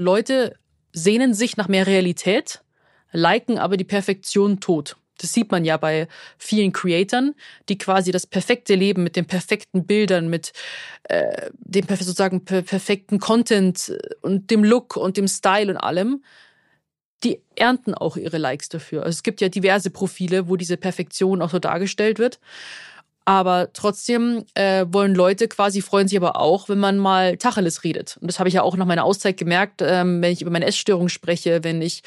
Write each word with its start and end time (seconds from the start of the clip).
Leute 0.00 0.56
sehnen 0.92 1.34
sich 1.34 1.56
nach 1.56 1.68
mehr 1.68 1.86
Realität, 1.86 2.62
liken 3.12 3.58
aber 3.58 3.76
die 3.76 3.84
Perfektion 3.84 4.60
tot. 4.60 4.96
Das 5.18 5.34
sieht 5.34 5.50
man 5.50 5.66
ja 5.66 5.76
bei 5.76 6.08
vielen 6.38 6.72
Creatoren, 6.72 7.34
die 7.68 7.76
quasi 7.76 8.10
das 8.10 8.26
perfekte 8.26 8.74
Leben 8.74 9.02
mit 9.02 9.16
den 9.16 9.26
perfekten 9.26 9.86
Bildern, 9.86 10.30
mit 10.30 10.52
äh, 11.04 11.50
dem 11.52 11.86
sozusagen 11.86 12.46
perfekten 12.46 13.18
Content 13.18 13.92
und 14.22 14.50
dem 14.50 14.64
Look 14.64 14.96
und 14.96 15.18
dem 15.18 15.28
Style 15.28 15.70
und 15.70 15.76
allem, 15.76 16.24
die 17.22 17.42
ernten 17.54 17.92
auch 17.92 18.16
ihre 18.16 18.38
Likes 18.38 18.70
dafür. 18.70 19.02
Also 19.02 19.10
es 19.10 19.22
gibt 19.22 19.42
ja 19.42 19.50
diverse 19.50 19.90
Profile, 19.90 20.48
wo 20.48 20.56
diese 20.56 20.78
Perfektion 20.78 21.42
auch 21.42 21.50
so 21.50 21.58
dargestellt 21.58 22.18
wird. 22.18 22.40
Aber 23.30 23.72
trotzdem 23.72 24.44
äh, 24.54 24.86
wollen 24.88 25.14
Leute 25.14 25.46
quasi, 25.46 25.82
freuen 25.82 26.08
sich 26.08 26.18
aber 26.18 26.34
auch, 26.34 26.68
wenn 26.68 26.80
man 26.80 26.98
mal 26.98 27.36
Tacheles 27.36 27.84
redet. 27.84 28.18
Und 28.20 28.26
das 28.26 28.40
habe 28.40 28.48
ich 28.48 28.56
ja 28.56 28.62
auch 28.62 28.76
nach 28.76 28.86
meiner 28.86 29.04
Auszeit 29.04 29.36
gemerkt, 29.36 29.82
ähm, 29.82 30.20
wenn 30.20 30.32
ich 30.32 30.42
über 30.42 30.50
meine 30.50 30.66
Essstörung 30.66 31.08
spreche, 31.08 31.62
wenn 31.62 31.80
ich 31.80 32.02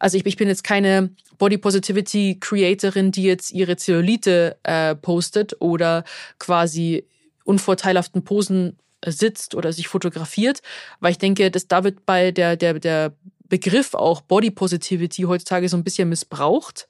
also 0.00 0.18
ich, 0.18 0.26
ich 0.26 0.36
bin 0.36 0.48
jetzt 0.48 0.64
keine 0.64 1.10
Body 1.38 1.56
Positivity 1.56 2.38
Creatorin, 2.40 3.12
die 3.12 3.22
jetzt 3.22 3.52
ihre 3.52 3.76
Zellulite 3.76 4.56
äh, 4.64 4.96
postet 4.96 5.54
oder 5.60 6.02
quasi 6.40 7.06
unvorteilhaften 7.44 8.24
Posen 8.24 8.76
äh, 9.02 9.12
sitzt 9.12 9.54
oder 9.54 9.72
sich 9.72 9.86
fotografiert, 9.86 10.62
weil 10.98 11.12
ich 11.12 11.18
denke, 11.18 11.52
dass 11.52 11.68
da 11.68 11.84
wird 11.84 12.04
bei 12.06 12.32
der, 12.32 12.56
der, 12.56 12.74
der 12.80 13.14
Begriff 13.48 13.94
auch 13.94 14.20
Body 14.20 14.50
Positivity 14.50 15.22
heutzutage 15.22 15.68
so 15.68 15.76
ein 15.76 15.84
bisschen 15.84 16.08
missbraucht. 16.08 16.88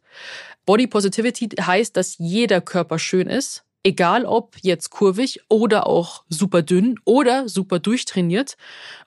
Body 0.65 0.87
Positivity 0.87 1.51
heißt, 1.61 1.95
dass 1.95 2.17
jeder 2.17 2.63
Körper 2.63 2.99
schön 2.99 3.29
ist, 3.29 3.66
egal 3.87 4.25
ob 4.25 4.57
jetzt 4.63 4.91
kurvig 4.91 5.41
oder 5.49 5.87
auch 5.87 6.25
super 6.29 6.63
dünn 6.63 6.97
oder 7.05 7.49
super 7.49 7.79
durchtrainiert 7.79 8.57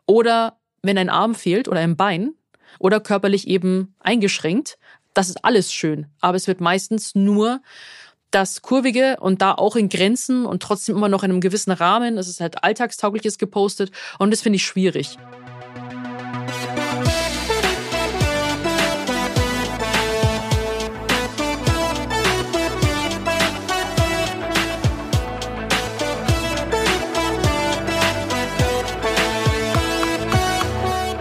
oder 0.05 0.57
wenn 0.81 0.97
ein 0.97 1.09
Arm 1.09 1.35
fehlt 1.35 1.67
oder 1.67 1.81
ein 1.81 1.97
Bein, 1.97 2.35
oder 2.77 2.99
körperlich 2.99 3.47
eben 3.47 3.95
eingeschränkt. 3.99 4.77
Das 5.13 5.29
ist 5.29 5.43
alles 5.43 5.73
schön, 5.73 6.07
aber 6.21 6.37
es 6.37 6.47
wird 6.47 6.61
meistens 6.61 7.15
nur 7.15 7.61
das 8.31 8.61
Kurvige 8.61 9.17
und 9.19 9.41
da 9.41 9.53
auch 9.53 9.75
in 9.75 9.89
Grenzen 9.89 10.45
und 10.45 10.61
trotzdem 10.61 10.95
immer 10.95 11.09
noch 11.09 11.23
in 11.23 11.31
einem 11.31 11.41
gewissen 11.41 11.71
Rahmen. 11.71 12.17
Es 12.17 12.27
ist 12.27 12.41
halt 12.41 12.63
alltagstaugliches 12.63 13.39
gepostet 13.39 13.91
und 14.19 14.31
das 14.31 14.41
finde 14.41 14.57
ich 14.57 14.65
schwierig. 14.65 15.17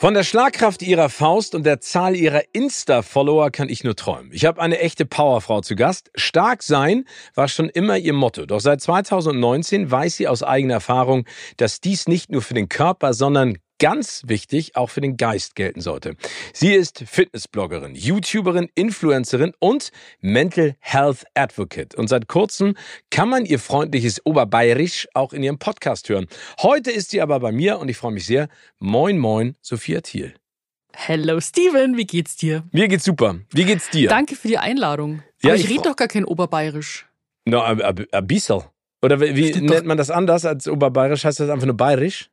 Von 0.00 0.14
der 0.14 0.22
Schlagkraft 0.22 0.82
ihrer 0.82 1.08
Faust 1.08 1.56
und 1.56 1.66
der 1.66 1.80
Zahl 1.80 2.14
ihrer 2.14 2.42
Insta-Follower 2.52 3.50
kann 3.50 3.68
ich 3.68 3.82
nur 3.82 3.96
träumen. 3.96 4.30
Ich 4.32 4.44
habe 4.44 4.62
eine 4.62 4.78
echte 4.78 5.04
Powerfrau 5.04 5.60
zu 5.60 5.74
Gast. 5.74 6.12
Stark 6.14 6.62
sein 6.62 7.04
war 7.34 7.48
schon 7.48 7.68
immer 7.68 7.98
ihr 7.98 8.12
Motto. 8.12 8.46
Doch 8.46 8.60
seit 8.60 8.80
2019 8.80 9.90
weiß 9.90 10.16
sie 10.16 10.28
aus 10.28 10.44
eigener 10.44 10.74
Erfahrung, 10.74 11.26
dass 11.56 11.80
dies 11.80 12.06
nicht 12.06 12.30
nur 12.30 12.42
für 12.42 12.54
den 12.54 12.68
Körper, 12.68 13.12
sondern 13.12 13.58
ganz 13.78 14.22
wichtig 14.26 14.76
auch 14.76 14.90
für 14.90 15.00
den 15.00 15.16
Geist 15.16 15.54
gelten 15.54 15.80
sollte. 15.80 16.16
Sie 16.52 16.74
ist 16.74 17.04
Fitnessbloggerin, 17.06 17.94
YouTuberin, 17.94 18.68
Influencerin 18.74 19.52
und 19.58 19.90
Mental 20.20 20.76
Health 20.80 21.24
Advocate. 21.34 21.94
Und 21.94 22.08
seit 22.08 22.28
kurzem 22.28 22.74
kann 23.10 23.28
man 23.28 23.44
ihr 23.44 23.58
freundliches 23.58 24.24
Oberbayerisch 24.24 25.08
auch 25.14 25.32
in 25.32 25.42
ihrem 25.42 25.58
Podcast 25.58 26.08
hören. 26.08 26.26
Heute 26.60 26.90
ist 26.90 27.10
sie 27.10 27.20
aber 27.20 27.40
bei 27.40 27.52
mir 27.52 27.78
und 27.78 27.88
ich 27.88 27.96
freue 27.96 28.12
mich 28.12 28.26
sehr. 28.26 28.48
Moin, 28.78 29.18
moin, 29.18 29.56
Sophia 29.60 30.00
Thiel. 30.00 30.34
Hello 30.94 31.40
Steven, 31.40 31.96
wie 31.96 32.06
geht's 32.06 32.36
dir? 32.36 32.64
Mir 32.72 32.88
geht's 32.88 33.04
super. 33.04 33.36
Wie 33.52 33.64
geht's 33.64 33.88
dir? 33.90 34.08
Danke 34.08 34.34
für 34.34 34.48
die 34.48 34.58
Einladung. 34.58 35.22
Ja, 35.42 35.50
Aber 35.50 35.56
ich, 35.56 35.64
ich 35.64 35.70
rede 35.70 35.82
doch 35.82 35.96
gar 35.96 36.08
kein 36.08 36.24
Oberbayerisch. 36.24 37.06
No, 37.44 37.60
ein 37.60 38.26
bisschen. 38.26 38.62
Oder 39.00 39.20
wie 39.20 39.52
nennt 39.52 39.86
man 39.86 39.96
das 39.96 40.10
anders 40.10 40.44
als 40.44 40.66
Oberbayerisch? 40.66 41.24
Heißt 41.24 41.38
das 41.38 41.50
einfach 41.50 41.66
nur 41.66 41.76
bayerisch? 41.76 42.30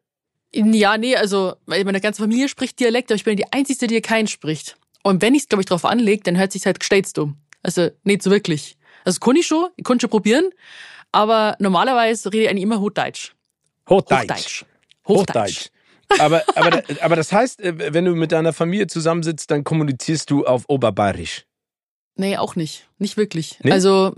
Ja, 0.55 0.97
nee, 0.97 1.15
also 1.15 1.55
meine 1.65 1.99
ganze 1.99 2.21
Familie 2.21 2.47
spricht 2.47 2.79
Dialekt, 2.79 3.11
aber 3.11 3.17
ich 3.17 3.25
bin 3.25 3.35
die 3.35 3.51
Einzige, 3.51 3.87
die 3.87 4.01
keinen 4.01 4.27
spricht. 4.27 4.77
Und 5.03 5.21
wenn 5.21 5.35
ich 5.35 5.43
es, 5.43 5.49
glaube 5.49 5.61
ich, 5.61 5.65
drauf 5.65 5.83
anlege, 5.83 6.23
dann 6.23 6.37
hört 6.37 6.51
sich 6.53 6.65
halt 6.65 6.79
gestellt 6.79 7.15
dumm. 7.17 7.37
Also 7.61 7.89
nicht 8.03 8.23
so 8.23 8.31
wirklich. 8.31 8.77
Also 9.03 9.19
kann 9.19 9.35
ich 9.35 9.45
schon, 9.45 9.67
ich 9.75 9.83
kann 9.83 9.99
schon 9.99 10.09
probieren, 10.09 10.49
aber 11.11 11.55
normalerweise 11.59 12.31
rede 12.31 12.43
ich 12.43 12.49
eigentlich 12.49 12.63
immer 12.63 12.79
Hochdeutsch. 12.79 13.33
Hochdeutsch. 13.89 14.65
Hochdeutsch. 15.07 15.07
Hochdeutsch. 15.07 15.69
aber, 16.19 16.43
aber, 16.55 16.83
aber 17.01 17.15
das 17.15 17.31
heißt, 17.31 17.61
äh, 17.61 17.93
wenn 17.93 18.05
du 18.05 18.15
mit 18.15 18.31
deiner 18.31 18.53
Familie 18.53 18.87
zusammensitzt, 18.87 19.51
dann 19.51 19.63
kommunizierst 19.63 20.29
du 20.29 20.45
auf 20.45 20.63
Oberbayerisch. 20.67 21.45
Nee, 22.15 22.37
auch 22.37 22.55
nicht. 22.55 22.87
Nicht 22.97 23.17
wirklich. 23.17 23.59
Nee? 23.61 23.71
Also 23.71 24.15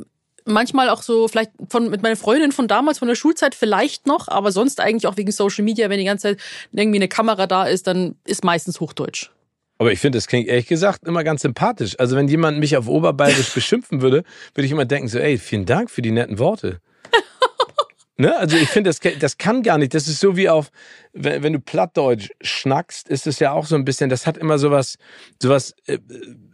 manchmal 0.47 0.90
auch 0.90 1.03
so, 1.03 1.28
vielleicht 1.28 1.52
von, 1.69 1.90
mit 1.90 2.02
meiner 2.02 2.16
Freundin 2.16 2.52
von 2.52 2.68
damals, 2.68 3.00
von 3.00 3.08
der 3.08 3.16
Schulzeit 3.16 3.56
vielleicht 3.56 4.08
noch, 4.08 4.28
aber 4.28 4.52
sonst 4.52 4.80
eigentlich 4.80 5.08
auch 5.08 5.18
wegen 5.18 5.31
Social 5.31 5.63
Media, 5.63 5.90
wenn 5.90 6.00
die 6.00 6.06
ganze 6.06 6.30
Zeit 6.30 6.40
irgendwie 6.72 6.97
eine 6.97 7.08
Kamera 7.08 7.47
da 7.47 7.66
ist, 7.66 7.88
dann 7.88 8.16
ist 8.25 8.44
meistens 8.44 8.80
Hochdeutsch. 8.80 9.30
Aber 9.78 9.91
ich 9.91 10.00
finde, 10.00 10.18
das 10.18 10.28
klingt 10.28 10.47
ehrlich 10.47 10.68
gesagt 10.68 11.06
immer 11.06 11.24
ganz 11.24 11.44
sympathisch. 11.44 12.00
Also 12.00 12.16
wenn 12.16 12.28
jemand 12.28 12.59
mich 12.59 12.78
auf 12.78 12.88
Oberbayerisch 12.88 13.52
beschimpfen 13.53 14.02
würde, 14.02 14.24
würde 14.56 14.66
ich 14.66 14.72
immer 14.72 14.85
denken 14.85 15.08
so, 15.08 15.19
ey, 15.19 15.38
vielen 15.38 15.66
Dank 15.66 15.91
für 15.91 16.02
die 16.02 16.12
netten 16.12 16.40
Worte. 16.40 16.81
ne? 18.18 18.35
Also 18.38 18.58
ich 18.58 18.69
finde, 18.69 18.90
das, 18.90 19.00
das 19.19 19.38
kann 19.38 19.62
gar 19.62 19.78
nicht. 19.78 19.94
Das 19.94 20.08
ist 20.08 20.19
so 20.19 20.35
wie 20.35 20.50
auf, 20.50 20.72
wenn, 21.14 21.44
wenn 21.44 21.53
du 21.53 21.59
Plattdeutsch 21.59 22.29
schnackst, 22.41 23.08
ist 23.09 23.28
es 23.28 23.40
ja 23.40 23.52
auch 23.52 23.66
so 23.66 23.75
ein 23.75 23.85
bisschen, 23.85 24.09
das 24.09 24.25
hat 24.25 24.38
immer 24.38 24.58
sowas, 24.58 24.97
sowas, 25.41 25.75
äh, 25.85 26.00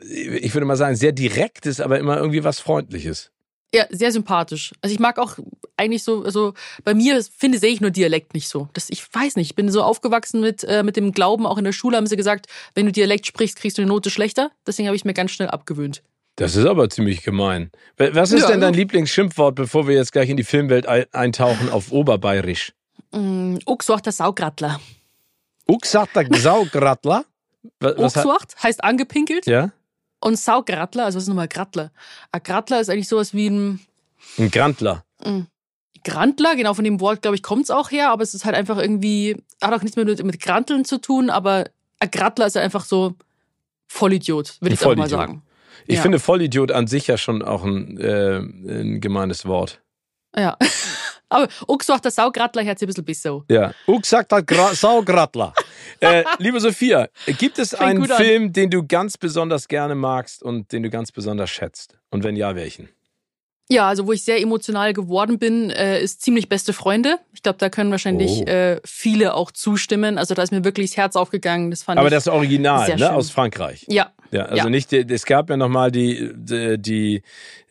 ich 0.02 0.54
würde 0.54 0.66
mal 0.66 0.75
sagen, 0.75 0.96
sehr 0.96 1.14
direktes, 1.14 1.80
aber 1.80 2.00
immer 2.00 2.18
irgendwie 2.18 2.44
was 2.44 2.60
Freundliches. 2.60 3.31
Ja, 3.73 3.85
sehr 3.89 4.11
sympathisch. 4.11 4.72
Also 4.81 4.94
ich 4.94 5.00
mag 5.00 5.17
auch 5.17 5.38
eigentlich 5.78 6.03
so, 6.03 6.23
also 6.23 6.53
bei 6.84 6.94
mir 6.94 7.23
finde 7.35 7.57
sehe 7.57 7.72
ich 7.72 7.81
nur 7.81 7.89
Dialekt 7.89 8.35
nicht 8.35 8.47
so. 8.47 8.69
Das, 8.73 8.89
ich 8.89 9.03
weiß 9.11 9.35
nicht, 9.35 9.51
ich 9.51 9.56
bin 9.56 9.72
so 9.72 9.81
aufgewachsen 9.81 10.41
mit, 10.41 10.63
äh, 10.63 10.84
mit 10.84 10.95
dem 10.95 11.11
Glauben, 11.11 11.47
auch 11.47 11.57
in 11.57 11.63
der 11.63 11.72
Schule 11.72 11.97
haben 11.97 12.06
sie 12.06 12.16
gesagt, 12.16 12.45
wenn 12.75 12.85
du 12.85 12.91
Dialekt 12.91 13.25
sprichst, 13.25 13.57
kriegst 13.57 13.78
du 13.78 13.81
eine 13.81 13.89
Note 13.89 14.12
schlechter. 14.12 14.51
Deswegen 14.67 14.88
habe 14.88 14.95
ich 14.95 15.06
mir 15.06 15.13
ganz 15.13 15.31
schnell 15.31 15.50
abgewöhnt. 15.50 16.03
Das 16.35 16.56
ist 16.56 16.66
aber 16.66 16.89
ziemlich 16.89 17.23
gemein. 17.23 17.72
Was 17.97 18.31
ist 18.31 18.41
ja, 18.41 18.47
denn 18.50 18.62
dein 18.62 18.73
Lieblingsschimpfwort, 18.73 19.56
bevor 19.56 19.88
wir 19.88 19.95
jetzt 19.95 20.12
gleich 20.12 20.29
in 20.29 20.38
die 20.38 20.44
Filmwelt 20.44 20.88
eintauchen 20.88 21.69
auf 21.69 21.91
Oberbayerisch? 21.91 22.73
Mm, 23.12 23.57
Uxwachter 23.67 24.12
Saugrattler. 24.12 24.79
Uxwachter 25.67 26.25
Saugrattler? 26.31 27.25
Uxwacht 27.81 28.62
heißt 28.62 28.83
angepinkelt. 28.83 29.45
Ja. 29.45 29.72
Und 30.23 30.38
Saugrattler, 30.38 31.03
also 31.03 31.17
was 31.17 31.23
ist 31.23 31.28
nochmal 31.28 31.50
Grattler? 31.50 31.91
Ein 32.31 32.44
Grattler 32.44 32.79
ist 32.79 32.89
eigentlich 32.89 33.09
sowas 33.09 33.34
wie 33.34 33.50
ein. 33.50 33.81
Ein 34.38 34.51
Grantler. 34.51 35.03
Ein 35.19 35.47
Grantler, 36.06 36.56
genau 36.56 36.73
von 36.73 36.85
dem 36.85 37.01
Wort, 37.01 37.22
glaube 37.22 37.35
ich, 37.35 37.44
kommt 37.44 37.63
es 37.63 37.72
auch 37.72 37.91
her, 37.91 38.09
aber 38.09 38.23
es 38.23 38.33
ist 38.33 38.45
halt 38.45 38.56
einfach 38.56 38.78
irgendwie, 38.78 39.35
hat 39.62 39.73
auch 39.73 39.81
nichts 39.81 39.97
mehr 39.97 40.06
mit, 40.06 40.23
mit 40.23 40.39
Granteln 40.39 40.85
zu 40.85 41.00
tun, 41.00 41.29
aber 41.29 41.66
ein 42.00 42.09
Grattler 42.09 42.47
ist 42.47 42.56
einfach 42.56 42.85
so 42.85 43.16
Vollidiot, 43.88 44.62
würde 44.62 44.75
ich 44.75 44.85
auch 44.85 44.95
mal 44.95 45.09
sagen. 45.09 45.44
Ich 45.88 45.98
ja. 45.98 46.01
finde 46.01 46.19
Vollidiot 46.19 46.71
an 46.71 46.88
sich 46.88 47.07
ja 47.07 47.18
schon 47.18 47.42
auch 47.42 47.65
ein, 47.65 47.98
äh, 47.98 48.38
ein 48.38 49.01
gemeines 49.01 49.45
Wort. 49.45 49.81
Ja. 50.36 50.57
Aber 51.33 51.47
auch 51.68 51.81
sagt 51.81 52.06
der 52.06 52.12
Saugrattler 52.12 52.63
hört 52.63 52.80
sich 52.80 52.85
ein 52.85 52.89
bisschen 52.89 53.06
besser 53.06 53.44
Ja, 53.50 53.74
auch 53.88 54.03
sagt 54.03 54.31
der 54.31 54.44
Gra 54.44 54.74
Saugrattler. 54.74 55.53
äh, 56.00 56.24
liebe 56.38 56.59
Sophia, 56.59 57.07
gibt 57.25 57.57
es 57.59 57.69
Fängt 57.75 57.81
einen 57.81 58.06
Film, 58.06 58.44
an. 58.45 58.53
den 58.53 58.69
du 58.69 58.85
ganz 58.85 59.18
besonders 59.18 59.68
gerne 59.68 59.95
magst 59.95 60.44
und 60.44 60.71
den 60.71 60.83
du 60.83 60.89
ganz 60.89 61.12
besonders 61.12 61.50
schätzt? 61.50 61.97
Und 62.12 62.24
wenn 62.24 62.35
ja, 62.35 62.56
welchen? 62.56 62.89
Ja, 63.74 63.88
also 63.88 64.06
wo 64.06 64.12
ich 64.12 64.24
sehr 64.24 64.40
emotional 64.40 64.94
geworden 64.94 65.40
bin, 65.40 65.72
äh, 65.72 66.00
ist 66.00 66.22
ziemlich 66.22 66.48
beste 66.48 66.74
Freunde. 66.74 67.18
Ich 67.34 67.42
glaube, 67.42 67.58
da 67.58 67.70
können 67.70 67.90
wahrscheinlich 67.90 68.44
oh. 68.46 68.50
äh, 68.50 68.80
viele 68.86 69.34
auch 69.34 69.52
zustimmen. 69.52 70.20
Also 70.20 70.36
da 70.36 70.44
ist 70.44 70.52
mir 70.52 70.64
wirklich 70.64 70.92
das 70.92 70.98
Herz 70.98 71.16
aufgegangen. 71.16 71.72
Das 71.72 71.81
fand 71.81 71.98
Aber 71.98 72.08
ich 72.08 72.14
das 72.14 72.28
Original, 72.28 72.88
ne, 72.88 73.00
schön. 73.00 73.08
aus 73.08 73.31
Frankreich. 73.31 73.86
Ja. 73.90 74.12
Ja, 74.30 74.44
also 74.46 74.64
ja. 74.64 74.70
nicht, 74.70 74.92
es 74.94 75.25
gab 75.25 75.50
ja 75.52 75.58
nochmal 75.58 75.92
die, 75.92 76.31
die, 76.36 76.80
die 76.80 77.22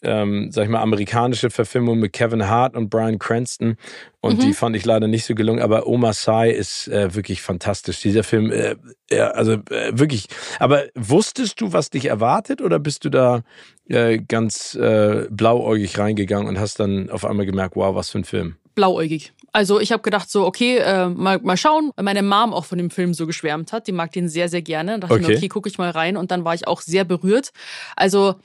ähm, 0.02 0.50
sag 0.50 0.64
ich 0.64 0.70
mal, 0.70 0.80
amerikanische 0.80 1.50
Verfilmung 1.50 1.98
mit 1.98 2.12
Kevin 2.12 2.48
Hart 2.48 2.76
und 2.76 2.90
Brian 2.90 3.18
Cranston. 3.18 3.76
und 4.20 4.38
mhm. 4.38 4.40
die 4.40 4.52
fand 4.52 4.76
ich 4.76 4.84
leider 4.84 5.06
nicht 5.06 5.24
so 5.24 5.34
gelungen. 5.34 5.60
Aber 5.60 5.86
Oma 5.86 6.12
Sai 6.12 6.50
ist 6.50 6.88
äh, 6.88 7.14
wirklich 7.14 7.42
fantastisch. 7.42 8.00
Dieser 8.00 8.24
Film, 8.24 8.50
äh, 8.50 8.76
ja, 9.10 9.28
also 9.30 9.54
äh, 9.70 9.92
wirklich. 9.92 10.26
Aber 10.58 10.84
wusstest 10.94 11.60
du, 11.60 11.72
was 11.72 11.90
dich 11.90 12.06
erwartet, 12.06 12.60
oder 12.60 12.78
bist 12.78 13.04
du 13.04 13.10
da 13.10 13.42
äh, 13.92 14.18
ganz 14.18 14.74
äh, 14.74 15.26
blauäugig 15.30 15.98
reingegangen 15.98 16.48
und 16.48 16.58
hast 16.58 16.80
dann 16.80 17.10
auf 17.10 17.24
einmal 17.24 17.46
gemerkt, 17.46 17.76
wow, 17.76 17.94
was 17.94 18.10
für 18.10 18.18
ein 18.18 18.24
Film? 18.24 18.56
Blauäugig. 18.74 19.32
Also 19.52 19.80
ich 19.80 19.92
habe 19.92 20.02
gedacht 20.02 20.30
so, 20.30 20.46
okay, 20.46 20.78
äh, 20.78 21.08
mal, 21.08 21.38
mal 21.40 21.58
schauen, 21.58 21.92
weil 21.96 22.04
meine 22.04 22.22
Mom 22.22 22.54
auch 22.54 22.64
von 22.64 22.78
dem 22.78 22.90
Film 22.90 23.12
so 23.12 23.26
geschwärmt 23.26 23.72
hat. 23.72 23.86
Die 23.86 23.92
mag 23.92 24.10
den 24.12 24.28
sehr, 24.28 24.48
sehr 24.48 24.62
gerne. 24.62 24.92
Da 24.92 25.06
dachte 25.06 25.14
okay. 25.14 25.22
ich 25.22 25.28
mir, 25.28 25.36
okay, 25.36 25.48
gucke 25.48 25.68
ich 25.68 25.76
mal 25.76 25.90
rein 25.90 26.16
und 26.16 26.30
dann 26.30 26.44
war 26.44 26.54
ich 26.54 26.66
auch 26.66 26.80
sehr 26.80 27.04
berührt. 27.04 27.52
Also 27.96 28.36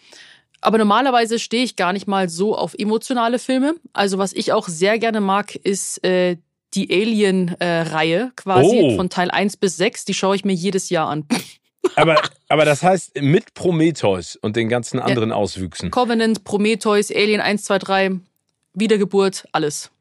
aber 0.59 0.77
normalerweise 0.79 1.39
stehe 1.39 1.63
ich 1.63 1.75
gar 1.75 1.93
nicht 1.93 2.07
mal 2.07 2.29
so 2.29 2.55
auf 2.55 2.73
emotionale 2.77 3.39
Filme. 3.39 3.75
Also 3.93 4.17
was 4.17 4.33
ich 4.33 4.53
auch 4.53 4.67
sehr 4.67 4.99
gerne 4.99 5.21
mag, 5.21 5.55
ist 5.55 6.03
äh, 6.03 6.37
die 6.73 6.91
Alien-Reihe 6.91 8.19
äh, 8.19 8.31
quasi 8.35 8.79
oh. 8.81 8.95
von 8.95 9.09
Teil 9.09 9.31
1 9.31 9.57
bis 9.57 9.77
6. 9.77 10.05
Die 10.05 10.13
schaue 10.13 10.35
ich 10.35 10.45
mir 10.45 10.53
jedes 10.53 10.89
Jahr 10.89 11.09
an. 11.09 11.25
Aber, 11.95 12.21
aber 12.47 12.65
das 12.65 12.83
heißt 12.83 13.21
mit 13.21 13.53
Prometheus 13.53 14.35
und 14.35 14.55
den 14.55 14.69
ganzen 14.69 14.99
anderen 14.99 15.29
ja. 15.29 15.35
Auswüchsen. 15.35 15.91
Covenant, 15.91 16.43
Prometheus, 16.43 17.11
Alien 17.11 17.41
1, 17.41 17.63
2, 17.63 17.79
3, 17.79 18.11
Wiedergeburt, 18.73 19.45
alles. 19.51 19.91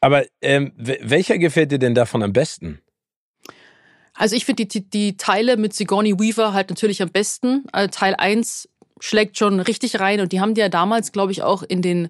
Aber 0.00 0.24
ähm, 0.42 0.72
welcher 0.76 1.38
gefällt 1.38 1.72
dir 1.72 1.78
denn 1.78 1.94
davon 1.94 2.22
am 2.22 2.32
besten? 2.32 2.80
Also 4.14 4.36
ich 4.36 4.44
finde 4.44 4.66
die, 4.66 4.80
die, 4.80 4.90
die, 4.90 5.16
Teile 5.16 5.56
mit 5.56 5.74
Sigourney 5.74 6.18
Weaver 6.18 6.52
halt 6.52 6.70
natürlich 6.70 7.02
am 7.02 7.10
besten. 7.10 7.64
Also 7.72 7.90
Teil 7.90 8.14
1 8.16 8.68
schlägt 9.00 9.38
schon 9.38 9.60
richtig 9.60 10.00
rein 10.00 10.20
und 10.20 10.32
die 10.32 10.40
haben 10.40 10.54
die 10.54 10.60
ja 10.60 10.68
damals, 10.68 11.12
glaube 11.12 11.32
ich, 11.32 11.42
auch 11.42 11.62
in 11.62 11.82
den 11.82 12.08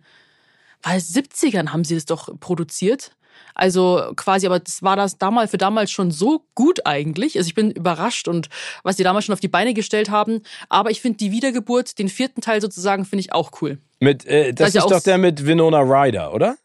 war 0.82 0.94
70ern 0.94 1.72
haben 1.72 1.84
sie 1.84 1.96
es 1.96 2.04
doch 2.04 2.28
produziert. 2.38 3.12
Also 3.58 4.12
quasi, 4.14 4.46
aber 4.46 4.60
das 4.60 4.82
war 4.82 4.96
das 4.96 5.19
damals 5.19 5.50
für 5.50 5.58
damals 5.58 5.90
schon 5.90 6.12
so 6.12 6.44
gut 6.55 6.87
eigentlich. 6.87 7.37
Also 7.37 7.49
ich 7.49 7.55
bin 7.55 7.72
überrascht 7.72 8.28
und 8.28 8.49
was 8.84 8.96
die 8.96 9.02
damals 9.02 9.25
schon 9.25 9.32
auf 9.32 9.40
die 9.40 9.49
Beine 9.49 9.75
gestellt 9.75 10.10
haben. 10.10 10.43
Aber 10.69 10.90
ich 10.90 11.00
finde 11.00 11.19
die 11.19 11.32
Wiedergeburt, 11.32 11.99
den 11.99 12.08
vierten 12.08 12.40
Teil 12.40 12.60
sozusagen, 12.60 13.05
finde 13.05 13.20
ich 13.20 13.32
auch 13.32 13.50
cool. 13.60 13.78
Mit, 13.99 14.25
äh, 14.26 14.55
das, 14.55 14.72
das 14.72 14.84
ist 14.84 14.90
doch 14.90 15.02
der 15.02 15.19
mit 15.19 15.44
Winona 15.44 15.81
Ryder, 15.81 16.32
oder? 16.32 16.56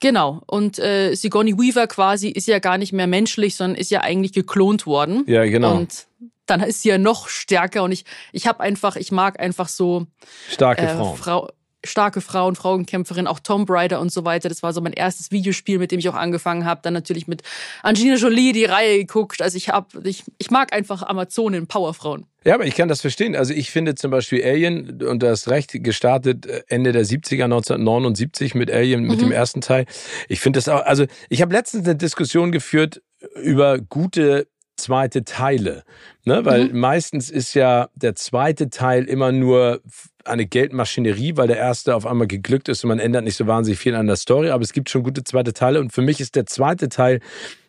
Genau. 0.00 0.42
Und 0.46 0.78
äh, 0.78 1.14
Sigourney 1.14 1.58
Weaver 1.58 1.86
quasi 1.86 2.28
ist 2.28 2.46
ja 2.46 2.58
gar 2.58 2.76
nicht 2.76 2.92
mehr 2.92 3.06
menschlich, 3.06 3.56
sondern 3.56 3.80
ist 3.80 3.90
ja 3.90 4.02
eigentlich 4.02 4.34
geklont 4.34 4.86
worden. 4.86 5.24
Ja, 5.26 5.44
genau. 5.44 5.76
Und 5.76 6.06
dann 6.44 6.60
ist 6.60 6.82
sie 6.82 6.90
ja 6.90 6.98
noch 6.98 7.28
stärker 7.28 7.82
und 7.82 7.92
ich, 7.92 8.04
ich 8.32 8.46
habe 8.46 8.60
einfach, 8.60 8.96
ich 8.96 9.12
mag 9.12 9.40
einfach 9.40 9.68
so 9.68 10.06
starke 10.50 10.82
äh, 10.82 10.94
Frauen. 10.94 11.16
Frau, 11.16 11.48
starke 11.84 12.20
Frauen, 12.20 12.56
Frauenkämpferin, 12.56 13.26
auch 13.26 13.40
Tomb 13.40 13.70
Raider 13.70 14.00
und 14.00 14.12
so 14.12 14.24
weiter. 14.24 14.48
Das 14.48 14.62
war 14.62 14.72
so 14.72 14.80
mein 14.80 14.92
erstes 14.92 15.30
Videospiel, 15.30 15.78
mit 15.78 15.92
dem 15.92 15.98
ich 15.98 16.08
auch 16.08 16.14
angefangen 16.14 16.64
habe. 16.64 16.80
Dann 16.82 16.92
natürlich 16.92 17.28
mit 17.28 17.42
Angelina 17.82 18.16
Jolie 18.16 18.52
die 18.52 18.64
Reihe 18.64 18.98
geguckt. 18.98 19.40
Also 19.42 19.56
ich 19.56 19.68
hab, 19.68 19.94
ich, 20.04 20.24
ich 20.38 20.50
mag 20.50 20.72
einfach 20.72 21.02
Amazonen, 21.02 21.66
Powerfrauen. 21.66 22.26
Ja, 22.44 22.54
aber 22.54 22.66
ich 22.66 22.74
kann 22.74 22.88
das 22.88 23.00
verstehen. 23.00 23.36
Also 23.36 23.52
ich 23.52 23.70
finde 23.70 23.94
zum 23.94 24.10
Beispiel 24.10 24.42
Alien, 24.44 25.02
und 25.02 25.22
du 25.22 25.28
hast 25.28 25.48
recht, 25.48 25.72
gestartet 25.72 26.46
äh, 26.46 26.62
Ende 26.68 26.92
der 26.92 27.04
70er, 27.04 27.44
1979 27.44 28.54
mit 28.54 28.70
Alien, 28.70 29.02
mit 29.02 29.18
mhm. 29.18 29.24
dem 29.24 29.32
ersten 29.32 29.60
Teil. 29.60 29.86
Ich 30.28 30.40
finde 30.40 30.58
das 30.58 30.68
auch, 30.68 30.84
also 30.84 31.06
ich 31.28 31.42
habe 31.42 31.52
letztens 31.52 31.86
eine 31.86 31.96
Diskussion 31.96 32.52
geführt 32.52 33.02
über 33.34 33.78
gute 33.78 34.48
zweite 34.78 35.24
Teile. 35.24 35.84
Ne? 36.24 36.44
Weil 36.44 36.68
mhm. 36.68 36.78
meistens 36.78 37.30
ist 37.30 37.54
ja 37.54 37.88
der 37.94 38.14
zweite 38.14 38.70
Teil 38.70 39.04
immer 39.04 39.32
nur 39.32 39.80
eine 40.24 40.46
Geldmaschinerie, 40.46 41.36
weil 41.36 41.48
der 41.48 41.56
erste 41.56 41.94
auf 41.94 42.06
einmal 42.06 42.26
geglückt 42.26 42.68
ist 42.68 42.84
und 42.84 42.88
man 42.88 42.98
ändert 42.98 43.24
nicht 43.24 43.36
so 43.36 43.46
wahnsinnig 43.46 43.78
viel 43.78 43.94
an 43.94 44.06
der 44.06 44.16
Story. 44.16 44.50
Aber 44.50 44.62
es 44.62 44.72
gibt 44.72 44.90
schon 44.90 45.02
gute 45.02 45.24
zweite 45.24 45.52
Teile 45.52 45.80
und 45.80 45.92
für 45.92 46.02
mich 46.02 46.20
ist 46.20 46.36
der 46.36 46.46
zweite 46.46 46.88
Teil 46.88 47.20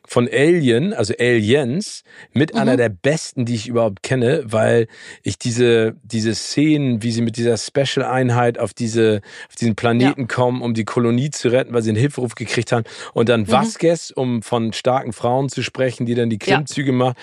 von 0.10 0.28
Alien, 0.28 0.92
also 0.92 1.14
Aliens, 1.20 2.04
mit 2.34 2.54
mhm. 2.54 2.60
einer 2.60 2.78
der 2.78 2.90
besten, 2.90 3.46
die 3.46 3.54
ich 3.54 3.68
überhaupt 3.68 4.02
kenne, 4.02 4.42
weil 4.46 4.88
ich 5.22 5.38
diese, 5.38 5.96
diese 6.02 6.34
Szenen, 6.34 7.04
wie 7.04 7.12
sie 7.12 7.22
mit 7.22 7.38
dieser 7.38 7.58
Special-Einheit 7.58 8.58
auf 8.58 8.74
diese, 8.74 9.22
auf 9.48 9.56
diesen 9.56 9.76
Planeten 9.76 10.22
ja. 10.22 10.28
kommen, 10.28 10.64
um 10.64 10.74
die 10.74 10.84
Kolonie 10.84 11.30
zu 11.30 11.50
retten, 11.50 11.76
weil 11.76 11.84
sie 11.84 11.92
einen 11.92 12.00
Hilferuf 12.00 12.34
gekriegt 12.34 12.72
haben. 12.72 12.86
Und 13.14 13.30
dann 13.30 13.42
mhm. 13.42 13.52
Vasquez, 13.52 14.10
um 14.10 14.42
von 14.42 14.74
starken 14.74 15.14
Frauen 15.14 15.48
zu 15.48 15.62
sprechen, 15.62 16.08
die 16.08 16.16
dann 16.16 16.32
die 16.32 16.40
Klimmzüge 16.40 16.90
ja. 16.90 16.98
macht. 16.98 17.18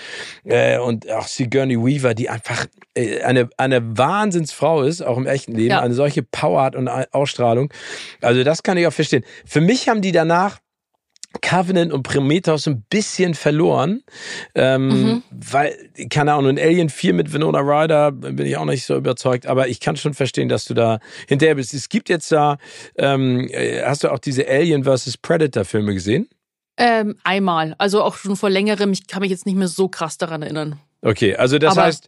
Äh, 0.45 0.79
und 0.79 1.11
auch 1.11 1.27
Sigourney 1.27 1.77
Weaver, 1.77 2.13
die 2.13 2.29
einfach 2.29 2.67
äh, 2.93 3.21
eine, 3.21 3.49
eine 3.57 3.97
Wahnsinnsfrau 3.97 4.83
ist, 4.83 5.01
auch 5.01 5.17
im 5.17 5.27
echten 5.27 5.53
Leben, 5.53 5.71
ja. 5.71 5.81
eine 5.81 5.93
solche 5.93 6.23
Power 6.23 6.63
hat 6.63 6.75
und 6.77 6.87
Ausstrahlung. 6.87 7.69
Also 8.21 8.45
das 8.45 8.63
kann 8.63 8.77
ich 8.77 8.87
auch 8.87 8.93
verstehen. 8.93 9.25
Für 9.45 9.59
mich 9.59 9.89
haben 9.89 10.01
die 10.01 10.13
danach 10.13 10.59
Covenant 11.41 11.93
und 11.93 12.03
Prometheus 12.03 12.67
ein 12.67 12.83
bisschen 12.89 13.33
verloren, 13.33 14.03
ähm, 14.55 14.87
mhm. 14.87 15.23
weil, 15.31 15.75
keine 16.09 16.33
Ahnung, 16.33 16.51
in 16.51 16.59
Alien 16.59 16.89
4 16.89 17.13
mit 17.13 17.33
Winona 17.33 17.59
Ryder 17.59 18.11
bin 18.11 18.45
ich 18.45 18.57
auch 18.57 18.65
nicht 18.65 18.85
so 18.85 18.95
überzeugt, 18.95 19.47
aber 19.47 19.67
ich 19.67 19.79
kann 19.79 19.97
schon 19.97 20.13
verstehen, 20.13 20.49
dass 20.49 20.65
du 20.65 20.73
da 20.73 20.99
hinterher 21.27 21.55
bist. 21.55 21.73
Es 21.73 21.89
gibt 21.89 22.09
jetzt 22.09 22.31
da, 22.31 22.57
ähm, 22.95 23.47
äh, 23.51 23.83
hast 23.83 24.03
du 24.03 24.11
auch 24.11 24.19
diese 24.19 24.47
Alien 24.47 24.83
vs. 24.83 25.17
Predator 25.17 25.65
Filme 25.65 25.93
gesehen? 25.93 26.27
Ähm, 26.77 27.15
einmal, 27.23 27.75
also 27.79 28.03
auch 28.03 28.15
schon 28.15 28.35
vor 28.35 28.49
längerem, 28.49 28.91
ich 28.91 29.07
kann 29.07 29.21
mich 29.21 29.31
jetzt 29.31 29.45
nicht 29.45 29.57
mehr 29.57 29.67
so 29.67 29.87
krass 29.87 30.17
daran 30.17 30.43
erinnern. 30.43 30.79
Okay, 31.01 31.35
also 31.35 31.57
das 31.57 31.71
aber 31.71 31.87
heißt, 31.87 32.07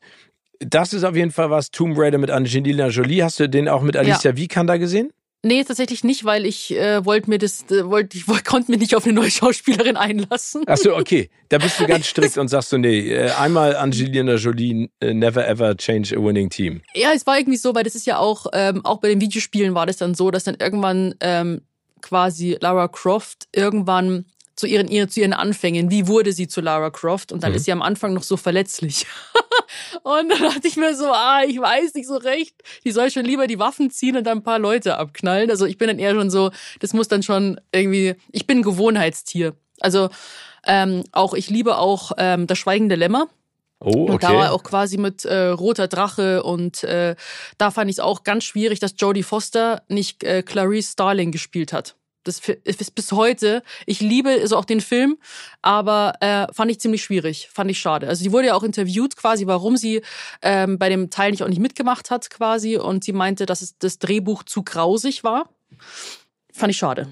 das 0.59 0.93
ist 0.93 1.03
auf 1.03 1.15
jeden 1.15 1.31
Fall 1.31 1.49
was, 1.49 1.71
Tomb 1.71 1.97
Raider 1.97 2.17
mit 2.17 2.29
Angelina 2.29 2.87
Jolie, 2.87 3.23
hast 3.23 3.39
du 3.39 3.49
den 3.49 3.67
auch 3.67 3.81
mit 3.81 3.97
Alicia 3.97 4.31
ja. 4.31 4.37
Vikander 4.37 4.77
gesehen? 4.77 5.11
Nee, 5.41 5.63
tatsächlich 5.63 6.03
nicht, 6.03 6.25
weil 6.25 6.45
ich 6.45 6.71
äh, 6.71 7.05
wollte 7.05 7.29
mir 7.29 7.37
das, 7.37 7.63
äh, 7.71 7.85
wollte, 7.85 8.17
ich 8.17 8.27
wollt, 8.27 8.43
konnte 8.45 8.71
mir 8.71 8.77
nicht 8.77 8.95
auf 8.95 9.05
eine 9.05 9.13
neue 9.13 9.31
Schauspielerin 9.31 9.95
einlassen. 9.95 10.63
Ach 10.67 10.77
so, 10.77 10.95
okay. 10.95 11.29
Da 11.47 11.57
bist 11.57 11.79
du 11.79 11.87
ganz 11.87 12.05
strikt 12.09 12.37
und 12.37 12.49
sagst 12.49 12.69
so, 12.69 12.77
nee, 12.77 13.09
äh, 13.09 13.31
einmal 13.31 13.75
Angelina 13.75 14.35
Jolie, 14.35 14.89
äh, 14.99 15.13
never 15.13 15.47
ever 15.47 15.77
change 15.77 16.15
a 16.15 16.21
winning 16.21 16.49
team. 16.49 16.81
Ja, 16.93 17.11
es 17.13 17.25
war 17.25 17.37
irgendwie 17.37 17.57
so, 17.57 17.73
weil 17.73 17.83
das 17.83 17.95
ist 17.95 18.05
ja 18.05 18.17
auch, 18.17 18.47
ähm, 18.53 18.85
auch 18.85 18.99
bei 18.99 19.09
den 19.09 19.21
Videospielen 19.21 19.73
war 19.73 19.85
das 19.85 19.97
dann 19.97 20.13
so, 20.13 20.29
dass 20.29 20.43
dann 20.43 20.57
irgendwann 20.59 21.15
ähm, 21.21 21.61
quasi 22.01 22.57
Lara 22.59 22.87
Croft 22.89 23.47
irgendwann 23.53 24.25
zu 24.59 24.67
ihren, 24.67 24.87
ihr, 24.87 25.07
zu 25.07 25.21
ihren 25.21 25.33
Anfängen, 25.33 25.89
wie 25.89 26.07
wurde 26.07 26.33
sie 26.33 26.47
zu 26.47 26.61
Lara 26.61 26.89
Croft? 26.89 27.31
Und 27.31 27.43
dann 27.43 27.51
mhm. 27.51 27.57
ist 27.57 27.65
sie 27.65 27.71
am 27.71 27.81
Anfang 27.81 28.13
noch 28.13 28.23
so 28.23 28.37
verletzlich. 28.37 29.07
und 30.03 30.29
dann 30.29 30.41
dachte 30.41 30.67
ich 30.67 30.75
mir 30.75 30.95
so, 30.95 31.05
ah, 31.05 31.41
ich 31.47 31.59
weiß 31.59 31.93
nicht 31.93 32.07
so 32.07 32.17
recht. 32.17 32.55
Die 32.83 32.91
soll 32.91 33.09
schon 33.09 33.25
lieber 33.25 33.47
die 33.47 33.59
Waffen 33.59 33.89
ziehen 33.89 34.17
und 34.17 34.25
dann 34.25 34.39
ein 34.39 34.43
paar 34.43 34.59
Leute 34.59 34.97
abknallen. 34.97 35.49
Also 35.49 35.65
ich 35.65 35.77
bin 35.77 35.87
dann 35.87 35.99
eher 35.99 36.13
schon 36.13 36.29
so, 36.29 36.51
das 36.79 36.93
muss 36.93 37.07
dann 37.07 37.23
schon 37.23 37.59
irgendwie, 37.71 38.15
ich 38.31 38.45
bin 38.45 38.59
ein 38.59 38.63
Gewohnheitstier. 38.63 39.55
Also 39.79 40.09
ähm, 40.67 41.03
auch, 41.13 41.33
ich 41.33 41.49
liebe 41.49 41.77
auch 41.77 42.11
ähm, 42.17 42.45
das 42.45 42.57
Schweigende 42.57 42.95
Lämmer. 42.95 43.27
Oh, 43.79 44.03
okay. 44.03 44.11
Und 44.11 44.23
da 44.23 44.33
war 44.33 44.51
auch 44.51 44.63
quasi 44.63 44.97
mit 44.97 45.23
äh, 45.23 45.47
Roter 45.47 45.87
Drache 45.87 46.43
und 46.43 46.83
äh, 46.83 47.15
da 47.57 47.71
fand 47.71 47.89
ich 47.89 47.95
es 47.95 47.99
auch 48.01 48.25
ganz 48.25 48.43
schwierig, 48.43 48.79
dass 48.79 48.95
Jodie 48.97 49.23
Foster 49.23 49.83
nicht 49.87 50.23
äh, 50.25 50.43
Clarice 50.43 50.91
Starling 50.91 51.31
gespielt 51.31 51.71
hat. 51.71 51.95
Das 52.23 52.41
ist 52.47 52.95
bis 52.95 53.11
heute. 53.11 53.63
Ich 53.85 54.01
liebe 54.01 54.35
so 54.35 54.41
also 54.41 54.57
auch 54.57 54.65
den 54.65 54.81
Film, 54.81 55.17
aber 55.61 56.13
äh, 56.19 56.47
fand 56.53 56.69
ich 56.71 56.79
ziemlich 56.79 57.03
schwierig, 57.03 57.49
fand 57.51 57.71
ich 57.71 57.79
schade. 57.79 58.07
Also 58.07 58.23
sie 58.23 58.31
wurde 58.31 58.47
ja 58.47 58.55
auch 58.55 58.63
interviewt 58.63 59.15
quasi, 59.15 59.47
warum 59.47 59.77
sie 59.77 60.01
ähm, 60.41 60.77
bei 60.77 60.89
dem 60.89 61.09
Teil 61.09 61.31
nicht 61.31 61.43
auch 61.43 61.47
nicht 61.47 61.61
mitgemacht 61.61 62.11
hat 62.11 62.29
quasi 62.29 62.77
und 62.77 63.03
sie 63.03 63.13
meinte, 63.13 63.45
dass 63.45 63.61
es 63.61 63.77
das 63.77 63.99
Drehbuch 63.99 64.43
zu 64.43 64.63
grausig 64.63 65.23
war. 65.23 65.49
Fand 66.51 66.71
ich 66.71 66.77
schade. 66.77 67.07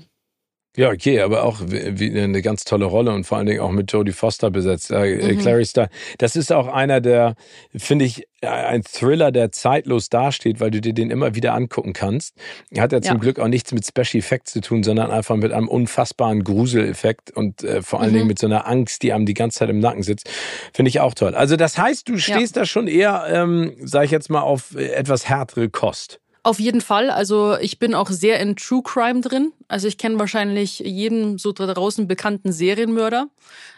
Ja, 0.77 0.91
okay, 0.91 1.21
aber 1.21 1.43
auch 1.43 1.59
wie 1.65 2.21
eine 2.21 2.43
ganz 2.43 2.63
tolle 2.63 2.85
Rolle 2.85 3.11
und 3.11 3.23
vor 3.23 3.39
allen 3.39 3.47
Dingen 3.47 3.61
auch 3.61 3.71
mit 3.71 3.91
Jodie 3.91 4.11
Foster 4.11 4.51
besetzt. 4.51 4.91
Äh, 4.91 5.33
mhm. 5.33 5.39
Clary 5.39 5.65
Star. 5.65 5.89
Das 6.19 6.35
ist 6.35 6.53
auch 6.53 6.67
einer 6.67 7.01
der, 7.01 7.33
finde 7.75 8.05
ich, 8.05 8.27
ein 8.43 8.83
Thriller, 8.83 9.31
der 9.31 9.51
zeitlos 9.51 10.09
dasteht, 10.09 10.59
weil 10.59 10.69
du 10.69 10.79
dir 10.79 10.93
den 10.93 11.09
immer 11.09 11.33
wieder 11.33 11.55
angucken 11.55 11.93
kannst. 11.93 12.35
Hat 12.77 12.91
ja 12.91 13.01
zum 13.01 13.15
ja. 13.15 13.19
Glück 13.19 13.39
auch 13.39 13.47
nichts 13.47 13.73
mit 13.73 13.87
Special 13.87 14.19
Effects 14.19 14.53
zu 14.53 14.61
tun, 14.61 14.83
sondern 14.83 15.09
einfach 15.09 15.35
mit 15.35 15.51
einem 15.51 15.67
unfassbaren 15.67 16.43
Gruseleffekt 16.43 17.31
und 17.31 17.63
äh, 17.63 17.81
vor 17.81 17.99
allen 17.99 18.11
mhm. 18.11 18.15
Dingen 18.15 18.27
mit 18.27 18.37
so 18.37 18.45
einer 18.45 18.67
Angst, 18.67 19.01
die 19.01 19.13
einem 19.13 19.25
die 19.25 19.33
ganze 19.33 19.57
Zeit 19.57 19.69
im 19.69 19.79
Nacken 19.79 20.03
sitzt. 20.03 20.29
Finde 20.75 20.89
ich 20.89 20.99
auch 20.99 21.15
toll. 21.15 21.33
Also 21.33 21.55
das 21.55 21.79
heißt, 21.79 22.07
du 22.07 22.19
stehst 22.19 22.55
ja. 22.55 22.61
da 22.61 22.65
schon 22.67 22.87
eher, 22.87 23.25
ähm, 23.27 23.73
sag 23.83 24.05
ich 24.05 24.11
jetzt 24.11 24.29
mal, 24.29 24.41
auf 24.41 24.75
äh, 24.75 24.91
etwas 24.91 25.27
härtere 25.27 25.69
Kost. 25.69 26.19
Auf 26.47 26.61
jeden 26.61 26.79
Fall. 26.79 27.09
Also 27.09 27.57
ich 27.59 27.77
bin 27.77 27.93
auch 27.93 28.09
sehr 28.09 28.39
in 28.39 28.55
True 28.55 28.81
Crime 28.81 29.19
drin. 29.19 29.51
Also 29.67 29.89
ich 29.89 29.97
kenne 29.97 30.17
wahrscheinlich 30.17 30.79
jeden 30.79 31.37
so 31.37 31.51
da 31.51 31.73
draußen 31.73 32.07
bekannten 32.07 32.53
Serienmörder. 32.53 33.27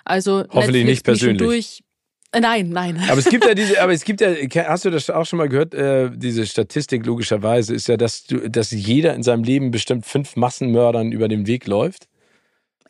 Also 0.06 0.44
hoffentlich 0.52 0.86
Netflix 0.86 0.88
nicht 0.88 1.04
persönlich. 1.04 1.38
Durch. 1.40 1.84
Äh, 2.32 2.42
nein, 2.42 2.70
nein. 2.70 3.04
Aber 3.10 3.18
es 3.18 3.26
gibt 3.26 3.44
ja 3.44 3.56
diese, 3.56 3.82
aber 3.82 3.92
es 3.92 4.04
gibt 4.04 4.22
ja, 4.22 4.30
hast 4.68 4.86
du 4.86 4.92
das 4.92 5.10
auch 5.10 5.26
schon 5.26 5.38
mal 5.38 5.50
gehört? 5.50 5.74
Äh, 5.74 6.12
diese 6.14 6.46
Statistik 6.46 7.08
logischerweise 7.08 7.74
ist 7.74 7.88
ja, 7.88 7.98
dass 7.98 8.26
du, 8.26 8.48
dass 8.48 8.70
jeder 8.70 9.16
in 9.16 9.24
seinem 9.24 9.44
Leben 9.44 9.72
bestimmt 9.72 10.06
fünf 10.06 10.36
Massenmördern 10.36 11.12
über 11.12 11.28
den 11.28 11.48
Weg 11.48 11.66
läuft. 11.66 12.09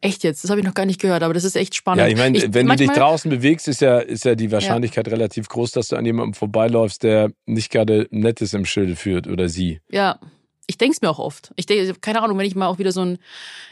Echt 0.01 0.23
jetzt? 0.23 0.43
Das 0.43 0.49
habe 0.49 0.61
ich 0.61 0.65
noch 0.65 0.73
gar 0.73 0.85
nicht 0.85 1.01
gehört, 1.01 1.23
aber 1.23 1.33
das 1.33 1.43
ist 1.43 1.55
echt 1.55 1.75
spannend. 1.75 2.01
Ja, 2.01 2.07
ich 2.07 2.17
meine, 2.17 2.53
wenn 2.53 2.67
du 2.67 2.75
dich 2.75 2.91
draußen 2.91 3.29
bewegst, 3.29 3.67
ist 3.67 3.81
ja, 3.81 3.99
ist 3.99 4.23
ja 4.23 4.35
die 4.35 4.51
Wahrscheinlichkeit 4.51 5.07
ja. 5.07 5.13
relativ 5.13 5.49
groß, 5.49 5.71
dass 5.71 5.89
du 5.89 5.97
an 5.97 6.05
jemandem 6.05 6.33
vorbeiläufst, 6.33 7.03
der 7.03 7.31
nicht 7.45 7.69
gerade 7.69 8.07
Nettes 8.09 8.53
im 8.53 8.65
Schilde 8.65 8.95
führt 8.95 9.27
oder 9.27 9.49
sie. 9.49 9.81
Ja, 9.91 10.19
ich 10.67 10.77
denke 10.77 10.95
es 10.95 11.01
mir 11.01 11.09
auch 11.09 11.19
oft. 11.19 11.51
Ich 11.57 11.65
denke, 11.65 11.95
keine 11.99 12.21
Ahnung, 12.21 12.37
wenn 12.37 12.45
ich 12.45 12.55
mal 12.55 12.67
auch 12.67 12.79
wieder 12.79 12.91
so 12.91 13.03
ein. 13.03 13.17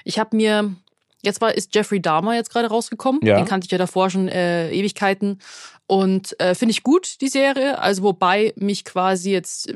Ich 0.03 0.19
habe 0.19 0.35
mir 0.35 0.75
Jetzt 1.23 1.41
war 1.41 1.53
ist 1.53 1.73
Jeffrey 1.73 1.99
Dahmer 1.99 2.35
jetzt 2.35 2.51
gerade 2.51 2.67
rausgekommen. 2.67 3.21
Ja. 3.23 3.37
Den 3.37 3.45
kannte 3.45 3.65
ich 3.65 3.71
ja 3.71 3.77
davor 3.77 4.09
schon 4.09 4.27
äh, 4.27 4.71
Ewigkeiten. 4.71 5.39
Und 5.87 6.39
äh, 6.39 6.53
finde 6.53 6.71
ich 6.71 6.83
gut, 6.83 7.21
die 7.21 7.27
Serie. 7.27 7.79
Also 7.79 8.03
wobei 8.03 8.53
mich 8.55 8.85
quasi 8.85 9.31
jetzt, 9.31 9.73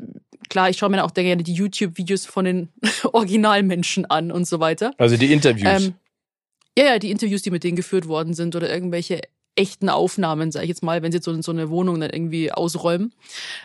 klar, 0.48 0.70
ich 0.70 0.78
schaue 0.78 0.90
mir 0.90 1.04
auch 1.04 1.12
gerne 1.12 1.42
die 1.42 1.54
YouTube-Videos 1.54 2.26
von 2.26 2.44
den 2.44 2.68
Originalmenschen 3.12 4.06
an 4.06 4.30
und 4.30 4.46
so 4.46 4.60
weiter. 4.60 4.92
Also 4.98 5.16
die 5.16 5.32
Interviews. 5.32 5.84
Ähm, 5.84 5.94
ja, 6.76 6.84
ja, 6.84 6.98
die 6.98 7.10
Interviews, 7.10 7.42
die 7.42 7.50
mit 7.50 7.64
denen 7.64 7.76
geführt 7.76 8.08
worden 8.08 8.34
sind 8.34 8.56
oder 8.56 8.72
irgendwelche 8.72 9.20
echten 9.54 9.88
Aufnahmen, 9.88 10.50
sage 10.50 10.64
ich 10.64 10.70
jetzt 10.70 10.82
mal, 10.82 11.02
wenn 11.02 11.12
sie 11.12 11.16
jetzt 11.16 11.26
so, 11.26 11.42
so 11.42 11.52
eine 11.52 11.68
Wohnung 11.70 12.00
dann 12.00 12.10
irgendwie 12.10 12.50
ausräumen. 12.52 13.12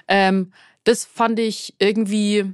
Ähm, 0.07 0.51
das 0.83 1.05
fand 1.05 1.39
ich 1.39 1.75
irgendwie 1.79 2.53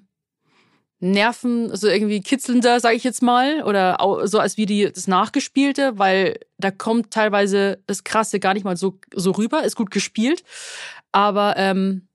Nerven, 1.00 1.76
so 1.76 1.88
irgendwie 1.88 2.22
kitzelnder, 2.22 2.80
sage 2.80 2.96
ich 2.96 3.04
jetzt 3.04 3.22
mal, 3.22 3.64
oder 3.64 3.98
so 4.26 4.40
als 4.40 4.56
wie 4.56 4.66
die 4.66 4.90
das 4.92 5.08
Nachgespielte, 5.08 5.98
weil 6.00 6.40
da 6.58 6.72
kommt 6.72 7.12
teilweise 7.12 7.80
das 7.88 8.04
Krasse 8.04 8.40
gar 8.40 8.54
nicht 8.54 8.64
mal 8.64 8.78
so 8.78 9.00
so 9.14 9.32
rüber, 9.32 9.64
ist 9.64 9.76
gut 9.76 9.92
gespielt, 9.92 10.44
aber 11.12 11.56
ähm, 11.58 12.08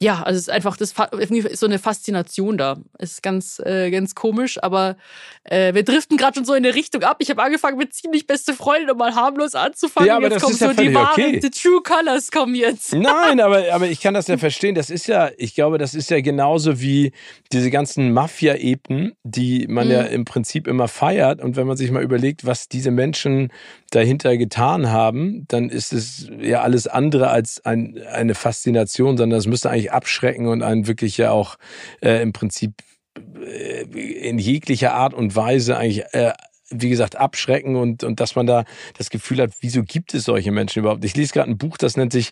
ja, 0.00 0.22
also 0.22 0.36
es 0.36 0.42
ist 0.42 0.50
einfach 0.50 0.76
das 0.76 0.92
ist 0.92 1.58
so 1.58 1.66
eine 1.66 1.80
Faszination 1.80 2.56
da. 2.56 2.78
Ist 2.98 3.20
ganz 3.22 3.58
äh, 3.58 3.90
ganz 3.90 4.14
komisch, 4.14 4.62
aber 4.62 4.96
äh, 5.42 5.74
wir 5.74 5.82
driften 5.82 6.16
gerade 6.16 6.36
schon 6.36 6.44
so 6.44 6.54
in 6.54 6.64
eine 6.64 6.74
Richtung 6.74 7.02
ab. 7.02 7.16
Ich 7.18 7.30
habe 7.30 7.42
angefangen 7.42 7.78
mit 7.78 7.92
ziemlich 7.94 8.28
beste 8.28 8.54
Freunde, 8.54 8.92
um 8.92 8.98
mal 8.98 9.16
harmlos 9.16 9.56
anzufangen. 9.56 10.06
Ja, 10.06 10.16
aber 10.16 10.26
jetzt 10.26 10.36
das 10.36 10.42
kommen 10.42 10.54
ist 10.54 10.60
ja 10.60 10.66
so 10.68 10.72
die 10.72 10.78
völlig 10.78 10.94
wahren, 10.94 11.10
okay. 11.10 11.40
die 11.40 11.50
True 11.50 11.82
Colors 11.82 12.30
kommen 12.30 12.54
jetzt. 12.54 12.92
Nein, 12.94 13.40
aber, 13.40 13.64
aber 13.72 13.88
ich 13.88 14.00
kann 14.00 14.14
das 14.14 14.28
ja 14.28 14.38
verstehen. 14.38 14.76
Das 14.76 14.88
ist 14.88 15.08
ja, 15.08 15.30
ich 15.36 15.56
glaube, 15.56 15.78
das 15.78 15.94
ist 15.94 16.10
ja 16.10 16.20
genauso 16.20 16.80
wie 16.80 17.12
diese 17.50 17.70
ganzen 17.70 18.12
Mafia-Epen, 18.12 19.14
die 19.24 19.66
man 19.68 19.88
Mhm. 19.88 19.92
ja 19.92 20.02
im 20.02 20.24
Prinzip 20.24 20.68
immer 20.68 20.86
feiert. 20.86 21.40
Und 21.40 21.56
wenn 21.56 21.66
man 21.66 21.76
sich 21.76 21.90
mal 21.90 22.02
überlegt, 22.02 22.46
was 22.46 22.68
diese 22.68 22.90
Menschen 22.92 23.52
dahinter 23.90 24.36
getan 24.36 24.90
haben, 24.90 25.44
dann 25.48 25.70
ist 25.70 25.92
es 25.92 26.28
ja 26.40 26.60
alles 26.62 26.86
andere 26.86 27.28
als 27.30 27.64
ein, 27.64 27.98
eine 28.12 28.34
Faszination, 28.34 29.16
sondern 29.16 29.38
es 29.38 29.46
müsste 29.46 29.70
eigentlich 29.70 29.92
abschrecken 29.92 30.46
und 30.46 30.62
einen 30.62 30.86
wirklich 30.86 31.16
ja 31.16 31.30
auch 31.30 31.56
äh, 32.02 32.20
im 32.22 32.32
Prinzip 32.32 32.74
äh, 33.16 33.82
in 34.28 34.38
jeglicher 34.38 34.94
Art 34.94 35.14
und 35.14 35.34
Weise 35.36 35.76
eigentlich 35.76 36.04
äh, 36.12 36.32
wie 36.70 36.90
gesagt, 36.90 37.16
abschrecken 37.16 37.76
und, 37.76 38.04
und 38.04 38.20
dass 38.20 38.36
man 38.36 38.46
da 38.46 38.64
das 38.98 39.08
Gefühl 39.08 39.40
hat, 39.40 39.52
wieso 39.60 39.82
gibt 39.84 40.12
es 40.12 40.24
solche 40.24 40.52
Menschen 40.52 40.80
überhaupt? 40.80 41.02
Ich 41.02 41.16
lese 41.16 41.32
gerade 41.32 41.50
ein 41.50 41.56
Buch, 41.56 41.78
das 41.78 41.96
nennt 41.96 42.12
sich 42.12 42.28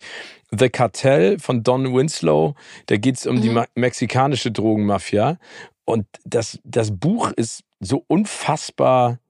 The 0.50 0.68
Cartel 0.68 1.38
von 1.38 1.62
Don 1.62 1.94
Winslow. 1.94 2.54
Da 2.84 2.98
geht 2.98 3.16
es 3.16 3.26
um 3.26 3.40
die 3.40 3.48
Mhm. 3.48 3.54
ma- 3.54 3.66
mexikanische 3.74 4.52
Drogenmafia. 4.52 5.38
Und 5.86 6.06
das, 6.26 6.58
das 6.64 6.90
Buch 6.94 7.32
ist 7.32 7.62
so 7.80 8.04
unfassbar 8.08 9.20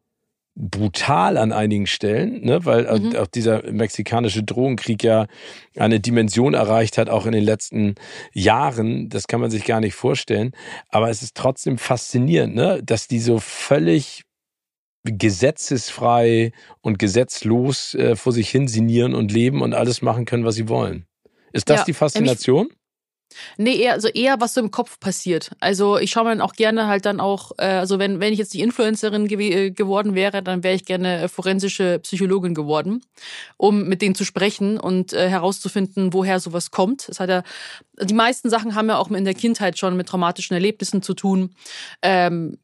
brutal 0.59 1.37
an 1.37 1.53
einigen 1.53 1.87
Stellen, 1.87 2.43
ne? 2.43 2.65
weil 2.65 2.89
auch- 2.89 2.99
Mhm. 2.99 3.15
auch 3.17 3.27
dieser 3.27 3.71
mexikanische 3.71 4.43
Drogenkrieg 4.43 5.05
ja 5.05 5.27
eine 5.77 6.01
Dimension 6.01 6.55
erreicht 6.55 6.97
hat, 6.97 7.11
auch 7.11 7.27
in 7.27 7.33
den 7.33 7.45
letzten 7.45 7.95
Jahren. 8.33 9.11
Das 9.11 9.27
kann 9.27 9.41
man 9.43 9.51
sich 9.51 9.65
gar 9.65 9.81
nicht 9.81 9.95
vorstellen. 9.95 10.53
Aber 10.89 11.11
es 11.11 11.23
ist 11.23 11.35
trotzdem 11.37 11.77
faszinierend, 11.77 12.55
ne? 12.55 12.81
dass 12.83 13.07
die 13.07 13.21
so 13.21 13.39
völlig 13.39 14.23
gesetzesfrei 15.05 16.53
und 16.81 16.99
gesetzlos 16.99 17.95
äh, 17.95 18.17
vor 18.17 18.33
sich 18.33 18.49
hin 18.51 18.67
sinnieren 18.69 19.15
und 19.15 19.31
leben 19.33 19.63
und 19.63 19.75
alles 19.75 20.03
machen 20.03 20.25
können, 20.25 20.45
was 20.45 20.55
sie 20.55 20.69
wollen. 20.69 21.07
Ist 21.53 21.69
das 21.71 21.81
Ja, 21.81 21.85
die 21.85 21.93
Faszination? 21.93 22.69
Nee, 23.57 23.77
eher, 23.77 23.93
also 23.93 24.09
eher, 24.09 24.41
was 24.41 24.55
so 24.55 24.61
im 24.61 24.71
Kopf 24.71 25.01
passiert. 25.01 25.51
Also 25.61 25.99
ich 25.99 26.11
schaue 26.11 26.25
mir 26.25 26.31
dann 26.31 26.41
auch 26.41 26.55
gerne 26.55 26.87
halt 26.87 27.07
dann 27.07 27.21
auch, 27.21 27.53
äh, 27.59 27.65
also 27.65 27.99
wenn, 27.99 28.21
wenn 28.21 28.33
ich 28.33 28.39
jetzt 28.39 28.55
die 28.55 28.61
Influencerin 28.61 29.29
gew 29.29 29.41
äh, 29.41 29.71
geworden 29.71 30.15
wäre, 30.15 30.43
dann 30.43 30.63
wäre 30.63 30.75
ich 30.75 30.85
gerne 30.85 31.23
äh, 31.23 31.29
forensische 31.29 31.99
Psychologin 32.01 32.55
geworden, 32.55 33.03
um 33.57 33.85
mit 33.85 34.03
denen 34.03 34.15
zu 34.15 34.25
sprechen 34.25 34.79
und 34.79 35.13
äh, 35.13 35.29
herauszufinden, 35.29 36.13
woher 36.13 36.41
sowas 36.41 36.71
kommt. 36.71 37.09
Es 37.09 37.21
hat 37.21 37.31
ja, 37.31 37.43
die 38.01 38.15
meisten 38.15 38.51
Sachen 38.51 38.75
haben 38.75 38.89
ja 38.89 38.99
auch 38.99 39.11
in 39.11 39.25
der 39.25 39.35
Kindheit 39.35 39.79
schon 39.79 39.97
mit 39.97 40.09
traumatischen 40.09 40.55
Erlebnissen 40.55 41.03
zu 41.03 41.15
tun. 41.15 41.55
Ähm, 42.03 42.59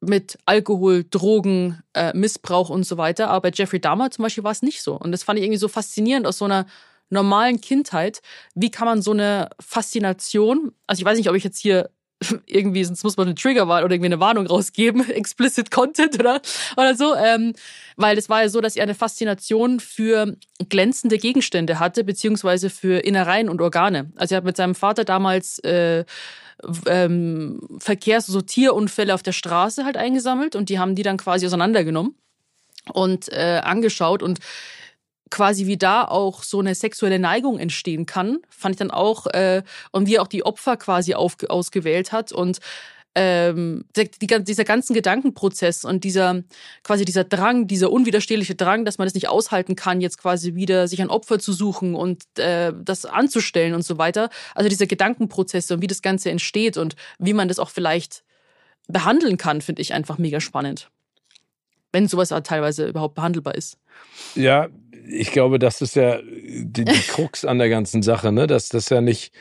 mit 0.00 0.38
Alkohol, 0.46 1.04
Drogen, 1.04 1.82
äh, 1.92 2.16
Missbrauch 2.16 2.70
und 2.70 2.84
so 2.84 2.96
weiter. 2.96 3.28
Aber 3.28 3.50
bei 3.50 3.50
Jeffrey 3.54 3.80
Dahmer 3.80 4.10
zum 4.10 4.22
Beispiel 4.22 4.44
war 4.44 4.52
es 4.52 4.62
nicht 4.62 4.82
so. 4.82 4.94
Und 4.94 5.12
das 5.12 5.22
fand 5.22 5.38
ich 5.38 5.44
irgendwie 5.44 5.58
so 5.58 5.68
faszinierend 5.68 6.26
aus 6.26 6.38
so 6.38 6.46
einer 6.46 6.66
normalen 7.10 7.60
Kindheit. 7.60 8.22
Wie 8.54 8.70
kann 8.70 8.86
man 8.86 9.02
so 9.02 9.12
eine 9.12 9.50
Faszination, 9.60 10.72
also 10.86 11.00
ich 11.00 11.04
weiß 11.04 11.18
nicht, 11.18 11.28
ob 11.28 11.36
ich 11.36 11.44
jetzt 11.44 11.58
hier 11.58 11.90
irgendwie, 12.46 12.84
sonst 12.84 13.02
muss 13.02 13.16
man 13.16 13.28
eine 13.28 13.34
Triggerwarnung 13.34 13.84
oder 13.84 13.94
irgendwie 13.94 14.12
eine 14.12 14.20
Warnung 14.20 14.46
rausgeben, 14.46 15.08
explicit 15.10 15.70
Content 15.70 16.18
oder, 16.18 16.40
oder 16.76 16.94
so, 16.94 17.14
ähm, 17.14 17.54
weil 17.96 18.18
es 18.18 18.28
war 18.28 18.42
ja 18.42 18.48
so, 18.48 18.60
dass 18.60 18.76
er 18.76 18.82
eine 18.82 18.94
Faszination 18.94 19.80
für 19.80 20.36
glänzende 20.68 21.18
Gegenstände 21.18 21.78
hatte, 21.78 22.04
beziehungsweise 22.04 22.70
für 22.70 22.98
Innereien 23.00 23.48
und 23.48 23.60
Organe. 23.60 24.12
Also 24.16 24.34
er 24.34 24.38
hat 24.38 24.44
mit 24.44 24.56
seinem 24.56 24.74
Vater 24.74 25.04
damals 25.04 25.58
äh, 25.60 26.04
ähm, 26.86 27.60
Verkehrs-, 27.78 28.26
so 28.26 28.42
Tierunfälle 28.42 29.14
auf 29.14 29.22
der 29.22 29.32
Straße 29.32 29.84
halt 29.84 29.96
eingesammelt 29.96 30.56
und 30.56 30.68
die 30.68 30.78
haben 30.78 30.94
die 30.94 31.02
dann 31.02 31.16
quasi 31.16 31.46
auseinandergenommen 31.46 32.14
und 32.92 33.32
äh, 33.32 33.60
angeschaut 33.62 34.22
und 34.22 34.40
quasi 35.30 35.66
wie 35.66 35.78
da 35.78 36.04
auch 36.04 36.42
so 36.42 36.60
eine 36.60 36.74
sexuelle 36.74 37.18
Neigung 37.18 37.58
entstehen 37.58 38.06
kann, 38.06 38.38
fand 38.48 38.74
ich 38.74 38.78
dann 38.78 38.90
auch, 38.90 39.26
äh, 39.26 39.62
und 39.92 40.06
wie 40.06 40.16
er 40.16 40.22
auch 40.22 40.28
die 40.28 40.44
Opfer 40.44 40.76
quasi 40.76 41.14
auf, 41.14 41.36
ausgewählt 41.48 42.12
hat 42.12 42.32
und 42.32 42.58
ähm, 43.16 43.84
die, 43.96 44.08
die, 44.08 44.44
dieser 44.44 44.64
ganzen 44.64 44.94
Gedankenprozess 44.94 45.84
und 45.84 46.04
dieser 46.04 46.42
quasi 46.84 47.04
dieser 47.04 47.24
Drang, 47.24 47.66
dieser 47.66 47.90
unwiderstehliche 47.90 48.54
Drang, 48.54 48.84
dass 48.84 48.98
man 48.98 49.06
das 49.06 49.14
nicht 49.14 49.28
aushalten 49.28 49.74
kann, 49.74 50.00
jetzt 50.00 50.18
quasi 50.18 50.54
wieder 50.54 50.86
sich 50.86 51.02
ein 51.02 51.10
Opfer 51.10 51.40
zu 51.40 51.52
suchen 51.52 51.94
und 51.94 52.24
äh, 52.38 52.72
das 52.72 53.06
anzustellen 53.06 53.74
und 53.74 53.82
so 53.82 53.98
weiter. 53.98 54.30
Also 54.54 54.68
diese 54.68 54.86
Gedankenprozesse 54.86 55.74
und 55.74 55.82
wie 55.82 55.88
das 55.88 56.02
Ganze 56.02 56.30
entsteht 56.30 56.76
und 56.76 56.94
wie 57.18 57.32
man 57.32 57.48
das 57.48 57.58
auch 57.58 57.70
vielleicht 57.70 58.22
behandeln 58.86 59.36
kann, 59.36 59.60
finde 59.60 59.82
ich 59.82 59.92
einfach 59.92 60.18
mega 60.18 60.40
spannend. 60.40 60.88
Wenn 61.92 62.06
sowas 62.06 62.30
auch 62.30 62.40
teilweise 62.40 62.86
überhaupt 62.86 63.16
behandelbar 63.16 63.56
ist. 63.56 63.76
Ja, 64.36 64.68
ich 65.12 65.32
glaube, 65.32 65.58
das 65.58 65.80
ist 65.80 65.96
ja 65.96 66.20
die, 66.22 66.84
die 66.84 67.00
Krux 67.08 67.44
an 67.44 67.58
der 67.58 67.68
ganzen 67.68 68.02
Sache, 68.02 68.32
ne? 68.32 68.46
dass 68.46 68.68
das 68.68 68.88
ja 68.88 69.00
nicht 69.00 69.32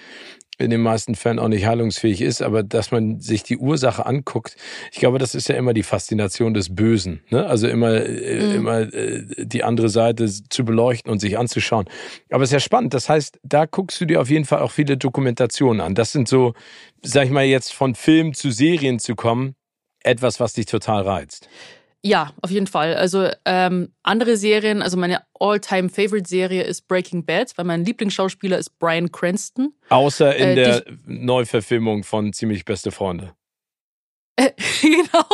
in 0.60 0.70
den 0.70 0.82
meisten 0.82 1.16
Fällen 1.16 1.40
auch 1.40 1.48
nicht 1.48 1.66
heilungsfähig 1.66 2.22
ist, 2.22 2.42
aber 2.42 2.64
dass 2.64 2.92
man 2.92 3.22
sich 3.22 3.44
die 3.44 3.58
Ursache 3.58 4.06
anguckt, 4.06 4.58
ich 4.92 5.00
glaube, 5.00 5.18
das 5.18 5.34
ist 5.34 5.48
ja 5.48 5.56
immer 5.56 5.74
die 5.74 5.84
Faszination 5.84 6.54
des 6.54 6.76
Bösen, 6.76 7.22
ne? 7.30 7.46
Also 7.46 7.70
immer, 7.70 7.94
äh, 7.94 8.50
Mhm. 8.50 8.56
immer 8.56 8.80
äh, 8.94 9.24
die 9.38 9.64
andere 9.64 9.88
Seite 9.88 10.28
zu 10.28 10.66
beleuchten 10.66 11.10
und 11.12 11.20
sich 11.20 11.38
anzuschauen. 11.38 11.86
Aber 12.30 12.44
es 12.44 12.50
ist 12.50 12.54
ja 12.54 12.60
spannend. 12.60 12.94
Das 12.94 13.08
heißt, 13.08 13.40
da 13.42 13.66
guckst 13.66 14.02
du 14.02 14.06
dir 14.06 14.20
auf 14.20 14.30
jeden 14.30 14.44
Fall 14.44 14.60
auch 14.60 14.72
viele 14.72 14.98
Dokumentationen 14.98 15.80
an. 15.80 15.96
Das 15.96 16.12
sind 16.12 16.28
so, 16.28 16.54
sag 17.02 17.24
ich 17.26 17.32
mal, 17.32 17.46
jetzt 17.46 17.72
von 17.74 17.96
Film 17.96 18.34
zu 18.34 18.52
Serien 18.52 19.00
zu 19.00 19.16
kommen, 19.16 19.56
etwas, 20.04 20.42
was 20.42 20.54
dich 20.54 20.66
total 20.66 21.04
reizt. 21.04 21.48
Ja, 22.02 22.32
auf 22.42 22.50
jeden 22.50 22.68
Fall. 22.68 22.96
Also 22.96 23.30
ähm, 23.46 23.92
andere 24.04 24.38
Serien, 24.38 24.82
also 24.82 24.96
meine 24.96 25.22
All-Time-Favorite-Serie 25.40 26.64
ist 26.64 26.88
Breaking 26.88 27.26
Bad, 27.26 27.52
weil 27.58 27.66
mein 27.66 27.84
Lieblingsschauspieler 27.84 28.58
ist 28.58 28.80
Brian 28.80 29.12
Cranston. 29.12 29.74
Außer 29.90 30.36
in 30.36 30.50
Äh, 30.50 30.56
der 30.56 30.84
Neuverfilmung 31.06 32.04
von 32.04 32.32
Ziemlich 32.32 32.64
Beste 32.64 32.92
Freunde. 32.92 33.34
genau. 34.82 35.26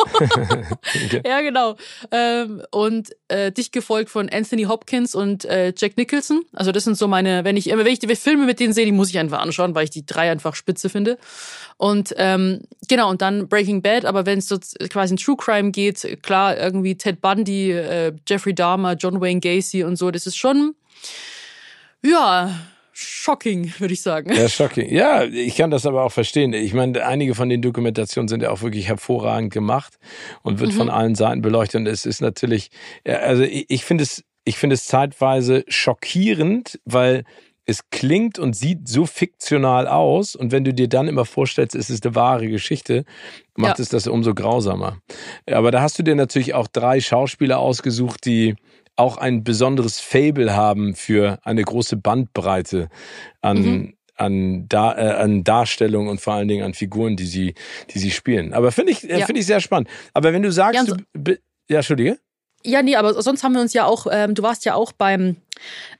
Okay. 1.04 1.22
Ja, 1.24 1.40
genau. 1.40 1.76
Ähm, 2.10 2.62
und 2.72 3.10
äh, 3.28 3.52
dicht 3.52 3.72
gefolgt 3.72 4.10
von 4.10 4.28
Anthony 4.28 4.64
Hopkins 4.64 5.14
und 5.14 5.44
äh, 5.44 5.72
Jack 5.76 5.96
Nicholson. 5.96 6.42
Also 6.52 6.72
das 6.72 6.84
sind 6.84 6.96
so 6.96 7.06
meine, 7.06 7.44
wenn 7.44 7.56
ich, 7.56 7.66
wenn 7.66 7.86
ich 7.86 7.98
die 7.98 8.14
Filme 8.16 8.46
mit 8.46 8.58
denen 8.58 8.72
sehe, 8.72 8.84
die 8.84 8.92
muss 8.92 9.10
ich 9.10 9.18
einfach 9.18 9.40
anschauen, 9.40 9.74
weil 9.74 9.84
ich 9.84 9.90
die 9.90 10.04
drei 10.04 10.30
einfach 10.30 10.54
spitze 10.54 10.88
finde. 10.88 11.18
Und 11.76 12.14
ähm, 12.16 12.62
genau, 12.88 13.10
und 13.10 13.22
dann 13.22 13.48
Breaking 13.48 13.82
Bad, 13.82 14.04
aber 14.04 14.26
wenn 14.26 14.38
es 14.38 14.48
so 14.48 14.58
quasi 14.88 15.14
in 15.14 15.18
True 15.18 15.36
Crime 15.36 15.70
geht, 15.70 16.22
klar, 16.22 16.56
irgendwie 16.56 16.96
Ted 16.96 17.20
Bundy, 17.20 17.72
äh, 17.72 18.12
Jeffrey 18.26 18.54
Dahmer, 18.54 18.94
John 18.94 19.20
Wayne 19.20 19.40
Gacy 19.40 19.84
und 19.84 19.96
so, 19.96 20.10
das 20.10 20.26
ist 20.26 20.36
schon, 20.36 20.74
ja, 22.02 22.50
shocking, 22.98 23.72
würde 23.78 23.92
ich 23.94 24.00
sagen. 24.02 24.32
Ja, 24.34 24.48
shocking. 24.48 24.88
Ja, 24.90 25.24
ich 25.24 25.56
kann 25.56 25.70
das 25.70 25.84
aber 25.86 26.02
auch 26.02 26.12
verstehen. 26.12 26.52
Ich 26.54 26.72
meine, 26.72 27.04
einige 27.06 27.34
von 27.34 27.48
den 27.48 27.60
Dokumentationen 27.62 28.28
sind 28.28 28.42
ja 28.42 28.50
auch 28.50 28.62
wirklich 28.62 28.88
hervorragend 28.88 29.52
gemacht 29.52 29.98
und 30.42 30.60
wird 30.60 30.72
Mhm. 30.72 30.76
von 30.76 30.90
allen 30.90 31.14
Seiten 31.14 31.42
beleuchtet. 31.42 31.80
Und 31.80 31.86
es 31.86 32.06
ist 32.06 32.20
natürlich, 32.22 32.70
also 33.04 33.42
ich, 33.42 33.66
ich 33.68 33.84
finde 33.84 34.04
es, 34.04 34.24
ich 34.44 34.56
finde 34.56 34.74
es 34.74 34.86
zeitweise 34.86 35.64
schockierend, 35.68 36.78
weil 36.84 37.24
es 37.68 37.90
klingt 37.90 38.38
und 38.38 38.54
sieht 38.54 38.86
so 38.88 39.06
fiktional 39.06 39.88
aus. 39.88 40.36
Und 40.36 40.52
wenn 40.52 40.62
du 40.64 40.72
dir 40.72 40.88
dann 40.88 41.08
immer 41.08 41.24
vorstellst, 41.24 41.74
es 41.74 41.90
ist 41.90 42.06
eine 42.06 42.14
wahre 42.14 42.46
Geschichte, 42.48 43.04
macht 43.56 43.78
Ja. 43.78 43.82
es 43.82 43.88
das 43.88 44.06
umso 44.06 44.34
grausamer. 44.34 44.98
Aber 45.50 45.72
da 45.72 45.80
hast 45.82 45.98
du 45.98 46.04
dir 46.04 46.14
natürlich 46.14 46.54
auch 46.54 46.68
drei 46.68 47.00
Schauspieler 47.00 47.58
ausgesucht, 47.58 48.24
die 48.24 48.54
auch 48.96 49.18
ein 49.18 49.44
besonderes 49.44 50.00
Fable 50.00 50.54
haben 50.56 50.94
für 50.94 51.38
eine 51.44 51.62
große 51.62 51.96
Bandbreite 51.96 52.88
an, 53.42 53.58
Mhm. 53.62 53.94
an, 54.16 54.68
da, 54.68 54.96
äh, 54.96 55.12
an 55.22 55.44
Darstellung 55.44 56.08
und 56.08 56.20
vor 56.20 56.34
allen 56.34 56.48
Dingen 56.48 56.64
an 56.64 56.72
Figuren, 56.74 57.16
die 57.16 57.26
sie, 57.26 57.54
die 57.90 57.98
sie 57.98 58.10
spielen. 58.10 58.54
Aber 58.54 58.72
finde 58.72 58.92
ich, 58.92 59.08
äh, 59.08 59.18
Ja. 59.20 59.26
finde 59.26 59.40
ich 59.40 59.46
sehr 59.46 59.60
spannend. 59.60 59.88
Aber 60.14 60.32
wenn 60.32 60.42
du 60.42 60.50
sagst, 60.50 60.74
Ja, 60.80 60.84
so- 60.86 60.96
du, 61.12 61.32
ja, 61.68 61.76
Entschuldige. 61.78 62.18
Ja, 62.66 62.82
nee, 62.82 62.96
aber 62.96 63.22
sonst 63.22 63.44
haben 63.44 63.52
wir 63.52 63.60
uns 63.60 63.72
ja 63.72 63.86
auch, 63.86 64.06
ähm, 64.10 64.34
du 64.34 64.42
warst 64.42 64.64
ja 64.64 64.74
auch 64.74 64.90
beim 64.90 65.36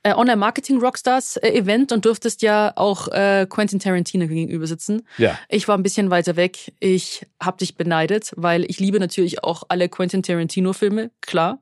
äh, 0.03 0.13
Online 0.13 0.35
Marketing 0.35 0.79
Rockstars 0.79 1.37
äh, 1.37 1.49
Event 1.49 1.93
und 1.93 2.03
durftest 2.03 2.41
ja 2.41 2.73
auch 2.75 3.07
äh, 3.07 3.47
Quentin 3.49 3.79
Tarantino 3.79 4.27
gegenüber 4.27 4.67
sitzen. 4.67 5.07
Ja. 5.17 5.39
Ich 5.47 5.67
war 5.67 5.77
ein 5.77 5.83
bisschen 5.83 6.09
weiter 6.09 6.35
weg. 6.35 6.73
Ich 6.79 7.25
habe 7.41 7.57
dich 7.57 7.75
beneidet, 7.75 8.33
weil 8.35 8.65
ich 8.69 8.79
liebe 8.79 8.99
natürlich 8.99 9.43
auch 9.45 9.63
alle 9.69 9.87
Quentin 9.87 10.23
Tarantino 10.23 10.73
Filme, 10.73 11.11
klar. 11.21 11.59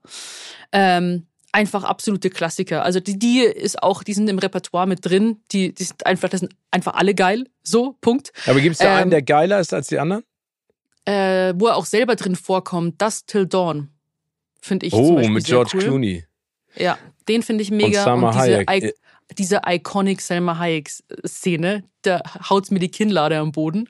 Ähm, 0.72 1.28
einfach 1.52 1.84
absolute 1.84 2.32
Klassiker. 2.32 2.84
Also 2.84 3.00
die, 3.00 3.18
die 3.18 3.42
ist 3.42 3.82
auch, 3.82 4.04
die 4.04 4.14
sind 4.14 4.28
im 4.28 4.40
Repertoire 4.40 4.88
mit 4.88 5.06
drin. 5.06 5.38
Die, 5.52 5.74
die 5.74 5.84
sind 5.84 6.06
einfach, 6.06 6.30
das 6.30 6.42
sind 6.42 6.54
einfach 6.72 6.96
alle 6.96 7.14
geil. 7.14 7.46
So, 7.64 7.96
Punkt. 8.02 8.34
Aber 8.48 8.60
gibt 8.60 8.74
es 8.74 8.80
da 8.80 8.96
Ähm, 8.96 9.02
einen, 9.04 9.12
der 9.12 9.22
geiler 9.22 9.60
ist 9.60 9.74
als 9.74 9.88
die 9.88 10.00
anderen? 10.00 10.24
Äh, 11.06 11.54
wo 11.56 11.68
er 11.68 11.78
auch 11.78 11.86
selber 11.86 12.16
drin 12.16 12.36
vorkommt, 12.36 12.96
Das 12.98 13.26
Till 13.26 13.46
Dawn. 13.46 13.90
Finde 14.66 14.88
ich 14.88 14.94
zum 14.94 15.02
Oh, 15.02 15.16
Beispiel 15.16 15.32
mit 15.34 15.46
George 15.46 15.72
cool. 15.76 15.82
Clooney. 15.84 16.26
Ja, 16.76 16.98
den 17.28 17.44
finde 17.44 17.62
ich 17.62 17.70
mega. 17.70 18.04
Salma 18.04 18.32
diese, 18.32 18.42
Hayek. 18.42 18.72
I 18.72 18.94
diese 19.38 19.62
iconic 19.68 20.22
Selma 20.22 20.58
Hayek-Szene, 20.58 21.84
da 22.02 22.22
haut's 22.50 22.72
mir 22.72 22.80
die 22.80 22.90
Kinnlade 22.90 23.38
am 23.38 23.52
Boden. 23.52 23.88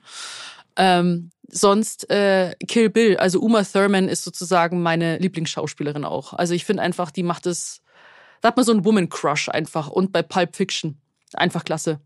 Ähm, 0.76 1.30
sonst 1.48 2.10
äh, 2.10 2.54
Kill 2.68 2.90
Bill, 2.90 3.16
also 3.16 3.40
Uma 3.40 3.62
Thurman 3.64 4.08
ist 4.08 4.22
sozusagen 4.22 4.82
meine 4.82 5.16
Lieblingsschauspielerin 5.16 6.04
auch. 6.04 6.34
Also 6.34 6.52
ich 6.52 6.66
finde 6.66 6.82
einfach, 6.82 7.10
die 7.10 7.22
macht 7.22 7.46
es, 7.46 7.80
da 8.42 8.48
hat 8.48 8.56
man 8.56 8.66
so 8.66 8.72
einen 8.72 8.84
Woman-Crush 8.84 9.48
einfach. 9.48 9.88
Und 9.88 10.12
bei 10.12 10.22
Pulp 10.22 10.54
Fiction, 10.54 10.98
einfach 11.32 11.64
klasse. 11.64 12.00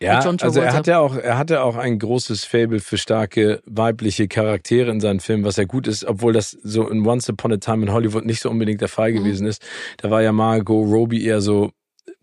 Ja, 0.00 0.18
also 0.18 0.60
er 0.60 0.72
hat 0.74 0.86
ja 0.86 0.98
auch, 0.98 1.16
er 1.16 1.38
hatte 1.38 1.62
auch 1.62 1.76
ein 1.76 1.98
großes 1.98 2.44
Fable 2.44 2.80
für 2.80 2.98
starke 2.98 3.62
weibliche 3.64 4.28
Charaktere 4.28 4.90
in 4.90 5.00
seinen 5.00 5.20
Filmen, 5.20 5.44
was 5.44 5.56
ja 5.56 5.64
gut 5.64 5.86
ist, 5.86 6.04
obwohl 6.04 6.32
das 6.32 6.50
so 6.62 6.88
in 6.88 7.06
Once 7.06 7.28
Upon 7.30 7.52
a 7.52 7.56
Time 7.56 7.84
in 7.86 7.92
Hollywood 7.92 8.24
nicht 8.26 8.40
so 8.40 8.50
unbedingt 8.50 8.80
der 8.80 8.88
Fall 8.88 9.12
Mhm. 9.12 9.16
gewesen 9.16 9.46
ist. 9.46 9.62
Da 9.98 10.10
war 10.10 10.22
ja 10.22 10.32
Margot 10.32 10.86
Robbie 10.86 11.24
eher 11.24 11.40
so 11.40 11.70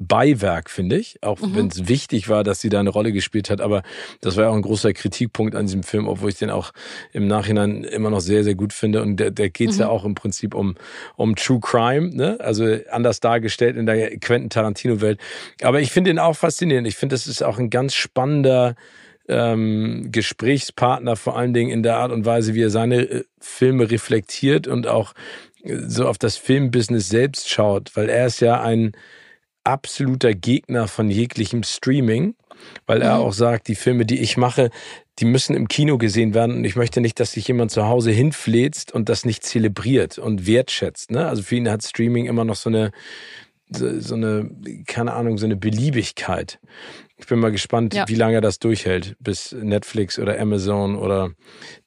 Beiwerk, 0.08 0.70
finde 0.70 0.98
ich, 0.98 1.22
auch 1.24 1.40
Mhm. 1.42 1.56
wenn 1.56 1.68
es 1.68 1.88
wichtig 1.88 2.28
war, 2.30 2.44
dass 2.44 2.60
sie 2.62 2.70
da 2.70 2.80
eine 2.80 2.90
Rolle 2.90 3.12
gespielt 3.12 3.50
hat. 3.50 3.62
Aber 3.62 3.84
das 4.22 4.36
war 4.36 4.46
ja 4.46 4.50
auch 4.50 4.56
ein 4.56 4.62
großer 4.62 4.94
Kritikpunkt 4.94 5.56
an 5.56 5.66
diesem 5.68 5.84
Film, 5.84 6.08
obwohl 6.08 6.30
ich 6.30 6.38
den 6.38 6.50
auch 6.50 6.72
im 7.14 7.28
Nachhinein 7.28 7.84
immer 7.84 8.10
noch 8.10 8.20
sehr, 8.22 8.44
sehr 8.44 8.56
gut 8.56 8.74
finde. 8.74 9.02
Und 9.02 9.18
der, 9.18 9.32
der 9.32 9.50
geht's 9.50 9.78
ja 9.78 9.86
Mhm. 9.86 9.92
auch 9.92 10.06
im 10.06 10.16
Prinzip 10.16 10.56
um, 10.56 10.76
um 11.16 11.36
True 11.36 11.60
Crime, 11.62 12.10
ne? 12.16 12.38
also 12.40 12.66
anders 12.90 13.20
dargestellt 13.20 13.78
in 13.78 13.86
der 13.86 14.18
Quentin 14.20 14.50
Tarantino-Welt. 14.50 15.20
Aber 15.62 15.80
ich 15.82 15.92
finde 15.92 16.10
ihn 16.12 16.20
auch 16.20 16.36
faszinierend. 16.36 16.88
Ich 16.88 16.96
finde, 16.96 17.14
das 17.14 17.28
ist 17.28 17.44
auch 17.44 17.58
ein 17.60 17.70
ganz 17.70 17.94
spannender 17.94 18.76
ähm, 19.28 20.10
Gesprächspartner, 20.12 21.16
vor 21.16 21.38
allen 21.38 21.54
Dingen 21.54 21.72
in 21.72 21.84
der 21.84 21.98
Art 21.98 22.12
und 22.12 22.26
Weise, 22.26 22.54
wie 22.56 22.64
er 22.64 22.70
seine 22.70 23.02
äh, 23.04 23.24
Filme 23.40 23.90
reflektiert 23.90 24.68
und 24.68 24.88
auch 24.88 25.14
äh, 25.64 25.78
so 25.88 26.08
auf 26.08 26.18
das 26.18 26.38
Filmbusiness 26.38 27.08
selbst 27.10 27.50
schaut, 27.50 27.92
weil 27.96 28.10
er 28.10 28.26
ist 28.26 28.42
ja 28.42 28.62
ein 28.62 28.94
absoluter 29.64 30.34
Gegner 30.34 30.88
von 30.88 31.10
jeglichem 31.10 31.64
Streaming, 31.64 32.36
weil 32.86 33.02
er 33.02 33.16
Mhm. 33.18 33.22
auch 33.24 33.34
sagt, 33.34 33.68
die 33.68 33.76
Filme, 33.76 34.06
die 34.06 34.20
ich 34.20 34.38
mache, 34.38 34.70
die 35.20 35.26
müssen 35.26 35.56
im 35.56 35.68
Kino 35.68 35.98
gesehen 35.98 36.34
werden 36.34 36.56
und 36.58 36.64
ich 36.66 36.76
möchte 36.76 37.02
nicht, 37.02 37.20
dass 37.20 37.34
sich 37.34 37.48
jemand 37.48 37.72
zu 37.72 37.86
Hause 37.88 38.12
hinfläzt 38.12 38.92
und 38.92 39.10
das 39.10 39.26
nicht 39.26 39.44
zelebriert 39.44 40.18
und 40.18 40.48
wertschätzt. 40.48 41.12
Ne? 41.12 41.28
Also 41.28 41.44
für 41.44 41.56
ihn 41.56 41.70
hat 41.70 41.84
Streaming 41.84 42.26
immer 42.26 42.44
noch 42.46 42.56
so 42.56 42.70
eine, 42.70 42.92
so 43.70 44.00
so 44.00 44.16
eine, 44.16 44.50
keine 44.88 45.14
Ahnung, 45.14 45.38
so 45.38 45.46
eine 45.46 45.56
Beliebigkeit. 45.56 46.60
Ich 47.18 47.28
bin 47.28 47.40
mal 47.40 47.52
gespannt, 47.52 47.94
Ja. 47.94 48.08
wie 48.08 48.16
lange 48.16 48.42
das 48.42 48.58
durchhält, 48.60 49.16
bis 49.20 49.52
Netflix 49.54 50.18
oder 50.18 50.40
Amazon 50.40 50.96
oder 50.96 51.32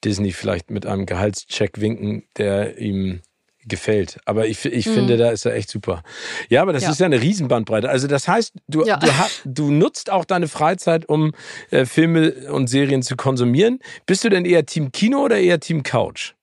Disney 0.03 0.31
vielleicht 0.31 0.71
mit 0.71 0.85
einem 0.85 1.05
Gehaltscheck 1.05 1.79
winken, 1.81 2.23
der 2.37 2.77
ihm 2.77 3.21
gefällt. 3.67 4.19
Aber 4.25 4.47
ich, 4.47 4.63
ich 4.65 4.85
Mhm. 4.87 4.93
finde, 4.93 5.17
da 5.17 5.31
ist 5.31 5.45
er 5.45 5.55
echt 5.55 5.69
super. 5.69 6.03
Ja, 6.49 6.61
aber 6.61 6.73
das 6.73 6.83
Ja. 6.83 6.91
ist 6.91 6.99
ja 6.99 7.05
eine 7.05 7.21
Riesenbandbreite. 7.21 7.89
Also 7.89 8.07
das 8.07 8.27
heißt, 8.27 8.53
du, 8.67 8.85
Ja. 8.85 8.97
du, 8.97 9.09
du 9.45 9.71
nutzt 9.71 10.11
auch 10.11 10.25
deine 10.25 10.47
Freizeit, 10.47 11.07
um 11.09 11.33
äh, 11.71 11.85
Filme 11.85 12.51
und 12.51 12.67
Serien 12.67 13.01
zu 13.03 13.15
konsumieren. 13.15 13.79
Bist 14.05 14.23
du 14.23 14.29
denn 14.29 14.45
eher 14.45 14.65
Team 14.65 14.91
Kino 14.91 15.23
oder 15.23 15.37
eher 15.39 15.59
Team 15.59 15.83
Couch? 15.83 16.33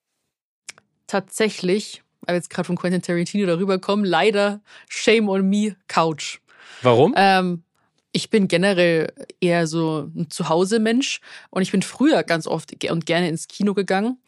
Tatsächlich, 1.07 2.03
weil 2.23 2.35
wir 2.35 2.39
jetzt 2.39 2.51
gerade 2.51 2.67
von 2.67 2.77
Quentin 2.77 3.03
Tarantino 3.03 3.47
darüber 3.47 3.79
kommen, 3.79 4.05
leider 4.05 4.61
Shame 4.89 5.29
on 5.29 5.49
Me 5.49 5.77
Couch. 5.89 6.39
Warum? 6.83 7.15
Ähm, 7.17 7.65
ich 8.13 8.31
bin 8.31 8.49
generell 8.49 9.13
eher 9.41 9.67
so 9.67 10.11
ein 10.15 10.29
Zuhause-Mensch 10.31 11.21
und 11.51 11.63
ich 11.63 11.71
bin 11.73 11.83
früher 11.83 12.23
ganz 12.23 12.47
oft 12.47 12.73
und 12.91 13.07
gerne 13.07 13.29
ins 13.29 13.49
Kino 13.49 13.75
gegangen. 13.75 14.19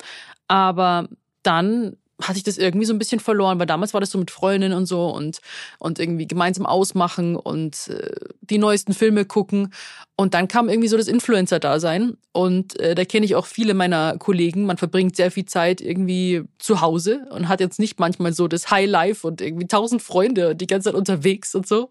Aber 0.48 1.08
dann 1.42 1.96
hatte 2.22 2.38
ich 2.38 2.44
das 2.44 2.58
irgendwie 2.58 2.86
so 2.86 2.92
ein 2.92 2.98
bisschen 2.98 3.20
verloren, 3.20 3.58
weil 3.58 3.66
damals 3.66 3.92
war 3.92 4.00
das 4.00 4.10
so 4.10 4.18
mit 4.18 4.30
Freundinnen 4.30 4.76
und 4.76 4.86
so 4.86 5.08
und, 5.08 5.40
und 5.78 5.98
irgendwie 5.98 6.26
gemeinsam 6.26 6.66
ausmachen 6.66 7.36
und 7.36 7.88
äh, 7.88 8.10
die 8.40 8.58
neuesten 8.58 8.94
Filme 8.94 9.24
gucken. 9.24 9.72
Und 10.16 10.34
dann 10.34 10.46
kam 10.46 10.68
irgendwie 10.68 10.86
so 10.86 10.96
das 10.96 11.08
Influencer-Dasein. 11.08 12.16
Und 12.30 12.78
äh, 12.78 12.94
da 12.94 13.04
kenne 13.04 13.26
ich 13.26 13.34
auch 13.34 13.46
viele 13.46 13.74
meiner 13.74 14.16
Kollegen. 14.18 14.64
Man 14.64 14.76
verbringt 14.76 15.16
sehr 15.16 15.32
viel 15.32 15.44
Zeit 15.44 15.80
irgendwie 15.80 16.42
zu 16.58 16.80
Hause 16.80 17.26
und 17.30 17.48
hat 17.48 17.60
jetzt 17.60 17.80
nicht 17.80 17.98
manchmal 17.98 18.32
so 18.32 18.46
das 18.46 18.70
High 18.70 18.88
Life 18.88 19.26
und 19.26 19.40
irgendwie 19.40 19.66
tausend 19.66 20.02
Freunde 20.02 20.50
und 20.50 20.60
die 20.60 20.68
ganze 20.68 20.90
Zeit 20.90 20.94
unterwegs 20.94 21.54
und 21.56 21.66
so. 21.66 21.90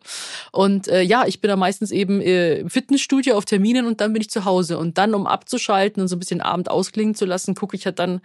Und 0.53 0.87
äh, 0.87 1.01
ja, 1.01 1.25
ich 1.27 1.41
bin 1.41 1.49
da 1.49 1.57
meistens 1.57 1.91
eben 1.91 2.21
äh, 2.21 2.59
im 2.59 2.69
Fitnessstudio 2.69 3.35
auf 3.35 3.43
Terminen 3.43 3.85
und 3.87 3.99
dann 3.99 4.13
bin 4.13 4.21
ich 4.21 4.29
zu 4.29 4.45
Hause. 4.45 4.77
Und 4.77 4.97
dann, 4.97 5.15
um 5.15 5.27
abzuschalten 5.27 6.01
und 6.01 6.07
so 6.07 6.15
ein 6.15 6.19
bisschen 6.19 6.39
Abend 6.39 6.71
ausklingen 6.71 7.15
zu 7.15 7.25
lassen, 7.25 7.55
gucke 7.55 7.75
ich 7.75 7.85
halt 7.85 7.99
dann 7.99 8.21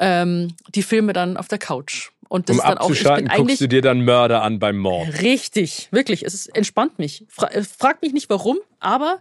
ähm, 0.00 0.54
die 0.74 0.82
Filme 0.82 1.12
dann 1.12 1.36
auf 1.36 1.46
der 1.46 1.58
Couch. 1.58 2.10
Und 2.28 2.48
das 2.48 2.56
um 2.56 2.60
ist 2.60 2.68
dann 2.68 2.78
auch, 2.78 2.90
ich 2.90 3.04
bin 3.04 3.28
guckst 3.28 3.60
du 3.60 3.68
dir 3.68 3.82
dann 3.82 4.04
Mörder 4.04 4.42
an 4.42 4.58
beim 4.58 4.78
Mord. 4.78 5.22
Richtig, 5.22 5.88
wirklich. 5.92 6.24
Es 6.24 6.34
ist, 6.34 6.46
entspannt 6.56 6.98
mich. 6.98 7.24
Fra 7.28 7.48
äh, 7.48 7.62
fragt 7.62 8.02
mich 8.02 8.12
nicht 8.12 8.28
warum, 8.28 8.58
aber 8.80 9.20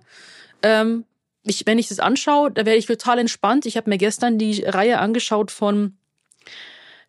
ähm, 0.63 1.05
ich, 1.43 1.63
wenn 1.65 1.77
ich 1.77 1.89
das 1.89 1.99
anschaue, 1.99 2.51
da 2.51 2.65
werde 2.65 2.77
ich 2.77 2.87
total 2.87 3.19
entspannt. 3.19 3.65
Ich 3.65 3.77
habe 3.77 3.89
mir 3.89 3.97
gestern 3.97 4.37
die 4.37 4.63
Reihe 4.63 4.99
angeschaut 4.99 5.51
von 5.51 5.95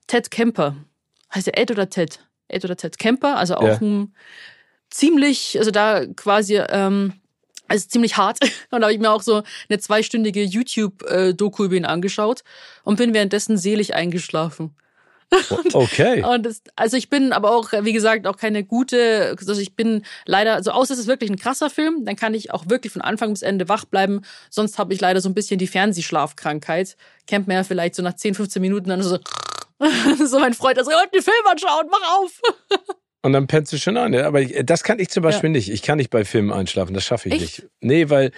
Ted 0.06 0.30
Kemper. 0.30 0.76
Heißt 1.35 1.48
er 1.48 1.59
Ed 1.59 1.70
oder 1.70 1.88
Ted? 1.88 2.20
Ed 2.48 2.64
oder 2.64 2.76
Ted 2.76 2.98
Kemper, 2.98 3.37
also 3.37 3.56
auch 3.56 3.62
Ja. 3.62 3.78
ein 3.80 4.14
ziemlich, 4.90 5.59
also 5.59 5.70
da 5.70 6.06
quasi, 6.06 6.56
ähm, 6.56 7.14
also 7.66 7.88
ziemlich 7.88 8.16
hart. 8.16 8.38
Und 8.70 8.80
da 8.80 8.87
habe 8.87 8.92
ich 8.92 9.00
mir 9.00 9.11
auch 9.11 9.22
so 9.22 9.42
eine 9.68 9.78
zweistündige 9.78 10.42
YouTube-Doku 10.42 11.64
über 11.64 11.74
ihn 11.74 11.85
angeschaut 11.85 12.44
und 12.85 12.96
bin 12.96 13.12
währenddessen 13.14 13.59
selig 13.59 13.94
eingeschlafen. 13.94 14.76
Okay. 15.72 16.22
Und 16.24 16.44
das, 16.44 16.62
also 16.76 16.96
ich 16.96 17.10
bin 17.10 17.32
aber 17.32 17.50
auch, 17.50 17.72
wie 17.80 17.92
gesagt, 17.92 18.26
auch 18.26 18.36
keine 18.36 18.64
gute, 18.64 19.36
also 19.38 19.60
ich 19.60 19.74
bin 19.74 20.02
leider, 20.24 20.54
also 20.54 20.70
außer 20.70 20.94
es 20.94 21.00
ist 21.00 21.06
wirklich 21.06 21.30
ein 21.30 21.36
krasser 21.36 21.70
Film, 21.70 22.04
dann 22.04 22.16
kann 22.16 22.34
ich 22.34 22.52
auch 22.52 22.68
wirklich 22.68 22.92
von 22.92 23.02
Anfang 23.02 23.32
bis 23.32 23.42
Ende 23.42 23.68
wach 23.68 23.84
bleiben. 23.84 24.22
Sonst 24.50 24.78
habe 24.78 24.94
ich 24.94 25.00
leider 25.00 25.20
so 25.20 25.28
ein 25.28 25.34
bisschen 25.34 25.58
die 25.58 25.66
Fernsehschlafkrankheit. 25.66 26.96
Kennt 27.26 27.48
man 27.48 27.56
ja 27.56 27.64
vielleicht 27.64 27.94
so 27.94 28.02
nach 28.02 28.14
10, 28.14 28.34
15 28.34 28.62
Minuten 28.62 28.88
dann 28.88 29.02
so, 29.02 29.18
so 30.24 30.38
mein 30.38 30.54
Freund, 30.54 30.78
also, 30.78 30.92
heute 30.92 31.10
den 31.12 31.22
Film 31.22 31.46
anschauen, 31.50 31.86
mach 31.90 32.16
auf. 32.18 32.40
Und 33.22 33.32
dann 33.32 33.48
pennst 33.48 33.72
du 33.72 33.78
schon 33.78 33.96
an. 33.96 34.12
Ja? 34.12 34.28
Aber 34.28 34.44
das 34.44 34.84
kann 34.84 35.00
ich 35.00 35.08
zum 35.08 35.24
Beispiel 35.24 35.50
nicht. 35.50 35.68
Ich 35.68 35.82
kann 35.82 35.98
nicht 35.98 36.10
bei 36.10 36.24
Filmen 36.24 36.52
einschlafen. 36.52 36.94
Das 36.94 37.04
schaffe 37.04 37.28
ich 37.28 37.34
Echt? 37.34 37.42
nicht. 37.42 37.70
Nee, 37.80 38.08
weil, 38.08 38.30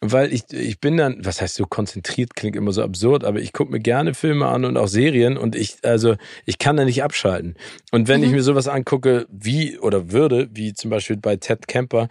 weil 0.00 0.32
ich, 0.32 0.44
ich 0.52 0.78
bin 0.80 0.96
dann, 0.96 1.24
was 1.24 1.40
heißt 1.40 1.54
so 1.54 1.64
konzentriert, 1.64 2.36
klingt 2.36 2.54
immer 2.56 2.72
so 2.72 2.82
absurd, 2.82 3.24
aber 3.24 3.40
ich 3.40 3.52
gucke 3.52 3.72
mir 3.72 3.80
gerne 3.80 4.14
Filme 4.14 4.46
an 4.46 4.64
und 4.64 4.76
auch 4.76 4.88
Serien 4.88 5.36
und 5.38 5.56
ich, 5.56 5.78
also 5.82 6.16
ich 6.44 6.58
kann 6.58 6.76
da 6.76 6.84
nicht 6.84 7.02
abschalten. 7.02 7.54
Und 7.92 8.06
wenn 8.08 8.22
ich 8.22 8.30
Mhm. 8.30 8.36
mir 8.36 8.42
sowas 8.42 8.68
angucke, 8.68 9.26
wie 9.30 9.78
oder 9.78 10.12
würde, 10.12 10.48
wie 10.52 10.74
zum 10.74 10.90
Beispiel 10.90 11.16
bei 11.16 11.36
Ted 11.36 11.66
Kemper, 11.68 12.08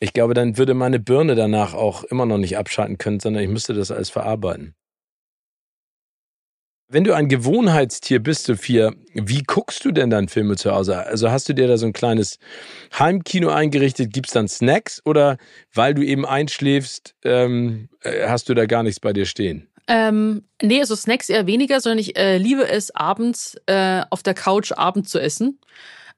ich 0.00 0.12
glaube, 0.12 0.34
dann 0.34 0.58
würde 0.58 0.74
meine 0.74 0.98
Birne 0.98 1.34
danach 1.36 1.74
auch 1.74 2.04
immer 2.04 2.26
noch 2.26 2.38
nicht 2.38 2.56
abschalten 2.58 2.98
können, 2.98 3.20
sondern 3.20 3.42
ich 3.42 3.48
müsste 3.48 3.74
das 3.74 3.90
alles 3.90 4.10
verarbeiten. 4.10 4.74
Wenn 6.90 7.04
du 7.04 7.12
ein 7.12 7.28
Gewohnheitstier 7.28 8.18
bist, 8.18 8.44
Sophia, 8.44 8.92
wie 9.12 9.42
guckst 9.42 9.84
du 9.84 9.92
denn 9.92 10.08
dann 10.08 10.28
Filme 10.28 10.56
zu 10.56 10.72
Hause? 10.72 10.96
Also 10.96 11.30
hast 11.30 11.46
du 11.46 11.52
dir 11.52 11.68
da 11.68 11.76
so 11.76 11.84
ein 11.84 11.92
kleines 11.92 12.38
Heimkino 12.98 13.50
eingerichtet? 13.50 14.10
Gibt's 14.10 14.32
dann 14.32 14.48
Snacks 14.48 15.02
oder 15.04 15.36
weil 15.74 15.92
du 15.92 16.02
eben 16.02 16.24
einschläfst, 16.24 17.14
ähm, 17.24 17.90
äh, 18.00 18.26
hast 18.26 18.48
du 18.48 18.54
da 18.54 18.64
gar 18.64 18.82
nichts 18.84 19.00
bei 19.00 19.12
dir 19.12 19.26
stehen? 19.26 19.68
Ähm, 19.86 20.44
nee, 20.62 20.80
also 20.80 20.96
Snacks 20.96 21.28
eher 21.28 21.46
weniger, 21.46 21.82
sondern 21.82 21.98
ich 21.98 22.16
äh, 22.16 22.38
liebe 22.38 22.66
es, 22.66 22.90
abends 22.94 23.58
äh, 23.66 24.00
auf 24.08 24.22
der 24.22 24.32
Couch 24.32 24.72
Abend 24.72 25.10
zu 25.10 25.18
essen. 25.18 25.60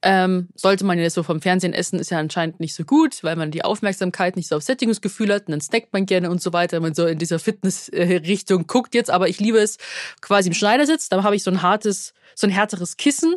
Ähm, 0.02 0.48
sollte 0.54 0.84
man 0.84 0.98
ja 0.98 1.10
so 1.10 1.22
vom 1.22 1.42
Fernsehen 1.42 1.74
essen, 1.74 1.98
ist 1.98 2.10
ja 2.10 2.18
anscheinend 2.18 2.58
nicht 2.58 2.74
so 2.74 2.84
gut, 2.84 3.22
weil 3.22 3.36
man 3.36 3.50
die 3.50 3.64
Aufmerksamkeit 3.64 4.34
nicht 4.34 4.48
so 4.48 4.56
auf 4.56 4.62
Sättigungsgefühl 4.62 5.30
hat 5.32 5.46
und 5.46 5.52
dann 5.52 5.60
snackt 5.60 5.92
man 5.92 6.06
gerne 6.06 6.30
und 6.30 6.40
so 6.40 6.54
weiter, 6.54 6.78
wenn 6.78 6.84
man 6.84 6.94
so 6.94 7.06
in 7.06 7.18
dieser 7.18 7.38
Fitness-Richtung 7.38 8.66
guckt 8.66 8.94
jetzt. 8.94 9.10
Aber 9.10 9.28
ich 9.28 9.40
liebe 9.40 9.58
es 9.58 9.76
quasi 10.22 10.48
im 10.48 10.54
Schneidersitz, 10.54 11.10
da 11.10 11.22
habe 11.22 11.36
ich 11.36 11.42
so 11.42 11.50
ein 11.50 11.60
hartes, 11.60 12.14
so 12.34 12.46
ein 12.46 12.50
härteres 12.50 12.96
Kissen. 12.96 13.34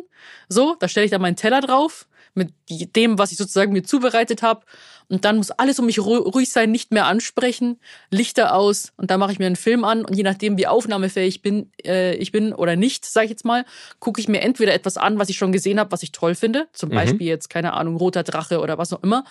So, 0.48 0.76
da 0.80 0.88
stelle 0.88 1.04
ich 1.04 1.10
dann 1.10 1.20
meinen 1.20 1.36
Teller 1.36 1.60
drauf 1.60 2.06
mit 2.34 2.52
dem, 2.68 3.18
was 3.18 3.30
ich 3.30 3.38
sozusagen 3.38 3.72
mir 3.72 3.84
zubereitet 3.84 4.42
habe. 4.42 4.64
Und 5.08 5.24
dann 5.24 5.36
muss 5.36 5.50
alles 5.50 5.78
um 5.78 5.86
mich 5.86 5.98
ruhig 5.98 6.50
sein, 6.50 6.70
nicht 6.70 6.90
mehr 6.90 7.06
ansprechen, 7.06 7.78
Lichter 8.10 8.54
aus 8.54 8.92
und 8.96 9.10
dann 9.10 9.20
mache 9.20 9.32
ich 9.32 9.38
mir 9.38 9.46
einen 9.46 9.56
Film 9.56 9.84
an 9.84 10.04
und 10.04 10.16
je 10.16 10.22
nachdem, 10.22 10.56
wie 10.56 10.66
aufnahmefähig 10.66 11.42
bin, 11.42 11.70
äh, 11.84 12.14
ich 12.16 12.32
bin 12.32 12.52
oder 12.52 12.76
nicht, 12.76 13.04
sage 13.04 13.26
ich 13.26 13.30
jetzt 13.30 13.44
mal, 13.44 13.64
gucke 14.00 14.20
ich 14.20 14.28
mir 14.28 14.40
entweder 14.40 14.72
etwas 14.72 14.96
an, 14.96 15.18
was 15.18 15.28
ich 15.28 15.36
schon 15.36 15.52
gesehen 15.52 15.78
habe, 15.78 15.92
was 15.92 16.02
ich 16.02 16.12
toll 16.12 16.34
finde, 16.34 16.68
zum 16.72 16.90
mhm. 16.90 16.94
Beispiel 16.94 17.26
jetzt, 17.26 17.50
keine 17.50 17.74
Ahnung, 17.74 17.96
Roter 17.96 18.22
Drache 18.22 18.60
oder 18.60 18.78
was 18.78 18.92
auch 18.92 19.02
immer, 19.02 19.24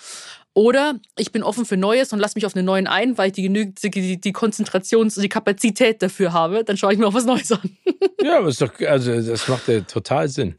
oder 0.56 1.00
ich 1.18 1.32
bin 1.32 1.42
offen 1.42 1.66
für 1.66 1.78
Neues 1.78 2.14
und 2.14 2.20
lasse 2.20 2.36
mich 2.36 2.46
auf 2.46 2.56
einen 2.56 2.66
neuen 2.66 2.86
ein, 2.86 3.18
weil 3.18 3.28
ich 3.28 3.34
die 3.34 3.42
genügend 3.42 3.82
die, 3.84 4.22
die 4.22 4.34
Konzentrations- 4.34 5.20
die 5.20 5.30
Kapazität 5.30 6.02
dafür 6.02 6.32
habe. 6.32 6.64
Dann 6.64 6.78
schaue 6.78 6.94
ich 6.94 7.00
mir 7.00 7.08
auch 7.08 7.14
was 7.14 7.26
Neues 7.26 7.52
an. 7.52 7.78
ja, 8.22 8.38
aber 8.38 8.50
ist 8.50 8.62
doch, 8.62 8.72
also 8.82 9.20
das 9.20 9.48
macht 9.48 9.68
ja 9.68 9.82
total 9.82 10.28
Sinn. 10.28 10.56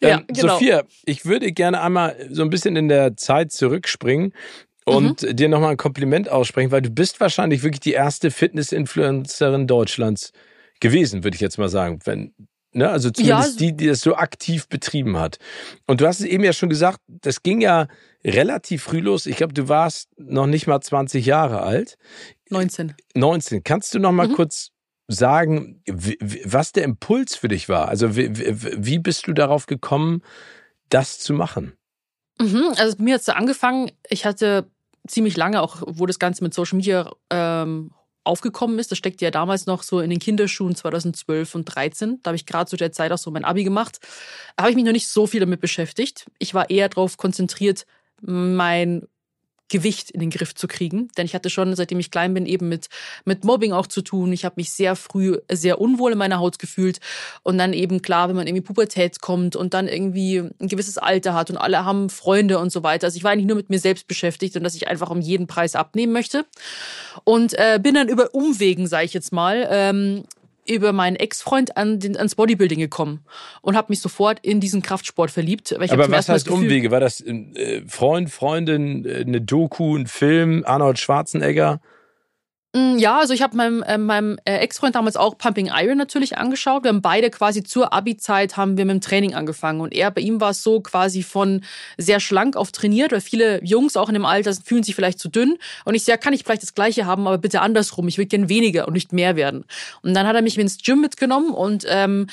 Ja, 0.00 0.18
ähm, 0.18 0.24
genau. 0.26 0.54
Sophia, 0.54 0.82
ich 1.04 1.24
würde 1.26 1.52
gerne 1.52 1.80
einmal 1.80 2.16
so 2.30 2.42
ein 2.42 2.50
bisschen 2.50 2.74
in 2.74 2.88
der 2.88 3.16
Zeit 3.16 3.52
zurückspringen 3.52 4.32
und 4.84 5.22
mhm. 5.22 5.36
dir 5.36 5.48
nochmal 5.48 5.72
ein 5.72 5.76
Kompliment 5.76 6.28
aussprechen, 6.28 6.72
weil 6.72 6.82
du 6.82 6.90
bist 6.90 7.20
wahrscheinlich 7.20 7.62
wirklich 7.62 7.80
die 7.80 7.92
erste 7.92 8.32
Fitness-Influencerin 8.32 9.68
Deutschlands 9.68 10.32
gewesen, 10.80 11.22
würde 11.22 11.36
ich 11.36 11.40
jetzt 11.40 11.58
mal 11.58 11.68
sagen. 11.68 12.00
Wenn, 12.04 12.34
ne? 12.76 12.90
Also 12.90 13.10
zumindest 13.10 13.60
ja. 13.60 13.66
die, 13.66 13.76
die 13.76 13.86
das 13.86 14.00
so 14.00 14.14
aktiv 14.14 14.68
betrieben 14.68 15.18
hat. 15.18 15.38
Und 15.86 16.00
du 16.00 16.06
hast 16.06 16.20
es 16.20 16.26
eben 16.26 16.44
ja 16.44 16.52
schon 16.52 16.68
gesagt, 16.68 17.00
das 17.08 17.42
ging 17.42 17.60
ja 17.60 17.88
relativ 18.24 18.82
früh 18.82 19.00
los. 19.00 19.26
Ich 19.26 19.36
glaube, 19.36 19.54
du 19.54 19.68
warst 19.68 20.10
noch 20.18 20.46
nicht 20.46 20.66
mal 20.66 20.80
20 20.80 21.26
Jahre 21.26 21.62
alt. 21.62 21.96
19. 22.50 22.94
19. 23.14 23.64
Kannst 23.64 23.94
du 23.94 23.98
noch 23.98 24.12
mal 24.12 24.28
mhm. 24.28 24.34
kurz 24.34 24.70
sagen, 25.08 25.82
was 25.86 26.72
der 26.72 26.84
Impuls 26.84 27.36
für 27.36 27.48
dich 27.48 27.68
war? 27.68 27.88
Also 27.88 28.16
wie, 28.16 28.30
wie 28.32 28.98
bist 28.98 29.26
du 29.26 29.32
darauf 29.32 29.66
gekommen, 29.66 30.22
das 30.88 31.18
zu 31.18 31.32
machen? 31.32 31.76
Mhm. 32.40 32.74
Also 32.76 32.96
bei 32.96 33.04
mir 33.04 33.14
hat 33.14 33.22
es 33.22 33.28
angefangen, 33.28 33.90
ich 34.08 34.26
hatte 34.26 34.70
ziemlich 35.06 35.36
lange, 35.36 35.62
auch 35.62 35.82
wo 35.86 36.06
das 36.06 36.18
Ganze 36.18 36.42
mit 36.42 36.52
Social 36.54 36.76
Media 36.76 37.10
ähm, 37.30 37.92
aufgekommen 38.26 38.78
ist. 38.78 38.90
Das 38.90 38.98
steckte 38.98 39.24
ja 39.24 39.30
damals 39.30 39.66
noch 39.66 39.82
so 39.82 40.00
in 40.00 40.10
den 40.10 40.18
Kinderschuhen 40.18 40.74
2012 40.74 41.54
und 41.54 41.64
13. 41.64 42.20
Da 42.22 42.30
habe 42.30 42.36
ich 42.36 42.46
gerade 42.46 42.68
zu 42.68 42.76
der 42.76 42.92
Zeit 42.92 43.12
auch 43.12 43.18
so 43.18 43.30
mein 43.30 43.44
Abi 43.44 43.64
gemacht. 43.64 43.98
Da 44.56 44.64
habe 44.64 44.70
ich 44.70 44.76
mich 44.76 44.84
noch 44.84 44.92
nicht 44.92 45.08
so 45.08 45.26
viel 45.26 45.40
damit 45.40 45.60
beschäftigt. 45.60 46.26
Ich 46.38 46.54
war 46.54 46.70
eher 46.70 46.88
darauf 46.88 47.16
konzentriert, 47.16 47.86
mein 48.20 49.06
Gewicht 49.68 50.10
in 50.10 50.20
den 50.20 50.30
Griff 50.30 50.54
zu 50.54 50.68
kriegen. 50.68 51.08
Denn 51.16 51.26
ich 51.26 51.34
hatte 51.34 51.50
schon, 51.50 51.74
seitdem 51.74 51.98
ich 51.98 52.10
klein 52.10 52.34
bin, 52.34 52.46
eben 52.46 52.68
mit, 52.68 52.88
mit 53.24 53.44
Mobbing 53.44 53.72
auch 53.72 53.86
zu 53.86 54.02
tun. 54.02 54.32
Ich 54.32 54.44
habe 54.44 54.54
mich 54.56 54.70
sehr 54.70 54.96
früh 54.96 55.38
sehr 55.50 55.80
unwohl 55.80 56.12
in 56.12 56.18
meiner 56.18 56.38
Haut 56.38 56.58
gefühlt. 56.58 57.00
Und 57.42 57.58
dann 57.58 57.72
eben 57.72 58.02
klar, 58.02 58.28
wenn 58.28 58.36
man 58.36 58.46
irgendwie 58.46 58.64
Pubertät 58.64 59.20
kommt 59.20 59.56
und 59.56 59.74
dann 59.74 59.88
irgendwie 59.88 60.38
ein 60.38 60.68
gewisses 60.68 60.98
Alter 60.98 61.34
hat 61.34 61.50
und 61.50 61.56
alle 61.56 61.84
haben 61.84 62.10
Freunde 62.10 62.58
und 62.58 62.70
so 62.70 62.82
weiter. 62.82 63.06
Also 63.06 63.16
ich 63.16 63.24
war 63.24 63.32
eigentlich 63.32 63.46
nur 63.46 63.56
mit 63.56 63.70
mir 63.70 63.78
selbst 63.78 64.06
beschäftigt 64.06 64.56
und 64.56 64.62
dass 64.62 64.74
ich 64.74 64.88
einfach 64.88 65.10
um 65.10 65.20
jeden 65.20 65.46
Preis 65.46 65.74
abnehmen 65.74 66.12
möchte. 66.12 66.46
Und 67.24 67.54
äh, 67.54 67.80
bin 67.82 67.94
dann 67.94 68.08
über 68.08 68.34
Umwegen, 68.34 68.86
sage 68.86 69.04
ich 69.04 69.14
jetzt 69.14 69.32
mal, 69.32 69.66
ähm, 69.70 70.24
über 70.68 70.92
meinen 70.92 71.16
Ex-Freund 71.16 71.76
an 71.76 71.98
den, 71.98 72.16
ans 72.16 72.34
Bodybuilding 72.34 72.78
gekommen 72.78 73.20
und 73.62 73.76
habe 73.76 73.86
mich 73.90 74.00
sofort 74.00 74.40
in 74.40 74.60
diesen 74.60 74.82
Kraftsport 74.82 75.30
verliebt. 75.30 75.72
Aber 75.72 76.10
was 76.10 76.28
heißt 76.28 76.48
Umwege? 76.48 76.90
War 76.90 77.00
das 77.00 77.20
äh, 77.20 77.82
Freund, 77.86 78.30
Freundin, 78.30 79.04
äh, 79.04 79.20
eine 79.20 79.40
Doku, 79.40 79.96
ein 79.96 80.06
Film, 80.06 80.64
Arnold 80.66 80.98
Schwarzenegger? 80.98 81.80
Mm, 82.76 82.98
ja, 82.98 83.20
also 83.20 83.32
ich 83.32 83.40
habe 83.40 83.56
meinem, 83.56 83.82
äh, 83.84 83.96
meinem 83.96 84.38
äh, 84.44 84.58
Ex-Freund 84.58 84.94
damals 84.94 85.16
auch 85.16 85.38
Pumping 85.38 85.70
Iron 85.72 85.96
natürlich 85.96 86.36
angeschaut. 86.36 86.84
Wir 86.84 86.90
haben 86.90 87.00
beide 87.00 87.30
quasi 87.30 87.62
zur 87.62 87.94
Abi-Zeit 87.94 88.58
haben 88.58 88.76
wir 88.76 88.84
mit 88.84 88.96
dem 88.96 89.00
Training 89.00 89.34
angefangen. 89.34 89.80
Und 89.80 89.94
er, 89.94 90.10
bei 90.10 90.20
ihm 90.20 90.42
war 90.42 90.50
es 90.50 90.62
so 90.62 90.80
quasi 90.80 91.22
von 91.22 91.62
sehr 91.96 92.20
schlank 92.20 92.54
auf 92.54 92.72
trainiert, 92.72 93.12
weil 93.12 93.22
viele 93.22 93.64
Jungs 93.64 93.96
auch 93.96 94.08
in 94.08 94.14
dem 94.14 94.26
Alter 94.26 94.52
fühlen 94.52 94.82
sich 94.82 94.94
vielleicht 94.94 95.18
zu 95.18 95.30
dünn. 95.30 95.56
Und 95.86 95.94
ich 95.94 96.04
sage, 96.04 96.18
kann 96.18 96.34
ich 96.34 96.44
vielleicht 96.44 96.62
das 96.62 96.74
Gleiche 96.74 97.06
haben, 97.06 97.26
aber 97.26 97.38
bitte 97.38 97.62
andersrum. 97.62 98.08
Ich 98.08 98.18
will 98.18 98.26
gern 98.26 98.50
weniger 98.50 98.86
und 98.86 98.92
nicht 98.92 99.10
mehr 99.10 99.36
werden. 99.36 99.64
Und 100.02 100.12
dann 100.12 100.26
hat 100.26 100.36
er 100.36 100.42
mich 100.42 100.58
ins 100.58 100.76
Gym 100.76 101.00
mitgenommen 101.00 101.52
und 101.52 101.86
ähm, 101.88 102.26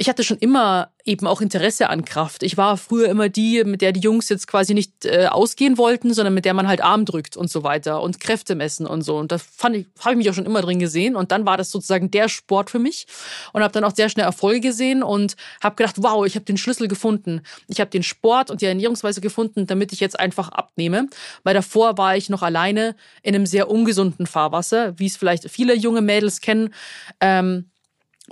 ich 0.00 0.08
hatte 0.08 0.24
schon 0.24 0.38
immer 0.38 0.92
eben 1.04 1.26
auch 1.26 1.42
Interesse 1.42 1.90
an 1.90 2.06
Kraft. 2.06 2.42
Ich 2.42 2.56
war 2.56 2.78
früher 2.78 3.10
immer 3.10 3.28
die, 3.28 3.64
mit 3.64 3.82
der 3.82 3.92
die 3.92 4.00
Jungs 4.00 4.30
jetzt 4.30 4.46
quasi 4.46 4.72
nicht 4.72 5.04
äh, 5.04 5.26
ausgehen 5.26 5.76
wollten, 5.76 6.14
sondern 6.14 6.32
mit 6.32 6.46
der 6.46 6.54
man 6.54 6.66
halt 6.66 6.80
Arm 6.80 7.04
drückt 7.04 7.36
und 7.36 7.50
so 7.50 7.64
weiter 7.64 8.00
und 8.00 8.18
Kräfte 8.18 8.54
messen 8.54 8.86
und 8.86 9.02
so. 9.02 9.18
Und 9.18 9.30
da 9.30 9.36
fand 9.36 9.76
ich, 9.76 9.86
habe 9.98 10.12
ich 10.12 10.16
mich 10.16 10.30
auch 10.30 10.34
schon 10.34 10.46
immer 10.46 10.62
drin 10.62 10.78
gesehen. 10.78 11.16
Und 11.16 11.32
dann 11.32 11.44
war 11.44 11.58
das 11.58 11.70
sozusagen 11.70 12.10
der 12.10 12.30
Sport 12.30 12.70
für 12.70 12.78
mich 12.78 13.08
und 13.52 13.62
habe 13.62 13.74
dann 13.74 13.84
auch 13.84 13.94
sehr 13.94 14.08
schnell 14.08 14.24
Erfolge 14.24 14.60
gesehen 14.60 15.02
und 15.02 15.36
habe 15.62 15.76
gedacht, 15.76 15.96
wow, 15.98 16.24
ich 16.24 16.34
habe 16.34 16.46
den 16.46 16.56
Schlüssel 16.56 16.88
gefunden. 16.88 17.42
Ich 17.68 17.78
habe 17.78 17.90
den 17.90 18.02
Sport 18.02 18.50
und 18.50 18.62
die 18.62 18.66
Ernährungsweise 18.66 19.20
gefunden, 19.20 19.66
damit 19.66 19.92
ich 19.92 20.00
jetzt 20.00 20.18
einfach 20.18 20.48
abnehme. 20.48 21.08
Weil 21.44 21.52
davor 21.52 21.98
war 21.98 22.16
ich 22.16 22.30
noch 22.30 22.42
alleine 22.42 22.96
in 23.22 23.34
einem 23.34 23.44
sehr 23.44 23.70
ungesunden 23.70 24.26
Fahrwasser, 24.26 24.98
wie 24.98 25.06
es 25.08 25.18
vielleicht 25.18 25.50
viele 25.50 25.74
junge 25.74 26.00
Mädels 26.00 26.40
kennen. 26.40 26.72
Ähm, 27.20 27.66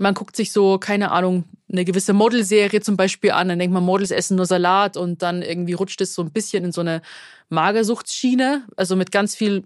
man 0.01 0.15
guckt 0.15 0.37
sich 0.37 0.53
so, 0.53 0.79
keine 0.79 1.11
Ahnung, 1.11 1.45
eine 1.71 1.85
gewisse 1.85 2.13
Modelserie 2.13 2.81
zum 2.81 2.97
Beispiel 2.97 3.33
an, 3.33 3.49
dann 3.49 3.59
denkt 3.59 3.75
man, 3.75 3.85
Models 3.85 4.11
essen 4.11 4.37
nur 4.37 4.47
Salat 4.47 4.97
und 4.97 5.23
dann 5.23 5.43
irgendwie 5.43 5.75
rutscht 5.75 6.01
es 6.01 6.15
so 6.15 6.23
ein 6.23 6.31
bisschen 6.31 6.65
in 6.65 6.73
so 6.73 6.81
eine 6.81 7.03
Magersuchtsschiene, 7.51 8.65
also 8.77 8.97
mit 8.97 9.13
ganz 9.13 9.35
viel 9.35 9.65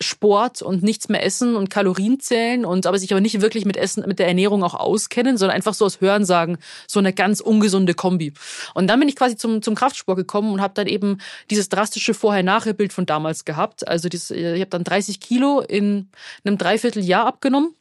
Sport 0.00 0.60
und 0.60 0.82
nichts 0.82 1.08
mehr 1.08 1.24
essen 1.24 1.56
und 1.56 1.70
Kalorien 1.70 2.20
zählen 2.20 2.64
und 2.64 2.86
aber 2.86 2.98
sich 2.98 3.12
aber 3.12 3.20
nicht 3.20 3.40
wirklich 3.40 3.64
mit 3.64 3.76
Essen, 3.76 4.04
mit 4.06 4.18
der 4.18 4.28
Ernährung 4.28 4.62
auch 4.62 4.74
auskennen, 4.74 5.36
sondern 5.36 5.56
einfach 5.56 5.74
so 5.74 5.84
aus 5.84 6.00
Hören 6.00 6.24
sagen, 6.24 6.58
so 6.86 6.98
eine 6.98 7.12
ganz 7.12 7.40
ungesunde 7.40 7.94
Kombi. 7.94 8.32
Und 8.74 8.88
dann 8.88 9.00
bin 9.00 9.08
ich 9.08 9.16
quasi 9.16 9.36
zum, 9.36 9.62
zum 9.62 9.74
Kraftsport 9.74 10.18
gekommen 10.18 10.52
und 10.52 10.60
habe 10.60 10.74
dann 10.74 10.86
eben 10.86 11.18
dieses 11.50 11.68
drastische 11.68 12.12
Vorher-Nachher-Bild 12.12 12.92
von 12.92 13.06
damals 13.06 13.44
gehabt. 13.44 13.86
Also 13.88 14.08
dieses, 14.08 14.30
ich 14.30 14.60
habe 14.60 14.66
dann 14.66 14.84
30 14.84 15.20
Kilo 15.20 15.60
in 15.60 16.10
einem 16.44 16.58
Dreivierteljahr 16.58 17.26
abgenommen 17.26 17.74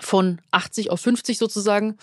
von 0.00 0.40
80 0.50 0.90
auf 0.90 1.00
50 1.00 1.38
sozusagen 1.38 1.96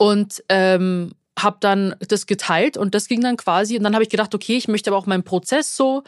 und 0.00 0.42
ähm, 0.48 1.12
habe 1.38 1.58
dann 1.60 1.94
das 2.08 2.26
geteilt 2.26 2.78
und 2.78 2.94
das 2.94 3.06
ging 3.06 3.20
dann 3.20 3.36
quasi 3.36 3.76
und 3.76 3.84
dann 3.84 3.92
habe 3.92 4.02
ich 4.02 4.08
gedacht, 4.08 4.34
okay, 4.34 4.56
ich 4.56 4.66
möchte 4.66 4.88
aber 4.88 4.96
auch 4.96 5.04
meinen 5.04 5.24
Prozess 5.24 5.76
so, 5.76 6.04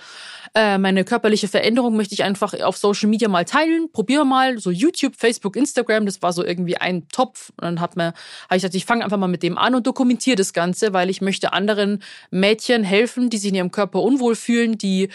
äh, 0.55 0.79
meine 0.79 1.05
körperliche 1.05 1.47
Veränderung 1.47 1.95
möchte 1.95 2.15
ich 2.15 2.25
einfach 2.25 2.59
auf 2.63 2.79
Social 2.79 3.11
Media 3.11 3.29
mal 3.29 3.45
teilen, 3.45 3.93
probiere 3.93 4.25
mal 4.25 4.59
so 4.59 4.71
YouTube, 4.71 5.15
Facebook, 5.15 5.57
Instagram, 5.57 6.07
das 6.07 6.23
war 6.23 6.33
so 6.33 6.43
irgendwie 6.43 6.79
ein 6.79 7.07
Topf. 7.09 7.51
Und 7.51 7.65
dann 7.65 7.81
hat 7.81 7.97
mir 7.97 8.05
habe 8.05 8.57
ich 8.57 8.63
gesagt, 8.63 8.75
ich 8.75 8.87
fange 8.87 9.05
einfach 9.05 9.19
mal 9.19 9.29
mit 9.29 9.43
dem 9.43 9.59
an 9.59 9.75
und 9.75 9.87
dokumentiere 9.87 10.37
das 10.37 10.55
Ganze, 10.55 10.95
weil 10.95 11.11
ich 11.11 11.21
möchte 11.21 11.53
anderen 11.53 12.03
Mädchen 12.31 12.85
helfen, 12.85 13.29
die 13.29 13.37
sich 13.37 13.51
in 13.51 13.57
ihrem 13.57 13.73
Körper 13.73 14.01
unwohl 14.01 14.37
fühlen, 14.37 14.79
die 14.79 15.11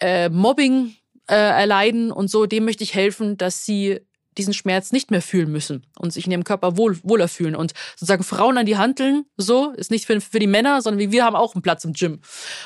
äh, 0.00 0.30
Mobbing 0.30 0.94
äh, 1.28 1.34
erleiden 1.34 2.10
und 2.10 2.30
so, 2.30 2.46
dem 2.46 2.64
möchte 2.64 2.84
ich 2.84 2.94
helfen, 2.94 3.36
dass 3.36 3.66
sie 3.66 4.00
diesen 4.38 4.54
Schmerz 4.54 4.92
nicht 4.92 5.10
mehr 5.10 5.20
fühlen 5.20 5.50
müssen 5.50 5.84
und 5.98 6.12
sich 6.12 6.26
in 6.26 6.32
ihrem 6.32 6.44
Körper 6.44 6.76
wohl, 6.76 6.98
wohler 7.02 7.28
fühlen. 7.28 7.54
Und 7.54 7.74
sozusagen 7.96 8.24
Frauen 8.24 8.56
an 8.56 8.66
die 8.66 8.76
Handeln, 8.76 9.24
so, 9.36 9.72
ist 9.72 9.90
nicht 9.90 10.06
für, 10.06 10.20
für 10.20 10.38
die 10.38 10.46
Männer, 10.46 10.80
sondern 10.80 11.10
wir 11.10 11.24
haben 11.24 11.36
auch 11.36 11.54
einen 11.54 11.62
Platz 11.62 11.84
im 11.84 11.92
Gym. 11.92 12.20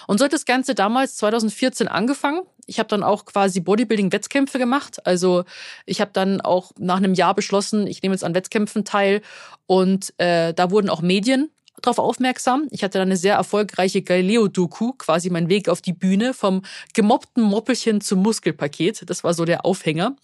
Und 0.06 0.18
so 0.18 0.24
hat 0.24 0.32
das 0.32 0.44
Ganze 0.44 0.74
damals 0.74 1.16
2014 1.16 1.88
angefangen. 1.88 2.42
Ich 2.66 2.78
habe 2.78 2.88
dann 2.88 3.02
auch 3.02 3.24
quasi 3.24 3.60
Bodybuilding-Wettkämpfe 3.60 4.58
gemacht. 4.58 5.04
Also 5.06 5.44
ich 5.86 6.00
habe 6.00 6.12
dann 6.12 6.40
auch 6.40 6.72
nach 6.78 6.98
einem 6.98 7.14
Jahr 7.14 7.34
beschlossen, 7.34 7.86
ich 7.86 8.02
nehme 8.02 8.14
jetzt 8.14 8.24
an 8.24 8.34
Wettkämpfen 8.34 8.84
teil. 8.84 9.22
Und 9.66 10.14
äh, 10.18 10.54
da 10.54 10.70
wurden 10.70 10.88
auch 10.88 11.00
Medien 11.00 11.50
darauf 11.82 11.98
aufmerksam. 11.98 12.68
Ich 12.70 12.82
hatte 12.82 12.98
dann 12.98 13.08
eine 13.08 13.16
sehr 13.16 13.34
erfolgreiche 13.34 14.02
Galileo-Doku, 14.02 14.92
quasi 14.94 15.30
mein 15.30 15.48
Weg 15.48 15.68
auf 15.68 15.82
die 15.82 15.92
Bühne, 15.92 16.34
vom 16.34 16.62
gemobbten 16.94 17.42
Moppelchen 17.42 18.00
zum 18.00 18.20
Muskelpaket. 18.20 19.08
Das 19.08 19.24
war 19.24 19.34
so 19.34 19.44
der 19.44 19.64
Aufhänger. 19.64 20.16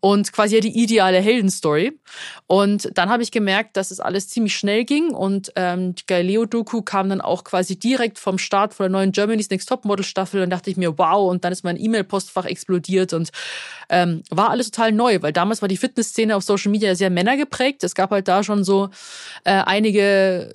Und 0.00 0.32
quasi 0.32 0.56
ja 0.56 0.60
die 0.60 0.82
ideale 0.82 1.20
Heldenstory. 1.20 1.98
Und 2.46 2.90
dann 2.96 3.08
habe 3.08 3.22
ich 3.22 3.30
gemerkt, 3.30 3.76
dass 3.76 3.90
es 3.90 4.00
alles 4.00 4.28
ziemlich 4.28 4.56
schnell 4.56 4.84
ging. 4.84 5.10
Und 5.10 5.52
ähm, 5.56 5.94
die 5.94 6.06
Galileo-Doku 6.06 6.82
kam 6.82 7.08
dann 7.08 7.20
auch 7.20 7.44
quasi 7.44 7.78
direkt 7.78 8.18
vom 8.18 8.38
Start 8.38 8.74
von 8.74 8.84
der 8.84 8.90
neuen 8.90 9.12
Germany's 9.12 9.50
Next 9.50 9.68
Topmodel-Staffel. 9.68 10.42
Und 10.42 10.50
dachte 10.50 10.70
ich 10.70 10.76
mir, 10.76 10.98
wow. 10.98 11.30
Und 11.30 11.44
dann 11.44 11.52
ist 11.52 11.64
mein 11.64 11.78
E-Mail-Postfach 11.78 12.44
explodiert 12.44 13.12
und 13.12 13.30
ähm, 13.88 14.22
war 14.30 14.50
alles 14.50 14.70
total 14.70 14.92
neu, 14.92 15.18
weil 15.20 15.32
damals 15.32 15.62
war 15.62 15.68
die 15.68 15.76
Fitnessszene 15.76 16.36
auf 16.36 16.42
Social 16.42 16.70
Media 16.70 16.94
sehr 16.94 17.10
männergeprägt. 17.10 17.84
Es 17.84 17.94
gab 17.94 18.10
halt 18.10 18.28
da 18.28 18.42
schon 18.42 18.64
so 18.64 18.90
äh, 19.44 19.52
einige 19.52 20.52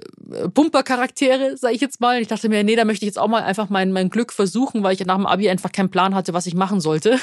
Bumper-Charaktere, 0.53 1.57
sage 1.57 1.75
ich 1.75 1.81
jetzt 1.81 2.01
mal. 2.01 2.21
Ich 2.21 2.27
dachte 2.27 2.49
mir, 2.49 2.63
nee, 2.63 2.75
da 2.75 2.85
möchte 2.85 3.05
ich 3.05 3.09
jetzt 3.09 3.19
auch 3.19 3.27
mal 3.27 3.43
einfach 3.43 3.69
mein, 3.69 3.91
mein 3.91 4.09
Glück 4.09 4.33
versuchen, 4.33 4.83
weil 4.83 4.93
ich 4.93 5.05
nach 5.05 5.15
dem 5.15 5.25
Abi 5.25 5.49
einfach 5.49 5.71
keinen 5.71 5.89
Plan 5.89 6.15
hatte, 6.15 6.33
was 6.33 6.45
ich 6.45 6.55
machen 6.55 6.81
sollte. 6.81 7.19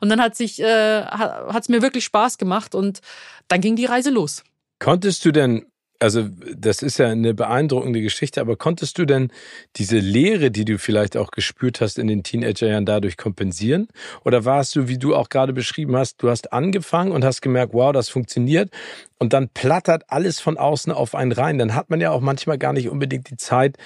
Und 0.00 0.08
dann 0.08 0.20
hat 0.20 0.36
sich, 0.36 0.60
äh, 0.60 1.02
hat 1.02 1.62
es 1.62 1.68
mir 1.68 1.82
wirklich 1.82 2.04
Spaß 2.04 2.38
gemacht 2.38 2.74
und 2.74 3.00
dann 3.48 3.60
ging 3.60 3.76
die 3.76 3.84
Reise 3.84 4.10
los. 4.10 4.42
Konntest 4.78 5.24
du 5.24 5.32
denn 5.32 5.66
Also 5.98 6.28
das 6.54 6.82
ist 6.82 6.98
ja 6.98 7.08
eine 7.08 7.34
beeindruckende 7.34 8.00
Geschichte, 8.00 8.40
aber 8.40 8.56
konntest 8.56 8.98
du 8.98 9.04
denn 9.04 9.30
diese 9.76 9.98
Leere, 9.98 10.50
die 10.50 10.64
du 10.64 10.78
vielleicht 10.78 11.16
auch 11.16 11.30
gespürt 11.30 11.80
hast 11.80 11.98
in 11.98 12.06
den 12.06 12.22
Teenagerjahren, 12.22 12.86
dadurch 12.86 13.16
kompensieren? 13.16 13.88
Oder 14.24 14.44
warst 14.44 14.76
du, 14.76 14.88
wie 14.88 14.98
du 14.98 15.14
auch 15.14 15.28
gerade 15.28 15.52
beschrieben 15.52 15.96
hast, 15.96 16.22
du 16.22 16.28
hast 16.28 16.52
angefangen 16.52 17.12
und 17.12 17.24
hast 17.24 17.40
gemerkt, 17.40 17.72
wow, 17.72 17.92
das 17.92 18.08
funktioniert 18.08 18.70
und 19.18 19.32
dann 19.32 19.48
plattert 19.48 20.04
alles 20.08 20.40
von 20.40 20.58
außen 20.58 20.92
auf 20.92 21.14
einen 21.14 21.32
rein. 21.32 21.58
Dann 21.58 21.74
hat 21.74 21.90
man 21.90 22.00
ja 22.00 22.10
auch 22.10 22.20
manchmal 22.20 22.58
gar 22.58 22.72
nicht 22.72 22.88
unbedingt 22.88 23.30
die 23.30 23.36
Zeit 23.36 23.76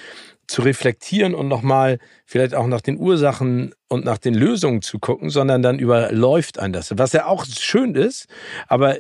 zu 0.47 0.63
reflektieren 0.63 1.35
und 1.35 1.47
nochmal 1.47 1.99
vielleicht 2.27 2.55
auch 2.55 2.67
nach 2.67 2.81
den 2.81 2.99
Ursachen 2.99 3.73
und 3.89 4.05
nach 4.05 4.19
den 4.19 4.35
Lösungen 4.35 4.83
zu 4.83 4.99
gucken, 4.99 5.31
sondern 5.31 5.63
dann 5.63 5.79
überläuft 5.79 6.59
ein 6.59 6.73
das. 6.73 6.93
Was 6.99 7.13
ja 7.13 7.27
auch 7.27 7.47
schön 7.47 7.95
ist, 7.95 8.27
aber 8.67 8.97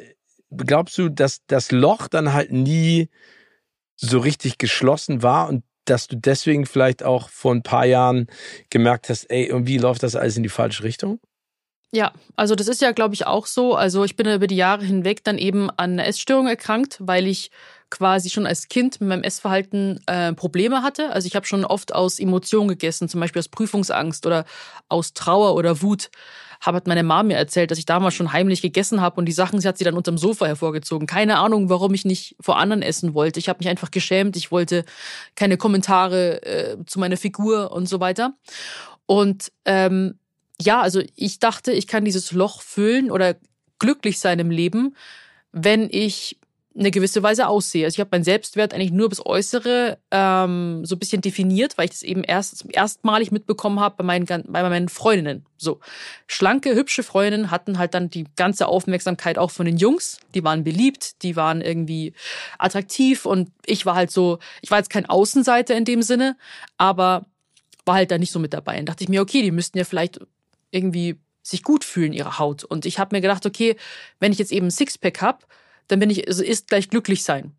glaubst 0.56 0.98
du, 0.98 1.08
dass 1.08 1.40
das 1.46 1.72
Loch 1.72 2.08
dann 2.08 2.32
halt 2.32 2.52
nie 2.52 3.08
so 3.96 4.18
richtig 4.18 4.58
geschlossen 4.58 5.22
war 5.22 5.48
und 5.48 5.64
dass 5.84 6.06
du 6.06 6.16
deswegen 6.16 6.66
vielleicht 6.66 7.02
auch 7.02 7.28
vor 7.30 7.54
ein 7.54 7.62
paar 7.62 7.84
Jahren 7.84 8.28
gemerkt 8.70 9.08
hast, 9.08 9.24
ey, 9.24 9.44
irgendwie 9.46 9.78
läuft 9.78 10.02
das 10.02 10.16
alles 10.16 10.36
in 10.36 10.42
die 10.42 10.48
falsche 10.48 10.84
Richtung? 10.84 11.20
Ja, 11.92 12.12
also 12.36 12.54
das 12.54 12.68
ist 12.68 12.80
ja, 12.80 12.92
glaube 12.92 13.14
ich, 13.14 13.26
auch 13.26 13.46
so. 13.46 13.74
Also 13.74 14.04
ich 14.04 14.14
bin 14.14 14.28
über 14.28 14.46
die 14.46 14.56
Jahre 14.56 14.84
hinweg 14.84 15.24
dann 15.24 15.38
eben 15.38 15.70
an 15.70 15.92
einer 15.92 16.06
Essstörung 16.06 16.46
erkrankt, 16.46 16.98
weil 17.00 17.26
ich 17.26 17.50
quasi 17.90 18.30
schon 18.30 18.46
als 18.46 18.68
Kind 18.68 19.00
mit 19.00 19.08
meinem 19.08 19.24
Essverhalten 19.24 20.00
äh, 20.06 20.32
Probleme 20.32 20.84
hatte. 20.84 21.10
Also 21.10 21.26
ich 21.26 21.34
habe 21.34 21.46
schon 21.46 21.64
oft 21.64 21.92
aus 21.92 22.20
Emotionen 22.20 22.68
gegessen, 22.68 23.08
zum 23.08 23.20
Beispiel 23.20 23.40
aus 23.40 23.48
Prüfungsangst 23.48 24.24
oder 24.24 24.44
aus 24.88 25.14
Trauer 25.14 25.56
oder 25.56 25.82
Wut 25.82 26.10
hat 26.60 26.86
meine 26.86 27.02
Mama 27.02 27.22
mir 27.22 27.36
erzählt, 27.36 27.70
dass 27.70 27.78
ich 27.78 27.86
damals 27.86 28.14
schon 28.14 28.32
heimlich 28.32 28.62
gegessen 28.62 29.00
habe 29.00 29.16
und 29.16 29.26
die 29.26 29.32
Sachen, 29.32 29.60
sie 29.60 29.68
hat 29.68 29.78
sie 29.78 29.84
dann 29.84 29.96
unterm 29.96 30.18
Sofa 30.18 30.46
hervorgezogen. 30.46 31.06
Keine 31.06 31.38
Ahnung, 31.38 31.68
warum 31.70 31.94
ich 31.94 32.04
nicht 32.04 32.36
vor 32.40 32.58
anderen 32.58 32.82
essen 32.82 33.14
wollte. 33.14 33.40
Ich 33.40 33.48
habe 33.48 33.58
mich 33.58 33.68
einfach 33.68 33.90
geschämt. 33.90 34.36
Ich 34.36 34.50
wollte 34.50 34.84
keine 35.36 35.56
Kommentare 35.56 36.42
äh, 36.42 36.76
zu 36.86 36.98
meiner 36.98 37.16
Figur 37.16 37.72
und 37.72 37.88
so 37.88 38.00
weiter. 38.00 38.34
Und 39.06 39.52
ähm, 39.64 40.18
ja, 40.60 40.80
also 40.80 41.02
ich 41.16 41.38
dachte, 41.38 41.72
ich 41.72 41.86
kann 41.86 42.04
dieses 42.04 42.32
Loch 42.32 42.62
füllen 42.62 43.10
oder 43.10 43.36
glücklich 43.78 44.20
sein 44.20 44.38
im 44.38 44.50
Leben, 44.50 44.94
wenn 45.52 45.88
ich 45.90 46.39
eine 46.80 46.90
gewisse 46.90 47.22
Weise 47.22 47.46
aussehe. 47.46 47.84
Also 47.84 47.96
ich 47.96 48.00
habe 48.00 48.08
meinen 48.12 48.24
Selbstwert 48.24 48.72
eigentlich 48.72 48.90
nur 48.90 49.10
bis 49.10 49.24
Äußere 49.24 49.98
ähm, 50.10 50.84
so 50.84 50.96
ein 50.96 50.98
bisschen 50.98 51.20
definiert, 51.20 51.76
weil 51.76 51.84
ich 51.84 51.90
das 51.90 52.02
eben 52.02 52.24
erst 52.24 52.64
erstmalig 52.70 53.30
mitbekommen 53.30 53.80
habe 53.80 53.96
bei 53.98 54.04
meinen, 54.04 54.24
bei 54.26 54.68
meinen 54.68 54.88
Freundinnen. 54.88 55.44
So 55.58 55.80
schlanke, 56.26 56.74
hübsche 56.74 57.02
Freundinnen 57.02 57.50
hatten 57.50 57.78
halt 57.78 57.92
dann 57.92 58.08
die 58.08 58.24
ganze 58.34 58.66
Aufmerksamkeit 58.66 59.38
auch 59.38 59.50
von 59.50 59.66
den 59.66 59.76
Jungs. 59.76 60.18
Die 60.34 60.42
waren 60.42 60.64
beliebt, 60.64 61.22
die 61.22 61.36
waren 61.36 61.60
irgendwie 61.60 62.14
attraktiv 62.58 63.26
und 63.26 63.50
ich 63.66 63.84
war 63.84 63.94
halt 63.94 64.10
so, 64.10 64.38
ich 64.62 64.70
war 64.70 64.78
jetzt 64.78 64.90
kein 64.90 65.06
Außenseiter 65.06 65.76
in 65.76 65.84
dem 65.84 66.00
Sinne, 66.00 66.36
aber 66.78 67.26
war 67.84 67.96
halt 67.96 68.10
da 68.10 68.16
nicht 68.16 68.32
so 68.32 68.38
mit 68.38 68.54
dabei. 68.54 68.80
Und 68.80 68.88
dachte 68.88 69.04
ich 69.04 69.10
mir, 69.10 69.20
okay, 69.20 69.42
die 69.42 69.50
müssten 69.50 69.76
ja 69.76 69.84
vielleicht 69.84 70.18
irgendwie 70.70 71.20
sich 71.42 71.62
gut 71.62 71.84
fühlen, 71.84 72.14
ihre 72.14 72.38
Haut. 72.38 72.64
Und 72.64 72.86
ich 72.86 72.98
habe 72.98 73.14
mir 73.14 73.20
gedacht, 73.20 73.44
okay, 73.44 73.76
wenn 74.18 74.32
ich 74.32 74.38
jetzt 74.38 74.52
eben 74.52 74.68
ein 74.68 74.70
Sixpack 74.70 75.20
habe, 75.20 75.40
dann 75.90 76.00
bin 76.00 76.10
ich, 76.10 76.26
also 76.28 76.42
ist 76.42 76.68
gleich 76.68 76.88
glücklich 76.90 77.22
sein. 77.22 77.52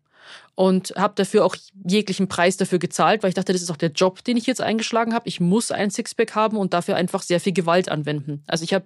Und 0.54 0.92
habe 0.98 1.14
dafür 1.16 1.46
auch 1.46 1.56
jeglichen 1.88 2.28
Preis 2.28 2.58
dafür 2.58 2.78
gezahlt, 2.78 3.22
weil 3.22 3.30
ich 3.30 3.34
dachte, 3.34 3.54
das 3.54 3.62
ist 3.62 3.70
auch 3.70 3.78
der 3.78 3.90
Job, 3.90 4.22
den 4.22 4.36
ich 4.36 4.46
jetzt 4.46 4.60
eingeschlagen 4.60 5.14
habe. 5.14 5.26
Ich 5.26 5.40
muss 5.40 5.70
ein 5.72 5.90
Sixpack 5.90 6.34
haben 6.34 6.58
und 6.58 6.74
dafür 6.74 6.94
einfach 6.94 7.22
sehr 7.22 7.40
viel 7.40 7.54
Gewalt 7.54 7.88
anwenden. 7.88 8.44
Also 8.46 8.62
ich 8.62 8.74
hab, 8.74 8.84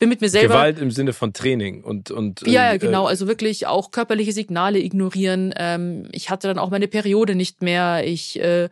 bin 0.00 0.08
mit 0.08 0.20
mir 0.20 0.28
selber. 0.28 0.54
Gewalt 0.54 0.80
im 0.80 0.90
Sinne 0.90 1.12
von 1.12 1.32
Training 1.32 1.84
und. 1.84 2.10
und 2.10 2.42
ja, 2.42 2.64
ja, 2.64 2.72
äh, 2.72 2.78
genau. 2.78 3.06
Also 3.06 3.28
wirklich 3.28 3.68
auch 3.68 3.92
körperliche 3.92 4.32
Signale 4.32 4.80
ignorieren. 4.80 5.54
Ähm, 5.56 6.08
ich 6.10 6.30
hatte 6.30 6.48
dann 6.48 6.58
auch 6.58 6.70
meine 6.70 6.88
Periode 6.88 7.36
nicht 7.36 7.62
mehr. 7.62 8.04
Ich, 8.04 8.40
äh, 8.40 8.68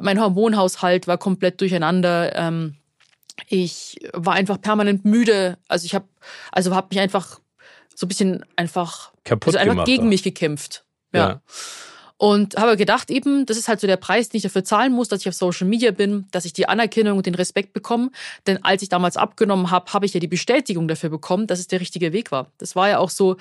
mein 0.00 0.18
Hormonhaushalt 0.18 1.06
war 1.06 1.18
komplett 1.18 1.60
durcheinander. 1.60 2.34
Ähm, 2.34 2.76
ich 3.48 3.98
war 4.12 4.34
einfach 4.34 4.60
permanent 4.60 5.04
müde. 5.04 5.58
Also 5.68 5.84
ich 5.84 5.94
habe, 5.94 6.06
also 6.50 6.74
habe 6.74 6.88
mich 6.90 7.00
einfach 7.00 7.40
so 7.94 8.06
ein 8.06 8.08
bisschen 8.08 8.44
einfach, 8.56 9.12
Kaputt 9.24 9.54
also 9.54 9.58
einfach 9.58 9.72
gemacht, 9.72 9.86
gegen 9.86 10.08
mich 10.08 10.22
gekämpft. 10.22 10.84
Ja. 11.12 11.28
Ja. 11.28 11.42
Und 12.16 12.56
habe 12.56 12.76
gedacht 12.76 13.10
eben, 13.10 13.44
das 13.44 13.56
ist 13.56 13.66
halt 13.68 13.80
so 13.80 13.86
der 13.86 13.96
Preis, 13.96 14.28
den 14.28 14.38
ich 14.38 14.44
dafür 14.44 14.64
zahlen 14.64 14.92
muss, 14.92 15.08
dass 15.08 15.20
ich 15.20 15.28
auf 15.28 15.34
Social 15.34 15.66
Media 15.66 15.90
bin, 15.90 16.26
dass 16.30 16.44
ich 16.44 16.52
die 16.52 16.68
Anerkennung 16.68 17.16
und 17.16 17.26
den 17.26 17.34
Respekt 17.34 17.72
bekomme. 17.72 18.10
Denn 18.46 18.62
als 18.64 18.82
ich 18.82 18.88
damals 18.88 19.16
abgenommen 19.16 19.70
habe, 19.70 19.92
habe 19.92 20.06
ich 20.06 20.14
ja 20.14 20.20
die 20.20 20.28
Bestätigung 20.28 20.86
dafür 20.86 21.10
bekommen, 21.10 21.46
dass 21.46 21.58
es 21.58 21.66
der 21.66 21.80
richtige 21.80 22.12
Weg 22.12 22.30
war. 22.30 22.52
Das 22.58 22.76
war 22.76 22.88
ja 22.88 22.98
auch 22.98 23.10
so, 23.10 23.36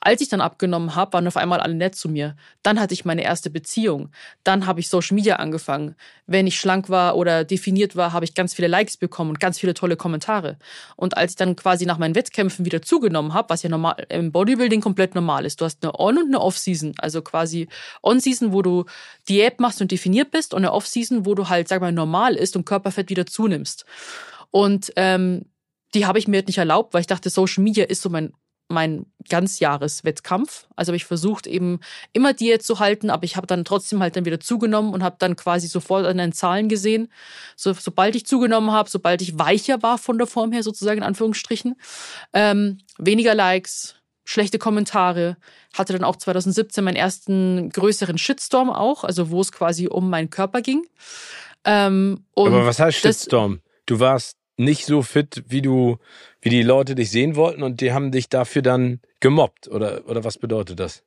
als 0.00 0.20
ich 0.20 0.28
dann 0.28 0.40
abgenommen 0.40 0.94
habe, 0.94 1.14
waren 1.14 1.26
auf 1.26 1.36
einmal 1.36 1.60
alle 1.60 1.74
nett 1.74 1.94
zu 1.94 2.08
mir. 2.08 2.36
Dann 2.62 2.78
hatte 2.78 2.94
ich 2.94 3.04
meine 3.04 3.24
erste 3.24 3.50
Beziehung. 3.50 4.10
Dann 4.44 4.66
habe 4.66 4.80
ich 4.80 4.88
Social 4.88 5.14
Media 5.14 5.36
angefangen. 5.36 5.96
Wenn 6.26 6.46
ich 6.46 6.60
schlank 6.60 6.90
war 6.90 7.16
oder 7.16 7.44
definiert 7.44 7.96
war, 7.96 8.12
habe 8.12 8.24
ich 8.24 8.34
ganz 8.34 8.54
viele 8.54 8.68
Likes 8.68 8.96
bekommen 8.96 9.30
und 9.30 9.40
ganz 9.40 9.58
viele 9.58 9.74
tolle 9.74 9.96
Kommentare. 9.96 10.58
Und 10.96 11.16
als 11.16 11.32
ich 11.32 11.36
dann 11.36 11.56
quasi 11.56 11.86
nach 11.86 11.98
meinen 11.98 12.14
Wettkämpfen 12.14 12.64
wieder 12.64 12.82
zugenommen 12.82 13.34
habe, 13.34 13.50
was 13.50 13.62
ja 13.62 13.70
normal 13.70 14.06
im 14.08 14.32
Bodybuilding 14.32 14.80
komplett 14.80 15.14
normal 15.14 15.46
ist, 15.46 15.60
du 15.60 15.64
hast 15.64 15.82
eine 15.82 15.98
On- 15.98 16.18
und 16.18 16.26
eine 16.26 16.40
Off-Season. 16.40 16.94
Also 16.98 17.22
quasi 17.22 17.68
On-Season, 18.02 18.52
wo 18.52 18.62
du 18.62 18.84
Diät 19.28 19.60
machst 19.60 19.80
und 19.80 19.90
definiert 19.90 20.30
bist 20.30 20.52
und 20.54 20.58
eine 20.58 20.72
Off-Season, 20.72 21.26
wo 21.26 21.34
du 21.34 21.48
halt, 21.48 21.68
sag 21.68 21.80
mal, 21.80 21.92
normal 21.92 22.34
ist 22.36 22.54
und 22.54 22.66
Körperfett 22.66 23.08
wieder 23.10 23.26
zunimmst. 23.26 23.86
Und 24.50 24.92
ähm, 24.96 25.46
die 25.94 26.06
habe 26.06 26.18
ich 26.18 26.28
mir 26.28 26.36
halt 26.36 26.46
nicht 26.46 26.58
erlaubt, 26.58 26.94
weil 26.94 27.00
ich 27.00 27.06
dachte, 27.06 27.30
Social 27.30 27.64
Media 27.64 27.84
ist 27.84 28.02
so 28.02 28.10
mein 28.10 28.32
mein 28.68 29.06
Ganzjahreswettkampf. 29.28 30.66
Also 30.76 30.90
habe 30.90 30.96
ich 30.96 31.04
versucht, 31.04 31.46
eben 31.46 31.80
immer 32.12 32.32
Diät 32.32 32.62
zu 32.62 32.78
halten, 32.78 33.10
aber 33.10 33.24
ich 33.24 33.36
habe 33.36 33.46
dann 33.46 33.64
trotzdem 33.64 34.00
halt 34.00 34.16
dann 34.16 34.24
wieder 34.24 34.40
zugenommen 34.40 34.92
und 34.94 35.02
habe 35.02 35.16
dann 35.18 35.36
quasi 35.36 35.66
sofort 35.68 36.06
an 36.06 36.18
den 36.18 36.32
Zahlen 36.32 36.68
gesehen. 36.68 37.08
So, 37.56 37.72
sobald 37.72 38.14
ich 38.16 38.26
zugenommen 38.26 38.70
habe, 38.72 38.88
sobald 38.90 39.22
ich 39.22 39.38
weicher 39.38 39.82
war 39.82 39.98
von 39.98 40.18
der 40.18 40.26
Form 40.26 40.52
her, 40.52 40.62
sozusagen 40.62 40.98
in 40.98 41.04
Anführungsstrichen, 41.04 41.76
ähm, 42.32 42.78
weniger 42.98 43.34
Likes, 43.34 43.96
schlechte 44.24 44.58
Kommentare, 44.58 45.36
hatte 45.74 45.92
dann 45.92 46.04
auch 46.04 46.16
2017 46.16 46.82
meinen 46.82 46.96
ersten 46.96 47.70
größeren 47.70 48.18
Shitstorm 48.18 48.70
auch, 48.70 49.04
also 49.04 49.30
wo 49.30 49.40
es 49.40 49.52
quasi 49.52 49.86
um 49.86 50.10
meinen 50.10 50.30
Körper 50.30 50.62
ging. 50.62 50.84
Ähm, 51.64 52.24
und 52.34 52.48
Aber 52.52 52.66
was 52.66 52.78
heißt 52.78 53.04
das- 53.04 53.20
Shitstorm? 53.20 53.60
Du 53.86 54.00
warst 54.00 54.35
nicht 54.56 54.86
so 54.86 55.02
fit, 55.02 55.44
wie 55.48 55.62
du, 55.62 55.98
wie 56.40 56.50
die 56.50 56.62
Leute 56.62 56.94
dich 56.94 57.10
sehen 57.10 57.36
wollten 57.36 57.62
und 57.62 57.80
die 57.80 57.92
haben 57.92 58.10
dich 58.10 58.28
dafür 58.28 58.62
dann 58.62 59.00
gemobbt 59.20 59.68
oder, 59.68 60.02
oder 60.08 60.24
was 60.24 60.38
bedeutet 60.38 60.80
das? 60.80 61.02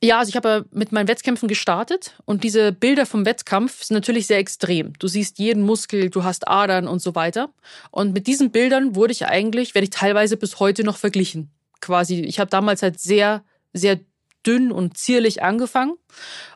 Ja, 0.00 0.20
also 0.20 0.28
ich 0.28 0.36
habe 0.36 0.64
mit 0.70 0.92
meinen 0.92 1.08
Wettkämpfen 1.08 1.48
gestartet 1.48 2.14
und 2.24 2.44
diese 2.44 2.70
Bilder 2.70 3.04
vom 3.04 3.26
Wettkampf 3.26 3.82
sind 3.82 3.96
natürlich 3.96 4.28
sehr 4.28 4.38
extrem. 4.38 4.92
Du 5.00 5.08
siehst 5.08 5.40
jeden 5.40 5.64
Muskel, 5.64 6.08
du 6.08 6.22
hast 6.22 6.46
Adern 6.46 6.86
und 6.86 7.02
so 7.02 7.16
weiter. 7.16 7.52
Und 7.90 8.12
mit 8.12 8.28
diesen 8.28 8.52
Bildern 8.52 8.94
wurde 8.94 9.12
ich 9.12 9.26
eigentlich, 9.26 9.74
werde 9.74 9.84
ich 9.84 9.90
teilweise 9.90 10.36
bis 10.36 10.60
heute 10.60 10.84
noch 10.84 10.98
verglichen. 10.98 11.50
Quasi, 11.80 12.20
ich 12.20 12.38
habe 12.38 12.48
damals 12.48 12.82
halt 12.82 13.00
sehr, 13.00 13.42
sehr 13.72 13.98
dünn 14.46 14.70
und 14.70 14.96
zierlich 14.96 15.42
angefangen. 15.42 15.96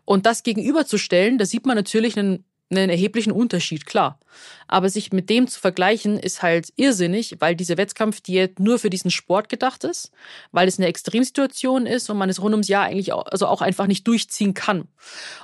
Und 0.04 0.24
das 0.24 0.44
gegenüberzustellen, 0.44 1.38
da 1.38 1.44
sieht 1.44 1.66
man 1.66 1.76
natürlich 1.76 2.16
einen, 2.16 2.44
einen 2.76 2.90
erheblichen 2.90 3.32
Unterschied, 3.32 3.86
klar. 3.86 4.18
Aber 4.66 4.88
sich 4.88 5.12
mit 5.12 5.28
dem 5.28 5.46
zu 5.46 5.60
vergleichen, 5.60 6.18
ist 6.18 6.42
halt 6.42 6.72
irrsinnig, 6.76 7.36
weil 7.40 7.54
diese 7.54 7.76
Wettkampfdiät 7.76 8.58
nur 8.58 8.78
für 8.78 8.90
diesen 8.90 9.10
Sport 9.10 9.48
gedacht 9.48 9.84
ist, 9.84 10.10
weil 10.50 10.66
es 10.66 10.78
eine 10.78 10.88
Extremsituation 10.88 11.86
ist 11.86 12.08
und 12.08 12.16
man 12.16 12.30
es 12.30 12.40
rund 12.40 12.54
ums 12.54 12.68
Jahr 12.68 12.84
eigentlich 12.84 13.12
auch, 13.12 13.26
also 13.26 13.46
auch 13.46 13.60
einfach 13.60 13.86
nicht 13.86 14.06
durchziehen 14.08 14.54
kann. 14.54 14.88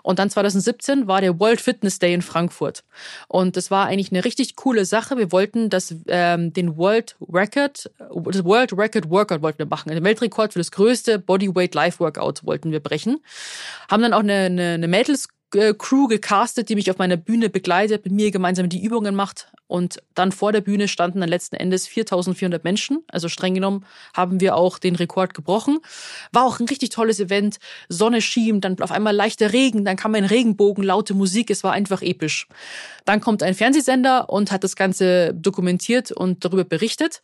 Und 0.03 0.19
dann 0.19 0.31
2017 0.31 1.07
war 1.07 1.21
der 1.21 1.39
World 1.39 1.61
Fitness 1.61 1.99
Day 1.99 2.15
in 2.15 2.23
Frankfurt. 2.23 2.85
Und 3.29 3.57
das 3.57 3.71
war 3.71 3.87
eigentlich 3.87 4.11
eine 4.11 4.25
richtig 4.25 4.57
coole 4.57 4.85
Sache. 4.85 5.19
Wir 5.19 5.31
wollten 5.31 5.69
das, 5.69 5.95
ähm, 6.07 6.53
den 6.53 6.77
World 6.77 7.17
Record, 7.21 7.91
das 7.99 8.45
World 8.45 8.73
Record 8.73 9.11
Workout 9.11 9.43
wollten 9.43 9.59
wir 9.59 9.67
machen. 9.67 9.91
Den 9.91 10.05
Weltrekord 10.05 10.55
für 10.55 10.61
das 10.61 10.71
größte 10.71 11.19
Bodyweight 11.19 11.75
Life 11.75 12.01
Workout 12.01 12.45
wollten 12.45 12.73
wir 12.73 12.81
brechen. 12.81 13.19
Haben 13.91 14.03
dann 14.03 14.15
auch 14.15 14.21
eine, 14.21 14.47
eine, 14.47 14.75
eine 14.75 14.89
Mädels 14.89 15.29
Crew 15.51 16.09
gecastet, 16.09 16.69
die 16.69 16.75
mich 16.75 16.91
auf 16.91 16.99
meiner 16.99 17.17
Bühne 17.17 17.49
begleitet, 17.49 18.05
mit 18.05 18.13
mir 18.13 18.31
gemeinsam 18.31 18.69
die 18.69 18.83
Übungen 18.83 19.15
macht. 19.15 19.51
Und 19.67 20.03
dann 20.15 20.33
vor 20.33 20.53
der 20.53 20.61
Bühne 20.63 20.89
standen 20.89 21.21
dann 21.21 21.29
letzten 21.29 21.57
Endes 21.57 21.87
4400 21.87 22.65
Menschen. 22.65 23.05
Also 23.09 23.29
streng 23.29 23.55
genommen 23.55 23.85
haben 24.15 24.41
wir 24.41 24.57
auch 24.57 24.79
den 24.79 24.97
Rekord 24.97 25.35
gebrochen. 25.35 25.79
War 26.33 26.45
auch 26.45 26.59
ein 26.59 26.69
richtig 26.69 26.91
tolles 26.91 27.21
Event. 27.21 27.59
Sonne 27.89 28.21
schien, 28.21 28.61
dann 28.61 28.81
auf 28.81 28.91
einmal 28.91 29.15
leichter 29.15 29.53
Regen, 29.53 29.85
dann 29.85 29.97
kam 29.97 30.15
ein 30.15 30.25
Regenbogen, 30.25 30.85
laute 30.85 31.15
Musik. 31.15 31.51
Es 31.51 31.65
war 31.65 31.73
einfach 31.73 32.03
episch. 32.03 32.47
Dann 33.05 33.21
kommt 33.21 33.43
ein 33.43 33.55
Fernsehsender 33.55 34.31
und 34.31 34.53
hat 34.53 34.65
das 34.65 34.77
Ganze 34.77 35.35
dokumentiert 35.35 36.13
und 36.13 36.45
darüber 36.45 36.65
berichtet. 36.65 37.23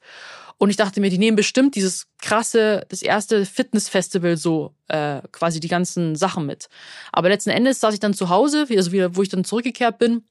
Und 0.58 0.70
ich 0.70 0.76
dachte 0.76 1.00
mir, 1.00 1.10
die 1.10 1.18
nehmen 1.18 1.36
bestimmt 1.36 1.74
dieses 1.74 2.06
krasse, 2.22 2.86
das 2.88 3.02
erste 3.02 3.44
Fitnessfestival 3.44 4.36
so, 4.36 4.74
äh, 4.88 5.20
quasi 5.32 5.60
die 5.60 5.68
ganzen 5.68 6.16
Sachen 6.16 6.46
mit. 6.46 6.68
Aber 7.12 7.28
letzten 7.28 7.50
Endes 7.50 7.80
saß 7.80 7.94
ich 7.94 8.00
dann 8.00 8.14
zu 8.14 8.28
Hause, 8.28 8.66
also 8.70 8.92
wieder, 8.92 9.16
wo 9.16 9.22
ich 9.22 9.28
dann 9.28 9.44
zurückgekehrt 9.44 9.98
bin, 9.98 10.24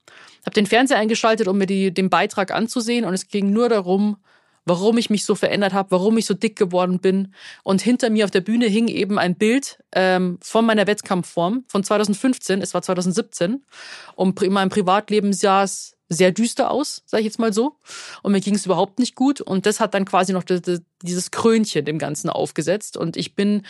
habe 0.45 0.53
den 0.53 0.65
Fernseher 0.65 0.97
eingeschaltet, 0.97 1.47
um 1.47 1.57
mir 1.57 1.65
die, 1.65 1.93
den 1.93 2.09
Beitrag 2.09 2.51
anzusehen. 2.51 3.05
Und 3.05 3.13
es 3.13 3.27
ging 3.27 3.51
nur 3.51 3.69
darum, 3.69 4.17
warum 4.65 4.97
ich 4.97 5.09
mich 5.09 5.25
so 5.25 5.35
verändert 5.35 5.73
habe, 5.73 5.91
warum 5.91 6.17
ich 6.17 6.25
so 6.25 6.33
dick 6.33 6.55
geworden 6.55 6.99
bin. 6.99 7.33
Und 7.63 7.81
hinter 7.81 8.09
mir 8.09 8.25
auf 8.25 8.31
der 8.31 8.41
Bühne 8.41 8.67
hing 8.67 8.87
eben 8.87 9.19
ein 9.19 9.35
Bild 9.35 9.79
ähm, 9.93 10.37
von 10.41 10.65
meiner 10.65 10.87
Wettkampfform 10.87 11.65
von 11.67 11.83
2015. 11.83 12.61
Es 12.61 12.73
war 12.73 12.81
2017. 12.81 13.63
Und 14.15 14.41
in 14.41 14.53
meinem 14.53 14.69
Privatleben 14.69 15.33
sah 15.33 15.65
sehr 16.13 16.31
düster 16.31 16.71
aus, 16.71 17.03
sage 17.05 17.21
ich 17.21 17.25
jetzt 17.25 17.39
mal 17.39 17.53
so. 17.53 17.77
Und 18.21 18.31
mir 18.31 18.41
ging 18.41 18.55
es 18.55 18.65
überhaupt 18.65 18.99
nicht 18.99 19.15
gut. 19.15 19.41
Und 19.41 19.65
das 19.65 19.79
hat 19.79 19.93
dann 19.93 20.05
quasi 20.05 20.33
noch 20.33 20.43
dieses 20.43 21.31
Krönchen 21.31 21.85
dem 21.85 21.99
Ganzen 21.99 22.29
aufgesetzt. 22.29 22.97
Und 22.97 23.17
ich 23.17 23.35
bin 23.35 23.63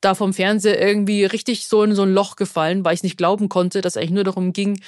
da 0.00 0.14
vom 0.14 0.32
Fernseher 0.32 0.80
irgendwie 0.80 1.24
richtig 1.24 1.66
so 1.66 1.82
in 1.82 1.94
so 1.94 2.02
ein 2.02 2.12
Loch 2.12 2.36
gefallen, 2.36 2.84
weil 2.84 2.94
ich 2.94 3.02
nicht 3.02 3.18
glauben 3.18 3.48
konnte, 3.48 3.80
dass 3.80 3.96
eigentlich 3.96 4.10
nur 4.10 4.24
darum 4.24 4.52
ging, 4.52 4.80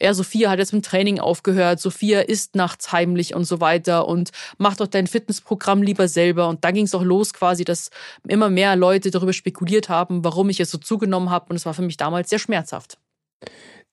ja, 0.00 0.14
Sophia 0.14 0.50
hat 0.50 0.58
jetzt 0.58 0.72
mit 0.72 0.84
dem 0.84 0.88
Training 0.88 1.20
aufgehört, 1.20 1.80
Sophia 1.80 2.20
isst 2.20 2.56
nachts 2.56 2.92
heimlich 2.92 3.34
und 3.34 3.44
so 3.44 3.60
weiter 3.60 4.08
und 4.08 4.30
mach 4.58 4.76
doch 4.76 4.86
dein 4.86 5.06
Fitnessprogramm 5.06 5.82
lieber 5.82 6.08
selber. 6.08 6.48
Und 6.48 6.64
dann 6.64 6.74
ging 6.74 6.86
es 6.86 6.94
auch 6.94 7.02
los 7.02 7.34
quasi, 7.34 7.64
dass 7.64 7.90
immer 8.26 8.48
mehr 8.48 8.74
Leute 8.76 9.10
darüber 9.10 9.32
spekuliert 9.32 9.88
haben, 9.88 10.24
warum 10.24 10.48
ich 10.50 10.60
es 10.60 10.70
so 10.70 10.78
zugenommen 10.78 11.30
habe. 11.30 11.46
Und 11.50 11.56
es 11.56 11.66
war 11.66 11.74
für 11.74 11.82
mich 11.82 11.96
damals 11.96 12.30
sehr 12.30 12.38
schmerzhaft 12.38 12.98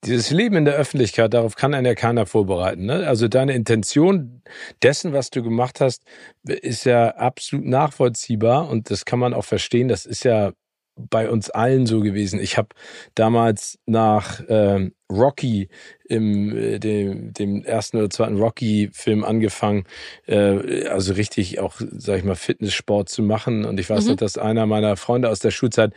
dieses 0.04 0.32
Leben 0.32 0.56
in 0.56 0.66
der 0.66 0.76
Öffentlichkeit, 0.76 1.34
darauf 1.34 1.56
kann 1.56 1.74
einen 1.74 1.86
ja 1.86 1.96
keiner 1.96 2.26
vorbereiten. 2.26 2.86
Ne? 2.86 3.08
Also 3.08 3.28
deine 3.28 3.54
Intention 3.54 4.42
dessen, 4.82 5.14
was 5.14 5.30
du 5.30 5.44
gemacht 5.44 5.80
hast, 5.80 6.04
ist 6.44 6.86
ja 6.86 7.10
absolut 7.10 7.66
nachvollziehbar 7.66 8.70
und 8.70 8.90
das 8.90 9.06
kann 9.06 9.20
man 9.20 9.34
auch 9.34 9.46
verstehen. 9.46 9.88
Das 9.88 10.06
ist 10.06 10.24
ja 10.24 10.54
bei 10.96 11.30
uns 11.30 11.50
allen 11.50 11.86
so 11.86 12.02
gewesen. 12.02 12.40
Ich 12.40 12.58
habe 12.58 12.70
damals 13.16 13.80
nach 13.86 14.42
ähm, 14.50 14.94
Rocky 15.12 15.70
im 16.06 16.56
äh, 16.56 16.80
dem, 16.80 17.34
dem 17.34 17.64
ersten 17.64 17.98
oder 17.98 18.10
zweiten 18.10 18.38
Rocky-Film 18.38 19.24
angefangen, 19.24 19.86
äh, 20.28 20.88
also 20.88 21.14
richtig 21.14 21.60
auch, 21.60 21.76
sag 21.80 22.18
ich 22.18 22.24
mal, 22.24 22.36
Fitnesssport 22.36 23.10
zu 23.10 23.24
machen. 23.24 23.66
Und 23.66 23.80
ich 23.80 23.90
weiß 23.90 24.04
mhm. 24.04 24.12
noch, 24.12 24.18
dass 24.18 24.38
einer 24.38 24.66
meiner 24.66 24.98
Freunde 24.98 25.30
aus 25.30 25.40
der 25.40 25.52
Schulzeit 25.52 25.94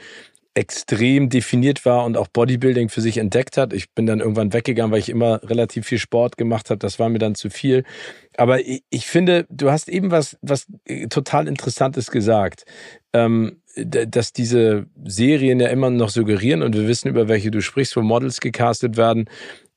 extrem 0.54 1.28
definiert 1.28 1.84
war 1.84 2.04
und 2.04 2.16
auch 2.16 2.28
Bodybuilding 2.28 2.88
für 2.88 3.00
sich 3.00 3.18
entdeckt 3.18 3.56
hat. 3.56 3.72
Ich 3.72 3.90
bin 3.90 4.06
dann 4.06 4.20
irgendwann 4.20 4.52
weggegangen, 4.52 4.92
weil 4.92 5.00
ich 5.00 5.08
immer 5.08 5.40
relativ 5.42 5.86
viel 5.86 5.98
Sport 5.98 6.36
gemacht 6.36 6.70
habe. 6.70 6.78
Das 6.78 6.98
war 6.98 7.08
mir 7.08 7.18
dann 7.18 7.34
zu 7.34 7.50
viel. 7.50 7.84
Aber 8.36 8.60
ich, 8.60 8.84
ich 8.90 9.06
finde, 9.06 9.46
du 9.50 9.70
hast 9.70 9.88
eben 9.88 10.10
was, 10.10 10.38
was 10.42 10.66
äh, 10.86 11.08
total 11.08 11.48
Interessantes 11.48 12.10
gesagt. 12.10 12.64
Ähm, 13.12 13.60
dass 13.76 14.32
diese 14.32 14.86
Serien 15.04 15.58
ja 15.58 15.66
immer 15.66 15.90
noch 15.90 16.08
suggerieren, 16.08 16.62
und 16.62 16.76
wir 16.76 16.86
wissen, 16.86 17.08
über 17.08 17.26
welche 17.26 17.50
du 17.50 17.60
sprichst, 17.60 17.96
wo 17.96 18.02
Models 18.02 18.40
gecastet 18.40 18.96
werden, 18.96 19.28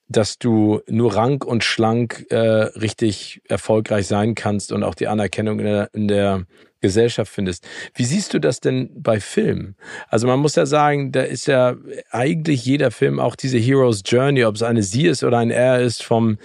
dass 0.08 0.38
du 0.38 0.82
nur 0.88 1.16
rank 1.16 1.46
und 1.46 1.64
schlank 1.64 2.26
äh, 2.30 2.38
richtig 2.38 3.42
erfolgreich 3.48 4.08
sein 4.08 4.36
kannst 4.36 4.72
und 4.72 4.84
auch 4.84 4.96
die 4.96 5.08
Anerkennung 5.08 5.60
in 5.60 5.66
der, 5.66 5.90
in 5.94 6.08
der 6.08 6.46
Gesellschaft 6.80 7.32
findest. 7.32 7.68
Wie 7.94 8.06
siehst 8.06 8.34
du 8.34 8.40
das 8.40 8.60
denn 8.60 8.90
bei 8.96 9.20
Filmen? 9.20 9.76
Also 10.08 10.28
man 10.28 10.40
muss 10.40 10.56
ja 10.56 10.66
sagen, 10.66 11.12
da 11.12 11.22
ist 11.22 11.48
ja 11.48 11.76
eigentlich 12.12 12.66
jeder 12.66 12.92
Film 12.92 13.20
auch 13.20 13.36
diese 13.36 13.58
Hero's 13.58 14.04
Journey, 14.06 14.46
ob 14.46 14.56
es 14.56 14.64
eine 14.64 14.84
Sie 14.84 15.06
ist 15.08 15.24
oder 15.24 15.38
ein 15.38 15.52
Er 15.52 15.82
ist, 15.82 16.04
vom 16.04 16.38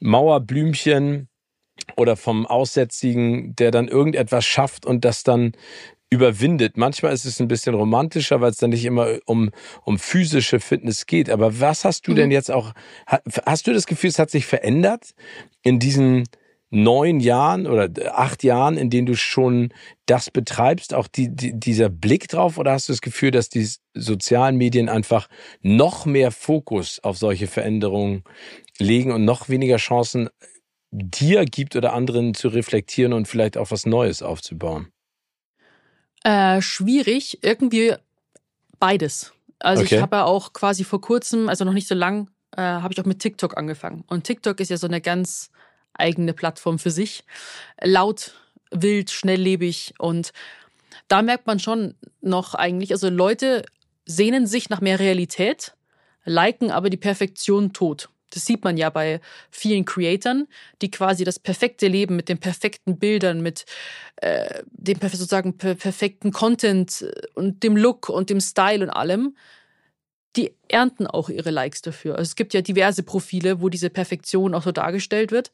Mauerblümchen 0.00 1.28
oder 1.96 2.16
vom 2.16 2.46
Aussätzigen, 2.46 3.54
der 3.56 3.70
dann 3.70 3.88
irgendetwas 3.88 4.44
schafft 4.44 4.86
und 4.86 5.04
das 5.04 5.22
dann 5.22 5.52
überwindet. 6.10 6.76
Manchmal 6.76 7.12
ist 7.12 7.24
es 7.24 7.40
ein 7.40 7.48
bisschen 7.48 7.74
romantischer, 7.74 8.40
weil 8.40 8.50
es 8.50 8.56
dann 8.56 8.70
nicht 8.70 8.84
immer 8.84 9.18
um, 9.26 9.50
um 9.84 9.98
physische 9.98 10.58
Fitness 10.60 11.06
geht. 11.06 11.28
Aber 11.28 11.60
was 11.60 11.84
hast 11.84 12.06
du 12.06 12.12
mhm. 12.12 12.16
denn 12.16 12.30
jetzt 12.30 12.50
auch, 12.50 12.72
hast 13.44 13.66
du 13.66 13.72
das 13.72 13.86
Gefühl, 13.86 14.10
es 14.10 14.18
hat 14.18 14.30
sich 14.30 14.46
verändert 14.46 15.14
in 15.62 15.78
diesen 15.78 16.24
neun 16.70 17.20
Jahren 17.20 17.66
oder 17.66 17.88
acht 18.18 18.42
Jahren, 18.44 18.76
in 18.76 18.90
denen 18.90 19.06
du 19.06 19.14
schon 19.14 19.72
das 20.06 20.30
betreibst, 20.30 20.94
auch 20.94 21.08
die, 21.08 21.34
die, 21.34 21.58
dieser 21.58 21.88
Blick 21.88 22.28
drauf? 22.28 22.58
Oder 22.58 22.72
hast 22.72 22.88
du 22.88 22.92
das 22.92 23.00
Gefühl, 23.00 23.30
dass 23.30 23.48
die 23.48 23.68
sozialen 23.94 24.56
Medien 24.56 24.88
einfach 24.88 25.28
noch 25.62 26.04
mehr 26.06 26.30
Fokus 26.30 27.00
auf 27.02 27.16
solche 27.16 27.46
Veränderungen 27.46 28.24
legen 28.78 29.12
und 29.12 29.24
noch 29.24 29.48
weniger 29.48 29.76
Chancen 29.76 30.28
dir 30.90 31.44
gibt 31.44 31.76
oder 31.76 31.92
anderen 31.92 32.34
zu 32.34 32.48
reflektieren 32.48 33.12
und 33.12 33.28
vielleicht 33.28 33.56
auch 33.56 33.70
was 33.70 33.86
Neues 33.86 34.22
aufzubauen? 34.22 34.88
Äh, 36.24 36.60
schwierig, 36.60 37.38
irgendwie 37.42 37.94
beides. 38.78 39.32
Also 39.58 39.82
okay. 39.82 39.96
ich 39.96 40.02
habe 40.02 40.16
ja 40.16 40.24
auch 40.24 40.52
quasi 40.52 40.84
vor 40.84 41.00
kurzem, 41.00 41.48
also 41.48 41.64
noch 41.64 41.72
nicht 41.72 41.88
so 41.88 41.94
lang, 41.94 42.30
äh, 42.56 42.62
habe 42.62 42.92
ich 42.92 43.00
auch 43.00 43.04
mit 43.04 43.18
TikTok 43.20 43.56
angefangen. 43.56 44.04
Und 44.06 44.24
TikTok 44.24 44.60
ist 44.60 44.70
ja 44.70 44.76
so 44.76 44.86
eine 44.86 45.00
ganz 45.00 45.50
eigene 45.98 46.32
Plattform 46.32 46.78
für 46.78 46.90
sich. 46.90 47.24
Laut, 47.82 48.34
wild, 48.70 49.10
schnelllebig 49.10 49.94
und 49.98 50.32
da 51.08 51.22
merkt 51.22 51.46
man 51.46 51.58
schon 51.58 51.94
noch 52.20 52.54
eigentlich, 52.54 52.92
also 52.92 53.08
Leute 53.08 53.64
sehnen 54.04 54.46
sich 54.46 54.68
nach 54.68 54.80
mehr 54.80 54.98
Realität, 54.98 55.74
liken 56.24 56.70
aber 56.70 56.90
die 56.90 56.96
Perfektion 56.96 57.72
tot. 57.72 58.08
Das 58.30 58.44
sieht 58.44 58.62
man 58.62 58.76
ja 58.76 58.90
bei 58.90 59.20
vielen 59.50 59.86
Creatoren, 59.86 60.48
die 60.82 60.90
quasi 60.90 61.24
das 61.24 61.38
perfekte 61.38 61.88
Leben 61.88 62.14
mit 62.14 62.28
den 62.28 62.38
perfekten 62.38 62.98
Bildern, 62.98 63.40
mit 63.40 63.64
äh, 64.16 64.62
dem 64.70 64.98
sozusagen 65.00 65.56
per 65.56 65.74
perfekten 65.74 66.30
Content 66.30 67.06
und 67.34 67.62
dem 67.62 67.76
Look 67.76 68.10
und 68.10 68.28
dem 68.28 68.40
Style 68.40 68.84
und 68.84 68.90
allem 68.90 69.34
die 70.38 70.52
ernten 70.68 71.06
auch 71.06 71.28
ihre 71.28 71.50
Likes 71.50 71.82
dafür. 71.82 72.12
Also 72.12 72.30
es 72.30 72.36
gibt 72.36 72.54
ja 72.54 72.62
diverse 72.62 73.02
Profile, 73.02 73.60
wo 73.60 73.68
diese 73.68 73.90
Perfektion 73.90 74.54
auch 74.54 74.62
so 74.62 74.72
dargestellt 74.72 75.32
wird. 75.32 75.50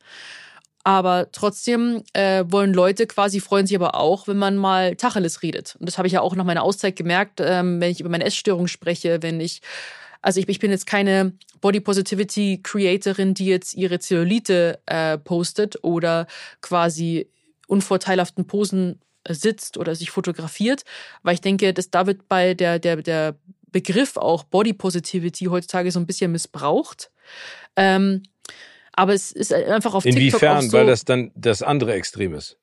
Aber 0.84 1.28
trotzdem 1.32 2.02
äh, 2.12 2.44
wollen 2.46 2.74
Leute 2.74 3.06
quasi, 3.06 3.40
freuen 3.40 3.66
sich 3.66 3.74
aber 3.74 3.94
auch, 3.94 4.28
wenn 4.28 4.36
man 4.36 4.58
mal 4.58 4.96
Tacheles 4.96 5.42
redet. 5.42 5.76
Und 5.80 5.86
das 5.88 5.96
habe 5.96 6.06
ich 6.06 6.12
ja 6.12 6.20
auch 6.20 6.36
nach 6.36 6.44
meiner 6.44 6.62
Auszeit 6.62 6.94
gemerkt, 6.94 7.40
ähm, 7.40 7.80
wenn 7.80 7.90
ich 7.90 8.00
über 8.00 8.10
meine 8.10 8.24
Essstörung 8.24 8.66
spreche, 8.66 9.22
wenn 9.22 9.40
ich, 9.40 9.62
also 10.20 10.38
ich, 10.40 10.48
ich 10.48 10.58
bin 10.58 10.70
jetzt 10.70 10.86
keine 10.86 11.32
Body 11.62 11.80
Positivity 11.80 12.60
Creatorin, 12.62 13.32
die 13.32 13.46
jetzt 13.46 13.72
ihre 13.72 13.98
Zellulite 13.98 14.78
äh, 14.84 15.16
postet 15.16 15.82
oder 15.82 16.26
quasi 16.60 17.30
unvorteilhaften 17.66 18.46
Posen 18.46 19.00
sitzt 19.26 19.78
oder 19.78 19.94
sich 19.94 20.10
fotografiert, 20.10 20.84
weil 21.22 21.32
ich 21.32 21.40
denke, 21.40 21.72
dass 21.72 21.90
da 21.90 22.06
wird 22.06 22.28
bei 22.28 22.52
der, 22.52 22.78
der, 22.78 22.96
der 22.96 23.36
Begriff 23.74 24.16
auch 24.16 24.44
Body 24.44 24.72
Positivity 24.72 25.46
heutzutage 25.46 25.90
so 25.90 25.98
ein 25.98 26.06
bisschen 26.06 26.30
missbraucht. 26.30 27.10
Ähm, 27.74 28.22
aber 28.92 29.14
es 29.14 29.32
ist 29.32 29.52
einfach 29.52 29.94
auf 29.94 30.06
Inwiefern, 30.06 30.30
TikTok 30.30 30.42
Inwiefern, 30.42 30.70
so, 30.70 30.78
weil 30.78 30.86
das 30.86 31.04
dann 31.04 31.32
das 31.34 31.62
andere 31.62 31.94
Extrem 31.94 32.34
ist. 32.34 32.56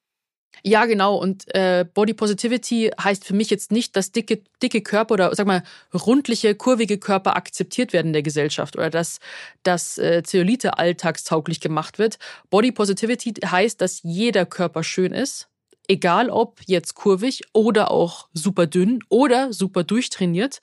Ja, 0.63 0.86
genau. 0.86 1.17
Und 1.17 1.54
äh, 1.54 1.86
Body 1.93 2.13
Positivity 2.13 2.91
heißt 3.02 3.26
für 3.26 3.34
mich 3.34 3.50
jetzt 3.50 3.74
nicht, 3.74 3.97
dass 3.97 4.13
dicke, 4.13 4.41
dicke 4.63 4.82
Körper 4.82 5.15
oder 5.15 5.36
sag 5.36 5.47
mal 5.47 5.63
rundliche, 5.93 6.56
kurvige 6.56 6.97
Körper 6.97 7.36
akzeptiert 7.36 7.91
werden 7.91 8.08
in 8.08 8.13
der 8.13 8.24
Gesellschaft 8.24 8.78
oder 8.78 8.89
dass, 8.89 9.19
dass 9.63 9.97
äh, 9.97 10.24
Zellulite 10.24 10.78
alltagstauglich 10.78 11.60
gemacht 11.60 12.00
wird. 12.00 12.19
Body 12.50 12.71
Positivity 12.71 13.34
heißt, 13.45 13.82
dass 13.82 14.02
jeder 14.04 14.45
Körper 14.45 14.84
schön 14.84 15.13
ist 15.13 15.51
egal 15.88 16.30
ob 16.30 16.60
jetzt 16.65 16.96
kurvig 16.96 17.41
oder 17.54 17.91
auch 17.91 18.28
super 18.34 18.67
dünn 18.67 19.00
oder 19.10 19.54
super 19.54 19.84
durchtrainiert 19.84 20.62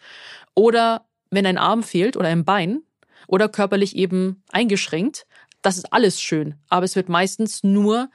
oder 0.54 1.06
wenn 1.30 1.46
ein 1.46 1.58
Arm 1.58 1.82
fehlt 1.82 2.16
oder 2.16 2.28
ein 2.28 2.44
Bein 2.44 2.82
oder 3.26 3.48
körperlich 3.48 3.96
eben 3.96 4.42
eingeschränkt, 4.50 5.26
das 5.62 5.76
ist 5.76 5.92
alles 5.92 6.20
schön. 6.20 6.54
Aber 6.68 6.84
es 6.84 6.96
wird 6.96 7.08
meistens 7.08 7.62
nur 7.62 8.10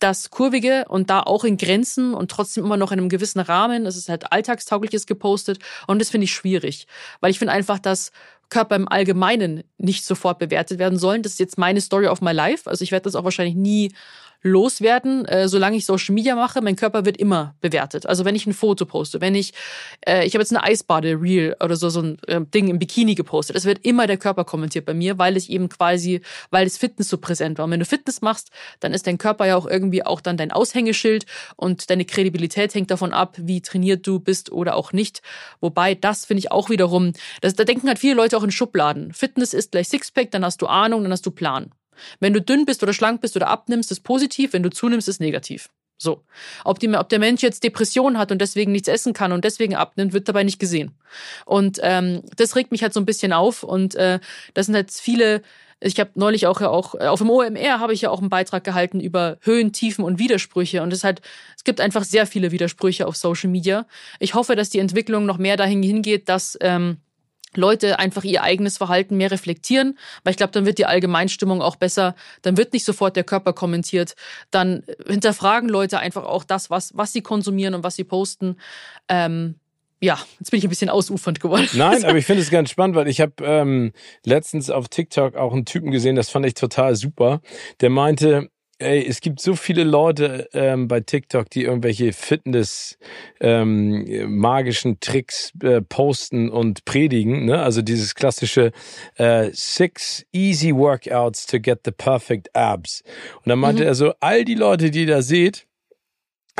das 0.00 0.30
Kurvige 0.30 0.84
und 0.88 1.10
da 1.10 1.20
auch 1.20 1.44
in 1.44 1.56
Grenzen 1.56 2.14
und 2.14 2.30
trotzdem 2.30 2.64
immer 2.64 2.76
noch 2.76 2.92
in 2.92 3.00
einem 3.00 3.08
gewissen 3.08 3.40
Rahmen. 3.40 3.84
Es 3.84 3.96
ist 3.96 4.08
halt 4.08 4.32
alltagstaugliches 4.32 5.06
gepostet 5.06 5.58
und 5.86 5.98
das 5.98 6.10
finde 6.10 6.26
ich 6.26 6.32
schwierig, 6.32 6.86
weil 7.20 7.30
ich 7.30 7.38
finde 7.38 7.52
einfach, 7.52 7.78
dass 7.78 8.12
Körper 8.48 8.76
im 8.76 8.88
Allgemeinen 8.88 9.64
nicht 9.76 10.04
sofort 10.06 10.38
bewertet 10.38 10.78
werden 10.78 10.98
sollen. 10.98 11.22
Das 11.22 11.32
ist 11.32 11.40
jetzt 11.40 11.58
meine 11.58 11.80
Story 11.80 12.06
of 12.06 12.22
my 12.22 12.32
life. 12.32 12.70
Also 12.70 12.82
ich 12.82 12.92
werde 12.92 13.04
das 13.04 13.14
auch 13.14 13.24
wahrscheinlich 13.24 13.56
nie 13.56 13.92
loswerden, 14.42 15.24
äh, 15.24 15.48
solange 15.48 15.76
ich 15.76 15.84
Social 15.84 16.14
Media 16.14 16.36
mache. 16.36 16.60
Mein 16.60 16.76
Körper 16.76 17.04
wird 17.04 17.16
immer 17.16 17.54
bewertet. 17.60 18.06
Also 18.06 18.24
wenn 18.24 18.34
ich 18.34 18.46
ein 18.46 18.52
Foto 18.52 18.86
poste, 18.86 19.20
wenn 19.20 19.34
ich, 19.34 19.52
äh, 20.06 20.24
ich 20.26 20.34
habe 20.34 20.42
jetzt 20.42 20.54
eine 20.54 20.62
Eisbade 20.62 21.20
Reel 21.20 21.56
oder 21.62 21.76
so 21.76 21.88
so 21.88 22.00
ein 22.00 22.18
äh, 22.26 22.40
Ding 22.42 22.68
im 22.68 22.78
Bikini 22.78 23.14
gepostet, 23.14 23.56
es 23.56 23.64
wird 23.64 23.84
immer 23.84 24.06
der 24.06 24.16
Körper 24.16 24.44
kommentiert 24.44 24.86
bei 24.86 24.94
mir, 24.94 25.18
weil 25.18 25.36
ich 25.36 25.50
eben 25.50 25.68
quasi, 25.68 26.20
weil 26.50 26.64
das 26.64 26.78
Fitness 26.78 27.08
so 27.08 27.18
präsent 27.18 27.58
war. 27.58 27.64
Und 27.64 27.72
wenn 27.72 27.80
du 27.80 27.86
Fitness 27.86 28.20
machst, 28.20 28.50
dann 28.80 28.94
ist 28.94 29.06
dein 29.06 29.18
Körper 29.18 29.46
ja 29.46 29.56
auch 29.56 29.66
irgendwie 29.66 30.04
auch 30.04 30.20
dann 30.20 30.36
dein 30.36 30.52
Aushängeschild 30.52 31.26
und 31.56 31.90
deine 31.90 32.04
Kredibilität 32.04 32.74
hängt 32.74 32.90
davon 32.90 33.12
ab, 33.12 33.36
wie 33.38 33.60
trainiert 33.60 34.06
du 34.06 34.20
bist 34.20 34.52
oder 34.52 34.76
auch 34.76 34.92
nicht. 34.92 35.22
Wobei 35.60 35.94
das 35.94 36.26
finde 36.26 36.40
ich 36.40 36.52
auch 36.52 36.70
wiederum, 36.70 37.12
das, 37.40 37.54
da 37.54 37.64
denken 37.64 37.88
halt 37.88 37.98
viele 37.98 38.14
Leute 38.14 38.36
auch 38.36 38.44
in 38.44 38.52
Schubladen. 38.52 39.12
Fitness 39.12 39.52
ist 39.52 39.72
gleich 39.72 39.88
Sixpack, 39.88 40.30
dann 40.30 40.44
hast 40.44 40.62
du 40.62 40.66
Ahnung, 40.66 41.02
dann 41.02 41.12
hast 41.12 41.26
du 41.26 41.30
Plan. 41.30 41.72
Wenn 42.20 42.32
du 42.32 42.40
dünn 42.40 42.64
bist 42.64 42.82
oder 42.82 42.92
schlank 42.92 43.20
bist 43.20 43.36
oder 43.36 43.48
abnimmst, 43.48 43.90
ist 43.90 44.00
positiv. 44.00 44.52
Wenn 44.52 44.62
du 44.62 44.70
zunimmst, 44.70 45.08
ist 45.08 45.20
negativ. 45.20 45.68
So. 45.98 46.22
Ob, 46.64 46.78
die, 46.78 46.88
ob 46.88 47.08
der 47.08 47.18
Mensch 47.18 47.42
jetzt 47.42 47.64
Depression 47.64 48.18
hat 48.18 48.30
und 48.30 48.40
deswegen 48.40 48.72
nichts 48.72 48.88
essen 48.88 49.12
kann 49.12 49.32
und 49.32 49.44
deswegen 49.44 49.74
abnimmt, 49.74 50.12
wird 50.12 50.28
dabei 50.28 50.44
nicht 50.44 50.60
gesehen. 50.60 50.92
Und 51.44 51.80
ähm, 51.82 52.22
das 52.36 52.54
regt 52.54 52.70
mich 52.70 52.82
halt 52.82 52.94
so 52.94 53.00
ein 53.00 53.06
bisschen 53.06 53.32
auf. 53.32 53.64
Und 53.64 53.96
äh, 53.96 54.20
das 54.54 54.66
sind 54.66 54.76
halt 54.76 54.92
viele. 54.92 55.42
Ich 55.80 56.00
habe 56.00 56.10
neulich 56.14 56.46
auch 56.48 56.60
ja 56.60 56.70
auch 56.70 56.94
auf 56.94 57.20
dem 57.20 57.30
OMR 57.30 57.78
habe 57.78 57.92
ich 57.92 58.00
ja 58.00 58.10
auch 58.10 58.18
einen 58.18 58.30
Beitrag 58.30 58.64
gehalten 58.64 58.98
über 58.98 59.38
Höhen, 59.42 59.72
Tiefen 59.72 60.04
und 60.04 60.18
Widersprüche 60.18 60.82
und 60.82 60.92
es 60.92 61.04
halt 61.04 61.20
es 61.56 61.62
gibt 61.62 61.80
einfach 61.80 62.02
sehr 62.02 62.26
viele 62.26 62.50
Widersprüche 62.50 63.06
auf 63.06 63.16
Social 63.16 63.48
Media. 63.48 63.86
Ich 64.18 64.34
hoffe, 64.34 64.56
dass 64.56 64.70
die 64.70 64.80
Entwicklung 64.80 65.24
noch 65.24 65.38
mehr 65.38 65.56
dahin 65.56 65.80
hingeht, 65.80 66.28
dass 66.28 66.58
ähm, 66.62 66.96
Leute 67.54 67.98
einfach 67.98 68.24
ihr 68.24 68.42
eigenes 68.42 68.76
Verhalten 68.76 69.16
mehr 69.16 69.30
reflektieren, 69.30 69.98
weil 70.24 70.32
ich 70.32 70.36
glaube, 70.36 70.52
dann 70.52 70.66
wird 70.66 70.78
die 70.78 70.86
Allgemeinstimmung 70.86 71.62
auch 71.62 71.76
besser, 71.76 72.14
dann 72.42 72.56
wird 72.56 72.72
nicht 72.72 72.84
sofort 72.84 73.16
der 73.16 73.24
Körper 73.24 73.52
kommentiert, 73.52 74.14
dann 74.50 74.84
hinterfragen 75.06 75.68
Leute 75.68 75.98
einfach 75.98 76.24
auch 76.24 76.44
das, 76.44 76.70
was, 76.70 76.96
was 76.96 77.12
sie 77.12 77.22
konsumieren 77.22 77.74
und 77.74 77.82
was 77.84 77.96
sie 77.96 78.04
posten. 78.04 78.56
Ähm, 79.08 79.56
ja, 80.00 80.18
jetzt 80.38 80.50
bin 80.50 80.58
ich 80.58 80.64
ein 80.64 80.70
bisschen 80.70 80.90
ausufernd 80.90 81.40
geworden. 81.40 81.68
Nein, 81.74 82.04
aber 82.04 82.18
ich 82.18 82.26
finde 82.26 82.42
es 82.42 82.50
ganz 82.50 82.70
spannend, 82.70 82.94
weil 82.94 83.08
ich 83.08 83.20
habe 83.20 83.32
ähm, 83.42 83.92
letztens 84.24 84.70
auf 84.70 84.88
TikTok 84.88 85.36
auch 85.36 85.52
einen 85.52 85.64
Typen 85.64 85.90
gesehen, 85.90 86.14
das 86.16 86.30
fand 86.30 86.46
ich 86.46 86.54
total 86.54 86.94
super. 86.94 87.40
Der 87.80 87.90
meinte, 87.90 88.48
Ey, 88.80 89.04
es 89.04 89.20
gibt 89.20 89.40
so 89.40 89.56
viele 89.56 89.82
Leute 89.82 90.48
ähm, 90.52 90.86
bei 90.86 91.00
TikTok, 91.00 91.50
die 91.50 91.64
irgendwelche 91.64 92.12
Fitness 92.12 92.96
ähm, 93.40 94.38
magischen 94.38 95.00
Tricks 95.00 95.52
äh, 95.64 95.80
posten 95.80 96.48
und 96.48 96.84
predigen. 96.84 97.46
Ne? 97.46 97.60
Also 97.60 97.82
dieses 97.82 98.14
klassische 98.14 98.70
äh, 99.16 99.50
Six 99.52 100.24
Easy 100.32 100.72
Workouts 100.72 101.46
to 101.46 101.58
get 101.58 101.80
the 101.84 101.90
perfect 101.90 102.54
abs. 102.54 103.02
Und 103.38 103.48
dann 103.48 103.58
meinte 103.58 103.82
mhm. 103.82 103.88
er 103.88 103.94
so, 103.96 104.14
all 104.20 104.44
die 104.44 104.54
Leute, 104.54 104.92
die 104.92 105.00
ihr 105.00 105.06
da 105.08 105.22
seht, 105.22 105.66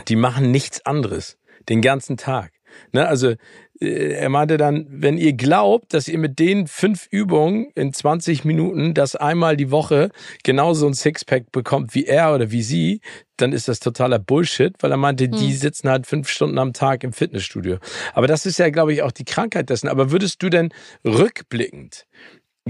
die 0.08 0.16
machen 0.16 0.50
nichts 0.50 0.84
anderes 0.84 1.38
den 1.68 1.82
ganzen 1.82 2.16
Tag. 2.16 2.57
Ne? 2.92 3.06
Also 3.06 3.34
äh, 3.80 4.12
er 4.12 4.28
meinte 4.28 4.56
dann, 4.56 4.86
wenn 4.88 5.18
ihr 5.18 5.32
glaubt, 5.32 5.94
dass 5.94 6.08
ihr 6.08 6.18
mit 6.18 6.38
den 6.38 6.66
fünf 6.66 7.06
Übungen 7.10 7.70
in 7.74 7.92
20 7.92 8.44
Minuten 8.44 8.94
das 8.94 9.16
einmal 9.16 9.56
die 9.56 9.70
Woche 9.70 10.10
genauso 10.42 10.86
ein 10.86 10.94
Sixpack 10.94 11.52
bekommt 11.52 11.94
wie 11.94 12.06
er 12.06 12.34
oder 12.34 12.50
wie 12.50 12.62
sie, 12.62 13.00
dann 13.36 13.52
ist 13.52 13.68
das 13.68 13.78
totaler 13.80 14.18
Bullshit, 14.18 14.74
weil 14.80 14.90
er 14.90 14.96
meinte, 14.96 15.24
hm. 15.24 15.32
die 15.32 15.52
sitzen 15.52 15.88
halt 15.88 16.06
fünf 16.06 16.28
Stunden 16.28 16.58
am 16.58 16.72
Tag 16.72 17.04
im 17.04 17.12
Fitnessstudio. 17.12 17.78
Aber 18.14 18.26
das 18.26 18.46
ist 18.46 18.58
ja, 18.58 18.68
glaube 18.70 18.92
ich, 18.92 19.02
auch 19.02 19.12
die 19.12 19.24
Krankheit 19.24 19.70
dessen. 19.70 19.88
Aber 19.88 20.10
würdest 20.10 20.42
du 20.42 20.48
denn 20.48 20.70
rückblickend 21.04 22.06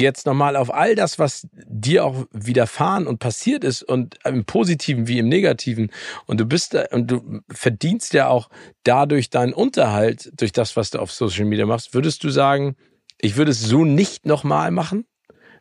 jetzt 0.00 0.26
nochmal 0.26 0.56
auf 0.56 0.72
all 0.72 0.94
das, 0.94 1.18
was 1.18 1.48
dir 1.52 2.04
auch 2.04 2.26
widerfahren 2.32 3.06
und 3.06 3.18
passiert 3.18 3.64
ist 3.64 3.82
und 3.82 4.18
im 4.24 4.44
Positiven 4.44 5.06
wie 5.08 5.18
im 5.18 5.28
Negativen 5.28 5.90
und 6.26 6.38
du 6.40 6.46
bist 6.46 6.74
da, 6.74 6.86
und 6.92 7.10
du 7.10 7.40
verdienst 7.50 8.12
ja 8.14 8.28
auch 8.28 8.50
dadurch 8.84 9.30
deinen 9.30 9.52
Unterhalt 9.52 10.30
durch 10.40 10.52
das, 10.52 10.76
was 10.76 10.90
du 10.90 10.98
auf 10.98 11.12
Social 11.12 11.44
Media 11.44 11.66
machst, 11.66 11.94
würdest 11.94 12.24
du 12.24 12.30
sagen, 12.30 12.76
ich 13.20 13.36
würde 13.36 13.50
es 13.50 13.60
so 13.60 13.84
nicht 13.84 14.26
nochmal 14.26 14.70
machen? 14.70 15.04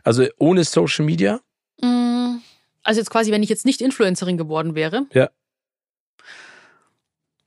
Also 0.03 0.25
ohne 0.37 0.63
Social 0.63 1.05
Media? 1.05 1.41
Mm, 1.81 2.37
also 2.83 2.99
jetzt 2.99 3.09
quasi, 3.09 3.31
wenn 3.31 3.43
ich 3.43 3.49
jetzt 3.49 3.65
nicht 3.65 3.81
Influencerin 3.81 4.37
geworden 4.37 4.75
wäre. 4.75 5.05
Ja. 5.13 5.29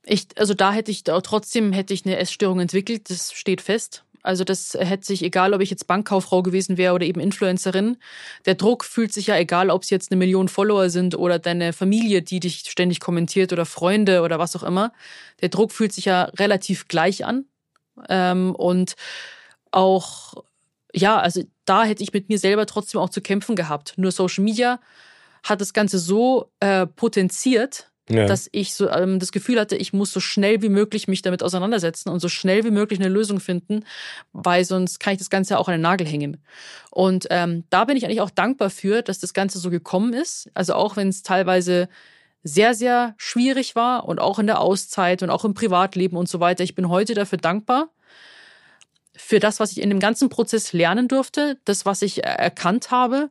Ich, 0.03 0.27
also 0.37 0.53
da 0.53 0.73
hätte 0.73 0.91
ich 0.91 1.03
trotzdem 1.03 1.73
hätte 1.73 1.93
ich 1.93 2.05
eine 2.05 2.17
Essstörung 2.17 2.59
entwickelt, 2.59 3.09
das 3.09 3.33
steht 3.33 3.61
fest. 3.61 4.03
Also 4.23 4.43
das 4.43 4.75
hätte 4.79 5.05
sich, 5.05 5.23
egal 5.23 5.53
ob 5.53 5.61
ich 5.61 5.69
jetzt 5.69 5.87
Bankkauffrau 5.87 6.43
gewesen 6.43 6.77
wäre 6.77 6.93
oder 6.93 7.05
eben 7.05 7.19
Influencerin, 7.19 7.97
der 8.45 8.55
Druck 8.55 8.85
fühlt 8.85 9.13
sich 9.13 9.27
ja 9.27 9.37
egal, 9.37 9.69
ob 9.69 9.83
es 9.83 9.89
jetzt 9.89 10.11
eine 10.11 10.17
Million 10.17 10.47
Follower 10.47 10.89
sind 10.89 11.15
oder 11.15 11.39
deine 11.39 11.73
Familie, 11.73 12.21
die 12.21 12.39
dich 12.39 12.63
ständig 12.69 12.99
kommentiert 12.99 13.51
oder 13.53 13.65
Freunde 13.65 14.21
oder 14.21 14.39
was 14.39 14.55
auch 14.55 14.63
immer. 14.63 14.93
Der 15.41 15.49
Druck 15.49 15.71
fühlt 15.71 15.93
sich 15.93 16.05
ja 16.05 16.23
relativ 16.23 16.87
gleich 16.87 17.25
an. 17.25 17.45
Ähm, 18.09 18.55
und 18.55 18.95
auch, 19.71 20.43
ja, 20.93 21.19
also 21.19 21.43
da 21.65 21.83
hätte 21.83 22.03
ich 22.03 22.13
mit 22.13 22.29
mir 22.29 22.39
selber 22.39 22.65
trotzdem 22.65 22.99
auch 22.99 23.09
zu 23.09 23.21
kämpfen 23.21 23.55
gehabt. 23.55 23.93
Nur 23.97 24.11
Social 24.11 24.43
Media 24.43 24.79
hat 25.43 25.61
das 25.61 25.73
Ganze 25.73 25.99
so 25.99 26.51
äh, 26.59 26.85
potenziert, 26.85 27.90
ja. 28.13 28.25
dass 28.25 28.49
ich 28.51 28.73
so 28.73 28.89
ähm, 28.89 29.19
das 29.19 29.31
Gefühl 29.31 29.59
hatte, 29.59 29.75
ich 29.75 29.93
muss 29.93 30.11
so 30.11 30.19
schnell 30.19 30.61
wie 30.61 30.69
möglich 30.69 31.07
mich 31.07 31.21
damit 31.21 31.43
auseinandersetzen 31.43 32.09
und 32.09 32.19
so 32.19 32.29
schnell 32.29 32.63
wie 32.63 32.71
möglich 32.71 32.99
eine 32.99 33.09
Lösung 33.09 33.39
finden, 33.39 33.85
weil 34.33 34.65
sonst 34.65 34.99
kann 34.99 35.13
ich 35.13 35.19
das 35.19 35.29
Ganze 35.29 35.57
auch 35.57 35.67
an 35.67 35.73
den 35.73 35.81
Nagel 35.81 36.07
hängen. 36.07 36.43
Und 36.89 37.27
ähm, 37.29 37.63
da 37.69 37.85
bin 37.85 37.97
ich 37.97 38.05
eigentlich 38.05 38.21
auch 38.21 38.29
dankbar 38.29 38.69
für, 38.69 39.01
dass 39.01 39.19
das 39.19 39.33
Ganze 39.33 39.59
so 39.59 39.69
gekommen 39.69 40.13
ist. 40.13 40.49
Also 40.53 40.73
auch 40.73 40.95
wenn 40.97 41.07
es 41.07 41.23
teilweise 41.23 41.89
sehr, 42.43 42.73
sehr 42.73 43.13
schwierig 43.17 43.75
war 43.75 44.07
und 44.07 44.19
auch 44.19 44.39
in 44.39 44.47
der 44.47 44.59
Auszeit 44.59 45.21
und 45.23 45.29
auch 45.29 45.45
im 45.45 45.53
Privatleben 45.53 46.17
und 46.17 46.27
so 46.27 46.39
weiter. 46.39 46.63
Ich 46.63 46.75
bin 46.75 46.89
heute 46.89 47.13
dafür 47.13 47.37
dankbar, 47.37 47.89
für 49.15 49.39
das, 49.39 49.59
was 49.59 49.71
ich 49.71 49.81
in 49.81 49.89
dem 49.89 49.99
ganzen 49.99 50.29
Prozess 50.29 50.73
lernen 50.73 51.07
durfte, 51.07 51.57
das, 51.65 51.85
was 51.85 52.01
ich 52.01 52.23
erkannt 52.23 52.91
habe. 52.91 53.29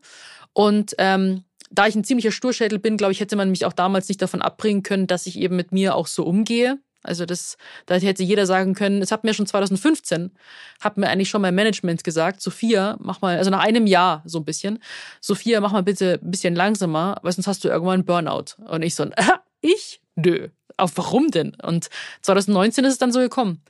Und 0.52 0.94
ähm, 0.98 1.44
da 1.70 1.86
ich 1.86 1.94
ein 1.94 2.04
ziemlicher 2.04 2.32
Sturschädel 2.32 2.78
bin, 2.78 2.96
glaube 2.96 3.12
ich, 3.12 3.20
hätte 3.20 3.36
man 3.36 3.50
mich 3.50 3.64
auch 3.64 3.72
damals 3.72 4.08
nicht 4.08 4.20
davon 4.20 4.42
abbringen 4.42 4.82
können, 4.82 5.06
dass 5.06 5.26
ich 5.26 5.38
eben 5.38 5.56
mit 5.56 5.72
mir 5.72 5.94
auch 5.94 6.06
so 6.06 6.24
umgehe. 6.24 6.78
Also 7.02 7.24
das, 7.24 7.56
da 7.86 7.94
hätte 7.94 8.22
jeder 8.22 8.44
sagen 8.44 8.74
können, 8.74 9.00
es 9.00 9.10
hat 9.10 9.24
mir 9.24 9.32
schon 9.32 9.46
2015, 9.46 10.32
hat 10.80 10.98
mir 10.98 11.08
eigentlich 11.08 11.30
schon 11.30 11.40
mein 11.40 11.54
Management 11.54 12.04
gesagt, 12.04 12.42
Sophia, 12.42 12.98
mach 13.00 13.22
mal, 13.22 13.38
also 13.38 13.50
nach 13.50 13.64
einem 13.64 13.86
Jahr 13.86 14.22
so 14.26 14.38
ein 14.38 14.44
bisschen, 14.44 14.80
Sophia, 15.20 15.60
mach 15.60 15.72
mal 15.72 15.82
bitte 15.82 16.20
ein 16.22 16.30
bisschen 16.30 16.54
langsamer, 16.54 17.16
weil 17.22 17.32
sonst 17.32 17.46
hast 17.46 17.64
du 17.64 17.68
irgendwann 17.68 17.94
einen 17.94 18.04
Burnout. 18.04 18.62
Und 18.66 18.82
ich 18.82 18.94
so, 18.94 19.04
äh, 19.04 19.38
ich? 19.62 20.02
Nö. 20.16 20.48
Auf 20.76 20.96
warum 20.96 21.30
denn? 21.30 21.54
Und 21.62 21.88
2019 22.22 22.84
ist 22.84 22.92
es 22.92 22.98
dann 22.98 23.12
so 23.12 23.20
gekommen. 23.20 23.62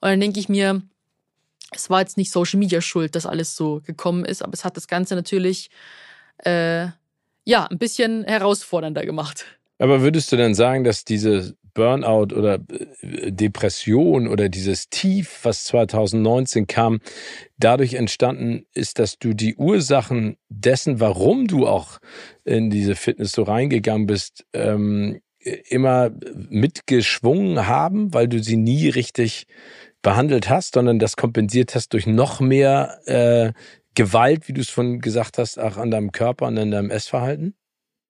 Und 0.00 0.08
dann 0.08 0.20
denke 0.20 0.38
ich 0.38 0.48
mir, 0.48 0.82
es 1.72 1.90
war 1.90 2.00
jetzt 2.00 2.16
nicht 2.16 2.30
Social 2.30 2.58
Media 2.58 2.80
schuld, 2.80 3.16
dass 3.16 3.26
alles 3.26 3.56
so 3.56 3.80
gekommen 3.84 4.24
ist, 4.24 4.42
aber 4.42 4.52
es 4.54 4.64
hat 4.64 4.76
das 4.76 4.86
Ganze 4.86 5.16
natürlich 5.16 5.70
äh, 6.38 6.88
ja, 7.46 7.64
ein 7.66 7.78
bisschen 7.78 8.24
herausfordernder 8.24 9.06
gemacht. 9.06 9.46
Aber 9.78 10.02
würdest 10.02 10.32
du 10.32 10.36
denn 10.36 10.54
sagen, 10.54 10.84
dass 10.84 11.04
diese 11.04 11.54
Burnout 11.74 12.34
oder 12.34 12.58
äh, 13.00 13.30
Depression 13.30 14.26
oder 14.26 14.48
dieses 14.48 14.88
Tief, 14.88 15.40
was 15.42 15.64
2019 15.64 16.66
kam, 16.66 17.00
dadurch 17.58 17.94
entstanden 17.94 18.66
ist, 18.72 18.98
dass 18.98 19.18
du 19.18 19.34
die 19.34 19.54
Ursachen 19.56 20.36
dessen, 20.48 20.98
warum 20.98 21.46
du 21.46 21.66
auch 21.66 21.98
in 22.44 22.70
diese 22.70 22.96
Fitness 22.96 23.32
so 23.32 23.42
reingegangen 23.42 24.06
bist, 24.06 24.44
ähm, 24.52 25.20
immer 25.68 26.10
mitgeschwungen 26.34 27.68
haben, 27.68 28.12
weil 28.12 28.26
du 28.26 28.42
sie 28.42 28.56
nie 28.56 28.88
richtig 28.88 29.46
behandelt 30.02 30.48
hast, 30.48 30.74
sondern 30.74 30.98
das 30.98 31.16
kompensiert 31.16 31.74
hast 31.74 31.92
durch 31.92 32.06
noch 32.06 32.40
mehr 32.40 32.98
äh, 33.06 33.52
Gewalt, 33.96 34.46
wie 34.46 34.52
du 34.52 34.60
es 34.60 34.70
von 34.70 35.00
gesagt 35.00 35.38
hast, 35.38 35.58
auch 35.58 35.76
an 35.76 35.90
deinem 35.90 36.12
Körper 36.12 36.46
und 36.46 36.58
an 36.58 36.70
deinem 36.70 36.90
Essverhalten? 36.90 37.56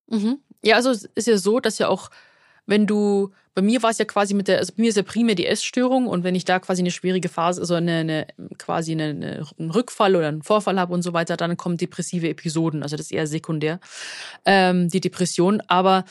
Mhm. 0.09 0.41
Ja, 0.63 0.77
also 0.77 0.91
es 0.91 1.05
ist 1.15 1.29
ja 1.29 1.39
so, 1.39 1.61
dass 1.61 1.79
ja 1.79 1.89
auch, 1.89 2.11
wenn 2.67 2.87
du, 2.87 3.31
bei 3.55 3.63
mir 3.63 3.83
war 3.83 3.91
es 3.91 3.99
ja 3.99 4.05
quasi 4.05 4.35
mit 4.35 4.49
der, 4.49 4.59
also 4.59 4.75
bei 4.77 4.83
mir 4.83 4.89
ist 4.91 4.97
ja 4.97 5.05
primär 5.05 5.37
die 5.37 5.47
Essstörung 5.47 6.09
und 6.09 6.25
wenn 6.25 6.35
ich 6.35 6.45
da 6.45 6.59
quasi 6.59 6.83
eine 6.83 6.91
schwierige 6.91 7.29
Phase, 7.29 7.61
also 7.61 7.75
eine, 7.75 7.99
eine 7.99 8.27
quasi 8.59 8.93
eine, 8.93 9.05
eine, 9.05 9.47
einen 9.59 9.71
Rückfall 9.71 10.17
oder 10.17 10.29
einen 10.29 10.43
Vorfall 10.43 10.79
habe 10.79 10.93
und 10.93 11.03
so 11.03 11.13
weiter, 11.13 11.37
dann 11.37 11.57
kommen 11.57 11.77
depressive 11.77 12.29
Episoden. 12.29 12.83
Also 12.83 12.97
das 12.97 13.07
ist 13.07 13.13
eher 13.13 13.29
sekundär, 13.29 13.79
ähm, 14.45 14.89
die 14.89 15.01
Depression. 15.01 15.63
Aber 15.69 16.05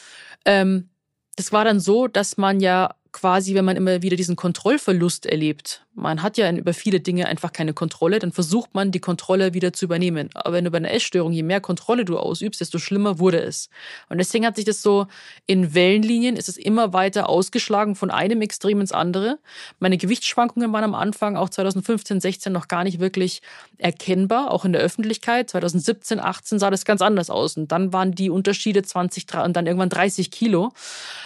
ähm, 0.46 0.90
das 1.36 1.52
war 1.52 1.66
dann 1.66 1.82
so, 1.82 2.08
dass 2.08 2.38
man 2.38 2.62
ja 2.62 2.96
quasi, 3.12 3.56
wenn 3.56 3.66
man 3.66 3.78
immer 3.78 4.02
wieder 4.02 4.16
diesen 4.16 4.38
Kontrollverlust 4.38 5.26
erlebt, 5.26 5.85
man 5.96 6.22
hat 6.22 6.38
ja 6.38 6.52
über 6.52 6.74
viele 6.74 7.00
Dinge 7.00 7.28
einfach 7.28 7.54
keine 7.54 7.74
Kontrolle, 7.74 8.20
dann 8.20 8.34
versucht 8.34 8.76
man, 8.76 8.92
die 8.92 9.00
Kontrolle 9.00 9.54
wieder 9.54 9.72
zu 9.72 9.86
übernehmen. 9.86 10.30
Aber 10.34 10.54
wenn 10.54 10.66
du 10.66 10.72
bei 10.72 10.78
einer 10.78 10.92
Essstörung, 10.92 11.32
je 11.32 11.44
mehr 11.44 11.62
Kontrolle 11.62 12.04
du 12.04 12.20
ausübst, 12.20 12.60
desto 12.60 12.80
schlimmer 12.80 13.18
wurde 13.18 13.42
es. 13.42 13.70
Und 14.10 14.18
deswegen 14.18 14.46
hat 14.46 14.58
sich 14.58 14.66
das 14.66 14.82
so 14.82 15.08
in 15.48 15.74
Wellenlinien, 15.74 16.36
ist 16.36 16.50
es 16.50 16.58
immer 16.58 16.92
weiter 16.92 17.30
ausgeschlagen 17.30 17.96
von 17.96 18.12
einem 18.12 18.42
Extrem 18.42 18.82
ins 18.82 18.92
andere. 18.92 19.40
Meine 19.80 19.98
Gewichtsschwankungen 19.98 20.72
waren 20.74 20.84
am 20.84 20.96
Anfang 20.96 21.38
auch 21.38 21.50
2015, 21.50 22.20
16 22.20 22.52
noch 22.52 22.68
gar 22.68 22.84
nicht 22.84 23.00
wirklich 23.00 23.42
erkennbar, 23.78 24.52
auch 24.52 24.66
in 24.66 24.74
der 24.74 24.82
Öffentlichkeit. 24.82 25.50
2017, 25.50 26.20
18 26.20 26.60
sah 26.60 26.70
das 26.70 26.84
ganz 26.84 27.02
anders 27.02 27.30
aus. 27.30 27.56
Und 27.56 27.72
dann 27.72 27.94
waren 27.94 28.12
die 28.12 28.30
Unterschiede 28.30 28.84
20 28.84 29.34
und 29.44 29.56
dann 29.56 29.66
irgendwann 29.66 29.90
30 29.90 30.30
Kilo, 30.30 30.74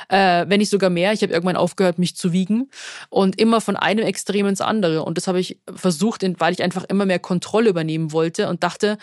äh, 0.10 0.46
wenn 0.48 0.60
nicht 0.60 0.70
sogar 0.70 0.92
mehr. 0.92 1.12
Ich 1.14 1.24
habe 1.24 1.34
irgendwann 1.34 1.56
aufgehört, 1.56 1.98
mich 1.98 2.16
zu 2.16 2.34
wiegen. 2.34 2.70
Und 3.10 3.40
immer 3.40 3.62
von 3.62 3.76
einem 3.76 4.06
Extrem 4.06 4.46
ins 4.46 4.59
ins 4.60 4.68
andere. 4.68 5.04
Und 5.04 5.18
das 5.18 5.28
habe 5.28 5.40
ich 5.40 5.60
versucht, 5.74 6.24
weil 6.40 6.54
ich 6.54 6.64
einfach 6.64 6.84
immer 6.86 7.06
mehr 7.06 7.20
Kontrolle 7.20 7.70
übernehmen 7.70 8.12
wollte 8.12 8.50
und 8.50 8.64
dachte, 8.64 8.98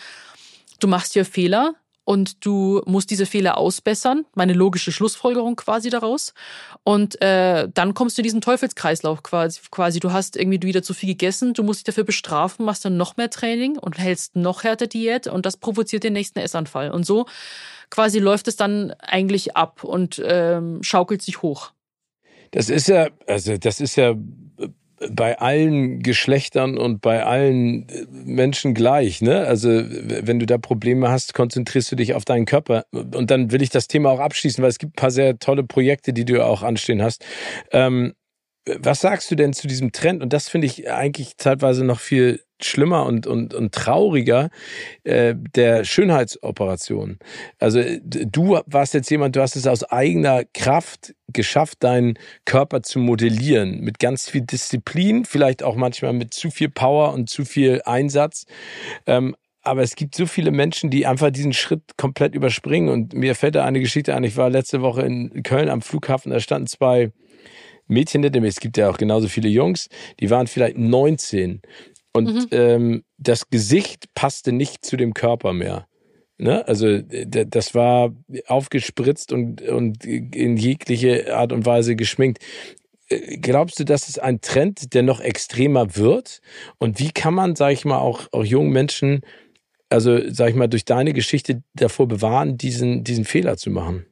du 0.81 0.89
machst 0.89 1.15
hier 1.15 1.25
Fehler 1.25 1.75
und 2.05 2.47
du 2.47 2.83
musst 2.87 3.11
diese 3.11 3.27
Fehler 3.27 3.59
ausbessern, 3.59 4.27
meine 4.35 4.53
logische 4.53 4.93
Schlussfolgerung 4.93 5.57
quasi 5.57 5.91
daraus. 5.91 6.35
Und 6.85 7.21
äh, 7.21 7.69
dann 7.73 7.95
kommst 7.95 8.17
du 8.17 8.23
in 8.23 8.25
diesen 8.25 8.41
Teufelskreislauf 8.41 9.25
quasi, 9.25 9.61
quasi. 9.73 9.99
Du 9.99 10.13
hast 10.13 10.37
irgendwie 10.37 10.63
wieder 10.63 10.85
zu 10.85 10.95
viel 10.95 11.09
gegessen, 11.09 11.53
du 11.53 11.65
musst 11.65 11.81
dich 11.81 11.85
dafür 11.85 12.05
bestrafen, 12.05 12.65
machst 12.65 12.85
dann 12.85 12.97
noch 12.97 13.17
mehr 13.17 13.29
Training 13.29 13.77
und 13.77 13.99
hältst 13.99 14.37
noch 14.37 14.63
härter 14.63 14.87
Diät 14.87 15.27
und 15.27 15.47
das 15.47 15.57
provoziert 15.57 16.05
den 16.05 16.13
nächsten 16.13 16.39
Essanfall. 16.39 16.93
Und 16.93 17.05
so 17.05 17.27
quasi 17.91 18.21
läuft 18.21 18.47
es 18.47 18.55
dann 18.55 18.93
eigentlich 19.01 19.57
ab 19.57 19.83
und 19.83 20.23
ähm, 20.25 20.85
schaukelt 20.85 21.23
sich 21.23 21.43
hoch. 21.43 21.73
Das 22.53 22.71
ist 22.71 22.87
ja, 22.87 23.09
also 23.27 23.57
das 23.59 23.81
ist 23.81 23.97
ja 23.97 24.15
bei 25.11 25.39
allen 25.39 26.03
Geschlechtern 26.03 26.79
und 26.79 27.01
bei 27.01 27.25
allen 27.25 27.89
äh, 27.89 28.07
Menschen 28.11 28.75
gleich. 28.75 29.21
Ne? 29.21 29.47
Also 29.47 29.69
wenn 29.69 30.39
du 30.39 30.47
da 30.47 30.59
Probleme 30.59 31.11
hast, 31.11 31.35
konzentrierst 31.35 31.93
du 31.93 31.97
dich 31.97 32.15
auf 32.15 32.25
deinen 32.25 32.47
Körper. 32.47 32.85
Und 32.93 33.31
dann 33.31 33.53
will 33.53 33.63
ich 33.63 33.71
das 33.71 33.89
Thema 33.89 34.11
auch 34.11 34.21
abschließen, 34.21 34.63
weil 34.63 34.71
es 34.71 34.79
gibt 34.79 34.95
ein 34.95 35.01
paar 35.01 35.11
sehr 35.11 35.39
tolle 35.39 35.65
Projekte, 35.65 36.13
die 36.13 36.25
du 36.25 36.45
auch 36.45 36.63
anstehen 36.63 37.03
hast. 37.03 37.25
Ähm, 37.73 38.15
was 38.67 39.01
sagst 39.01 39.31
du 39.31 39.37
denn 39.37 39.53
zu 39.53 39.69
diesem 39.69 39.93
Trend? 39.93 40.23
Und 40.23 40.33
das 40.33 40.49
finde 40.49 40.67
ich 40.67 40.91
eigentlich 40.91 41.37
zeitweise 41.37 41.85
noch 41.85 42.01
viel 42.01 42.41
schlimmer 42.63 43.07
und, 43.07 43.27
und, 43.27 43.55
und 43.55 43.73
trauriger 43.73 44.51
äh, 45.05 45.35
der 45.55 45.85
Schönheitsoperation. 45.85 47.19
Also 47.59 47.83
du 48.03 48.59
warst 48.67 48.95
jetzt 48.95 49.11
jemand, 49.11 49.37
du 49.37 49.43
hast 49.43 49.57
es 49.57 49.67
aus 49.67 49.85
eigener 49.85 50.45
Kraft 50.55 51.15
geschafft, 51.29 51.83
deinen 51.83 52.19
Körper 52.45 52.83
zu 52.83 52.99
modellieren 52.99 53.81
mit 53.81 53.99
ganz 53.99 54.31
viel 54.31 54.43
Disziplin, 54.43 55.25
vielleicht 55.25 55.63
auch 55.63 55.77
manchmal 55.77 56.13
mit 56.13 56.33
zu 56.33 56.51
viel 56.51 56.69
Power 56.69 57.13
und 57.13 57.29
zu 57.29 57.45
viel 57.45 57.83
Einsatz. 57.85 58.47
Ähm, 59.07 59.37
aber 59.63 59.83
es 59.83 59.97
gibt 59.97 60.15
so 60.15 60.27
viele 60.27 60.53
Menschen, 60.53 60.91
die 60.91 61.07
einfach 61.07 61.31
diesen 61.31 61.53
Schritt 61.53 61.97
komplett 61.97 62.37
überspringen. 62.37 62.89
Und 62.89 63.15
mir 63.15 63.35
fällt 63.35 63.57
da 63.57 63.65
eine 63.65 63.81
Geschichte 63.81 64.15
ein. 64.15 64.23
Ich 64.23 64.37
war 64.37 64.49
letzte 64.49 64.81
Woche 64.81 65.03
in 65.03 65.43
Köln 65.43 65.69
am 65.69 65.83
Flughafen, 65.83 66.31
da 66.31 66.39
standen 66.39 66.69
zwei 66.69 67.11
Mädchen 67.89 68.21
nett, 68.21 68.37
es 68.37 68.61
gibt 68.61 68.77
ja 68.77 68.91
auch 68.91 68.99
genauso 68.99 69.29
viele 69.29 69.49
Jungs, 69.49 69.89
die 70.21 70.31
waren 70.31 70.47
vielleicht 70.47 70.77
19 70.77 71.63
und 72.17 72.35
mhm. 72.35 72.47
ähm, 72.51 73.05
das 73.19 73.51
Gesicht 73.51 74.13
passte 74.15 74.53
nicht 74.53 74.85
zu 74.85 74.97
dem 74.97 75.15
Körper 75.15 75.53
mehr. 75.53 75.87
Ne? 76.39 76.67
Also 76.69 77.01
das 77.01 77.75
war 77.75 78.15
aufgespritzt 78.47 79.33
und, 79.33 79.63
und 79.63 80.05
in 80.05 80.57
jegliche 80.57 81.35
Art 81.35 81.53
und 81.53 81.65
Weise 81.65 81.97
geschminkt. 81.97 82.43
Äh, 83.09 83.39
glaubst 83.39 83.79
du, 83.81 83.85
das 83.85 84.09
ist 84.09 84.21
ein 84.21 84.41
Trend, 84.41 84.95
der 84.95 85.03
noch 85.03 85.21
extremer 85.21 85.97
wird? 85.97 86.41
Und 86.79 86.99
wie 86.99 87.11
kann 87.11 87.35
man, 87.35 87.57
sage 87.57 87.75
ich 87.75 87.85
mal, 87.85 87.99
auch, 87.99 88.27
auch 88.33 88.45
jungen 88.45 88.71
Menschen, 88.71 89.23
also 89.89 90.19
sage 90.31 90.51
ich 90.51 90.57
mal, 90.57 90.69
durch 90.69 90.85
deine 90.85 91.13
Geschichte 91.13 91.63
davor 91.75 92.07
bewahren, 92.07 92.59
diesen, 92.59 93.05
diesen 93.05 93.25
Fehler 93.25 93.57
zu 93.57 93.71
machen? 93.71 94.05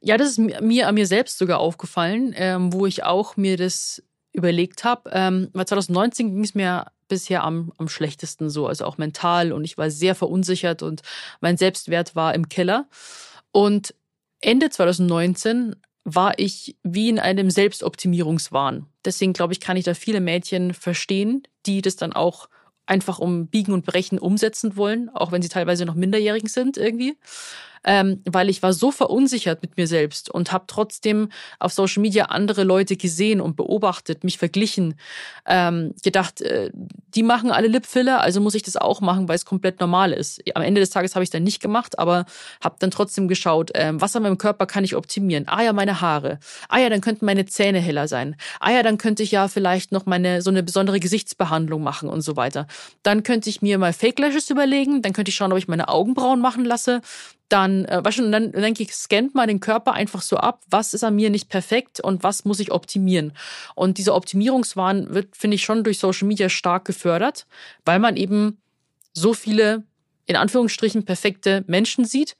Ja, 0.00 0.16
das 0.16 0.30
ist 0.30 0.38
mir 0.38 0.86
an 0.86 0.94
mir 0.94 1.06
selbst 1.06 1.38
sogar 1.38 1.58
aufgefallen, 1.58 2.32
ähm, 2.36 2.72
wo 2.72 2.86
ich 2.86 3.02
auch 3.02 3.36
mir 3.36 3.56
das 3.56 4.02
überlegt 4.32 4.84
habe. 4.84 5.10
Ähm, 5.12 5.48
weil 5.54 5.66
2019 5.66 6.34
ging 6.34 6.44
es 6.44 6.54
mir 6.54 6.86
bisher 7.08 7.44
am, 7.44 7.72
am 7.78 7.88
schlechtesten 7.88 8.50
so, 8.50 8.66
also 8.66 8.84
auch 8.84 8.98
mental 8.98 9.52
und 9.52 9.64
ich 9.64 9.78
war 9.78 9.90
sehr 9.90 10.14
verunsichert 10.14 10.82
und 10.82 11.02
mein 11.40 11.56
Selbstwert 11.56 12.14
war 12.14 12.34
im 12.34 12.48
Keller. 12.48 12.88
Und 13.52 13.94
Ende 14.40 14.70
2019 14.70 15.76
war 16.04 16.38
ich 16.38 16.76
wie 16.82 17.08
in 17.08 17.18
einem 17.18 17.50
Selbstoptimierungswahn. 17.50 18.86
Deswegen 19.04 19.32
glaube 19.32 19.52
ich, 19.52 19.60
kann 19.60 19.76
ich 19.76 19.84
da 19.84 19.94
viele 19.94 20.20
Mädchen 20.20 20.72
verstehen, 20.72 21.42
die 21.66 21.82
das 21.82 21.96
dann 21.96 22.12
auch 22.12 22.48
einfach 22.86 23.18
um 23.18 23.48
Biegen 23.48 23.74
und 23.74 23.84
Brechen 23.84 24.18
umsetzen 24.18 24.76
wollen, 24.76 25.08
auch 25.08 25.32
wenn 25.32 25.42
sie 25.42 25.48
teilweise 25.48 25.84
noch 25.84 25.96
minderjährig 25.96 26.48
sind 26.48 26.76
irgendwie 26.76 27.16
ähm, 27.84 28.22
weil 28.24 28.48
ich 28.48 28.62
war 28.62 28.72
so 28.72 28.90
verunsichert 28.90 29.62
mit 29.62 29.76
mir 29.76 29.86
selbst 29.86 30.30
und 30.30 30.52
habe 30.52 30.64
trotzdem 30.66 31.28
auf 31.58 31.72
Social 31.72 32.00
Media 32.00 32.26
andere 32.26 32.64
Leute 32.64 32.96
gesehen 32.96 33.40
und 33.40 33.56
beobachtet, 33.56 34.24
mich 34.24 34.38
verglichen, 34.38 34.94
ähm, 35.46 35.94
gedacht, 36.02 36.40
äh, 36.40 36.70
die 37.14 37.22
machen 37.22 37.50
alle 37.50 37.68
Lipfiller, 37.68 38.20
also 38.20 38.40
muss 38.40 38.54
ich 38.54 38.62
das 38.62 38.76
auch 38.76 39.00
machen, 39.00 39.28
weil 39.28 39.36
es 39.36 39.44
komplett 39.44 39.80
normal 39.80 40.12
ist. 40.12 40.42
Am 40.54 40.62
Ende 40.62 40.80
des 40.80 40.90
Tages 40.90 41.14
habe 41.14 41.24
ich 41.24 41.30
dann 41.30 41.42
nicht 41.42 41.60
gemacht, 41.60 41.98
aber 41.98 42.26
habe 42.62 42.76
dann 42.78 42.90
trotzdem 42.90 43.28
geschaut, 43.28 43.70
ähm, 43.74 44.00
was 44.00 44.14
an 44.16 44.22
meinem 44.22 44.38
Körper 44.38 44.66
kann 44.66 44.84
ich 44.84 44.96
optimieren. 44.96 45.44
Ah 45.48 45.62
ja, 45.62 45.72
meine 45.72 46.00
Haare. 46.00 46.38
Ah 46.68 46.78
ja, 46.78 46.90
dann 46.90 47.00
könnten 47.00 47.24
meine 47.24 47.46
Zähne 47.46 47.78
heller 47.78 48.08
sein. 48.08 48.36
Ah 48.60 48.70
ja, 48.70 48.82
dann 48.82 48.98
könnte 48.98 49.22
ich 49.22 49.30
ja 49.30 49.48
vielleicht 49.48 49.92
noch 49.92 50.06
meine 50.06 50.42
so 50.42 50.50
eine 50.50 50.62
besondere 50.62 51.00
Gesichtsbehandlung 51.00 51.82
machen 51.82 52.08
und 52.08 52.20
so 52.20 52.36
weiter. 52.36 52.66
Dann 53.02 53.22
könnte 53.22 53.48
ich 53.48 53.62
mir 53.62 53.78
mal 53.78 53.92
Fake 53.92 54.18
Lashes 54.18 54.50
überlegen, 54.50 55.02
dann 55.02 55.12
könnte 55.12 55.30
ich 55.30 55.36
schauen, 55.36 55.52
ob 55.52 55.58
ich 55.58 55.68
meine 55.68 55.88
Augenbrauen 55.88 56.40
machen 56.40 56.64
lasse 56.64 57.00
dann, 57.48 57.84
äh, 57.84 58.04
weißt 58.04 58.18
du, 58.18 58.30
dann 58.30 58.52
denke 58.52 58.82
ich, 58.82 58.94
scannt 58.94 59.34
mal 59.34 59.46
den 59.46 59.60
Körper 59.60 59.92
einfach 59.92 60.22
so 60.22 60.36
ab, 60.36 60.62
was 60.68 60.94
ist 60.94 61.04
an 61.04 61.14
mir 61.14 61.30
nicht 61.30 61.48
perfekt 61.48 62.00
und 62.00 62.22
was 62.22 62.44
muss 62.44 62.60
ich 62.60 62.72
optimieren. 62.72 63.32
Und 63.74 63.98
dieser 63.98 64.14
Optimierungswahn 64.14 65.14
wird, 65.14 65.36
finde 65.36 65.54
ich, 65.54 65.62
schon 65.62 65.84
durch 65.84 65.98
Social 65.98 66.26
Media 66.26 66.48
stark 66.48 66.84
gefördert, 66.84 67.46
weil 67.84 67.98
man 67.98 68.16
eben 68.16 68.58
so 69.12 69.32
viele, 69.32 69.84
in 70.26 70.36
Anführungsstrichen, 70.36 71.04
perfekte 71.04 71.64
Menschen 71.66 72.04
sieht, 72.04 72.36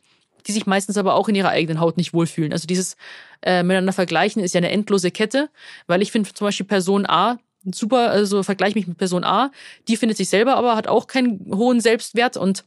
die 0.46 0.52
sich 0.52 0.66
meistens 0.66 0.96
aber 0.96 1.14
auch 1.14 1.28
in 1.28 1.34
ihrer 1.34 1.50
eigenen 1.50 1.80
Haut 1.80 1.96
nicht 1.96 2.12
wohlfühlen. 2.12 2.52
Also 2.52 2.66
dieses 2.66 2.96
äh, 3.42 3.62
miteinander 3.62 3.92
vergleichen 3.92 4.42
ist 4.42 4.54
ja 4.54 4.58
eine 4.58 4.70
endlose 4.70 5.10
Kette, 5.10 5.48
weil 5.86 6.02
ich 6.02 6.12
finde 6.12 6.32
zum 6.32 6.46
Beispiel 6.46 6.66
Person 6.66 7.06
A 7.06 7.38
super, 7.74 8.10
also 8.10 8.42
vergleiche 8.42 8.78
mich 8.78 8.86
mit 8.86 8.98
Person 8.98 9.24
A, 9.24 9.50
die 9.88 9.96
findet 9.96 10.16
sich 10.16 10.28
selber, 10.28 10.56
aber 10.56 10.76
hat 10.76 10.86
auch 10.86 11.06
keinen 11.06 11.50
hohen 11.52 11.80
Selbstwert 11.80 12.36
und 12.36 12.64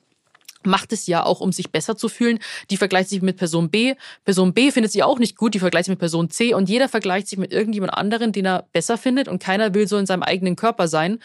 macht 0.66 0.94
es 0.94 1.08
ja 1.08 1.26
auch, 1.26 1.40
um 1.40 1.52
sich 1.52 1.72
besser 1.72 1.96
zu 1.96 2.10
fühlen. 2.10 2.40
Die 2.70 2.78
vergleicht 2.78 3.10
sich 3.10 3.22
mit 3.22 3.38
Person 3.38 3.70
B. 3.70 3.96
Person 4.26 4.54
B 4.54 4.72
findet 4.72 4.92
sie 4.92 5.04
auch 5.04 5.20
nicht 5.20 5.38
gut, 5.38 5.54
die 5.54 5.60
vergleicht 5.60 5.86
sich 5.86 5.92
mit 5.92 6.00
Person 6.00 6.30
C 6.30 6.54
und 6.54 6.70
jeder 6.70 6.90
vergleicht 6.90 7.28
sich 7.28 7.40
mit 7.40 7.52
irgendjemand 7.52 7.94
anderen, 7.94 8.32
den 8.32 8.46
er 8.46 8.68
besser 8.74 8.98
findet 8.98 9.28
und 9.28 9.42
keiner 9.42 9.74
will 9.74 9.88
so 9.88 9.98
in 9.98 10.06
seinem 10.06 10.24
eigenen 10.24 10.56
Körper 10.56 10.88
sein. 10.88 11.20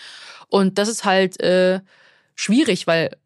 Und 0.48 0.78
das 0.78 0.88
ist 0.88 1.04
halt 1.04 1.40
äh, 1.40 1.80
schwierig, 2.34 2.86
weil 2.86 3.16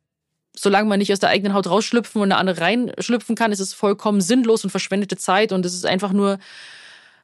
solange 0.57 0.89
man 0.89 0.99
nicht 0.99 1.13
aus 1.13 1.21
der 1.21 1.29
eigenen 1.29 1.55
Haut 1.55 1.69
rausschlüpfen 1.69 2.21
und 2.21 2.33
eine 2.33 2.41
andere 2.41 2.61
reinschlüpfen 2.61 3.37
kann, 3.37 3.53
ist 3.53 3.61
es 3.61 3.75
vollkommen 3.75 4.21
sinnlos 4.21 4.65
und 4.65 4.71
verschwendete 4.71 5.17
Zeit 5.17 5.53
und 5.53 5.65
es 5.65 5.75
ist 5.75 5.87
einfach 5.87 6.13
nur 6.13 6.39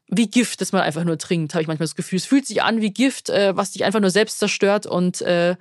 wie 0.08 0.28
Gift, 0.28 0.60
das 0.60 0.72
man 0.72 0.82
einfach 0.82 1.04
nur 1.04 1.18
trinkt, 1.18 1.54
habe 1.54 1.62
ich 1.62 1.68
manchmal 1.68 1.86
das 1.86 1.96
Gefühl. 1.96 2.18
Es 2.18 2.26
fühlt 2.26 2.46
sich 2.46 2.62
an 2.62 2.80
wie 2.80 2.90
Gift, 2.90 3.30
äh, 3.30 3.56
was 3.56 3.72
dich 3.72 3.84
einfach 3.84 4.00
nur 4.00 4.10
selbst 4.10 4.38
zerstört. 4.38 4.86
Und 4.86 5.22
äh, 5.22 5.56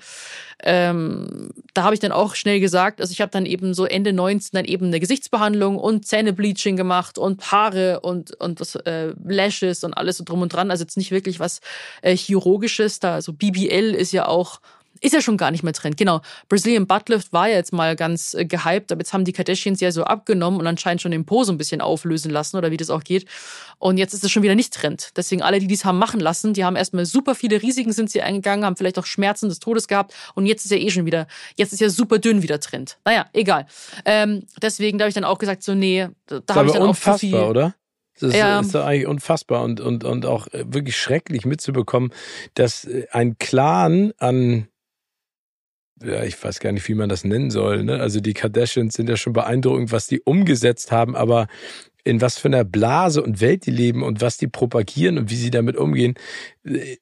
ähm, 0.63 1.49
da 1.73 1.83
habe 1.83 1.93
ich 1.93 2.01
dann 2.01 2.11
auch 2.11 2.35
schnell 2.35 2.59
gesagt, 2.59 2.99
also 2.99 3.11
ich 3.11 3.21
habe 3.21 3.31
dann 3.31 3.45
eben 3.45 3.73
so 3.73 3.85
Ende 3.85 4.11
19 4.11 4.49
dann 4.53 4.65
eben 4.65 4.87
eine 4.87 4.99
Gesichtsbehandlung 4.99 5.77
und 5.77 6.05
Zähnebleaching 6.05 6.75
gemacht 6.75 7.17
und 7.17 7.51
Haare 7.51 8.01
und 8.01 8.39
und 8.39 8.59
was 8.59 8.75
äh, 8.75 9.13
Lashes 9.23 9.83
und 9.83 9.93
alles 9.93 10.17
so 10.17 10.23
drum 10.23 10.41
und 10.41 10.53
dran. 10.53 10.71
Also 10.71 10.83
jetzt 10.83 10.97
nicht 10.97 11.11
wirklich 11.11 11.39
was 11.39 11.61
äh, 12.01 12.15
chirurgisches. 12.15 12.99
Da 12.99 13.15
also 13.15 13.33
BBL 13.33 13.95
ist 13.95 14.11
ja 14.11 14.27
auch 14.27 14.59
ist 15.04 15.14
ja 15.14 15.22
schon 15.22 15.38
gar 15.38 15.51
nicht 15.51 15.64
mehr 15.64 15.74
Trend. 15.74 15.97
Genau. 15.97 16.22
Brazilian 16.47 16.88
Buttlift 16.88 17.34
war 17.34 17.49
ja 17.49 17.56
jetzt 17.56 17.74
mal 17.74 17.95
ganz 17.95 18.34
äh, 18.34 18.45
gehypt, 18.45 18.91
aber 18.91 19.01
jetzt 19.01 19.14
haben 19.14 19.26
die 19.26 19.34
Kardashians 19.34 19.82
ja 19.82 19.91
so 19.91 20.06
abgenommen 20.06 20.60
und 20.60 20.66
anscheinend 20.66 21.01
schon 21.01 21.12
den 21.12 21.26
Po 21.26 21.43
so 21.43 21.51
ein 21.51 21.58
bisschen 21.58 21.82
auflösen 21.82 22.32
lassen 22.32 22.58
oder 22.58 22.72
wie 22.72 22.78
das 22.78 22.89
auch 22.89 23.04
geht. 23.04 23.26
Und 23.80 23.97
jetzt 23.97 24.14
ist 24.14 24.24
es 24.24 24.32
schon 24.32 24.43
wieder 24.43 24.56
nicht 24.56 24.74
Trend. 24.74 25.12
Deswegen 25.18 25.41
alle, 25.41 25.60
die 25.60 25.68
dies 25.68 25.84
haben 25.84 25.97
machen 25.97 26.20
lassen, 26.20 26.54
die 26.54 26.64
haben 26.64 26.78
erstmal 26.78 27.06
super 27.06 27.36
viele 27.36 27.62
Risiken 27.62 27.91
sind 27.91 28.10
sie 28.10 28.22
eingegangen, 28.22 28.66
haben 28.66 28.78
vielleicht 28.78 28.97
auch 28.97 29.06
Schmerzen 29.06 29.49
des 29.49 29.60
Todes 29.60 29.88
gehabt 29.88 30.14
und 30.36 30.45
jetzt 30.45 30.64
ist 30.64 30.72
ja 30.72 30.78
eh 30.78 30.89
schon 30.89 31.06
wieder, 31.06 31.28
jetzt 31.56 31.74
ist 31.74 31.82
ja 31.82 31.89
super 31.89 32.18
dünn 32.18 32.41
wieder 32.41 32.60
Trend. 32.62 32.97
Naja, 33.04 33.26
egal. 33.34 33.66
Ähm, 34.06 34.43
deswegen 34.62 34.97
da 34.97 35.04
habe 35.04 35.10
ich 35.10 35.16
dann 35.16 35.26
auch 35.26 35.38
gesagt, 35.38 35.64
so 35.64 35.76
nee, 35.76 36.08
da 36.28 36.56
habe 36.56 36.68
ich 36.68 36.74
dann 36.74 36.84
auch 36.84 36.95
zu 36.95 37.18
viel. 37.18 37.36
oder? 37.36 37.76
Das 38.14 38.30
ist, 38.30 38.36
ja. 38.36 38.60
ist 38.60 38.76
doch 38.76 38.86
eigentlich 38.86 39.08
unfassbar 39.08 39.64
und, 39.64 39.82
und, 39.82 40.04
und 40.04 40.26
auch 40.26 40.47
äh, 40.47 40.64
wirklich 40.68 40.95
schrecklich 40.95 41.45
mitzubekommen, 41.45 42.14
dass 42.54 42.86
äh, 42.86 43.08
ein 43.12 43.38
Clan 43.39 44.14
an 44.18 44.68
ja, 46.04 46.24
ich 46.24 46.41
weiß 46.41 46.60
gar 46.60 46.72
nicht, 46.72 46.88
wie 46.88 46.95
man 46.95 47.10
das 47.10 47.24
nennen 47.24 47.51
soll. 47.51 47.84
Ne? 47.84 47.99
Also 47.99 48.20
die 48.20 48.34
Kardashians 48.34 48.93
sind 48.95 49.10
ja 49.10 49.18
schon 49.18 49.34
beeindruckend, 49.34 49.91
was 49.91 50.08
die 50.08 50.22
umgesetzt 50.22 50.91
haben, 50.91 51.16
aber 51.16 51.47
in 52.06 52.20
was 52.20 52.38
für 52.38 52.49
einer 52.49 52.66
Blase 52.66 53.24
und 53.24 53.39
Welt 53.39 53.66
die 53.66 53.72
leben 53.72 54.04
und 54.04 54.20
was 54.20 54.38
die 54.38 54.47
propagieren 54.47 55.18
und 55.18 55.30
wie 55.30 55.36
sie 55.36 55.51
damit 55.51 55.78
umgehen. 55.78 56.16
Äh, 56.66 56.97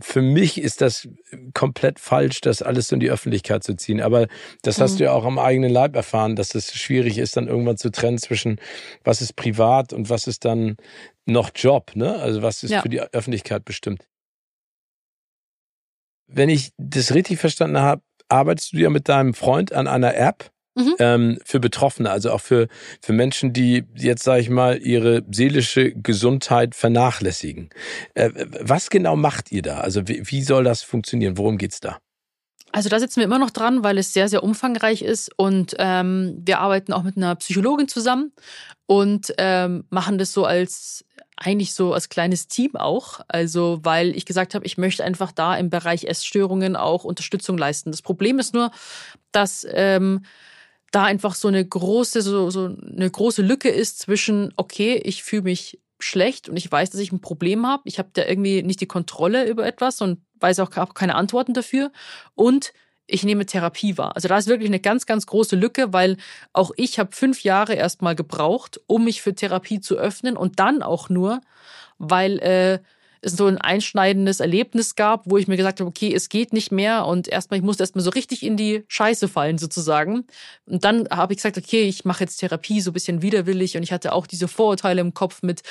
für 0.00 0.22
mich 0.22 0.60
ist 0.60 0.80
das 0.80 1.08
komplett 1.54 2.00
falsch, 2.00 2.40
das 2.40 2.60
alles 2.60 2.88
so 2.88 2.96
in 2.96 3.00
die 3.00 3.10
Öffentlichkeit 3.10 3.62
zu 3.62 3.76
ziehen. 3.76 4.00
Aber 4.00 4.26
das 4.62 4.80
hast 4.80 4.94
mhm. 4.94 4.98
du 4.98 5.04
ja 5.04 5.12
auch 5.12 5.24
am 5.24 5.38
eigenen 5.38 5.70
Leib 5.70 5.94
erfahren, 5.94 6.34
dass 6.34 6.54
es 6.54 6.74
schwierig 6.74 7.18
ist, 7.18 7.36
dann 7.36 7.46
irgendwann 7.46 7.76
zu 7.76 7.90
trennen 7.90 8.18
zwischen 8.18 8.60
was 9.04 9.22
ist 9.22 9.36
privat 9.36 9.92
und 9.92 10.10
was 10.10 10.26
ist 10.26 10.44
dann 10.44 10.76
noch 11.26 11.50
Job, 11.54 11.92
ne? 11.94 12.16
Also 12.16 12.42
was 12.42 12.64
ist 12.64 12.70
ja. 12.70 12.82
für 12.82 12.88
die 12.88 13.00
Öffentlichkeit 13.00 13.64
bestimmt. 13.64 14.08
Wenn 16.26 16.48
ich 16.48 16.72
das 16.76 17.14
richtig 17.14 17.38
verstanden 17.38 17.78
habe, 17.78 18.02
arbeitest 18.30 18.72
du 18.72 18.78
ja 18.78 18.90
mit 18.90 19.08
deinem 19.08 19.34
Freund 19.34 19.72
an 19.72 19.86
einer 19.86 20.14
App 20.14 20.50
mhm. 20.74 20.94
ähm, 20.98 21.38
für 21.44 21.60
Betroffene, 21.60 22.10
also 22.10 22.30
auch 22.32 22.40
für, 22.40 22.68
für 23.00 23.12
Menschen, 23.12 23.52
die 23.52 23.84
jetzt, 23.94 24.22
sage 24.22 24.40
ich 24.40 24.50
mal, 24.50 24.78
ihre 24.78 25.22
seelische 25.30 25.92
Gesundheit 25.92 26.74
vernachlässigen. 26.74 27.70
Äh, 28.14 28.30
was 28.60 28.90
genau 28.90 29.16
macht 29.16 29.52
ihr 29.52 29.62
da? 29.62 29.80
Also 29.80 30.08
wie, 30.08 30.22
wie 30.24 30.42
soll 30.42 30.64
das 30.64 30.82
funktionieren? 30.82 31.36
Worum 31.38 31.58
geht's 31.58 31.80
da? 31.80 31.98
Also 32.72 32.88
da 32.88 33.00
sitzen 33.00 33.16
wir 33.16 33.24
immer 33.24 33.40
noch 33.40 33.50
dran, 33.50 33.82
weil 33.82 33.98
es 33.98 34.12
sehr, 34.12 34.28
sehr 34.28 34.44
umfangreich 34.44 35.02
ist 35.02 35.30
und 35.36 35.74
ähm, 35.78 36.40
wir 36.44 36.60
arbeiten 36.60 36.92
auch 36.92 37.02
mit 37.02 37.16
einer 37.16 37.34
Psychologin 37.34 37.88
zusammen 37.88 38.32
und 38.86 39.34
ähm, 39.38 39.84
machen 39.90 40.18
das 40.18 40.32
so 40.32 40.44
als 40.44 41.04
eigentlich 41.40 41.74
so 41.74 41.94
als 41.94 42.10
kleines 42.10 42.46
Team 42.46 42.76
auch. 42.76 43.20
Also 43.26 43.80
weil 43.82 44.14
ich 44.14 44.26
gesagt 44.26 44.54
habe, 44.54 44.64
ich 44.66 44.78
möchte 44.78 45.02
einfach 45.02 45.32
da 45.32 45.56
im 45.56 45.70
Bereich 45.70 46.04
Essstörungen 46.04 46.76
auch 46.76 47.02
Unterstützung 47.04 47.58
leisten. 47.58 47.90
Das 47.90 48.02
Problem 48.02 48.38
ist 48.38 48.54
nur, 48.54 48.70
dass 49.32 49.66
ähm, 49.70 50.24
da 50.92 51.04
einfach 51.04 51.34
so 51.34 51.48
eine 51.48 51.64
große, 51.64 52.20
so, 52.20 52.50
so 52.50 52.66
eine 52.66 53.10
große 53.10 53.42
Lücke 53.42 53.70
ist 53.70 54.00
zwischen, 54.00 54.52
okay, 54.56 55.00
ich 55.02 55.22
fühle 55.22 55.42
mich 55.42 55.80
schlecht 55.98 56.48
und 56.48 56.56
ich 56.56 56.70
weiß, 56.70 56.90
dass 56.90 57.00
ich 57.00 57.10
ein 57.10 57.20
Problem 57.20 57.66
habe. 57.66 57.82
Ich 57.86 57.98
habe 57.98 58.10
da 58.12 58.24
irgendwie 58.24 58.62
nicht 58.62 58.80
die 58.80 58.86
Kontrolle 58.86 59.48
über 59.48 59.66
etwas 59.66 60.00
und 60.02 60.20
weiß 60.40 60.60
auch 60.60 60.70
keine 60.94 61.14
Antworten 61.14 61.54
dafür. 61.54 61.90
Und 62.34 62.72
ich 63.10 63.24
nehme 63.24 63.46
Therapie 63.46 63.98
wahr. 63.98 64.14
Also 64.14 64.28
da 64.28 64.38
ist 64.38 64.46
wirklich 64.46 64.68
eine 64.68 64.80
ganz, 64.80 65.06
ganz 65.06 65.26
große 65.26 65.56
Lücke, 65.56 65.92
weil 65.92 66.16
auch 66.52 66.70
ich 66.76 66.98
habe 66.98 67.12
fünf 67.12 67.42
Jahre 67.42 67.74
erstmal 67.74 68.14
gebraucht, 68.14 68.80
um 68.86 69.04
mich 69.04 69.22
für 69.22 69.34
Therapie 69.34 69.80
zu 69.80 69.96
öffnen 69.96 70.36
und 70.36 70.58
dann 70.58 70.82
auch 70.82 71.08
nur, 71.08 71.40
weil 71.98 72.38
äh, 72.38 72.78
es 73.22 73.32
so 73.36 73.46
ein 73.46 73.58
einschneidendes 73.58 74.40
Erlebnis 74.40 74.96
gab, 74.96 75.28
wo 75.30 75.36
ich 75.36 75.46
mir 75.46 75.56
gesagt 75.56 75.80
habe, 75.80 75.88
okay, 75.88 76.14
es 76.14 76.28
geht 76.28 76.52
nicht 76.52 76.72
mehr 76.72 77.04
und 77.04 77.28
erstmal, 77.28 77.58
ich 77.58 77.64
musste 77.64 77.82
erstmal 77.82 78.04
so 78.04 78.10
richtig 78.10 78.42
in 78.42 78.56
die 78.56 78.84
Scheiße 78.88 79.28
fallen 79.28 79.58
sozusagen. 79.58 80.24
Und 80.66 80.84
dann 80.84 81.06
habe 81.10 81.32
ich 81.32 81.38
gesagt, 81.38 81.58
okay, 81.58 81.82
ich 81.82 82.04
mache 82.04 82.24
jetzt 82.24 82.38
Therapie 82.38 82.80
so 82.80 82.90
ein 82.90 82.94
bisschen 82.94 83.22
widerwillig 83.22 83.76
und 83.76 83.82
ich 83.82 83.92
hatte 83.92 84.12
auch 84.12 84.26
diese 84.26 84.48
Vorurteile 84.48 85.00
im 85.00 85.12
Kopf 85.12 85.42
mit, 85.42 85.62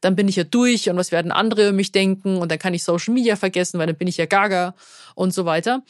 dann 0.00 0.16
bin 0.16 0.28
ich 0.28 0.36
ja 0.36 0.44
durch 0.44 0.90
und 0.90 0.96
was 0.96 1.12
werden 1.12 1.30
andere 1.30 1.68
über 1.68 1.72
mich 1.72 1.92
denken 1.92 2.38
und 2.38 2.50
dann 2.50 2.58
kann 2.58 2.74
ich 2.74 2.82
Social 2.82 3.14
Media 3.14 3.36
vergessen, 3.36 3.78
weil 3.78 3.86
dann 3.86 3.96
bin 3.96 4.08
ich 4.08 4.16
ja 4.16 4.26
gaga 4.26 4.74
und 5.14 5.32
so 5.32 5.44
weiter. 5.44 5.82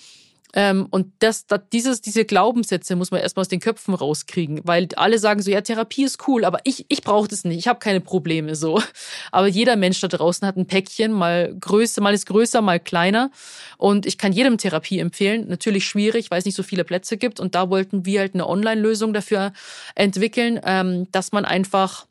Ähm, 0.56 0.86
und 0.90 1.12
das, 1.18 1.46
das, 1.46 1.60
dieses, 1.70 2.00
diese 2.00 2.24
Glaubenssätze 2.24 2.96
muss 2.96 3.10
man 3.10 3.20
erstmal 3.20 3.42
aus 3.42 3.48
den 3.48 3.60
Köpfen 3.60 3.92
rauskriegen, 3.92 4.62
weil 4.64 4.88
alle 4.96 5.18
sagen 5.18 5.42
so, 5.42 5.50
ja, 5.50 5.60
Therapie 5.60 6.04
ist 6.04 6.26
cool, 6.26 6.46
aber 6.46 6.60
ich, 6.64 6.86
ich 6.88 7.02
brauche 7.02 7.28
das 7.28 7.44
nicht, 7.44 7.58
ich 7.58 7.68
habe 7.68 7.78
keine 7.78 8.00
Probleme 8.00 8.56
so. 8.56 8.82
Aber 9.32 9.48
jeder 9.48 9.76
Mensch 9.76 10.00
da 10.00 10.08
draußen 10.08 10.46
hat 10.46 10.56
ein 10.56 10.66
Päckchen, 10.66 11.12
mal 11.12 11.54
größer, 11.60 12.00
mal 12.00 12.14
ist 12.14 12.26
größer, 12.26 12.62
mal 12.62 12.80
kleiner. 12.80 13.30
Und 13.76 14.06
ich 14.06 14.16
kann 14.16 14.32
jedem 14.32 14.56
Therapie 14.56 14.98
empfehlen. 14.98 15.46
Natürlich 15.48 15.84
schwierig, 15.84 16.30
weil 16.30 16.38
es 16.38 16.44
nicht 16.46 16.56
so 16.56 16.62
viele 16.62 16.84
Plätze 16.84 17.18
gibt. 17.18 17.38
Und 17.38 17.54
da 17.54 17.68
wollten 17.68 18.06
wir 18.06 18.20
halt 18.20 18.34
eine 18.34 18.48
Online-Lösung 18.48 19.12
dafür 19.12 19.52
entwickeln, 19.94 20.58
ähm, 20.64 21.10
dass 21.12 21.32
man 21.32 21.44
einfach 21.44 22.06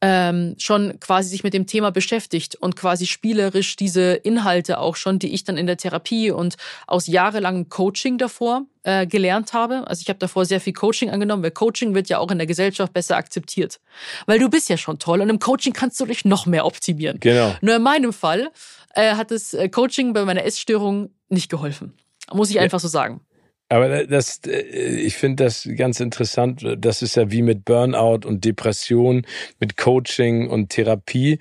ähm, 0.00 0.54
schon 0.58 1.00
quasi 1.00 1.28
sich 1.28 1.42
mit 1.42 1.54
dem 1.54 1.66
Thema 1.66 1.90
beschäftigt 1.90 2.54
und 2.54 2.76
quasi 2.76 3.06
spielerisch 3.06 3.76
diese 3.76 4.12
Inhalte 4.12 4.78
auch 4.78 4.96
schon, 4.96 5.18
die 5.18 5.34
ich 5.34 5.44
dann 5.44 5.56
in 5.56 5.66
der 5.66 5.76
Therapie 5.76 6.30
und 6.30 6.56
aus 6.86 7.06
jahrelangem 7.06 7.68
Coaching 7.68 8.16
davor 8.18 8.62
äh, 8.84 9.06
gelernt 9.06 9.52
habe. 9.52 9.86
Also 9.88 10.02
ich 10.02 10.08
habe 10.08 10.20
davor 10.20 10.44
sehr 10.44 10.60
viel 10.60 10.72
Coaching 10.72 11.10
angenommen, 11.10 11.42
weil 11.42 11.50
Coaching 11.50 11.94
wird 11.94 12.08
ja 12.08 12.18
auch 12.18 12.30
in 12.30 12.38
der 12.38 12.46
Gesellschaft 12.46 12.92
besser 12.92 13.16
akzeptiert. 13.16 13.80
Weil 14.26 14.38
du 14.38 14.48
bist 14.48 14.68
ja 14.68 14.76
schon 14.76 14.98
toll 14.98 15.20
und 15.20 15.30
im 15.30 15.40
Coaching 15.40 15.72
kannst 15.72 15.98
du 16.00 16.06
dich 16.06 16.24
noch 16.24 16.46
mehr 16.46 16.64
optimieren. 16.64 17.18
Genau. 17.20 17.56
Nur 17.60 17.76
in 17.76 17.82
meinem 17.82 18.12
Fall 18.12 18.50
äh, 18.94 19.14
hat 19.14 19.32
das 19.32 19.52
äh, 19.52 19.68
Coaching 19.68 20.12
bei 20.12 20.24
meiner 20.24 20.44
Essstörung 20.44 21.10
nicht 21.28 21.50
geholfen. 21.50 21.94
Muss 22.32 22.50
ich 22.50 22.60
einfach 22.60 22.78
so 22.78 22.88
sagen. 22.88 23.20
Aber 23.68 24.06
das, 24.06 24.40
äh, 24.46 24.60
ich 24.60 25.16
finde 25.16 25.44
das 25.44 25.68
ganz 25.76 26.00
interessant. 26.00 26.64
Das 26.78 27.02
ist 27.02 27.16
ja 27.16 27.30
wie 27.30 27.42
mit 27.42 27.64
Burnout 27.64 28.26
und 28.26 28.44
Depression, 28.44 29.26
mit 29.60 29.76
Coaching 29.76 30.48
und 30.48 30.70
Therapie. 30.70 31.38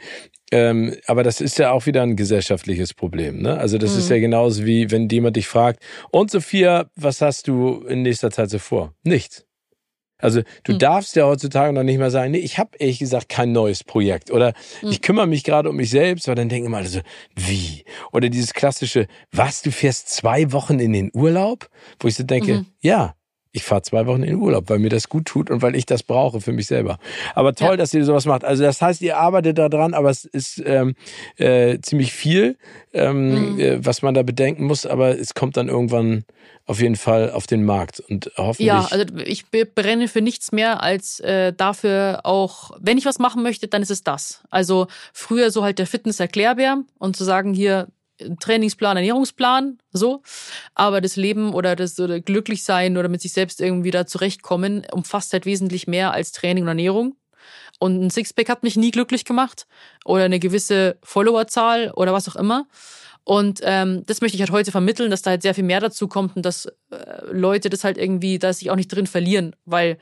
Ähm, 0.51 0.95
aber 1.07 1.23
das 1.23 1.41
ist 1.41 1.59
ja 1.59 1.71
auch 1.71 1.85
wieder 1.85 2.03
ein 2.03 2.15
gesellschaftliches 2.15 2.93
Problem. 2.93 3.41
Ne? 3.41 3.57
Also 3.57 3.77
das 3.77 3.93
mhm. 3.93 3.99
ist 3.99 4.09
ja 4.09 4.19
genauso 4.19 4.65
wie, 4.65 4.91
wenn 4.91 5.09
jemand 5.09 5.35
dich 5.35 5.47
fragt, 5.47 5.83
und 6.11 6.31
Sophia, 6.31 6.89
was 6.95 7.21
hast 7.21 7.47
du 7.47 7.85
in 7.85 8.01
nächster 8.01 8.31
Zeit 8.31 8.49
so 8.49 8.59
vor? 8.59 8.93
Nichts. 9.03 9.46
Also 10.19 10.41
du 10.63 10.73
hm. 10.73 10.79
darfst 10.79 11.15
ja 11.15 11.25
heutzutage 11.25 11.73
noch 11.73 11.83
nicht 11.83 11.99
mal 11.99 12.11
sagen, 12.11 12.31
nee, 12.31 12.39
ich 12.39 12.57
habe 12.57 12.71
ehrlich 12.79 12.99
gesagt 12.99 13.29
kein 13.29 13.51
neues 13.51 13.83
Projekt 13.83 14.31
oder 14.31 14.53
hm. 14.79 14.91
ich 14.91 15.01
kümmere 15.01 15.27
mich 15.27 15.43
gerade 15.43 15.69
um 15.69 15.75
mich 15.75 15.89
selbst, 15.89 16.27
weil 16.27 16.35
dann 16.35 16.49
denken 16.49 16.67
immer 16.67 16.77
alle 16.77 16.87
so, 16.87 17.01
wie? 17.35 17.83
Oder 18.11 18.29
dieses 18.29 18.53
klassische, 18.53 19.07
was, 19.31 19.61
du 19.61 19.71
fährst 19.71 20.09
zwei 20.09 20.51
Wochen 20.51 20.79
in 20.79 20.93
den 20.93 21.11
Urlaub? 21.13 21.69
Wo 21.99 22.07
ich 22.07 22.15
so 22.15 22.23
denke, 22.23 22.53
mhm. 22.53 22.65
ja, 22.81 23.15
ich 23.51 23.63
fahre 23.63 23.81
zwei 23.81 24.05
Wochen 24.05 24.23
in 24.23 24.29
den 24.29 24.39
Urlaub, 24.39 24.69
weil 24.69 24.79
mir 24.79 24.89
das 24.89 25.09
gut 25.09 25.25
tut 25.25 25.49
und 25.49 25.61
weil 25.61 25.75
ich 25.75 25.85
das 25.85 26.03
brauche 26.03 26.41
für 26.41 26.51
mich 26.51 26.67
selber. 26.67 26.99
Aber 27.35 27.53
toll, 27.53 27.71
ja. 27.71 27.77
dass 27.77 27.93
ihr 27.93 28.03
sowas 28.05 28.25
macht. 28.25 28.43
Also 28.43 28.63
das 28.63 28.81
heißt, 28.81 29.01
ihr 29.01 29.17
arbeitet 29.17 29.57
da 29.57 29.69
dran, 29.69 29.93
aber 29.93 30.09
es 30.09 30.25
ist 30.25 30.61
ähm, 30.65 30.95
äh, 31.37 31.79
ziemlich 31.79 32.13
viel, 32.13 32.57
ähm, 32.93 33.53
mhm. 33.53 33.59
äh, 33.59 33.85
was 33.85 34.01
man 34.01 34.13
da 34.13 34.23
bedenken 34.23 34.65
muss, 34.65 34.85
aber 34.85 35.17
es 35.17 35.33
kommt 35.33 35.57
dann 35.57 35.69
irgendwann 35.69 36.25
auf 36.67 36.81
jeden 36.81 36.97
Fall 36.97 37.31
auf 37.31 37.47
den 37.47 37.63
Markt 37.63 38.01
und 38.01 38.29
hoffentlich. 38.35 38.67
Ja, 38.67 38.87
also 38.91 39.05
ich 39.25 39.45
brenne 39.49 40.09
für 40.09 40.21
nichts 40.21 40.51
mehr 40.51 40.83
als 40.83 41.21
äh, 41.21 41.53
dafür 41.53 42.21
auch, 42.23 42.71
wenn 42.79 42.97
ich 42.97 43.05
was 43.05 43.19
machen 43.19 43.41
möchte, 43.41 43.69
dann 43.69 43.81
ist 43.81 43.91
es 43.91 44.03
das. 44.03 44.43
Also 44.49 44.87
früher 45.13 45.49
so 45.49 45.63
halt 45.63 45.79
der 45.79 45.87
Fitness-Erklärbär 45.87 46.83
und 46.99 47.15
zu 47.15 47.23
sagen 47.23 47.53
hier, 47.53 47.87
Trainingsplan, 48.39 48.97
Ernährungsplan, 48.97 49.79
so. 49.91 50.21
Aber 50.75 51.01
das 51.01 51.15
Leben 51.15 51.53
oder 51.53 51.75
das 51.75 51.99
oder 51.99 52.19
glücklich 52.19 52.63
sein 52.63 52.97
oder 52.97 53.09
mit 53.09 53.21
sich 53.21 53.33
selbst 53.33 53.61
irgendwie 53.61 53.91
da 53.91 54.05
zurechtkommen 54.05 54.85
umfasst 54.91 55.33
halt 55.33 55.45
wesentlich 55.45 55.87
mehr 55.87 56.13
als 56.13 56.31
Training 56.31 56.63
und 56.63 56.69
Ernährung. 56.69 57.15
Und 57.79 58.01
ein 58.01 58.09
Sixpack 58.09 58.49
hat 58.49 58.63
mich 58.63 58.75
nie 58.75 58.91
glücklich 58.91 59.25
gemacht 59.25 59.67
oder 60.03 60.23
eine 60.23 60.39
gewisse 60.39 60.97
Followerzahl 61.03 61.91
oder 61.91 62.13
was 62.13 62.27
auch 62.27 62.35
immer. 62.35 62.67
Und 63.23 63.59
ähm, 63.63 64.03
das 64.05 64.21
möchte 64.21 64.35
ich 64.35 64.41
halt 64.41 64.51
heute 64.51 64.71
vermitteln, 64.71 65.11
dass 65.11 65.21
da 65.21 65.31
halt 65.31 65.41
sehr 65.41 65.53
viel 65.53 65.65
mehr 65.65 65.81
dazu 65.81 66.07
kommt 66.07 66.37
und 66.37 66.45
dass 66.45 66.65
äh, 66.65 66.71
Leute 67.29 67.69
das 67.69 67.83
halt 67.83 67.97
irgendwie, 67.97 68.39
da 68.39 68.53
sich 68.53 68.71
auch 68.71 68.77
nicht 68.77 68.87
drin 68.87 69.05
verlieren, 69.05 69.53
weil 69.65 69.97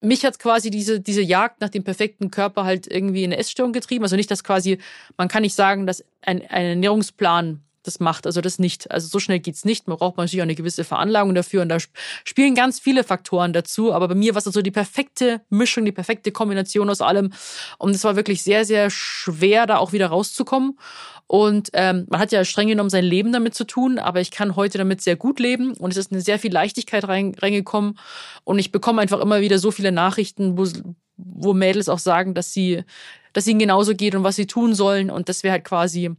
mich 0.00 0.24
hat 0.24 0.38
quasi 0.38 0.70
diese, 0.70 1.00
diese 1.00 1.22
Jagd 1.22 1.60
nach 1.60 1.70
dem 1.70 1.84
perfekten 1.84 2.30
Körper 2.30 2.64
halt 2.64 2.86
irgendwie 2.86 3.24
in 3.24 3.32
eine 3.32 3.40
Essstörung 3.40 3.72
getrieben. 3.72 4.04
Also 4.04 4.16
nicht, 4.16 4.30
dass 4.30 4.44
quasi, 4.44 4.78
man 5.16 5.28
kann 5.28 5.42
nicht 5.42 5.54
sagen, 5.54 5.86
dass 5.86 6.04
ein, 6.22 6.42
ein 6.42 6.66
Ernährungsplan 6.66 7.62
das 7.82 8.00
macht. 8.00 8.26
Also 8.26 8.40
das 8.40 8.58
nicht. 8.58 8.90
Also 8.90 9.08
so 9.08 9.18
schnell 9.18 9.40
geht's 9.40 9.64
nicht. 9.64 9.88
Man 9.88 9.96
braucht 9.96 10.16
natürlich 10.16 10.42
auch 10.42 10.44
eine 10.44 10.54
gewisse 10.54 10.84
Veranlagung 10.84 11.34
dafür 11.34 11.62
und 11.62 11.68
da 11.68 11.78
spielen 12.24 12.54
ganz 12.54 12.78
viele 12.78 13.02
Faktoren 13.02 13.52
dazu. 13.52 13.92
Aber 13.92 14.08
bei 14.08 14.14
mir 14.14 14.34
war 14.34 14.38
es 14.38 14.44
so 14.44 14.50
also 14.50 14.62
die 14.62 14.70
perfekte 14.70 15.40
Mischung, 15.48 15.84
die 15.84 15.92
perfekte 15.92 16.30
Kombination 16.30 16.90
aus 16.90 17.00
allem. 17.00 17.32
Und 17.78 17.94
es 17.94 18.04
war 18.04 18.14
wirklich 18.14 18.42
sehr, 18.42 18.64
sehr 18.64 18.90
schwer, 18.90 19.66
da 19.66 19.78
auch 19.78 19.92
wieder 19.92 20.08
rauszukommen. 20.08 20.78
Und 21.28 21.68
ähm, 21.74 22.06
man 22.08 22.20
hat 22.20 22.32
ja 22.32 22.42
streng 22.42 22.68
genommen 22.68 22.88
sein 22.88 23.04
Leben 23.04 23.32
damit 23.32 23.54
zu 23.54 23.64
tun, 23.64 23.98
aber 23.98 24.20
ich 24.20 24.30
kann 24.30 24.56
heute 24.56 24.78
damit 24.78 25.02
sehr 25.02 25.14
gut 25.14 25.38
leben 25.38 25.74
und 25.74 25.90
es 25.90 25.98
ist 25.98 26.10
eine 26.10 26.22
sehr 26.22 26.38
viel 26.38 26.52
Leichtigkeit 26.52 27.06
rein, 27.06 27.34
reingekommen. 27.38 27.98
Und 28.44 28.58
ich 28.58 28.72
bekomme 28.72 29.02
einfach 29.02 29.20
immer 29.20 29.42
wieder 29.42 29.58
so 29.58 29.70
viele 29.70 29.92
Nachrichten, 29.92 30.56
wo, 30.56 30.66
wo 31.18 31.52
Mädels 31.52 31.90
auch 31.90 31.98
sagen, 31.98 32.32
dass 32.32 32.54
sie, 32.54 32.82
dass 33.34 33.46
ihnen 33.46 33.58
genauso 33.58 33.94
geht 33.94 34.14
und 34.14 34.24
was 34.24 34.36
sie 34.36 34.46
tun 34.46 34.74
sollen. 34.74 35.10
Und 35.10 35.28
das 35.28 35.42
wäre 35.42 35.52
halt 35.52 35.64
quasi 35.64 36.16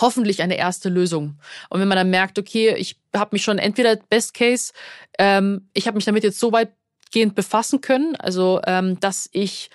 hoffentlich 0.00 0.40
eine 0.40 0.56
erste 0.56 0.88
Lösung. 0.88 1.38
Und 1.68 1.80
wenn 1.80 1.88
man 1.88 1.96
dann 1.96 2.10
merkt, 2.10 2.38
okay, 2.38 2.74
ich 2.76 2.96
habe 3.14 3.34
mich 3.34 3.44
schon 3.44 3.58
entweder 3.58 3.96
Best 3.96 4.32
Case, 4.32 4.72
ähm, 5.18 5.68
ich 5.74 5.86
habe 5.86 5.96
mich 5.96 6.06
damit 6.06 6.24
jetzt 6.24 6.40
so 6.40 6.50
weitgehend 6.50 7.34
befassen 7.34 7.82
können, 7.82 8.16
also 8.16 8.62
ähm, 8.66 8.98
dass 9.00 9.28
ich 9.32 9.68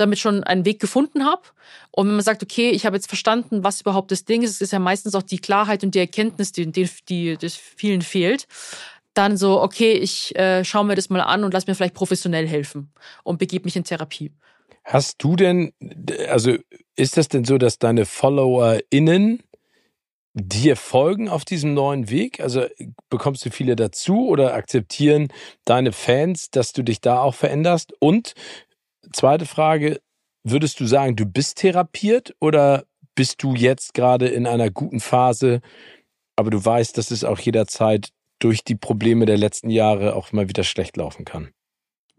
damit 0.00 0.18
schon 0.18 0.42
einen 0.44 0.64
Weg 0.64 0.80
gefunden 0.80 1.24
habe. 1.24 1.42
Und 1.90 2.08
wenn 2.08 2.14
man 2.14 2.24
sagt, 2.24 2.42
okay, 2.42 2.70
ich 2.70 2.86
habe 2.86 2.96
jetzt 2.96 3.08
verstanden, 3.08 3.64
was 3.64 3.80
überhaupt 3.80 4.10
das 4.10 4.24
Ding 4.24 4.42
ist, 4.42 4.50
es 4.50 4.60
ist 4.60 4.72
ja 4.72 4.78
meistens 4.78 5.14
auch 5.14 5.22
die 5.22 5.38
Klarheit 5.38 5.84
und 5.84 5.94
die 5.94 5.98
Erkenntnis, 5.98 6.52
die, 6.52 6.70
die, 6.70 6.88
die 7.08 7.36
das 7.36 7.54
vielen 7.54 8.02
fehlt, 8.02 8.46
dann 9.14 9.36
so, 9.36 9.60
okay, 9.60 9.92
ich 9.92 10.36
äh, 10.36 10.64
schaue 10.64 10.84
mir 10.84 10.94
das 10.94 11.10
mal 11.10 11.20
an 11.20 11.44
und 11.44 11.52
lass 11.52 11.66
mir 11.66 11.74
vielleicht 11.74 11.94
professionell 11.94 12.46
helfen 12.46 12.92
und 13.24 13.38
begebe 13.38 13.64
mich 13.64 13.76
in 13.76 13.84
Therapie. 13.84 14.32
Hast 14.84 15.22
du 15.22 15.36
denn, 15.36 15.72
also 16.28 16.56
ist 16.96 17.16
das 17.16 17.28
denn 17.28 17.44
so, 17.44 17.58
dass 17.58 17.78
deine 17.78 18.06
FollowerInnen 18.06 19.42
dir 20.32 20.76
folgen 20.76 21.28
auf 21.28 21.44
diesem 21.44 21.74
neuen 21.74 22.08
Weg? 22.08 22.40
Also 22.40 22.66
bekommst 23.08 23.44
du 23.44 23.50
viele 23.50 23.76
dazu 23.76 24.28
oder 24.28 24.54
akzeptieren 24.54 25.28
deine 25.64 25.92
Fans, 25.92 26.50
dass 26.50 26.72
du 26.72 26.82
dich 26.82 27.00
da 27.00 27.20
auch 27.20 27.34
veränderst? 27.34 27.92
Und 27.98 28.34
zweite 29.12 29.46
Frage, 29.46 30.00
würdest 30.44 30.80
du 30.80 30.86
sagen, 30.86 31.16
du 31.16 31.26
bist 31.26 31.58
therapiert 31.58 32.34
oder 32.40 32.84
bist 33.14 33.42
du 33.42 33.54
jetzt 33.54 33.94
gerade 33.94 34.28
in 34.28 34.46
einer 34.46 34.70
guten 34.70 35.00
Phase, 35.00 35.60
aber 36.36 36.50
du 36.50 36.64
weißt, 36.64 36.96
dass 36.96 37.10
es 37.10 37.24
auch 37.24 37.38
jederzeit 37.38 38.10
durch 38.38 38.64
die 38.64 38.76
Probleme 38.76 39.26
der 39.26 39.36
letzten 39.36 39.70
Jahre 39.70 40.14
auch 40.14 40.32
mal 40.32 40.48
wieder 40.48 40.64
schlecht 40.64 40.96
laufen 40.96 41.24
kann? 41.24 41.50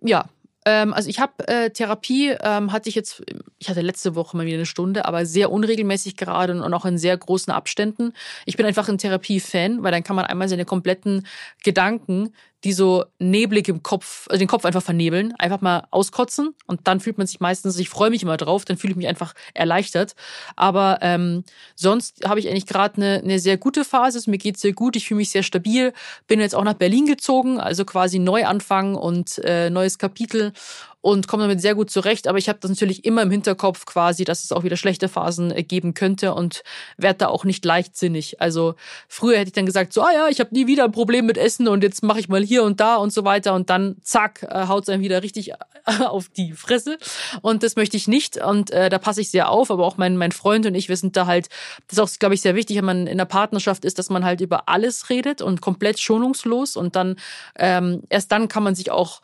Ja, 0.04 0.30
ähm, 0.66 0.94
also 0.94 1.10
ich 1.10 1.20
habe 1.20 1.48
äh, 1.48 1.72
Therapie, 1.72 2.36
ähm, 2.40 2.72
hatte 2.72 2.90
ich 2.90 2.96
jetzt, 2.96 3.24
ich 3.58 3.70
hatte 3.70 3.82
letzte 3.82 4.16
Woche 4.16 4.38
mal 4.38 4.46
wieder 4.46 4.58
eine 4.58 4.66
Stunde, 4.66 5.06
aber 5.06 5.26
sehr 5.26 5.52
unregelmäßig 5.52 6.18
gerade 6.18 6.62
und 6.62 6.74
auch 6.74 6.86
in 6.86 6.98
sehr 6.98 7.18
großen 7.18 7.52
Abständen. 7.52 8.14
Ich 8.46 8.58
bin 8.58 8.66
einfach 8.66 8.88
ein 8.88 9.00
Therapie-Fan, 9.00 9.82
weil 9.82 9.92
dann 9.92 10.04
kann 10.04 10.16
man 10.16 10.26
einmal 10.26 10.50
seine 10.50 10.66
kompletten 10.66 11.26
Gedanken, 11.64 12.34
die 12.64 12.74
so 12.74 13.06
neblig 13.20 13.68
im 13.68 13.84
Kopf, 13.84 14.28
also 14.30 14.40
den 14.40 14.48
Kopf 14.48 14.66
einfach 14.66 14.84
vernebeln, 14.84 15.34
einfach 15.40 15.62
mal 15.62 15.88
auskotzen 15.92 16.56
und 16.68 16.82
dann 16.86 17.00
fühlt 17.00 17.18
man 17.18 17.28
sich 17.28 17.40
meistens, 17.40 17.78
ich 17.80 17.90
freue 17.90 18.10
mich 18.10 18.24
immer 18.24 18.38
drauf, 18.38 18.66
dann 18.66 18.78
fühle 18.78 18.92
ich 18.92 18.98
mich 18.98 19.08
einfach 19.08 19.34
erleichtert. 19.54 20.16
Aber 20.56 21.00
ähm, 21.02 21.44
sonst 21.76 22.28
habe 22.28 22.40
ich 22.40 22.50
eigentlich 22.50 22.68
gerade 22.68 22.98
eine, 22.98 23.22
eine 23.24 23.40
sehr 23.40 23.58
gute 23.58 23.84
Phase, 23.84 24.22
mir 24.30 24.38
geht 24.38 24.58
sehr 24.58 24.74
gut, 24.74 24.96
ich 24.96 25.08
fühle 25.08 25.18
mich 25.18 25.32
sehr 25.32 25.44
stabil, 25.44 25.94
bin 26.28 26.40
jetzt 26.40 26.56
auch 26.56 26.64
nach 26.64 26.76
Berlin 26.76 27.06
gezogen, 27.06 27.60
also 27.60 27.86
quasi 27.86 28.20
Neuanfang 28.20 28.96
und 28.96 29.40
äh, 29.40 29.70
neues 29.70 29.98
Kapitel 29.98 30.54
und 31.02 31.28
komme 31.28 31.44
damit 31.44 31.62
sehr 31.62 31.76
gut 31.76 31.90
zurecht. 31.90 32.28
Aber 32.28 32.38
ich 32.38 32.48
habe 32.48 32.60
das 32.62 32.70
natürlich 32.70 33.06
immer 33.06 33.24
im 33.24 33.32
Hinterkopf 33.32 33.86
quasi, 33.86 34.24
dass 34.24 34.44
es 34.44 34.52
auch 34.52 34.64
wieder 34.64 34.78
schlechte 34.78 35.10
Phasen 35.10 35.52
äh, 35.52 35.64
geben 35.64 35.94
könnte 35.94 36.34
und 36.34 36.64
werde 36.98 37.20
da 37.20 37.28
auch 37.28 37.44
nicht 37.44 37.66
leichtsinnig. 37.66 38.40
Also 38.40 38.76
früher 39.08 39.38
hätte 39.38 39.48
ich 39.48 39.54
dann 39.54 39.66
gesagt, 39.66 39.94
so, 39.94 40.02
ah 40.02 40.12
ja, 40.14 40.28
ich 40.30 40.40
habe 40.40 40.54
nie 40.54 40.68
wieder 40.68 40.86
ein 40.86 40.92
Problem 40.92 41.26
mit 41.26 41.38
Essen 41.38 41.68
und 41.68 41.84
jetzt 41.84 42.04
mache 42.04 42.20
ich 42.20 42.30
mal 42.30 42.44
hier 42.44 42.64
und 42.64 42.80
da 42.80 42.96
und 42.96 43.12
so 43.12 43.24
weiter 43.24 43.54
und 43.56 43.70
dann 43.70 43.98
zack, 44.04 44.44
äh, 44.44 44.68
haut 44.68 44.84
es 44.84 44.90
einem 44.90 45.04
wieder 45.04 45.24
richtig 45.24 45.54
auf 46.00 46.30
die 46.30 46.54
Fresse. 46.54 46.98
Und 47.42 47.64
das 47.64 47.76
möchte 47.76 47.98
ich 47.98 48.08
nicht 48.08 48.38
und 48.38 48.70
äh, 48.72 48.90
da 48.90 49.00
passe 49.00 49.22
ich 49.22 49.32
sehr 49.32 49.50
auf. 49.50 49.72
Aber 49.72 49.86
auch 49.86 49.98
mein, 49.98 50.18
mein 50.18 50.32
Freund 50.32 50.68
und 50.68 50.76
ich, 50.76 50.88
wir 50.88 50.98
sind 50.98 51.18
da 51.18 51.26
halt, 51.26 51.50
das 51.88 51.98
ist 51.98 52.00
auch, 52.00 52.20
glaube 52.20 52.36
ich, 52.36 52.42
sehr 52.42 52.56
wichtig, 52.56 52.78
wenn 52.78 52.86
man 52.86 53.08
in 53.08 53.14
einer 53.14 53.26
Partnerschaft 53.26 53.86
ist, 53.86 53.98
dass 53.98 54.10
man 54.10 54.24
halt 54.24 54.42
über 54.42 54.70
alles 54.70 55.10
redet 55.10 55.42
und 55.42 55.62
komplett 55.62 56.00
schonungslos 56.00 56.76
und 56.76 56.96
dann 56.96 57.16
ähm, 57.58 58.04
erst 58.10 58.32
dann 58.32 58.48
kann 58.48 58.64
man 58.64 58.76
sich 58.76 58.92
auch 58.92 59.22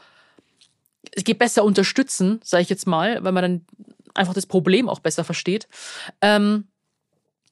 geht 1.11 1.39
besser 1.39 1.63
unterstützen, 1.63 2.39
sage 2.43 2.63
ich 2.63 2.69
jetzt 2.69 2.87
mal, 2.87 3.23
weil 3.23 3.31
man 3.31 3.41
dann 3.41 3.65
einfach 4.13 4.33
das 4.33 4.45
Problem 4.45 4.89
auch 4.89 4.99
besser 4.99 5.23
versteht. 5.23 5.67
Ähm, 6.21 6.67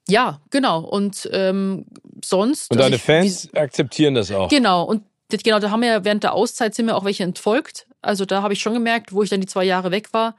ja, 0.07 0.41
genau. 0.51 0.81
Und 0.81 1.29
ähm, 1.31 1.85
sonst. 2.23 2.71
Und 2.71 2.77
deine 2.77 2.85
also 2.85 2.95
ich, 2.95 3.01
Fans 3.01 3.49
wie, 3.51 3.57
akzeptieren 3.57 4.15
das 4.15 4.31
auch. 4.31 4.49
Genau. 4.49 4.83
Und 4.83 5.03
genau, 5.29 5.59
da 5.59 5.71
haben 5.71 5.81
wir 5.81 6.05
während 6.05 6.23
der 6.23 6.33
Auszeit 6.33 6.75
sind 6.75 6.85
mir 6.85 6.95
auch 6.95 7.05
welche 7.05 7.23
entfolgt. 7.23 7.87
Also 8.01 8.25
da 8.25 8.41
habe 8.41 8.53
ich 8.53 8.61
schon 8.61 8.73
gemerkt, 8.73 9.13
wo 9.13 9.23
ich 9.23 9.29
dann 9.29 9.41
die 9.41 9.47
zwei 9.47 9.63
Jahre 9.63 9.91
weg 9.91 10.13
war. 10.13 10.35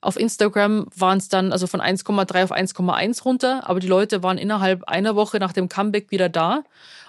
Auf 0.00 0.18
Instagram 0.18 0.86
waren 0.94 1.18
es 1.18 1.28
dann 1.28 1.50
also 1.50 1.66
von 1.66 1.80
1,3 1.80 2.44
auf 2.44 2.52
1,1 2.52 3.22
runter, 3.22 3.62
aber 3.68 3.80
die 3.80 3.86
Leute 3.86 4.22
waren 4.22 4.36
innerhalb 4.36 4.84
einer 4.84 5.16
Woche 5.16 5.38
nach 5.38 5.54
dem 5.54 5.68
Comeback 5.68 6.10
wieder 6.10 6.28
da. 6.28 6.62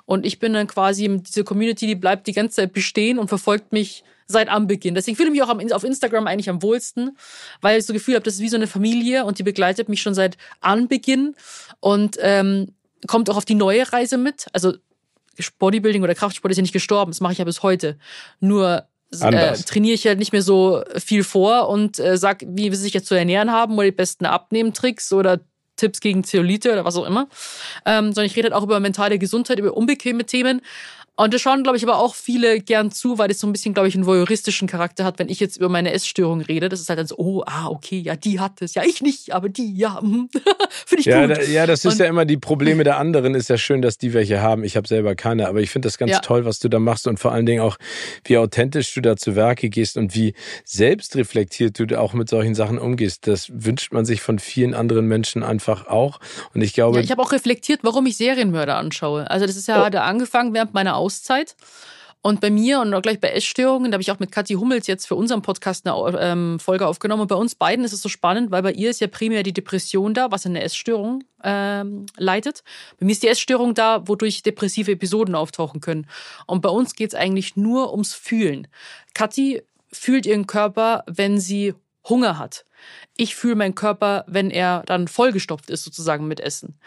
Und 0.05 0.25
ich 0.25 0.39
bin 0.39 0.53
dann 0.53 0.67
quasi, 0.67 1.17
diese 1.17 1.43
Community, 1.43 1.87
die 1.87 1.95
bleibt 1.95 2.27
die 2.27 2.31
ganze 2.31 2.57
Zeit 2.57 2.71
bestehen 2.71 3.19
und 3.19 3.27
verfolgt 3.27 3.73
mich 3.73 4.03
seit 4.28 4.49
Anbeginn. 4.49 4.95
Deswegen 4.95 5.15
fühle 5.15 5.30
ich 5.30 5.34
mich 5.34 5.43
auch 5.43 5.76
auf 5.76 5.84
Instagram 5.84 6.28
eigentlich 6.28 6.49
am 6.49 6.61
wohlsten, 6.61 7.17
weil 7.61 7.80
ich 7.80 7.86
so 7.86 7.93
Gefühl 7.93 8.15
habe, 8.15 8.23
das 8.23 8.36
ist 8.36 8.41
wie 8.41 8.49
so 8.49 8.55
eine 8.55 8.67
Familie 8.67 9.26
und 9.26 9.39
die 9.39 9.43
begleitet 9.43 9.89
mich 9.89 10.01
schon 10.01 10.13
seit 10.13 10.38
Anbeginn 10.61 11.36
und 11.80 12.17
ähm, 12.19 12.73
kommt 13.07 13.30
auch 13.30 13.38
auf 13.38 13.45
die 13.45 13.55
neue 13.55 13.91
Reise 13.91 14.17
mit. 14.17 14.47
Also 14.53 14.73
Bodybuilding 15.59 16.03
oder 16.03 16.15
Kraftsport 16.15 16.51
ist 16.51 16.57
ja 16.57 16.61
nicht 16.61 16.73
gestorben, 16.73 17.11
das 17.11 17.21
mache 17.21 17.34
ich 17.34 17.39
ja 17.39 17.45
bis 17.45 17.61
heute. 17.61 17.97
Nur 18.39 18.88
äh, 19.21 19.53
trainiere 19.53 19.93
ich 19.93 20.07
halt 20.07 20.19
nicht 20.19 20.32
mehr 20.32 20.41
so 20.41 20.84
viel 20.97 21.23
vor 21.23 21.69
und 21.69 21.99
äh, 21.99 22.17
sag, 22.17 22.43
wie 22.47 22.71
wir 22.71 22.78
sich 22.78 22.93
jetzt 22.93 23.07
zu 23.07 23.15
ernähren 23.15 23.51
haben 23.51 23.76
oder 23.76 23.86
die 23.86 23.91
besten 23.91 24.26
Abnehmtricks 24.26 25.13
oder 25.13 25.39
Tipps 25.76 25.99
gegen 25.99 26.23
Zeolite 26.23 26.71
oder 26.71 26.86
was 26.86 26.95
auch 26.95 27.05
immer. 27.05 27.28
Ähm, 27.86 28.07
sondern 28.07 28.26
ich 28.26 28.36
rede 28.36 28.45
halt 28.45 28.53
auch 28.53 28.63
über 28.63 28.80
mentale 28.80 29.19
Gesundheit, 29.19 29.59
über 29.59 29.76
unbequeme 29.76 30.26
Themen. 30.26 30.61
Und 31.18 31.34
das 31.34 31.41
schauen, 31.41 31.63
glaube 31.63 31.78
ich, 31.78 31.84
aber 31.84 31.97
auch 31.97 32.13
viele 32.13 32.59
gern 32.59 32.91
zu, 32.91 33.18
weil 33.18 33.30
das 33.30 33.39
so 33.39 33.47
ein 33.47 33.53
bisschen, 33.53 33.74
glaube 33.74 33.88
ich, 33.88 33.95
einen 33.95 34.05
voyeuristischen 34.05 34.68
Charakter 34.68 35.05
hat, 35.05 35.18
wenn 35.18 35.30
ich 35.30 35.39
jetzt 35.39 35.55
über 35.55 35.70
meine 35.70 35.93
Essstörung 35.93 36.41
rede. 36.41 36.68
Das 36.68 36.82
ist 36.82 36.89
halt 36.89 36.99
dann 36.99 37.07
so, 37.07 37.16
oh, 37.18 37.43
ah, 37.45 37.68
okay, 37.68 37.99
ja, 37.99 38.18
die 38.18 38.41
hat 38.41 38.61
es. 38.61 38.74
Ja, 38.74 38.84
ich 38.84 39.01
nicht, 39.01 39.34
aber 39.34 39.49
die, 39.49 39.76
ja. 39.76 40.01
Mhm. 40.05 40.30
finde 40.86 40.99
ich 40.99 41.05
ja, 41.05 41.26
gut. 41.26 41.38
Da, 41.38 41.41
ja, 41.41 41.66
das 41.66 41.84
ist 41.84 41.93
und, 41.93 41.99
ja 41.99 42.05
immer 42.05 42.26
die 42.26 42.38
Probleme 42.38 42.84
der 42.84 42.97
anderen. 42.97 43.34
Ist 43.34 43.49
ja 43.49 43.57
schön, 43.57 43.82
dass 43.82 43.97
die 43.97 44.13
welche 44.13 44.41
haben. 44.41 44.63
Ich 44.63 44.76
habe 44.76 44.88
selber 44.88 45.16
keine. 45.16 45.47
Aber 45.47 45.61
ich 45.61 45.70
finde 45.70 45.88
das 45.88 45.97
ganz 45.97 46.11
ja. 46.11 46.20
toll, 46.20 46.45
was 46.45 46.59
du 46.59 46.70
da 46.70 46.80
machst 46.80 47.07
und 47.07 47.18
vor 47.18 47.32
allen 47.32 47.45
Dingen 47.45 47.61
auch, 47.61 47.78
wie 48.24 48.38
authentisch 48.38 48.93
du 48.93 49.01
da 49.01 49.16
zu 49.16 49.36
Werke 49.36 49.70
gehst 49.70 49.97
und 49.97 50.13
wie 50.13 50.36
selbstreflektiert 50.63 51.80
du 51.80 51.99
auch 51.99 52.13
mit 52.13 52.30
solchen 52.30 52.55
Sachen 52.55 52.78
umgehst. 52.78 53.26
Das 53.26 53.49
wünscht 53.51 53.93
man 53.93 54.05
sich 54.05 54.22
von 54.22 54.38
vielen 54.38 54.74
anderen 54.74 55.07
Menschen 55.07 55.43
einfach 55.43 55.88
auch. 55.88 56.20
Und 56.53 56.61
ich 56.61 56.74
glaube. 56.74 56.97
Ja, 56.97 57.03
ich 57.03 57.11
habe 57.11 57.22
auch 57.22 57.32
reflektiert, 57.32 57.80
warum 57.84 58.05
ich 58.05 58.18
Serienmörder 58.18 58.78
anschaue. 58.78 59.30
Also 59.32 59.47
das 59.47 59.55
ist 59.55 59.68
ja, 59.68 59.82
oh. 59.82 59.86
hat 59.86 59.95
angefangen 59.95 60.53
während 60.53 60.74
meiner 60.74 60.97
Auszeit. 61.05 61.55
Und 62.25 62.41
bei 62.41 62.49
mir 62.49 62.79
und 62.79 62.91
auch 62.95 63.03
gleich 63.03 63.19
bei 63.19 63.29
Essstörungen, 63.29 63.91
da 63.91 63.97
habe 63.97 64.01
ich 64.01 64.09
auch 64.09 64.17
mit 64.17 64.31
Kathi 64.31 64.55
Hummels 64.55 64.87
jetzt 64.87 65.05
für 65.05 65.13
unseren 65.13 65.43
Podcast 65.43 65.85
eine 65.85 66.17
ähm, 66.19 66.59
Folge 66.59 66.87
aufgenommen. 66.87 67.21
Und 67.21 67.27
bei 67.27 67.35
uns 67.35 67.53
beiden 67.53 67.85
ist 67.85 67.93
es 67.93 68.01
so 68.01 68.09
spannend, 68.09 68.49
weil 68.49 68.63
bei 68.63 68.71
ihr 68.71 68.89
ist 68.89 68.99
ja 68.99 69.05
primär 69.05 69.43
die 69.43 69.53
Depression 69.53 70.15
da, 70.15 70.31
was 70.31 70.47
eine 70.47 70.63
Essstörung 70.63 71.23
ähm, 71.43 72.07
leitet. 72.17 72.63
Bei 72.99 73.05
mir 73.05 73.11
ist 73.11 73.21
die 73.21 73.27
Essstörung 73.27 73.75
da, 73.75 74.07
wodurch 74.07 74.41
depressive 74.41 74.93
Episoden 74.93 75.35
auftauchen 75.35 75.81
können. 75.81 76.07
Und 76.47 76.61
bei 76.61 76.69
uns 76.69 76.95
geht 76.95 77.09
es 77.09 77.15
eigentlich 77.15 77.57
nur 77.57 77.91
ums 77.91 78.15
Fühlen. 78.15 78.67
Kathi 79.13 79.61
fühlt 79.91 80.25
ihren 80.25 80.47
Körper, 80.47 81.03
wenn 81.05 81.39
sie 81.39 81.75
Hunger 82.09 82.39
hat. 82.39 82.65
Ich 83.15 83.35
fühle 83.35 83.55
meinen 83.55 83.75
Körper, 83.75 84.25
wenn 84.27 84.49
er 84.49 84.81
dann 84.87 85.07
vollgestopft 85.07 85.69
ist, 85.69 85.83
sozusagen 85.83 86.27
mit 86.27 86.39
Essen. 86.39 86.79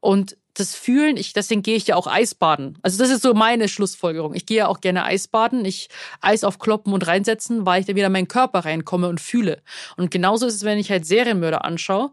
Und 0.00 0.38
das 0.58 0.74
Fühlen, 0.74 1.18
ich, 1.18 1.34
deswegen 1.34 1.62
gehe 1.62 1.76
ich 1.76 1.86
ja 1.86 1.96
auch 1.96 2.06
Eisbaden. 2.06 2.78
Also 2.82 2.98
das 2.98 3.10
ist 3.10 3.22
so 3.22 3.34
meine 3.34 3.68
Schlussfolgerung. 3.68 4.34
Ich 4.34 4.46
gehe 4.46 4.58
ja 4.58 4.68
auch 4.68 4.80
gerne 4.80 5.04
Eisbaden. 5.04 5.64
Ich 5.66 5.88
Eis 6.22 6.44
aufkloppen 6.44 6.94
und 6.94 7.06
reinsetzen, 7.06 7.66
weil 7.66 7.80
ich 7.80 7.86
dann 7.86 7.96
wieder 7.96 8.06
in 8.06 8.12
meinen 8.12 8.28
Körper 8.28 8.60
reinkomme 8.60 9.08
und 9.08 9.20
fühle. 9.20 9.62
Und 9.98 10.10
genauso 10.10 10.46
ist 10.46 10.54
es, 10.54 10.64
wenn 10.64 10.78
ich 10.78 10.90
halt 10.90 11.06
Serienmörder 11.06 11.64
anschaue, 11.64 12.10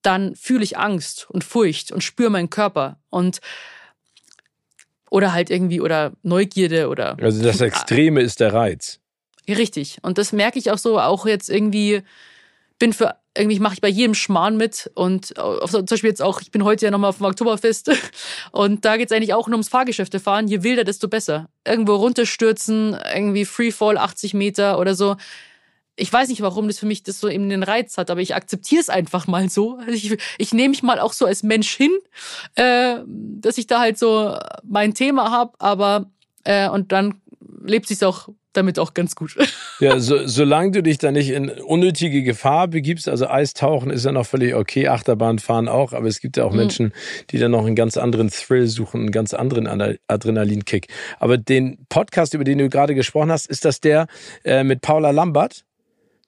dann 0.00 0.34
fühle 0.34 0.64
ich 0.64 0.78
Angst 0.78 1.28
und 1.28 1.44
Furcht 1.44 1.92
und 1.92 2.02
spüre 2.02 2.30
meinen 2.30 2.48
Körper. 2.48 2.98
Und 3.10 3.40
oder 5.10 5.32
halt 5.32 5.50
irgendwie, 5.50 5.80
oder 5.80 6.12
Neugierde 6.22 6.88
oder. 6.88 7.16
Also 7.20 7.42
das 7.42 7.60
Extreme 7.60 8.22
ist 8.22 8.40
der 8.40 8.54
Reiz. 8.54 8.98
Richtig. 9.46 9.98
Und 10.00 10.16
das 10.16 10.32
merke 10.32 10.58
ich 10.58 10.70
auch 10.70 10.78
so, 10.78 10.98
auch 10.98 11.26
jetzt 11.26 11.50
irgendwie, 11.50 12.02
bin 12.78 12.94
für 12.94 13.16
irgendwie 13.36 13.58
mache 13.58 13.74
ich 13.74 13.80
bei 13.80 13.88
jedem 13.88 14.14
Schmarrn 14.14 14.56
mit 14.56 14.90
und 14.94 15.38
auf, 15.38 15.70
zum 15.70 15.84
Beispiel 15.84 16.10
jetzt 16.10 16.22
auch, 16.22 16.40
ich 16.40 16.50
bin 16.50 16.64
heute 16.64 16.84
ja 16.84 16.90
nochmal 16.90 17.10
auf 17.10 17.18
dem 17.18 17.26
Oktoberfest 17.26 17.90
und 18.52 18.84
da 18.84 18.96
geht 18.96 19.10
es 19.10 19.16
eigentlich 19.16 19.34
auch 19.34 19.48
nur 19.48 19.56
ums 19.56 19.68
Fahrgeschäfte 19.68 20.20
fahren. 20.20 20.46
Je 20.46 20.62
wilder, 20.62 20.84
desto 20.84 21.08
besser. 21.08 21.48
Irgendwo 21.66 21.96
runterstürzen, 21.96 22.96
irgendwie 23.14 23.44
Freefall 23.44 23.98
80 23.98 24.34
Meter 24.34 24.78
oder 24.78 24.94
so. 24.94 25.16
Ich 25.96 26.12
weiß 26.12 26.28
nicht, 26.28 26.42
warum 26.42 26.66
das 26.66 26.78
für 26.78 26.86
mich 26.86 27.02
das 27.02 27.20
so 27.20 27.28
eben 27.28 27.48
den 27.48 27.62
Reiz 27.62 27.98
hat, 27.98 28.10
aber 28.10 28.20
ich 28.20 28.34
akzeptiere 28.34 28.80
es 28.80 28.88
einfach 28.88 29.26
mal 29.26 29.48
so. 29.48 29.78
Also 29.78 29.92
ich, 29.92 30.16
ich 30.38 30.52
nehme 30.52 30.70
mich 30.70 30.82
mal 30.82 30.98
auch 30.98 31.12
so 31.12 31.26
als 31.26 31.42
Mensch 31.42 31.74
hin, 31.74 31.92
äh, 32.56 32.98
dass 33.06 33.58
ich 33.58 33.66
da 33.66 33.80
halt 33.80 33.98
so 33.98 34.36
mein 34.64 34.94
Thema 34.94 35.30
habe, 35.30 35.54
aber 35.58 36.10
äh, 36.44 36.68
und 36.68 36.92
dann 36.92 37.20
lebt 37.64 37.88
sich 37.88 38.04
auch 38.04 38.28
damit 38.52 38.78
auch 38.78 38.94
ganz 38.94 39.16
gut. 39.16 39.36
Ja, 39.80 39.98
so, 39.98 40.24
solange 40.24 40.70
du 40.70 40.82
dich 40.84 40.98
da 40.98 41.10
nicht 41.10 41.30
in 41.30 41.50
unnötige 41.50 42.22
Gefahr 42.22 42.68
begibst, 42.68 43.08
also 43.08 43.26
Eistauchen 43.26 43.90
ist 43.90 44.04
ja 44.04 44.12
noch 44.12 44.24
völlig 44.24 44.54
okay, 44.54 44.86
Achterbahnfahren 44.86 45.68
auch, 45.68 45.92
aber 45.92 46.06
es 46.06 46.20
gibt 46.20 46.36
ja 46.36 46.44
auch 46.44 46.52
mhm. 46.52 46.58
Menschen, 46.58 46.92
die 47.30 47.38
dann 47.38 47.50
noch 47.50 47.66
einen 47.66 47.74
ganz 47.74 47.96
anderen 47.96 48.30
Thrill 48.30 48.68
suchen, 48.68 49.00
einen 49.00 49.10
ganz 49.10 49.34
anderen 49.34 49.98
Adrenalinkick. 50.06 50.86
Aber 51.18 51.38
den 51.38 51.84
Podcast, 51.88 52.34
über 52.34 52.44
den 52.44 52.58
du 52.58 52.68
gerade 52.68 52.94
gesprochen 52.94 53.32
hast, 53.32 53.46
ist 53.46 53.64
das 53.64 53.80
der 53.80 54.06
äh, 54.44 54.62
mit 54.62 54.80
Paula 54.80 55.10
Lambert? 55.10 55.64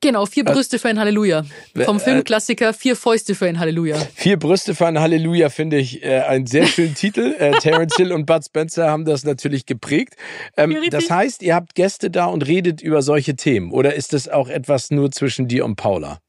Genau, 0.01 0.26
vier 0.26 0.47
äh, 0.47 0.53
Brüste 0.53 0.78
für 0.78 0.88
ein 0.88 0.99
Halleluja. 0.99 1.44
Vom 1.84 1.97
äh, 1.97 2.01
Filmklassiker 2.01 2.74
Vier 2.74 2.97
Fäuste 2.97 3.34
für 3.34 3.47
ein 3.47 3.59
Halleluja. 3.59 3.97
Vier 4.14 4.38
Brüste 4.38 4.74
für 4.74 4.86
ein 4.86 5.01
Halleluja 5.01 5.49
finde 5.49 5.78
ich 5.78 6.03
äh, 6.03 6.20
einen 6.20 6.47
sehr 6.47 6.66
schönen 6.66 6.94
Titel. 6.97 7.34
Äh, 7.38 7.53
Terence 7.61 7.97
Hill 7.97 8.12
und 8.12 8.26
Bud 8.26 8.44
Spencer 8.44 8.90
haben 8.90 9.05
das 9.05 9.24
natürlich 9.24 9.66
geprägt. 9.66 10.16
Ähm, 10.57 10.76
das 10.90 11.11
heißt, 11.11 11.42
ihr 11.42 11.55
habt 11.55 11.74
Gäste 11.74 12.11
da 12.11 12.26
und 12.26 12.47
redet 12.47 12.82
über 12.82 13.03
solche 13.03 13.36
Themen. 13.36 13.70
Oder 13.72 13.94
ist 13.94 14.12
das 14.12 14.28
auch 14.28 14.49
etwas 14.49 14.90
nur 14.90 15.11
zwischen 15.11 15.49
dir 15.49 15.64
und 15.64 15.76
Paula? 15.76 16.20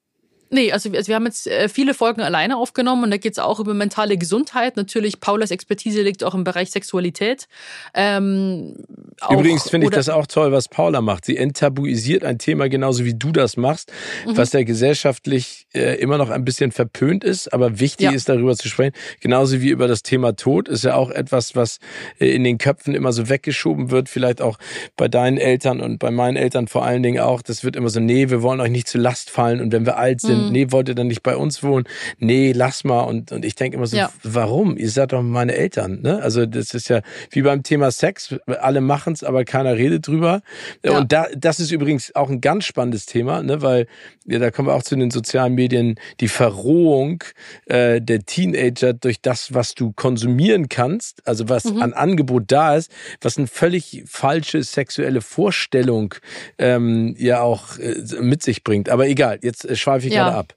Nee, 0.50 0.72
also, 0.72 0.90
also 0.92 1.08
wir 1.08 1.16
haben 1.16 1.26
jetzt 1.26 1.48
äh, 1.48 1.70
viele 1.70 1.94
Folgen 1.94 2.22
alleine 2.22 2.58
aufgenommen 2.58 3.04
und 3.04 3.12
da 3.12 3.18
geht 3.18 3.34
es 3.34 3.40
auch 3.40 3.60
über 3.60 3.74
mentale 3.74 4.18
Gesundheit. 4.18 4.78
Natürlich, 4.78 5.20
Paulas 5.20 5.52
Expertise 5.52 6.02
liegt 6.02 6.24
auch 6.24 6.34
im 6.34 6.44
Bereich 6.44 6.72
Sexualität. 6.72 7.48
Ähm, 7.94 8.76
auch, 9.22 9.32
Übrigens 9.32 9.70
finde 9.70 9.88
ich 9.88 9.94
das 9.94 10.10
auch 10.10 10.28
toll, 10.28 10.52
was 10.52 10.70
Paula 10.70 11.02
macht. 11.02 11.26
Sie 11.26 11.38
enttabuisiert 11.38 12.24
ein 12.24 12.38
Thema 12.38 12.70
genauso 12.70 13.04
wie 13.04 13.14
du 13.14 13.32
das 13.32 13.58
machst, 13.58 13.92
mhm. 14.26 14.38
was 14.38 14.54
ja 14.54 14.64
gesellschaftlich 14.64 15.68
äh, 15.74 15.96
immer 15.96 16.18
noch 16.18 16.30
ein 16.30 16.46
bisschen 16.46 16.72
verpönt 16.72 17.24
ist, 17.24 17.52
aber 17.54 17.80
wichtig 17.80 18.06
ja. 18.06 18.12
ist 18.12 18.30
darüber 18.30 18.56
zu 18.56 18.68
sprechen. 18.70 18.94
Genauso 19.20 19.62
wie 19.62 19.70
über 19.70 19.88
das 19.88 20.04
Thema 20.04 20.36
Tod 20.36 20.68
ist 20.68 20.84
ja 20.84 20.96
auch 20.96 21.10
etwas, 21.10 21.56
was 21.56 21.80
äh, 22.20 22.28
in 22.28 22.44
den 22.44 22.58
Köpfen 22.58 22.96
immer 22.96 23.12
so 23.12 23.30
weggeschoben 23.30 23.92
wird. 23.92 24.08
Vielleicht 24.08 24.42
auch 24.42 24.58
bei 24.96 25.08
deinen 25.08 25.38
Eltern 25.38 25.82
und 25.82 26.00
bei 26.00 26.12
meinen 26.12 26.38
Eltern 26.38 26.68
vor 26.68 26.86
allen 26.86 27.04
Dingen 27.04 27.20
auch. 27.20 27.42
Das 27.42 27.64
wird 27.64 27.76
immer 27.76 27.90
so, 27.90 28.00
nee, 28.00 28.30
wir 28.30 28.42
wollen 28.42 28.62
euch 28.62 28.72
nicht 28.72 28.88
zu 28.88 28.98
Last 28.98 29.30
fallen 29.30 29.62
und 29.62 29.72
wenn 29.72 29.86
wir 29.86 29.98
alt 29.98 30.22
sind, 30.22 30.37
mhm. 30.37 30.37
Nee, 30.38 30.68
wollt 30.72 30.90
ihr 30.90 30.96
dann 30.96 31.08
nicht 31.08 31.24
bei 31.24 31.36
uns 31.36 31.64
wohnen? 31.64 31.86
Nee, 32.20 32.54
lass 32.56 32.84
mal. 32.84 33.02
Und, 33.02 33.32
und 33.32 33.46
ich 33.46 33.56
denke 33.56 33.78
immer 33.78 33.88
so, 33.88 33.98
ja. 33.98 34.12
warum? 34.24 34.78
Ihr 34.78 34.90
seid 34.90 35.14
doch 35.14 35.22
meine 35.22 35.56
Eltern. 35.56 36.02
Ne? 36.02 36.22
Also 36.22 36.46
das 36.46 36.74
ist 36.74 36.90
ja 36.90 37.02
wie 37.32 37.42
beim 37.42 37.64
Thema 37.64 37.92
Sex, 37.92 38.36
alle 38.46 38.82
machen 38.82 39.14
es, 39.14 39.24
aber 39.24 39.46
keiner 39.46 39.76
redet 39.76 40.08
drüber. 40.08 40.42
Ja. 40.84 40.98
Und 40.98 41.12
da, 41.12 41.28
das 41.36 41.60
ist 41.60 41.72
übrigens 41.72 42.16
auch 42.16 42.30
ein 42.30 42.42
ganz 42.42 42.66
spannendes 42.66 43.06
Thema, 43.06 43.44
ne? 43.44 43.62
weil 43.62 43.88
ja, 44.26 44.40
da 44.40 44.52
kommen 44.52 44.68
wir 44.68 44.76
auch 44.76 44.84
zu 44.84 44.96
den 44.96 45.10
sozialen 45.10 45.56
Medien, 45.56 45.96
die 46.20 46.28
Verrohung 46.28 47.24
äh, 47.66 48.02
der 48.02 48.26
Teenager 48.26 48.94
durch 48.94 49.22
das, 49.22 49.54
was 49.54 49.74
du 49.74 49.94
konsumieren 49.94 50.70
kannst, 50.70 51.26
also 51.26 51.48
was 51.50 51.66
mhm. 51.66 51.82
an 51.82 51.94
Angebot 51.94 52.44
da 52.48 52.76
ist, 52.76 52.92
was 53.22 53.38
eine 53.38 53.48
völlig 53.48 54.04
falsche 54.06 54.64
sexuelle 54.64 55.22
Vorstellung 55.22 56.14
ähm, 56.58 57.16
ja 57.18 57.42
auch 57.42 57.78
äh, 57.80 57.96
mit 58.20 58.44
sich 58.44 58.64
bringt. 58.64 58.90
Aber 58.90 59.08
egal, 59.08 59.40
jetzt 59.42 59.66
äh, 59.66 59.76
schweife 59.76 60.08
ich 60.08 60.14
ja. 60.14 60.27
Gerade 60.32 60.38
ab. 60.38 60.54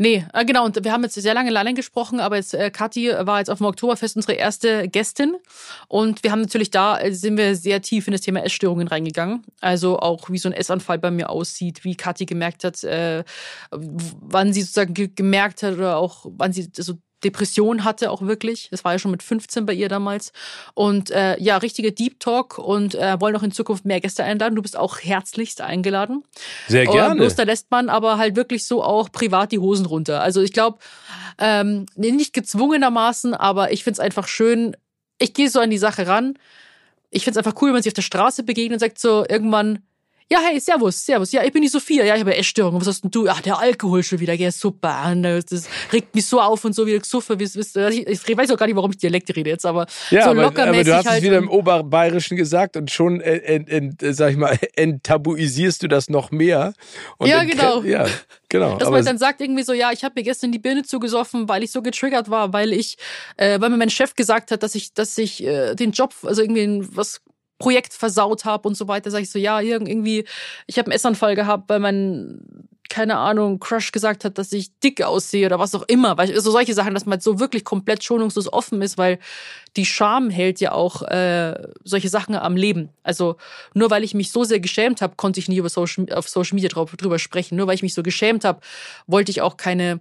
Nee, 0.00 0.24
äh, 0.32 0.46
genau. 0.46 0.64
Und 0.64 0.82
wir 0.82 0.92
haben 0.92 1.02
jetzt 1.02 1.16
sehr 1.16 1.34
lange 1.34 1.50
allein 1.50 1.74
gesprochen, 1.74 2.20
aber 2.20 2.36
jetzt 2.36 2.54
äh, 2.54 2.70
Kathi 2.70 3.12
war 3.20 3.38
jetzt 3.38 3.50
auf 3.50 3.58
dem 3.58 3.66
Oktoberfest 3.66 4.16
unsere 4.16 4.32
erste 4.32 4.88
Gästin. 4.88 5.36
Und 5.88 6.24
wir 6.24 6.32
haben 6.32 6.40
natürlich 6.40 6.70
da, 6.70 6.98
äh, 6.98 7.12
sind 7.12 7.36
wir 7.36 7.54
sehr 7.54 7.82
tief 7.82 8.06
in 8.08 8.12
das 8.12 8.22
Thema 8.22 8.42
Essstörungen 8.42 8.88
reingegangen. 8.88 9.44
Also 9.60 9.98
auch, 9.98 10.30
wie 10.30 10.38
so 10.38 10.48
ein 10.48 10.54
Essanfall 10.54 10.98
bei 10.98 11.10
mir 11.10 11.28
aussieht, 11.28 11.84
wie 11.84 11.96
Kathi 11.96 12.24
gemerkt 12.24 12.64
hat, 12.64 12.82
äh, 12.82 13.24
wann 13.70 14.54
sie 14.54 14.62
sozusagen 14.62 15.14
gemerkt 15.14 15.62
hat 15.62 15.74
oder 15.74 15.98
auch 15.98 16.24
wann 16.30 16.54
sie 16.54 16.70
so 16.74 16.94
Depression 17.24 17.84
hatte 17.84 18.10
auch 18.10 18.22
wirklich. 18.22 18.68
Das 18.70 18.84
war 18.84 18.92
ja 18.92 18.98
schon 18.98 19.10
mit 19.10 19.22
15 19.22 19.66
bei 19.66 19.72
ihr 19.72 19.88
damals. 19.88 20.32
Und 20.74 21.10
äh, 21.10 21.40
ja, 21.40 21.58
richtige 21.58 21.92
Deep 21.92 22.20
Talk 22.20 22.58
und 22.58 22.94
äh, 22.94 23.20
wollen 23.20 23.36
auch 23.36 23.42
in 23.42 23.52
Zukunft 23.52 23.84
mehr 23.84 24.00
Gäste 24.00 24.24
einladen. 24.24 24.56
Du 24.56 24.62
bist 24.62 24.76
auch 24.76 24.98
herzlichst 24.98 25.60
eingeladen. 25.60 26.24
Sehr 26.68 26.86
gerne. 26.86 27.12
Und 27.12 27.18
bloß 27.18 27.34
da 27.34 27.42
lässt 27.42 27.70
man 27.70 27.88
aber 27.88 28.18
halt 28.18 28.36
wirklich 28.36 28.64
so 28.64 28.82
auch 28.82 29.10
privat 29.12 29.52
die 29.52 29.58
Hosen 29.58 29.86
runter. 29.86 30.20
Also 30.20 30.40
ich 30.40 30.52
glaube, 30.52 30.78
ähm, 31.38 31.86
nicht 31.96 32.32
gezwungenermaßen, 32.32 33.34
aber 33.34 33.72
ich 33.72 33.84
find's 33.84 34.00
einfach 34.00 34.28
schön. 34.28 34.76
Ich 35.18 35.34
gehe 35.34 35.50
so 35.50 35.60
an 35.60 35.70
die 35.70 35.78
Sache 35.78 36.06
ran. 36.06 36.38
Ich 37.10 37.24
find's 37.24 37.36
einfach 37.36 37.54
cool, 37.60 37.68
wenn 37.68 37.74
man 37.74 37.82
sich 37.82 37.90
auf 37.90 37.94
der 37.94 38.02
Straße 38.02 38.44
begegnet 38.44 38.76
und 38.76 38.80
sagt 38.80 38.98
so 38.98 39.24
irgendwann, 39.28 39.80
ja, 40.32 40.38
hey, 40.40 40.60
servus, 40.60 41.04
servus. 41.04 41.32
Ja, 41.32 41.42
ich 41.42 41.52
bin 41.52 41.62
die 41.62 41.68
Sophia. 41.68 42.04
Ja, 42.04 42.14
ich 42.14 42.20
habe 42.20 42.36
Essstörungen. 42.36 42.80
Was 42.80 42.86
hast 42.86 43.02
denn 43.02 43.10
du? 43.10 43.28
Ach, 43.28 43.40
der 43.40 43.58
Alkohol 43.58 44.04
schon 44.04 44.20
wieder. 44.20 44.32
Ja, 44.32 44.52
super. 44.52 45.12
Das 45.16 45.68
regt 45.92 46.14
mich 46.14 46.24
so 46.24 46.40
auf 46.40 46.64
und 46.64 46.72
so 46.72 46.86
wieder 46.86 47.00
gesuffen. 47.00 47.36
Ich, 47.40 47.56
ich 47.56 48.36
weiß 48.36 48.52
auch 48.52 48.56
gar 48.56 48.66
nicht, 48.66 48.76
warum 48.76 48.92
ich 48.92 48.98
Dialekt 48.98 49.34
rede 49.34 49.50
jetzt, 49.50 49.66
aber 49.66 49.86
ja, 50.10 50.24
so 50.24 50.32
locker 50.32 50.62
aber, 50.62 50.70
aber 50.70 50.84
du 50.84 50.94
hast 50.94 51.08
halt 51.08 51.18
es 51.18 51.24
wieder 51.24 51.38
im 51.38 51.50
Oberbayerischen 51.50 52.36
gesagt 52.36 52.76
und 52.76 52.92
schon, 52.92 53.20
äh, 53.20 53.38
äh, 53.38 53.90
äh, 54.00 54.12
sag 54.12 54.30
ich 54.30 54.36
mal, 54.36 54.56
enttabuisierst 54.76 55.82
du 55.82 55.88
das 55.88 56.08
noch 56.08 56.30
mehr. 56.30 56.74
Ja, 57.24 57.42
genau. 57.42 57.82
Ja, 57.82 58.06
genau. 58.48 58.78
Dass 58.78 58.88
man 58.88 59.04
dann 59.04 59.18
sagt 59.18 59.40
irgendwie 59.40 59.64
so, 59.64 59.72
ja, 59.72 59.90
ich 59.90 60.04
habe 60.04 60.14
mir 60.16 60.22
gestern 60.22 60.52
die 60.52 60.60
Birne 60.60 60.84
zugesoffen, 60.84 61.48
weil 61.48 61.64
ich 61.64 61.72
so 61.72 61.82
getriggert 61.82 62.30
war, 62.30 62.52
weil 62.52 62.72
ich, 62.72 62.98
äh, 63.36 63.60
weil 63.60 63.70
mir 63.70 63.78
mein 63.78 63.90
Chef 63.90 64.14
gesagt 64.14 64.52
hat, 64.52 64.62
dass 64.62 64.76
ich, 64.76 64.94
dass 64.94 65.18
ich 65.18 65.42
äh, 65.42 65.74
den 65.74 65.90
Job, 65.90 66.14
also 66.22 66.40
irgendwie 66.40 66.86
was 66.94 67.20
Projekt 67.60 67.92
versaut 67.92 68.44
habe 68.44 68.66
und 68.66 68.74
so 68.74 68.88
weiter, 68.88 69.12
sage 69.12 69.22
ich 69.22 69.30
so, 69.30 69.38
ja, 69.38 69.60
irgendwie, 69.60 70.24
ich 70.66 70.78
habe 70.78 70.86
einen 70.86 70.96
Essanfall 70.96 71.36
gehabt, 71.36 71.68
weil 71.68 71.78
mein, 71.78 72.40
keine 72.88 73.18
Ahnung, 73.18 73.60
Crush 73.60 73.92
gesagt 73.92 74.24
hat, 74.24 74.38
dass 74.38 74.50
ich 74.52 74.76
dick 74.80 75.02
aussehe 75.02 75.46
oder 75.46 75.60
was 75.60 75.74
auch 75.74 75.84
immer. 75.86 76.18
Weil, 76.18 76.32
also 76.34 76.50
solche 76.50 76.74
Sachen, 76.74 76.94
dass 76.94 77.06
man 77.06 77.20
so 77.20 77.38
wirklich 77.38 77.64
komplett 77.64 78.02
schonungslos 78.02 78.52
offen 78.52 78.82
ist, 78.82 78.98
weil 78.98 79.20
die 79.76 79.86
Scham 79.86 80.30
hält 80.30 80.60
ja 80.60 80.72
auch 80.72 81.02
äh, 81.02 81.68
solche 81.84 82.08
Sachen 82.08 82.34
am 82.34 82.56
Leben. 82.56 82.88
Also 83.04 83.36
nur 83.74 83.90
weil 83.90 84.02
ich 84.02 84.14
mich 84.14 84.32
so 84.32 84.42
sehr 84.42 84.58
geschämt 84.58 85.02
habe, 85.02 85.14
konnte 85.16 85.38
ich 85.38 85.48
nicht 85.48 85.58
über 85.58 85.68
Social, 85.68 86.12
auf 86.12 86.28
Social 86.28 86.56
Media 86.56 86.70
drüber 86.70 87.18
sprechen. 87.20 87.56
Nur 87.56 87.68
weil 87.68 87.76
ich 87.76 87.82
mich 87.82 87.94
so 87.94 88.02
geschämt 88.02 88.44
habe, 88.44 88.60
wollte 89.06 89.30
ich 89.30 89.40
auch 89.42 89.56
keine 89.56 90.00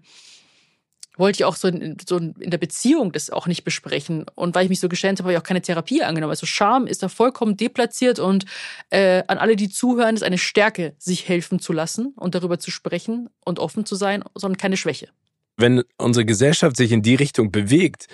wollte 1.19 1.37
ich 1.37 1.45
auch 1.45 1.55
so 1.55 1.67
in, 1.67 1.97
so 2.07 2.17
in 2.17 2.49
der 2.49 2.57
Beziehung 2.57 3.11
das 3.11 3.29
auch 3.29 3.45
nicht 3.45 3.63
besprechen. 3.63 4.25
Und 4.35 4.55
weil 4.55 4.63
ich 4.63 4.69
mich 4.69 4.79
so 4.79 4.89
geschämt 4.89 5.19
habe, 5.19 5.25
habe 5.27 5.33
ich 5.33 5.39
auch 5.39 5.47
keine 5.47 5.61
Therapie 5.61 6.01
angenommen. 6.01 6.31
Also 6.31 6.45
Scham 6.45 6.87
ist 6.87 7.03
da 7.03 7.09
vollkommen 7.09 7.57
deplatziert 7.57 8.19
und 8.19 8.45
äh, 8.89 9.23
an 9.27 9.37
alle, 9.37 9.55
die 9.55 9.69
zuhören, 9.69 10.15
ist 10.15 10.23
eine 10.23 10.37
Stärke, 10.37 10.95
sich 10.97 11.27
helfen 11.27 11.59
zu 11.59 11.73
lassen 11.73 12.13
und 12.15 12.35
darüber 12.35 12.57
zu 12.57 12.71
sprechen 12.71 13.29
und 13.45 13.59
offen 13.59 13.85
zu 13.85 13.95
sein, 13.95 14.23
sondern 14.33 14.57
keine 14.57 14.77
Schwäche. 14.77 15.09
Wenn 15.57 15.83
unsere 15.97 16.25
Gesellschaft 16.25 16.77
sich 16.77 16.93
in 16.93 17.01
die 17.01 17.15
Richtung 17.15 17.51
bewegt, 17.51 18.07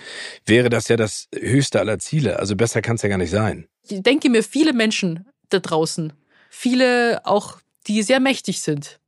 wäre 0.48 0.70
das 0.70 0.88
ja 0.88 0.98
das 0.98 1.28
höchste 1.34 1.80
aller 1.80 2.00
Ziele. 2.00 2.40
Also 2.40 2.56
besser 2.56 2.82
kann 2.82 2.96
es 2.96 3.04
ja 3.04 3.10
gar 3.10 3.20
nicht 3.20 3.30
sein. 3.30 3.68
Ich 3.88 4.02
denke 4.02 4.32
mir, 4.32 4.42
viele 4.42 4.74
Menschen 4.74 5.28
da 5.50 5.60
draußen, 5.60 6.12
viele 6.50 7.22
auch, 7.24 7.60
die 7.86 8.02
sehr 8.02 8.20
mächtig 8.20 8.62
sind, 8.62 9.00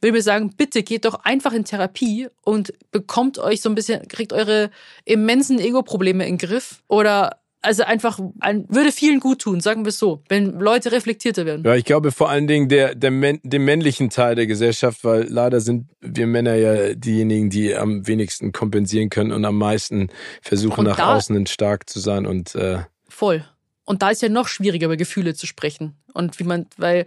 will 0.00 0.12
mir 0.12 0.22
sagen, 0.22 0.54
bitte 0.56 0.82
geht 0.82 1.04
doch 1.04 1.24
einfach 1.24 1.52
in 1.52 1.64
Therapie 1.64 2.28
und 2.42 2.72
bekommt 2.90 3.38
euch 3.38 3.60
so 3.60 3.68
ein 3.68 3.74
bisschen, 3.74 4.08
kriegt 4.08 4.32
eure 4.32 4.70
immensen 5.04 5.58
Ego-Probleme 5.58 6.26
in 6.26 6.38
den 6.38 6.48
Griff 6.48 6.82
oder 6.88 7.40
also 7.62 7.82
einfach 7.82 8.18
ein, 8.40 8.64
würde 8.68 8.90
vielen 8.90 9.20
gut 9.20 9.42
tun, 9.42 9.60
sagen 9.60 9.84
wir 9.84 9.90
es 9.90 9.98
so, 9.98 10.22
wenn 10.28 10.58
Leute 10.58 10.92
reflektierter 10.92 11.44
werden. 11.44 11.62
Ja, 11.64 11.74
ich 11.74 11.84
glaube 11.84 12.10
vor 12.10 12.30
allen 12.30 12.46
Dingen 12.46 12.68
der, 12.68 12.94
der 12.94 13.10
dem 13.10 13.64
männlichen 13.64 14.08
Teil 14.08 14.34
der 14.34 14.46
Gesellschaft, 14.46 15.04
weil 15.04 15.24
leider 15.28 15.60
sind 15.60 15.90
wir 16.00 16.26
Männer 16.26 16.54
ja 16.54 16.94
diejenigen, 16.94 17.50
die 17.50 17.76
am 17.76 18.06
wenigsten 18.06 18.52
kompensieren 18.52 19.10
können 19.10 19.32
und 19.32 19.44
am 19.44 19.58
meisten 19.58 20.08
versuchen, 20.40 20.80
und 20.80 20.96
nach 20.96 20.98
außen 20.98 21.46
stark 21.46 21.90
zu 21.90 22.00
sein 22.00 22.26
und 22.26 22.54
äh 22.54 22.78
voll. 23.08 23.44
Und 23.84 24.02
da 24.02 24.10
ist 24.10 24.22
ja 24.22 24.28
noch 24.28 24.48
schwieriger, 24.48 24.86
über 24.86 24.96
Gefühle 24.96 25.34
zu 25.34 25.46
sprechen. 25.46 25.96
Und 26.14 26.38
wie 26.38 26.44
man, 26.44 26.66
weil 26.76 27.06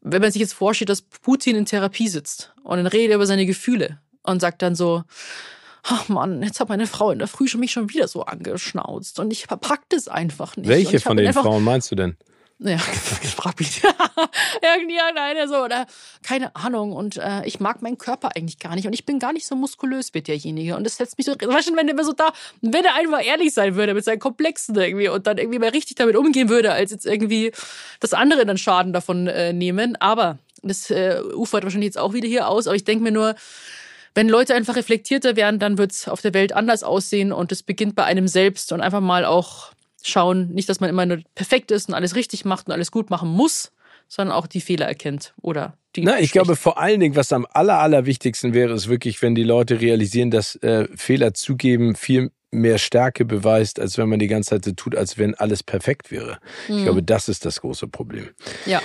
wenn 0.00 0.22
man 0.22 0.32
sich 0.32 0.40
jetzt 0.40 0.54
vorstellt, 0.54 0.88
dass 0.88 1.02
Putin 1.02 1.56
in 1.56 1.66
Therapie 1.66 2.08
sitzt 2.08 2.52
und 2.62 2.78
dann 2.78 2.86
redet 2.86 3.10
er 3.10 3.16
über 3.16 3.26
seine 3.26 3.46
Gefühle 3.46 3.98
und 4.22 4.40
sagt 4.40 4.62
dann 4.62 4.74
so, 4.74 5.04
ach 5.82 6.08
Mann, 6.08 6.42
jetzt 6.42 6.60
hat 6.60 6.68
meine 6.68 6.86
Frau 6.86 7.10
in 7.10 7.18
der 7.18 7.28
Früh 7.28 7.48
schon 7.48 7.60
mich 7.60 7.72
schon 7.72 7.90
wieder 7.90 8.08
so 8.08 8.22
angeschnauzt 8.22 9.18
und 9.18 9.30
ich 9.30 9.46
verpack 9.46 9.82
das 9.88 10.08
einfach 10.08 10.56
nicht. 10.56 10.68
Welche 10.68 11.00
von 11.00 11.16
den 11.16 11.32
Frauen 11.32 11.64
meinst 11.64 11.90
du 11.90 11.94
denn? 11.94 12.16
Ja, 12.60 12.78
frag 13.36 13.58
mich. 13.60 13.82
Irgendwie 14.62 14.98
alleine 14.98 15.46
so, 15.46 15.62
oder 15.64 15.86
keine 16.22 16.54
Ahnung. 16.56 16.92
Und 16.92 17.16
äh, 17.16 17.44
ich 17.44 17.60
mag 17.60 17.82
meinen 17.82 17.98
Körper 17.98 18.30
eigentlich 18.34 18.58
gar 18.58 18.74
nicht. 18.74 18.86
Und 18.86 18.92
ich 18.92 19.06
bin 19.06 19.20
gar 19.20 19.32
nicht 19.32 19.46
so 19.46 19.54
muskulös 19.54 20.12
wie 20.12 20.22
derjenige. 20.22 20.76
Und 20.76 20.84
das 20.84 20.96
setzt 20.96 21.18
mich 21.18 21.26
so, 21.26 21.34
weißt 21.34 21.68
du, 21.68 21.76
wenn 21.76 21.86
der 21.86 22.04
so 22.04 22.12
da, 22.12 22.32
wenn 22.60 22.84
er 22.84 22.94
einfach 22.94 23.24
ehrlich 23.24 23.54
sein 23.54 23.76
würde 23.76 23.94
mit 23.94 24.04
seinen 24.04 24.18
Komplexen 24.18 24.74
irgendwie 24.74 25.08
und 25.08 25.28
dann 25.28 25.38
irgendwie 25.38 25.60
mal 25.60 25.68
richtig 25.68 25.96
damit 25.96 26.16
umgehen 26.16 26.48
würde, 26.48 26.72
als 26.72 26.90
jetzt 26.90 27.06
irgendwie 27.06 27.52
das 28.00 28.12
andere 28.12 28.44
dann 28.44 28.58
Schaden 28.58 28.92
davon 28.92 29.28
äh, 29.28 29.52
nehmen. 29.52 29.94
Aber 29.96 30.38
das 30.62 30.90
äh, 30.90 31.20
ufert 31.34 31.62
wahrscheinlich 31.62 31.88
jetzt 31.88 31.98
auch 31.98 32.12
wieder 32.12 32.26
hier 32.26 32.48
aus. 32.48 32.66
Aber 32.66 32.74
ich 32.74 32.84
denke 32.84 33.04
mir 33.04 33.12
nur, 33.12 33.36
wenn 34.14 34.28
Leute 34.28 34.56
einfach 34.56 34.74
reflektierter 34.74 35.36
werden, 35.36 35.60
dann 35.60 35.78
wird 35.78 35.92
es 35.92 36.08
auf 36.08 36.22
der 36.22 36.34
Welt 36.34 36.52
anders 36.52 36.82
aussehen 36.82 37.32
und 37.32 37.52
es 37.52 37.62
beginnt 37.62 37.94
bei 37.94 38.02
einem 38.02 38.26
selbst 38.26 38.72
und 38.72 38.80
einfach 38.80 39.00
mal 39.00 39.24
auch 39.24 39.70
schauen, 40.02 40.50
nicht, 40.50 40.68
dass 40.68 40.80
man 40.80 40.90
immer 40.90 41.06
nur 41.06 41.20
perfekt 41.34 41.70
ist 41.70 41.88
und 41.88 41.94
alles 41.94 42.14
richtig 42.14 42.44
macht 42.44 42.66
und 42.66 42.72
alles 42.72 42.90
gut 42.90 43.10
machen 43.10 43.28
muss, 43.28 43.72
sondern 44.08 44.34
auch 44.34 44.46
die 44.46 44.60
Fehler 44.60 44.86
erkennt 44.86 45.34
oder 45.42 45.76
die. 45.96 46.02
Na, 46.02 46.18
ich 46.20 46.32
glaube 46.32 46.56
vor 46.56 46.78
allen 46.78 47.00
Dingen, 47.00 47.16
was 47.16 47.32
am 47.32 47.46
aller, 47.52 47.78
allerwichtigsten 47.78 48.54
wäre, 48.54 48.72
ist 48.72 48.88
wirklich, 48.88 49.20
wenn 49.22 49.34
die 49.34 49.44
Leute 49.44 49.80
realisieren, 49.80 50.30
dass 50.30 50.56
äh, 50.56 50.88
Fehler 50.96 51.34
zugeben 51.34 51.94
viel 51.94 52.30
mehr 52.50 52.78
Stärke 52.78 53.24
beweist, 53.24 53.78
als 53.78 53.98
wenn 53.98 54.08
man 54.08 54.18
die 54.18 54.26
ganze 54.26 54.50
Zeit 54.50 54.64
so 54.64 54.72
tut, 54.72 54.96
als 54.96 55.18
wenn 55.18 55.34
alles 55.34 55.62
perfekt 55.62 56.10
wäre. 56.10 56.38
Mhm. 56.68 56.78
Ich 56.78 56.84
glaube, 56.84 57.02
das 57.02 57.28
ist 57.28 57.44
das 57.44 57.60
große 57.60 57.88
Problem. 57.88 58.28
Ja. 58.64 58.80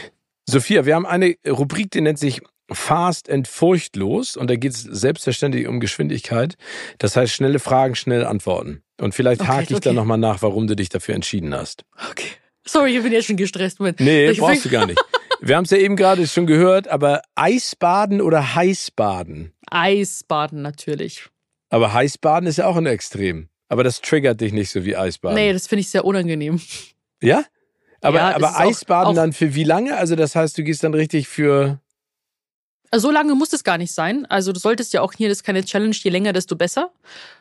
Sophia, 0.45 0.85
wir 0.85 0.95
haben 0.95 1.05
eine 1.05 1.35
Rubrik, 1.47 1.91
die 1.91 2.01
nennt 2.01 2.19
sich 2.19 2.41
Fast 2.73 3.29
and 3.29 3.47
furchtlos 3.47 4.35
und 4.35 4.49
da 4.49 4.55
geht 4.55 4.73
es 4.73 4.81
selbstverständlich 4.81 5.67
um 5.67 5.79
Geschwindigkeit. 5.79 6.55
Das 6.97 7.15
heißt, 7.15 7.33
schnelle 7.33 7.59
Fragen, 7.59 7.95
schnell 7.95 8.25
antworten. 8.25 8.83
Und 8.99 9.15
vielleicht 9.15 9.41
okay, 9.41 9.51
hake 9.51 9.63
ich 9.63 9.75
okay. 9.75 9.81
dann 9.81 9.95
nochmal 9.95 10.17
nach, 10.17 10.41
warum 10.41 10.67
du 10.67 10.75
dich 10.75 10.89
dafür 10.89 11.15
entschieden 11.15 11.53
hast. 11.53 11.83
Okay. 12.11 12.27
Sorry, 12.65 12.95
ich 12.95 13.03
bin 13.03 13.11
jetzt 13.11 13.25
schon 13.25 13.37
gestresst. 13.37 13.79
Moment. 13.79 13.99
Nee, 13.99 14.29
ich 14.29 14.39
brauchst 14.39 14.65
du 14.65 14.69
gar 14.69 14.85
nicht. 14.85 15.01
Wir 15.41 15.57
haben 15.57 15.65
es 15.65 15.71
ja 15.71 15.77
eben 15.77 15.97
gerade 15.97 16.25
schon 16.25 16.47
gehört, 16.47 16.87
aber 16.87 17.21
Eisbaden 17.35 18.21
oder 18.21 18.55
Heißbaden? 18.55 19.51
Eisbaden 19.69 20.61
natürlich. 20.61 21.27
Aber 21.69 21.93
Heißbaden 21.93 22.47
ist 22.47 22.57
ja 22.57 22.67
auch 22.67 22.77
ein 22.77 22.85
Extrem. 22.85 23.49
Aber 23.67 23.83
das 23.83 23.99
triggert 23.99 24.39
dich 24.39 24.53
nicht 24.53 24.69
so 24.69 24.85
wie 24.85 24.95
Eisbaden. 24.95 25.35
Nee, 25.35 25.51
das 25.51 25.67
finde 25.67 25.81
ich 25.81 25.89
sehr 25.89 26.05
unangenehm. 26.05 26.61
Ja? 27.21 27.43
Aber, 27.99 28.19
ja, 28.19 28.35
aber 28.35 28.59
Eisbaden 28.59 29.07
auch, 29.07 29.11
auch 29.11 29.15
dann 29.15 29.33
für 29.33 29.55
wie 29.55 29.63
lange? 29.63 29.97
Also 29.97 30.15
das 30.15 30.35
heißt, 30.35 30.57
du 30.57 30.63
gehst 30.63 30.83
dann 30.83 30.93
richtig 30.93 31.27
für 31.27 31.79
so 32.99 33.11
lange 33.11 33.35
muss 33.35 33.53
es 33.53 33.63
gar 33.63 33.77
nicht 33.77 33.93
sein. 33.93 34.25
Also 34.27 34.51
du 34.51 34.59
solltest 34.59 34.93
ja 34.93 35.01
auch 35.01 35.13
hier, 35.13 35.29
das 35.29 35.39
ist 35.39 35.43
keine 35.43 35.63
Challenge, 35.63 35.95
je 35.95 36.11
länger, 36.11 36.33
desto 36.33 36.55
besser. 36.55 36.91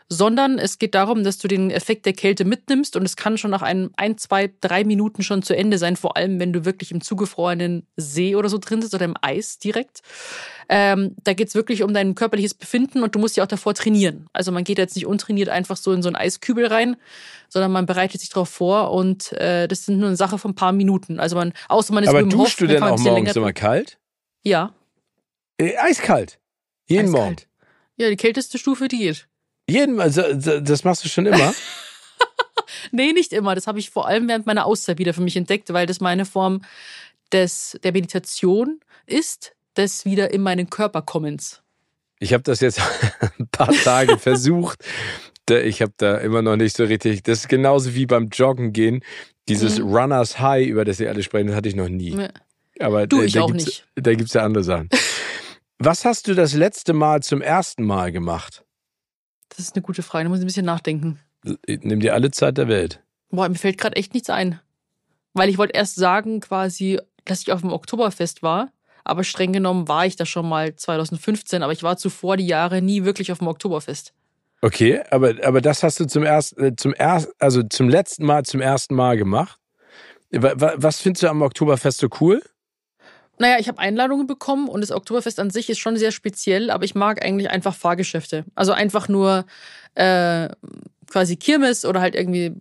Sondern 0.08 0.58
es 0.58 0.78
geht 0.78 0.94
darum, 0.94 1.24
dass 1.24 1.38
du 1.38 1.48
den 1.48 1.70
Effekt 1.70 2.04
der 2.06 2.12
Kälte 2.12 2.44
mitnimmst 2.44 2.96
und 2.96 3.04
es 3.04 3.16
kann 3.16 3.38
schon 3.38 3.50
nach 3.50 3.62
einem 3.62 3.90
ein, 3.96 4.18
zwei, 4.18 4.52
drei 4.60 4.84
Minuten 4.84 5.22
schon 5.22 5.42
zu 5.42 5.56
Ende 5.56 5.78
sein, 5.78 5.96
vor 5.96 6.16
allem 6.16 6.38
wenn 6.38 6.52
du 6.52 6.64
wirklich 6.64 6.90
im 6.90 7.00
zugefrorenen 7.00 7.86
See 7.96 8.36
oder 8.36 8.48
so 8.48 8.58
drin 8.58 8.82
sitzt 8.82 8.94
oder 8.94 9.06
im 9.06 9.14
Eis 9.22 9.58
direkt. 9.58 10.02
Ähm, 10.68 11.16
da 11.22 11.32
geht's 11.32 11.54
wirklich 11.54 11.82
um 11.82 11.94
dein 11.94 12.14
körperliches 12.14 12.54
Befinden 12.54 13.02
und 13.02 13.14
du 13.14 13.18
musst 13.18 13.36
ja 13.36 13.44
auch 13.44 13.48
davor 13.48 13.74
trainieren. 13.74 14.26
Also 14.32 14.52
man 14.52 14.64
geht 14.64 14.78
jetzt 14.78 14.96
nicht 14.96 15.06
untrainiert 15.06 15.48
einfach 15.48 15.76
so 15.76 15.92
in 15.92 16.02
so 16.02 16.08
einen 16.08 16.16
Eiskübel 16.16 16.66
rein, 16.66 16.96
sondern 17.48 17.72
man 17.72 17.86
bereitet 17.86 18.20
sich 18.20 18.30
darauf 18.30 18.48
vor 18.48 18.90
und 18.90 19.32
äh, 19.32 19.68
das 19.68 19.86
sind 19.86 19.98
nur 19.98 20.08
eine 20.08 20.16
Sache 20.16 20.38
von 20.38 20.52
ein 20.52 20.56
paar 20.56 20.72
Minuten. 20.72 21.20
Also 21.20 21.36
man, 21.36 21.52
außer 21.68 21.92
man 21.94 22.04
ist 22.04 22.10
Aber 22.10 22.22
duschst 22.22 22.60
du 22.60 22.66
denn 22.66 22.82
auch 22.82 22.98
morgens 22.98 23.36
immer 23.36 23.52
kalt? 23.52 23.98
Ja. 24.42 24.74
Äh, 25.62 25.76
eiskalt. 25.78 26.38
Jeden 26.86 27.10
Morgen. 27.10 27.32
Eiskalt. 27.34 27.48
Ja, 27.96 28.08
die 28.10 28.16
kälteste 28.16 28.58
Stufe 28.58 28.88
Diät. 28.88 29.28
Jeden 29.68 29.94
Mal. 29.96 30.10
so- 30.10 30.38
so- 30.40 30.60
Das 30.60 30.84
machst 30.84 31.04
du 31.04 31.08
schon 31.08 31.26
immer? 31.26 31.54
Nee, 32.90 33.12
nicht 33.12 33.32
immer. 33.32 33.54
Das 33.54 33.66
habe 33.66 33.78
ich 33.78 33.90
vor 33.90 34.06
allem 34.06 34.28
während 34.28 34.46
meiner 34.46 34.66
Auszeit 34.66 34.98
wieder 34.98 35.14
für 35.14 35.20
mich 35.20 35.36
entdeckt, 35.36 35.72
weil 35.72 35.86
das 35.86 36.00
meine 36.00 36.24
Form 36.24 36.62
des, 37.30 37.78
der 37.84 37.92
Meditation 37.92 38.80
ist, 39.06 39.54
des 39.76 40.04
wieder 40.04 40.32
in 40.32 40.42
meinen 40.42 40.68
Körper 40.68 41.00
kommens. 41.02 41.62
Ich 42.18 42.32
habe 42.32 42.42
das 42.42 42.60
jetzt 42.60 42.80
ein 43.38 43.46
paar 43.48 43.72
Tage 43.72 44.18
versucht. 44.18 44.84
Ich 45.50 45.80
habe 45.82 45.92
da 45.96 46.16
immer 46.18 46.42
noch 46.42 46.56
nicht 46.56 46.76
so 46.76 46.84
richtig. 46.84 47.22
Das 47.22 47.40
ist 47.40 47.48
genauso 47.48 47.94
wie 47.94 48.06
beim 48.06 48.28
Joggen 48.28 48.72
gehen. 48.72 49.02
Dieses 49.48 49.78
Mhm. 49.78 49.94
Runners 49.94 50.38
High, 50.38 50.66
über 50.66 50.84
das 50.84 50.98
ihr 51.00 51.08
alle 51.10 51.22
sprechen, 51.22 51.48
das 51.48 51.56
hatte 51.56 51.68
ich 51.68 51.76
noch 51.76 51.88
nie. 51.88 52.16
Ja. 52.16 52.28
Aber 52.80 53.06
Du, 53.06 53.18
da, 53.18 53.24
ich 53.24 53.32
da 53.34 53.42
auch 53.42 53.52
nicht. 53.52 53.86
Da 53.96 54.10
gibt 54.14 54.28
es 54.28 54.34
ja 54.34 54.42
andere 54.42 54.64
Sachen. 54.64 54.88
Was 55.84 56.04
hast 56.04 56.28
du 56.28 56.34
das 56.34 56.54
letzte 56.54 56.92
Mal 56.92 57.22
zum 57.22 57.40
ersten 57.42 57.82
Mal 57.84 58.12
gemacht? 58.12 58.64
Das 59.48 59.58
ist 59.58 59.74
eine 59.74 59.82
gute 59.82 60.02
Frage. 60.02 60.24
Da 60.24 60.28
muss 60.28 60.38
ich 60.38 60.44
ein 60.44 60.46
bisschen 60.46 60.64
nachdenken. 60.66 61.18
Nimm 61.66 61.98
dir 61.98 62.14
alle 62.14 62.30
Zeit 62.30 62.56
der 62.56 62.68
Welt. 62.68 63.02
Boah, 63.30 63.48
mir 63.48 63.56
fällt 63.56 63.78
gerade 63.78 63.96
echt 63.96 64.14
nichts 64.14 64.30
ein. 64.30 64.60
Weil 65.34 65.48
ich 65.48 65.58
wollte 65.58 65.74
erst 65.74 65.96
sagen, 65.96 66.38
quasi, 66.40 67.00
dass 67.24 67.40
ich 67.40 67.50
auf 67.52 67.62
dem 67.62 67.72
Oktoberfest 67.72 68.42
war. 68.44 68.70
Aber 69.02 69.24
streng 69.24 69.52
genommen 69.52 69.88
war 69.88 70.06
ich 70.06 70.14
da 70.14 70.24
schon 70.24 70.48
mal 70.48 70.76
2015, 70.76 71.64
aber 71.64 71.72
ich 71.72 71.82
war 71.82 71.96
zuvor 71.96 72.36
die 72.36 72.46
Jahre 72.46 72.80
nie 72.80 73.02
wirklich 73.04 73.32
auf 73.32 73.38
dem 73.38 73.48
Oktoberfest. 73.48 74.14
Okay, 74.60 75.02
aber, 75.10 75.34
aber 75.44 75.60
das 75.60 75.82
hast 75.82 75.98
du 75.98 76.06
zum 76.06 76.22
ersten, 76.22 76.62
äh, 76.62 76.76
zum 76.76 76.94
erst, 76.96 77.28
also 77.40 77.64
zum 77.64 77.88
letzten 77.88 78.24
Mal, 78.24 78.44
zum 78.44 78.60
ersten 78.60 78.94
Mal 78.94 79.16
gemacht. 79.16 79.58
Wa- 80.30 80.52
wa- 80.54 80.74
Was 80.76 81.00
findest 81.00 81.24
du 81.24 81.28
am 81.28 81.42
Oktoberfest 81.42 81.98
so 81.98 82.06
cool? 82.20 82.40
Naja, 83.38 83.58
ich 83.58 83.68
habe 83.68 83.78
Einladungen 83.78 84.26
bekommen 84.26 84.68
und 84.68 84.82
das 84.82 84.92
Oktoberfest 84.92 85.40
an 85.40 85.50
sich 85.50 85.70
ist 85.70 85.78
schon 85.78 85.96
sehr 85.96 86.12
speziell, 86.12 86.70
aber 86.70 86.84
ich 86.84 86.94
mag 86.94 87.24
eigentlich 87.24 87.50
einfach 87.50 87.74
Fahrgeschäfte. 87.74 88.44
Also 88.54 88.72
einfach 88.72 89.08
nur 89.08 89.46
äh, 89.94 90.48
quasi 91.08 91.36
Kirmes 91.36 91.84
oder 91.84 92.00
halt 92.00 92.14
irgendwie 92.14 92.54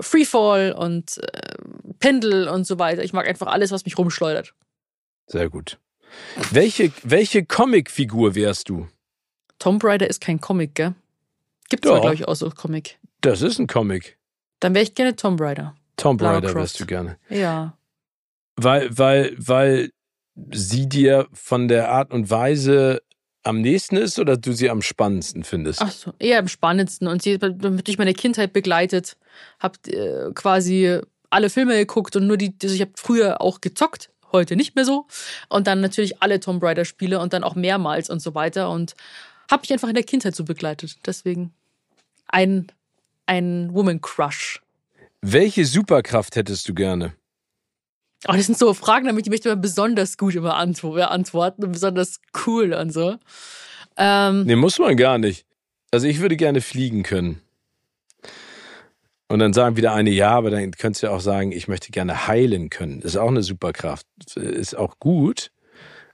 Freefall 0.00 0.72
und 0.72 1.18
äh, 1.18 1.54
Pendel 1.98 2.48
und 2.48 2.66
so 2.66 2.78
weiter. 2.78 3.02
Ich 3.02 3.12
mag 3.12 3.26
einfach 3.28 3.46
alles, 3.46 3.70
was 3.70 3.84
mich 3.84 3.96
rumschleudert. 3.98 4.54
Sehr 5.26 5.48
gut. 5.48 5.78
Welche, 6.50 6.92
welche 7.02 7.44
Comicfigur 7.44 8.34
wärst 8.34 8.68
du? 8.68 8.88
Tomb 9.58 9.82
Raider 9.82 10.08
ist 10.08 10.20
kein 10.20 10.40
Comic, 10.40 10.74
gell? 10.74 10.94
Gibt 11.68 11.84
zwar, 11.84 12.00
glaube 12.00 12.14
ich, 12.14 12.28
auch 12.28 12.36
so 12.36 12.48
Comic. 12.50 12.98
Das 13.22 13.42
ist 13.42 13.58
ein 13.58 13.66
Comic. 13.66 14.18
Dann 14.60 14.74
wäre 14.74 14.84
ich 14.84 14.94
gerne 14.94 15.16
Tomb 15.16 15.40
Raider. 15.40 15.74
Tomb 15.96 16.22
Raider 16.22 16.54
wärst 16.54 16.78
du 16.78 16.86
gerne. 16.86 17.18
Ja. 17.28 17.76
Weil, 18.56 18.96
weil, 18.96 19.34
weil 19.38 19.90
sie 20.50 20.88
dir 20.88 21.28
von 21.32 21.68
der 21.68 21.90
Art 21.90 22.12
und 22.12 22.30
Weise 22.30 23.02
am 23.42 23.60
nächsten 23.60 23.96
ist 23.96 24.18
oder 24.18 24.36
du 24.36 24.52
sie 24.52 24.70
am 24.70 24.82
spannendsten 24.82 25.44
findest? 25.44 25.80
Ach 25.80 25.90
so, 25.90 26.12
eher 26.18 26.40
am 26.40 26.48
spannendsten. 26.48 27.06
Und 27.06 27.22
sie 27.22 27.34
hat 27.34 27.62
mich 27.62 27.84
durch 27.84 27.98
meine 27.98 28.14
Kindheit 28.14 28.52
begleitet. 28.52 29.16
Hab 29.60 29.86
äh, 29.86 30.32
quasi 30.34 31.00
alle 31.30 31.50
Filme 31.50 31.76
geguckt 31.76 32.16
und 32.16 32.26
nur 32.26 32.36
die, 32.36 32.54
also 32.62 32.74
ich 32.74 32.80
habe 32.80 32.92
früher 32.96 33.40
auch 33.40 33.60
gezockt, 33.60 34.10
heute 34.32 34.56
nicht 34.56 34.74
mehr 34.74 34.84
so. 34.84 35.06
Und 35.48 35.66
dann 35.66 35.80
natürlich 35.80 36.22
alle 36.22 36.40
Tomb 36.40 36.62
Raider 36.62 36.84
Spiele 36.84 37.20
und 37.20 37.32
dann 37.32 37.44
auch 37.44 37.54
mehrmals 37.54 38.10
und 38.10 38.20
so 38.20 38.34
weiter. 38.34 38.70
Und 38.70 38.94
habe 39.50 39.60
mich 39.60 39.72
einfach 39.72 39.88
in 39.88 39.94
der 39.94 40.04
Kindheit 40.04 40.34
so 40.34 40.44
begleitet. 40.44 40.96
Deswegen 41.06 41.52
ein, 42.26 42.66
ein 43.26 43.72
Woman 43.72 44.00
Crush. 44.00 44.60
Welche 45.22 45.64
Superkraft 45.64 46.36
hättest 46.36 46.68
du 46.68 46.74
gerne? 46.74 47.14
Oh, 48.28 48.32
das 48.32 48.46
sind 48.46 48.58
so 48.58 48.72
Fragen, 48.74 49.06
damit 49.06 49.26
ich 49.26 49.30
möchte 49.30 49.48
immer 49.50 49.60
besonders 49.60 50.16
gut 50.16 50.34
immer 50.34 50.58
antwo- 50.58 50.94
beantworten 50.94 51.64
und 51.64 51.72
besonders 51.72 52.20
cool 52.46 52.72
und 52.72 52.92
so. 52.92 53.16
Ähm, 53.96 54.44
Nee, 54.44 54.56
muss 54.56 54.78
man 54.78 54.96
gar 54.96 55.18
nicht. 55.18 55.46
Also 55.90 56.06
ich 56.06 56.20
würde 56.20 56.36
gerne 56.36 56.60
fliegen 56.60 57.02
können. 57.02 57.40
Und 59.28 59.40
dann 59.40 59.52
sagen 59.52 59.76
wieder 59.76 59.92
eine 59.92 60.10
ja, 60.10 60.30
aber 60.30 60.50
dann 60.50 60.70
könntest 60.72 61.02
du 61.02 61.08
ja 61.08 61.12
auch 61.12 61.20
sagen, 61.20 61.50
ich 61.52 61.66
möchte 61.68 61.90
gerne 61.90 62.26
heilen 62.28 62.70
können. 62.70 63.00
Ist 63.02 63.16
auch 63.16 63.28
eine 63.28 63.42
Superkraft. 63.42 64.06
Ist 64.36 64.76
auch 64.76 64.98
gut, 65.00 65.50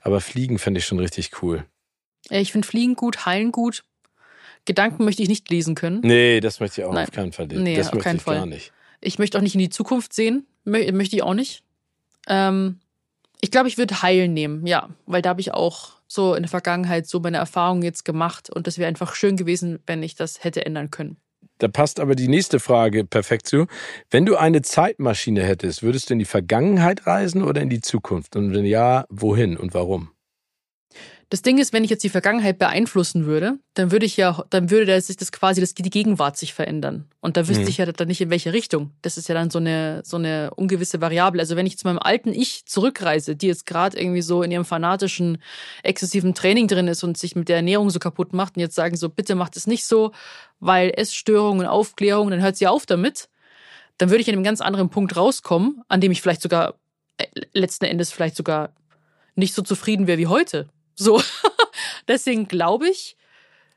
aber 0.01 0.21
fliegen 0.21 0.59
fände 0.59 0.79
ich 0.79 0.87
schon 0.87 0.99
richtig 0.99 1.43
cool. 1.43 1.65
Ich 2.31 2.53
finde 2.53 2.67
Fliegen 2.67 2.95
gut, 2.95 3.27
Heilen 3.27 3.53
gut. 3.53 3.85
Gedanken 4.65 5.05
möchte 5.05 5.23
ich 5.23 5.29
nicht 5.29 5.51
lesen 5.51 5.75
können. 5.75 6.01
Nee, 6.03 6.41
das 6.41 6.61
möchte 6.61 6.81
ich 6.81 6.87
auch 6.87 6.93
Nein. 6.95 7.05
auf 7.09 7.13
keinen 7.13 7.33
Fall. 7.33 7.47
Nee, 7.49 7.77
das 7.77 7.89
auf 7.89 7.95
möchte 7.95 8.05
keinen 8.09 8.17
ich 8.17 8.23
Fall. 8.23 8.37
gar 8.39 8.47
nicht. 8.47 8.73
Ich 9.01 9.19
möchte 9.19 9.37
auch 9.37 9.43
nicht 9.43 9.55
in 9.55 9.61
die 9.61 9.71
Zukunft 9.71 10.13
sehen. 10.15 10.47
Mö 10.65 10.91
möchte 10.93 11.17
ich 11.17 11.23
auch 11.23 11.35
nicht. 11.35 11.65
Ähm, 12.29 12.81
ich 13.41 13.51
glaube, 13.51 13.69
ich 13.69 13.79
würde 13.79 14.03
Heilen 14.03 14.35
nehmen, 14.35 14.67
ja. 14.67 14.89
Weil 15.07 15.23
da 15.23 15.31
habe 15.31 15.41
ich 15.41 15.53
auch 15.53 15.93
so 16.07 16.35
in 16.35 16.43
der 16.43 16.51
Vergangenheit 16.51 17.07
so 17.07 17.21
meine 17.21 17.39
Erfahrungen 17.39 17.83
jetzt 17.83 18.05
gemacht. 18.05 18.51
Und 18.51 18.67
das 18.67 18.79
wäre 18.79 18.89
einfach 18.89 19.15
schön 19.15 19.37
gewesen, 19.37 19.81
wenn 19.87 20.03
ich 20.03 20.15
das 20.15 20.45
hätte 20.45 20.65
ändern 20.65 20.91
können. 20.91 21.17
Da 21.59 21.69
passt 21.69 22.01
aber 22.01 22.15
die 22.15 22.29
nächste 22.29 22.61
Frage 22.61 23.05
perfekt 23.05 23.47
zu. 23.47 23.67
Wenn 24.11 24.27
du 24.27 24.37
eine 24.37 24.63
Zeitmaschine 24.63 25.43
hättest, 25.43 25.83
würdest 25.83 26.11
du 26.11 26.15
in 26.15 26.19
die 26.19 26.25
Vergangenheit 26.25 27.07
reisen 27.07 27.43
oder 27.43 27.61
in 27.61 27.69
die 27.69 27.81
Zukunft? 27.81 28.37
Und 28.37 28.53
wenn 28.55 28.65
ja, 28.65 29.05
wohin 29.11 29.57
und 29.57 29.75
warum? 29.75 30.11
Das 31.33 31.41
Ding 31.41 31.57
ist, 31.57 31.73
wenn 31.73 31.83
ich 31.83 31.89
jetzt 31.89 32.05
die 32.05 32.11
Vergangenheit 32.11 32.59
beeinflussen 32.59 33.25
würde, 33.25 33.59
dann 33.73 33.91
würde 33.91 34.05
ich 34.05 34.19
ja, 34.19 34.45
dann 34.51 34.69
würde 34.69 35.01
sich 35.01 35.17
das 35.17 35.33
quasi 35.33 35.63
das, 35.63 35.73
die 35.73 35.83
Gegenwart 35.83 36.37
sich 36.37 36.53
verändern. 36.53 37.07
Und 37.23 37.39
da 37.39 37.49
wüsste 37.49 37.63
Mhm. 37.63 37.69
ich 37.69 37.79
ja 37.79 37.87
dann 37.87 38.09
nicht, 38.09 38.21
in 38.21 38.29
welche 38.29 38.53
Richtung. 38.53 38.91
Das 39.01 39.17
ist 39.17 39.31
ja 39.31 39.35
dann 39.35 39.49
so 39.49 39.59
eine, 39.59 40.03
so 40.05 40.19
eine 40.19 40.51
ungewisse 40.57 41.01
Variable. 41.01 41.41
Also 41.41 41.57
wenn 41.57 41.65
ich 41.65 41.79
zu 41.79 41.87
meinem 41.87 42.01
alten 42.01 42.35
Ich 42.35 42.67
zurückreise, 42.67 43.35
die 43.35 43.47
jetzt 43.47 43.65
gerade 43.65 43.99
irgendwie 43.99 44.21
so 44.21 44.43
in 44.43 44.51
ihrem 44.51 44.67
fanatischen, 44.67 45.39
exzessiven 45.83 46.35
Training 46.35 46.69
drin 46.69 46.87
ist 46.87 47.03
und 47.03 47.17
sich 47.17 47.35
mit 47.35 47.49
der 47.49 47.57
Ernährung 47.57 47.89
so 47.89 47.99
kaputt 47.99 48.35
macht 48.35 48.59
und 48.59 48.61
jetzt 48.61 48.75
sagen 48.75 48.99
so, 48.99 49.09
bitte 49.09 49.35
macht 49.35 49.57
es 49.57 49.67
nicht 49.67 49.87
so, 49.87 50.13
weil 50.61 50.93
Essstörungen, 50.95 51.67
Aufklärung, 51.67 52.29
dann 52.29 52.43
hört 52.43 52.57
sie 52.59 52.67
auf 52.67 52.85
damit. 52.85 53.31
Dann 53.97 54.11
würde 54.11 54.21
ich 54.21 54.29
an 54.29 54.35
einem 54.35 54.45
ganz 54.45 54.61
anderen 54.61 54.91
Punkt 54.91 55.17
rauskommen, 55.17 55.81
an 55.89 56.03
dem 56.03 56.13
ich 56.13 56.21
vielleicht 56.21 56.43
sogar 56.43 56.75
äh, 57.17 57.25
letzten 57.55 57.87
Endes 57.87 58.13
vielleicht 58.13 58.37
sogar 58.37 58.75
nicht 59.35 59.55
so 59.55 59.63
zufrieden 59.63 60.07
wäre 60.07 60.19
wie 60.19 60.27
heute. 60.27 60.69
So. 60.95 61.23
Deswegen 62.09 62.49
glaube 62.49 62.89
ich, 62.89 63.17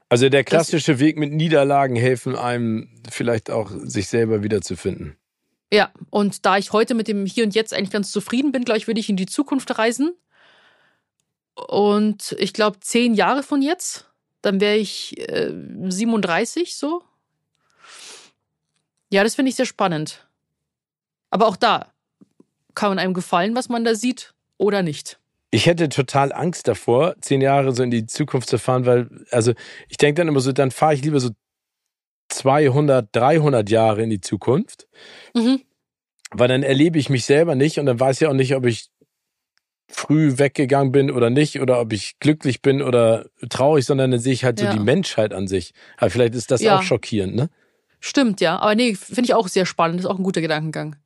Also 0.10 0.30
der 0.30 0.44
klassische 0.44 1.00
Weg 1.00 1.18
mit 1.18 1.32
Niederlagen 1.32 1.96
helfen 1.96 2.36
einem 2.36 2.90
vielleicht 3.10 3.50
auch, 3.50 3.72
sich 3.72 4.08
selber 4.08 4.44
wiederzufinden. 4.44 5.18
ja, 5.72 5.92
und 6.10 6.46
da 6.46 6.58
ich 6.58 6.72
heute 6.74 6.94
mit 6.94 7.08
dem 7.08 7.26
Hier 7.26 7.44
und 7.44 7.56
Jetzt 7.56 7.74
eigentlich 7.74 7.92
ganz 7.92 8.12
zufrieden 8.12 8.52
bin, 8.52 8.66
glaube 8.66 8.78
ich, 8.78 8.88
würde 8.88 9.00
ich 9.00 9.10
in 9.10 9.18
die 9.18 9.26
Zukunft 9.26 9.78
reisen. 9.78 10.14
Und 11.56 12.36
ich 12.38 12.54
glaube, 12.54 12.80
zehn 12.82 13.14
Jahre 13.14 13.42
von 13.42 13.62
jetzt, 13.62 14.12
dann 14.42 14.60
wäre 14.60 14.76
ich 14.76 15.18
äh, 15.30 15.54
37 15.88 16.76
so. 16.76 17.02
Ja, 19.12 19.24
das 19.24 19.36
finde 19.36 19.50
ich 19.50 19.56
sehr 19.56 19.66
spannend. 19.66 20.28
Aber 21.30 21.48
auch 21.48 21.56
da 21.56 21.92
kann 22.76 22.90
man 22.90 23.00
einem 23.00 23.14
gefallen, 23.14 23.56
was 23.56 23.70
man 23.70 23.86
da 23.86 23.96
sieht 23.96 24.34
oder 24.58 24.84
nicht. 24.84 25.20
Ich 25.56 25.68
hätte 25.68 25.88
total 25.88 26.34
Angst 26.34 26.68
davor, 26.68 27.16
zehn 27.22 27.40
Jahre 27.40 27.72
so 27.74 27.82
in 27.82 27.90
die 27.90 28.06
Zukunft 28.06 28.50
zu 28.50 28.58
fahren, 28.60 28.86
weil, 28.86 29.10
also 29.32 29.54
ich 29.88 29.96
denke 29.96 30.20
dann 30.20 30.28
immer 30.28 30.42
so, 30.42 30.52
dann 30.52 30.70
fahre 30.70 30.94
ich 30.96 31.02
lieber 31.02 31.22
so 31.22 31.30
200, 32.30 33.08
300 33.16 33.70
Jahre 33.70 34.02
in 34.04 34.10
die 34.10 34.20
Zukunft, 34.20 34.88
Mhm. 35.34 35.62
weil 36.32 36.48
dann 36.50 36.62
erlebe 36.64 37.00
ich 37.00 37.10
mich 37.10 37.24
selber 37.24 37.56
nicht 37.56 37.80
und 37.80 37.86
dann 37.86 38.00
weiß 38.00 38.20
ich 38.22 38.28
auch 38.28 38.34
nicht, 38.34 38.54
ob 38.56 38.66
ich 38.66 38.90
früh 39.88 40.38
weggegangen 40.40 40.92
bin 40.92 41.10
oder 41.10 41.30
nicht 41.30 41.62
oder 41.62 41.80
ob 41.80 41.94
ich 41.94 42.20
glücklich 42.20 42.62
bin 42.62 42.82
oder 42.82 43.28
traurig, 43.50 43.86
sondern 43.86 44.12
dann 44.12 44.20
sehe 44.20 44.34
ich 44.34 44.44
halt 44.44 44.60
so 44.60 44.66
Ja. 44.66 44.74
die 44.74 44.80
Menschheit 44.80 45.34
an 45.34 45.48
sich. 45.48 45.74
Aber 45.98 46.10
vielleicht 46.10 46.36
ist 46.36 46.52
das 46.52 46.62
Ja. 46.62 46.78
auch 46.80 46.82
schockierend, 46.84 47.36
ne? 47.36 47.50
Stimmt, 48.02 48.42
ja. 48.42 48.58
Aber 48.60 48.76
nee, 48.76 48.94
finde 48.96 49.24
ich 49.24 49.34
auch 49.34 49.48
sehr 49.48 49.66
spannend. 49.66 50.00
Ist 50.00 50.06
auch 50.06 50.18
ein 50.18 50.24
guter 50.24 50.42
Gedankengang. 50.42 50.98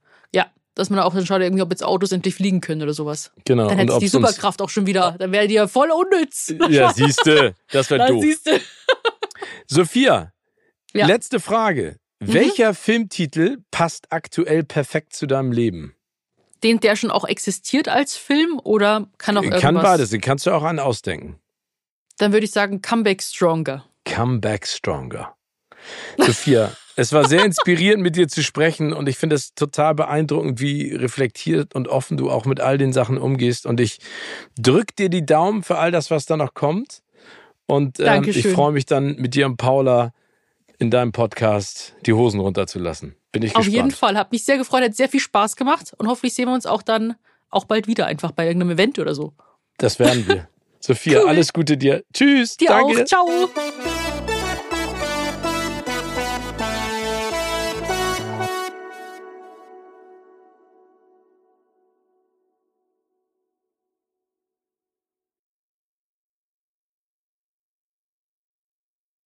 Dass 0.79 0.89
man 0.89 0.99
auch 0.99 1.13
dann 1.13 1.25
schaut, 1.25 1.41
irgendwie, 1.41 1.61
ob 1.61 1.69
jetzt 1.71 1.83
Autos 1.83 2.11
endlich 2.13 2.35
fliegen 2.35 2.61
können 2.61 2.81
oder 2.81 2.93
sowas. 2.93 3.31
Genau. 3.45 3.67
Dann 3.67 3.77
hätte 3.79 3.99
die 3.99 4.07
Superkraft 4.07 4.61
auch 4.61 4.69
schon 4.69 4.87
wieder. 4.87 5.15
Dann 5.19 5.31
wäre 5.33 5.45
die 5.47 5.55
ja 5.55 5.67
voll 5.67 5.91
unnütz. 5.91 6.53
Ja, 6.69 6.93
siehste, 6.93 7.53
das 7.71 7.89
wäre 7.89 8.07
doof. 8.11 8.23
siehst 8.23 8.47
du. 8.47 8.59
Sophia, 9.67 10.31
Ja. 10.93 11.05
letzte 11.05 11.39
Frage. 11.39 11.97
Mhm. 12.19 12.33
Welcher 12.33 12.73
Filmtitel 12.73 13.57
passt 13.71 14.07
aktuell 14.11 14.63
perfekt 14.63 15.13
zu 15.13 15.25
deinem 15.27 15.51
Leben? 15.51 15.95
Den, 16.63 16.79
der 16.79 16.95
schon 16.95 17.11
auch 17.11 17.25
existiert 17.25 17.87
als 17.87 18.15
Film 18.17 18.59
oder 18.63 19.07
kann 19.17 19.37
auch 19.37 19.41
irgendwas? 19.43 19.61
Kann 19.61 19.75
beides, 19.75 20.09
den 20.09 20.21
kannst 20.21 20.45
du 20.45 20.51
auch 20.51 20.63
an 20.63 20.79
ausdenken. 20.79 21.39
Dann 22.17 22.33
würde 22.33 22.45
ich 22.45 22.51
sagen, 22.51 22.81
Comeback 22.81 23.21
Stronger. 23.21 23.85
Come 24.05 24.39
back 24.39 24.65
stronger. 24.67 25.35
Sophia, 26.17 26.71
es 26.99 27.13
war 27.13 27.27
sehr 27.27 27.45
inspirierend, 27.45 28.03
mit 28.03 28.15
dir 28.15 28.27
zu 28.27 28.43
sprechen 28.43 28.91
und 28.93 29.07
ich 29.07 29.17
finde 29.17 29.35
es 29.35 29.53
total 29.55 29.95
beeindruckend, 29.95 30.59
wie 30.59 30.93
reflektiert 30.93 31.73
und 31.73 31.87
offen 31.87 32.17
du 32.17 32.29
auch 32.29 32.45
mit 32.45 32.59
all 32.59 32.77
den 32.77 32.91
Sachen 32.91 33.17
umgehst. 33.17 33.65
Und 33.65 33.79
ich 33.79 33.99
drück 34.57 34.95
dir 34.95 35.09
die 35.09 35.25
Daumen 35.25 35.63
für 35.63 35.77
all 35.77 35.91
das, 35.91 36.11
was 36.11 36.25
da 36.25 36.35
noch 36.35 36.53
kommt. 36.53 37.01
Und 37.67 37.99
ähm, 37.99 38.23
ich 38.25 38.45
freue 38.47 38.71
mich 38.73 38.85
dann 38.85 39.15
mit 39.15 39.33
dir 39.35 39.45
und 39.45 39.57
Paula 39.57 40.11
in 40.77 40.91
deinem 40.91 41.11
Podcast 41.11 41.95
die 42.05 42.13
Hosen 42.13 42.39
runterzulassen. 42.39 43.15
Bin 43.31 43.43
ich 43.43 43.51
Auf 43.51 43.65
gespannt. 43.65 43.75
jeden 43.75 43.91
Fall. 43.91 44.17
Hat 44.17 44.31
mich 44.31 44.43
sehr 44.43 44.57
gefreut, 44.57 44.83
hat 44.83 44.95
sehr 44.95 45.09
viel 45.09 45.19
Spaß 45.19 45.55
gemacht 45.55 45.93
und 45.97 46.07
hoffentlich 46.07 46.33
sehen 46.33 46.47
wir 46.47 46.53
uns 46.53 46.65
auch 46.65 46.81
dann 46.81 47.15
auch 47.49 47.65
bald 47.65 47.87
wieder, 47.87 48.07
einfach 48.07 48.31
bei 48.31 48.45
irgendeinem 48.45 48.71
Event 48.71 48.99
oder 48.99 49.15
so. 49.15 49.33
Das 49.77 49.99
werden 49.99 50.27
wir. 50.27 50.47
Sophia, 50.81 51.21
Cool. 51.21 51.29
alles 51.29 51.53
Gute 51.53 51.77
dir. 51.77 52.03
Tschüss. 52.13 52.57
Dir 52.57 52.69
danke. 52.69 53.01
auch. 53.01 53.05
Ciao. 53.05 53.49